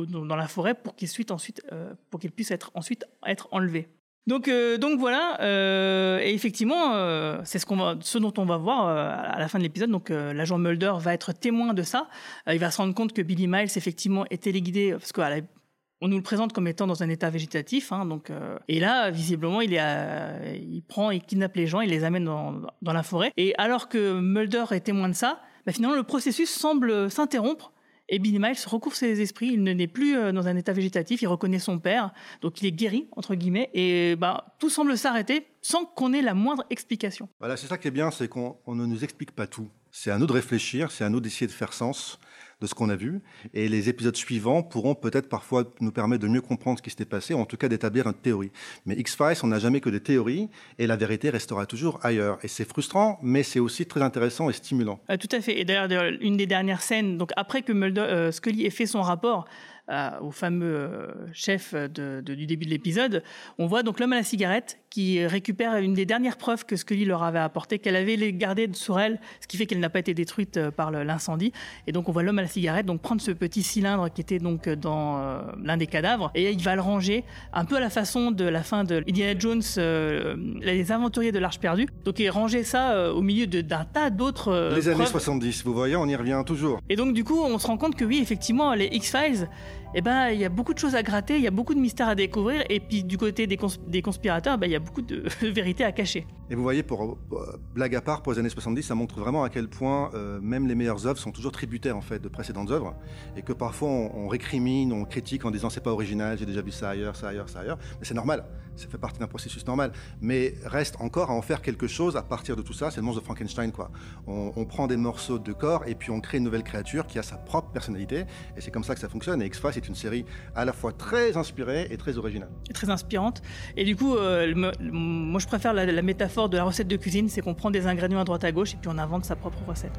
dans 0.06 0.36
la 0.36 0.48
forêt 0.48 0.72
euh, 0.72 1.94
pour 2.10 2.20
qu'ils 2.20 2.32
puissent 2.32 2.50
être 2.50 2.72
ensuite 2.74 3.04
être 3.24 3.48
enlevés. 3.52 3.88
Donc, 4.26 4.48
euh, 4.48 4.76
donc 4.76 4.98
voilà, 4.98 5.40
euh, 5.40 6.18
et 6.18 6.34
effectivement, 6.34 6.94
euh, 6.94 7.38
c'est 7.44 7.60
ce, 7.60 8.18
dont 8.18 8.32
on 8.38 8.44
va 8.44 8.56
voir 8.56 8.88
à 8.88 9.38
la 9.38 9.46
fin 9.46 9.58
de 9.58 9.62
l'épisode. 9.62 9.90
Donc, 9.90 10.10
l'agent 10.10 10.58
Mulder 10.58 10.94
va 10.98 11.14
être 11.14 11.32
témoin 11.32 11.74
de 11.74 11.82
ça. 11.82 12.08
Il 12.50 12.58
va 12.58 12.70
se 12.70 12.78
rendre 12.78 12.94
compte 12.94 13.12
que 13.12 13.22
Billy 13.22 13.46
Miles, 13.46 13.70
effectivement, 13.76 14.24
est 14.30 14.42
téléguidé, 14.42 14.92
parce 14.92 15.12
qu'on 15.12 16.08
nous 16.08 16.16
le 16.16 16.22
présente 16.22 16.52
comme 16.52 16.66
étant 16.66 16.88
dans 16.88 17.04
un 17.04 17.08
état 17.08 17.30
végétatif. 17.30 17.92
hein, 17.92 18.04
donc, 18.04 18.32
et 18.66 18.80
là, 18.80 19.10
visiblement, 19.10 19.60
il, 19.60 19.72
il 19.72 20.82
prend, 20.82 21.12
il 21.12 21.22
kidnappe 21.22 21.54
les 21.54 21.68
gens, 21.68 21.80
il 21.80 21.90
les 21.90 22.02
amène 22.02 22.24
dans, 22.24 22.62
dans 22.82 22.92
la 22.92 23.04
forêt. 23.04 23.32
Et 23.36 23.54
alors 23.58 23.88
que 23.88 24.18
Mulder 24.18 24.64
est 24.72 24.80
témoin 24.80 25.08
de 25.08 25.14
ça, 25.14 25.40
bah, 25.66 25.72
finalement, 25.72 25.96
le 25.96 26.02
processus 26.02 26.50
semble 26.50 27.10
s'interrompre. 27.12 27.72
Et 28.08 28.18
Billy 28.20 28.38
Miles 28.38 28.56
recouvre 28.66 28.94
ses 28.94 29.20
esprits, 29.20 29.50
il 29.54 29.62
n'est 29.64 29.86
plus 29.88 30.16
euh, 30.16 30.30
dans 30.30 30.46
un 30.46 30.56
état 30.56 30.72
végétatif, 30.72 31.22
il 31.22 31.26
reconnaît 31.26 31.58
son 31.58 31.80
père, 31.80 32.12
donc 32.40 32.62
il 32.62 32.66
est 32.66 32.72
guéri, 32.72 33.08
entre 33.16 33.34
guillemets, 33.34 33.68
et 33.74 34.14
bah, 34.14 34.54
tout 34.60 34.70
semble 34.70 34.96
s'arrêter 34.96 35.46
sans 35.60 35.84
qu'on 35.84 36.12
ait 36.12 36.22
la 36.22 36.34
moindre 36.34 36.64
explication. 36.70 37.28
Voilà, 37.40 37.56
c'est 37.56 37.66
ça 37.66 37.78
qui 37.78 37.88
est 37.88 37.92
bien, 37.92 38.12
c'est 38.12 38.28
qu'on 38.28 38.58
on 38.66 38.76
ne 38.76 38.86
nous 38.86 39.02
explique 39.02 39.32
pas 39.32 39.48
tout. 39.48 39.68
C'est 39.90 40.10
à 40.10 40.18
nous 40.18 40.26
de 40.26 40.32
réfléchir, 40.32 40.92
c'est 40.92 41.04
à 41.04 41.08
nous 41.08 41.20
d'essayer 41.20 41.48
de 41.48 41.52
faire 41.52 41.72
sens 41.72 42.20
de 42.60 42.66
ce 42.66 42.74
qu'on 42.74 42.88
a 42.88 42.96
vu. 42.96 43.20
Et 43.54 43.68
les 43.68 43.88
épisodes 43.88 44.16
suivants 44.16 44.62
pourront 44.62 44.94
peut-être 44.94 45.28
parfois 45.28 45.64
nous 45.80 45.92
permettre 45.92 46.22
de 46.22 46.28
mieux 46.28 46.40
comprendre 46.40 46.78
ce 46.78 46.82
qui 46.82 46.90
s'était 46.90 47.04
passé, 47.04 47.34
ou 47.34 47.38
en 47.38 47.44
tout 47.44 47.56
cas 47.56 47.68
d'établir 47.68 48.06
une 48.06 48.14
théorie. 48.14 48.50
Mais 48.86 48.94
X-Files, 48.96 49.36
on 49.42 49.48
n'a 49.48 49.58
jamais 49.58 49.80
que 49.80 49.90
des 49.90 50.00
théories, 50.00 50.48
et 50.78 50.86
la 50.86 50.96
vérité 50.96 51.30
restera 51.30 51.66
toujours 51.66 51.98
ailleurs. 52.04 52.38
Et 52.42 52.48
c'est 52.48 52.68
frustrant, 52.68 53.18
mais 53.22 53.42
c'est 53.42 53.60
aussi 53.60 53.86
très 53.86 54.02
intéressant 54.02 54.48
et 54.48 54.52
stimulant. 54.52 55.00
Euh, 55.10 55.16
tout 55.16 55.28
à 55.32 55.40
fait. 55.40 55.58
Et 55.60 55.64
d'ailleurs, 55.64 56.10
une 56.20 56.36
des 56.36 56.46
dernières 56.46 56.82
scènes, 56.82 57.18
donc 57.18 57.30
après 57.36 57.62
que 57.62 57.72
Mulder, 57.72 58.00
euh, 58.00 58.32
Scully 58.32 58.64
ait 58.64 58.70
fait 58.70 58.86
son 58.86 59.02
rapport 59.02 59.46
euh, 59.90 60.10
au 60.20 60.30
fameux 60.30 61.08
chef 61.32 61.74
du 61.74 62.46
début 62.46 62.64
de 62.64 62.70
l'épisode, 62.70 63.22
on 63.58 63.66
voit 63.66 63.82
donc 63.82 64.00
l'homme 64.00 64.12
à 64.12 64.16
la 64.16 64.22
cigarette 64.22 64.78
qui 64.96 65.26
récupère 65.26 65.76
une 65.76 65.92
des 65.92 66.06
dernières 66.06 66.38
preuves 66.38 66.64
que 66.64 66.74
Scully 66.74 67.04
leur 67.04 67.22
avait 67.22 67.38
apportées, 67.38 67.78
qu'elle 67.78 67.96
avait 67.96 68.16
les 68.16 68.32
gardées 68.32 68.70
sur 68.72 68.98
elle, 68.98 69.20
ce 69.42 69.46
qui 69.46 69.58
fait 69.58 69.66
qu'elle 69.66 69.78
n'a 69.78 69.90
pas 69.90 69.98
été 69.98 70.14
détruite 70.14 70.56
euh, 70.56 70.70
par 70.70 70.90
l'incendie. 70.90 71.52
Et 71.86 71.92
donc 71.92 72.08
on 72.08 72.12
voit 72.12 72.22
l'homme 72.22 72.38
à 72.38 72.42
la 72.42 72.48
cigarette 72.48 72.86
donc 72.86 73.02
prendre 73.02 73.20
ce 73.20 73.30
petit 73.30 73.62
cylindre 73.62 74.08
qui 74.10 74.22
était 74.22 74.38
donc 74.38 74.70
dans 74.70 75.18
euh, 75.18 75.40
l'un 75.62 75.76
des 75.76 75.86
cadavres 75.86 76.30
et 76.34 76.50
il 76.50 76.62
va 76.62 76.74
le 76.76 76.80
ranger 76.80 77.24
un 77.52 77.66
peu 77.66 77.76
à 77.76 77.80
la 77.80 77.90
façon 77.90 78.30
de 78.30 78.44
la 78.44 78.62
fin 78.62 78.84
de 78.84 79.04
Indiana 79.06 79.38
Jones, 79.38 79.60
euh, 79.76 80.34
les 80.62 80.90
aventuriers 80.92 81.30
de 81.30 81.38
l'Arche 81.40 81.60
perdue. 81.60 81.88
Donc 82.06 82.18
il 82.18 82.30
rangeait 82.30 82.64
ça 82.64 82.92
euh, 82.92 83.12
au 83.12 83.20
milieu 83.20 83.46
de- 83.46 83.60
d'un 83.60 83.84
tas 83.84 84.08
d'autres 84.08 84.48
euh, 84.48 84.74
les 84.76 84.88
années 84.88 84.96
preuves. 84.96 85.10
70, 85.10 85.62
vous 85.66 85.74
voyez, 85.74 85.96
on 85.96 86.06
y 86.06 86.16
revient 86.16 86.42
toujours. 86.46 86.80
Et 86.88 86.96
donc 86.96 87.12
du 87.12 87.22
coup, 87.22 87.38
on 87.42 87.58
se 87.58 87.66
rend 87.66 87.76
compte 87.76 87.96
que 87.96 88.04
oui, 88.06 88.20
effectivement, 88.22 88.72
les 88.72 88.86
X-Files, 88.86 89.46
eh 89.94 90.00
ben, 90.00 90.28
il 90.30 90.40
y 90.40 90.44
a 90.44 90.48
beaucoup 90.48 90.74
de 90.74 90.78
choses 90.78 90.94
à 90.94 91.02
gratter, 91.02 91.36
il 91.36 91.42
y 91.42 91.46
a 91.46 91.50
beaucoup 91.50 91.74
de 91.74 91.80
mystères 91.80 92.08
à 92.08 92.14
découvrir, 92.14 92.64
et 92.68 92.80
puis 92.80 93.04
du 93.04 93.16
côté 93.16 93.46
des, 93.46 93.58
des 93.86 94.02
conspirateurs, 94.02 94.58
ben, 94.58 94.66
il 94.66 94.72
y 94.72 94.76
a 94.76 94.80
beaucoup 94.80 95.02
de 95.02 95.24
vérités 95.50 95.84
à 95.84 95.92
cacher. 95.92 96.26
Et 96.50 96.54
vous 96.54 96.62
voyez, 96.62 96.82
pour 96.82 97.18
euh, 97.32 97.60
blague 97.74 97.94
à 97.94 98.00
part, 98.00 98.22
pour 98.22 98.32
les 98.32 98.38
années 98.38 98.48
70, 98.48 98.82
ça 98.82 98.94
montre 98.94 99.18
vraiment 99.18 99.42
à 99.42 99.50
quel 99.50 99.68
point 99.68 100.10
euh, 100.14 100.40
même 100.40 100.66
les 100.66 100.74
meilleures 100.74 101.06
œuvres 101.06 101.18
sont 101.18 101.32
toujours 101.32 101.52
tributaires 101.52 101.96
en 101.96 102.02
fait 102.02 102.20
de 102.20 102.28
précédentes 102.28 102.70
œuvres, 102.70 102.94
et 103.36 103.42
que 103.42 103.52
parfois 103.52 103.88
on, 103.88 104.10
on 104.14 104.28
récrimine, 104.28 104.92
on 104.92 105.04
critique 105.04 105.44
en 105.44 105.50
disant 105.50 105.70
c'est 105.70 105.82
pas 105.82 105.92
original, 105.92 106.36
j'ai 106.38 106.46
déjà 106.46 106.62
vu 106.62 106.70
ça 106.70 106.90
ailleurs, 106.90 107.16
ça 107.16 107.28
ailleurs, 107.28 107.48
ça 107.48 107.60
ailleurs. 107.60 107.78
Mais 107.98 108.06
c'est 108.06 108.14
normal, 108.14 108.44
ça 108.76 108.88
fait 108.88 108.98
partie 108.98 109.18
d'un 109.18 109.26
processus 109.26 109.66
normal. 109.66 109.92
Mais 110.20 110.54
reste 110.64 110.96
encore 111.00 111.30
à 111.30 111.34
en 111.34 111.42
faire 111.42 111.62
quelque 111.62 111.86
chose 111.86 112.16
à 112.16 112.22
partir 112.22 112.56
de 112.56 112.62
tout 112.62 112.72
ça. 112.72 112.90
C'est 112.90 112.98
le 112.98 113.02
monstre 113.02 113.20
de 113.20 113.24
Frankenstein 113.24 113.72
quoi. 113.72 113.90
On, 114.26 114.64
prend 114.66 114.86
des 114.88 114.96
morceaux 114.96 115.38
de 115.38 115.52
corps 115.52 115.84
et 115.86 115.94
puis 115.94 116.10
on 116.10 116.20
crée 116.20 116.38
une 116.38 116.44
nouvelle 116.44 116.64
créature 116.64 117.06
qui 117.06 117.18
a 117.18 117.22
sa 117.22 117.36
propre 117.36 117.70
personnalité, 117.70 118.24
et 118.56 118.60
c'est 118.60 118.70
comme 118.70 118.82
ça 118.82 118.94
que 118.94 119.00
ça 119.00 119.08
fonctionne. 119.08 119.40
Et 119.42 119.46
X-Files 119.46 119.76
est 119.76 119.88
une 119.88 119.94
série 119.94 120.24
à 120.54 120.64
la 120.64 120.72
fois 120.72 120.92
très 120.92 121.36
inspirée 121.36 121.86
et 121.90 121.96
très 121.96 122.18
originale. 122.18 122.50
Et 122.68 122.72
très 122.72 122.90
inspirante. 122.90 123.42
Et 123.76 123.84
du 123.84 123.94
coup, 123.94 124.16
euh, 124.16 124.72
moi 124.80 125.40
je 125.40 125.46
préfère 125.46 125.72
la, 125.72 126.02
métaphore 126.02 126.48
de 126.48 126.56
la 126.56 126.64
recette 126.64 126.88
de 126.88 126.96
cuisine, 126.96 127.28
c'est 127.28 127.42
qu'on 127.42 127.54
prend 127.54 127.70
des 127.70 127.86
ingrédients 127.86 128.20
à 128.20 128.24
droite 128.24 128.44
à 128.44 128.52
gauche 128.52 128.74
et 128.74 128.76
puis 128.76 128.90
on 128.92 128.98
invente 128.98 129.24
sa 129.24 129.36
propre 129.36 129.58
recette. 129.66 129.92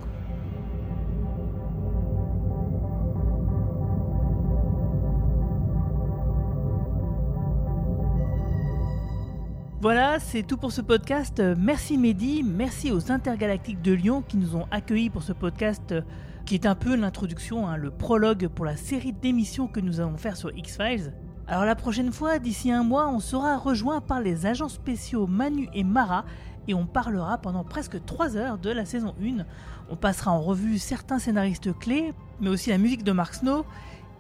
Voilà, 9.80 10.20
c'est 10.20 10.42
tout 10.42 10.58
pour 10.58 10.72
ce 10.72 10.82
podcast. 10.82 11.40
Merci 11.56 12.00
Mehdi, 12.00 12.42
merci 12.44 12.92
aux 12.92 13.12
Intergalactiques 13.12 13.80
de 13.84 13.92
Lyon 13.92 14.24
qui 14.28 14.38
nous 14.38 14.56
ont 14.56 14.66
accueillis 14.72 15.12
pour 15.12 15.22
ce 15.22 15.34
podcast 15.34 15.92
euh, 15.92 16.02
qui 16.48 16.56
est 16.56 16.66
un 16.66 16.74
peu 16.74 16.96
l'introduction, 16.96 17.68
hein, 17.68 17.78
le 17.78 17.92
prologue 17.92 18.48
pour 18.48 18.66
la 18.66 18.76
série 18.76 19.14
d'émissions 19.14 19.68
que 19.68 19.80
nous 19.80 20.00
allons 20.00 20.18
faire 20.18 20.36
sur 20.36 20.50
X-Files. 20.58 21.14
Alors 21.46 21.64
la 21.64 21.76
prochaine 21.76 22.12
fois, 22.12 22.40
d'ici 22.40 22.72
un 22.72 22.82
mois, 22.82 23.08
on 23.08 23.20
sera 23.20 23.56
rejoint 23.56 24.02
par 24.02 24.20
les 24.20 24.48
agents 24.48 24.68
spéciaux 24.68 25.28
Manu 25.28 25.70
et 25.76 25.84
Mara 25.84 26.26
et 26.68 26.74
on 26.74 26.88
parlera 26.88 27.38
pendant 27.38 27.64
presque 27.64 28.04
3 28.04 28.36
heures 28.36 28.58
de 28.58 28.72
la 28.72 28.84
saison 28.84 29.14
1. 29.22 29.46
On 29.92 29.96
passera 29.96 30.32
en 30.32 30.42
revue 30.42 30.80
certains 30.80 31.20
scénaristes 31.20 31.78
clés, 31.78 32.16
mais 32.42 32.50
aussi 32.50 32.72
la 32.72 32.80
musique 32.80 33.04
de 33.04 33.12
Mark 33.12 33.36
Snow, 33.36 33.64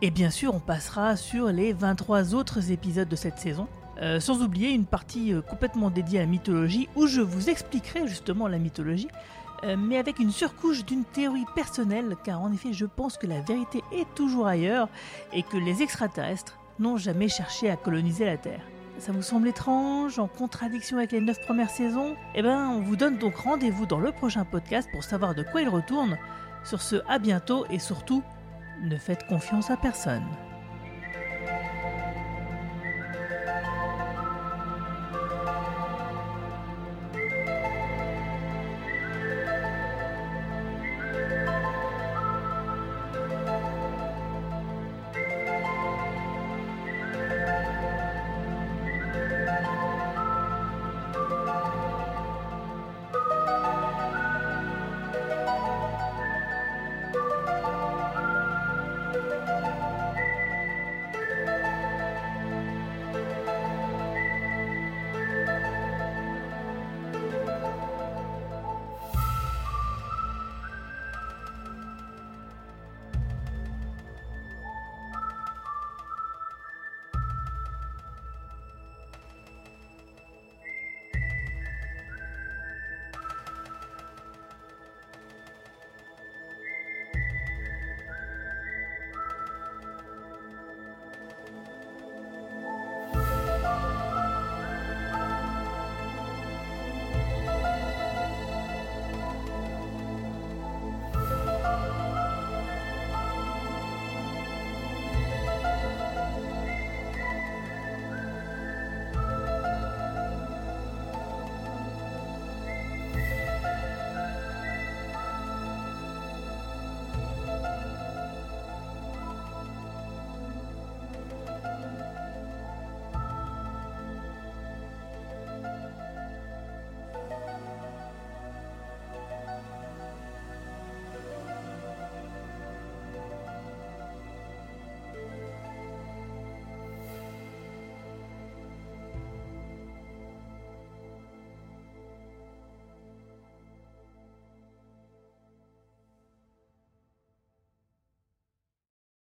et 0.03 0.11
bien 0.11 0.29
sûr 0.29 0.53
on 0.53 0.59
passera 0.59 1.15
sur 1.15 1.47
les 1.47 1.73
23 1.73 2.35
autres 2.35 2.71
épisodes 2.71 3.09
de 3.09 3.15
cette 3.15 3.39
saison. 3.39 3.67
Euh, 4.01 4.19
sans 4.19 4.43
oublier 4.43 4.71
une 4.71 4.85
partie 4.85 5.33
euh, 5.33 5.41
complètement 5.41 5.89
dédiée 5.89 6.19
à 6.19 6.21
la 6.21 6.27
mythologie 6.27 6.87
où 6.95 7.07
je 7.07 7.21
vous 7.21 7.49
expliquerai 7.49 8.07
justement 8.07 8.47
la 8.47 8.59
mythologie, 8.59 9.07
euh, 9.63 9.75
mais 9.75 9.97
avec 9.97 10.19
une 10.19 10.29
surcouche 10.29 10.85
d'une 10.85 11.03
théorie 11.03 11.45
personnelle, 11.55 12.15
car 12.23 12.41
en 12.41 12.51
effet 12.51 12.73
je 12.73 12.85
pense 12.85 13.17
que 13.17 13.25
la 13.25 13.41
vérité 13.41 13.81
est 13.91 14.07
toujours 14.13 14.45
ailleurs 14.45 14.87
et 15.33 15.41
que 15.41 15.57
les 15.57 15.81
extraterrestres 15.81 16.59
n'ont 16.77 16.97
jamais 16.97 17.27
cherché 17.27 17.71
à 17.71 17.75
coloniser 17.75 18.25
la 18.25 18.37
Terre. 18.37 18.61
Ça 18.99 19.11
vous 19.11 19.23
semble 19.23 19.47
étrange, 19.47 20.19
en 20.19 20.27
contradiction 20.27 20.97
avec 20.97 21.11
les 21.11 21.21
9 21.21 21.41
premières 21.41 21.69
saisons? 21.69 22.15
Eh 22.35 22.43
ben, 22.43 22.67
on 22.69 22.81
vous 22.81 22.95
donne 22.95 23.17
donc 23.17 23.35
rendez-vous 23.35 23.85
dans 23.87 23.99
le 23.99 24.11
prochain 24.11 24.43
podcast 24.45 24.89
pour 24.91 25.03
savoir 25.03 25.33
de 25.33 25.43
quoi 25.43 25.61
il 25.61 25.69
retourne. 25.69 26.17
Sur 26.63 26.81
ce, 26.81 26.97
à 27.07 27.19
bientôt 27.19 27.65
et 27.69 27.79
surtout, 27.79 28.23
ne 28.83 28.97
faites 28.97 29.25
confiance 29.27 29.69
à 29.69 29.77
personne. 29.77 30.25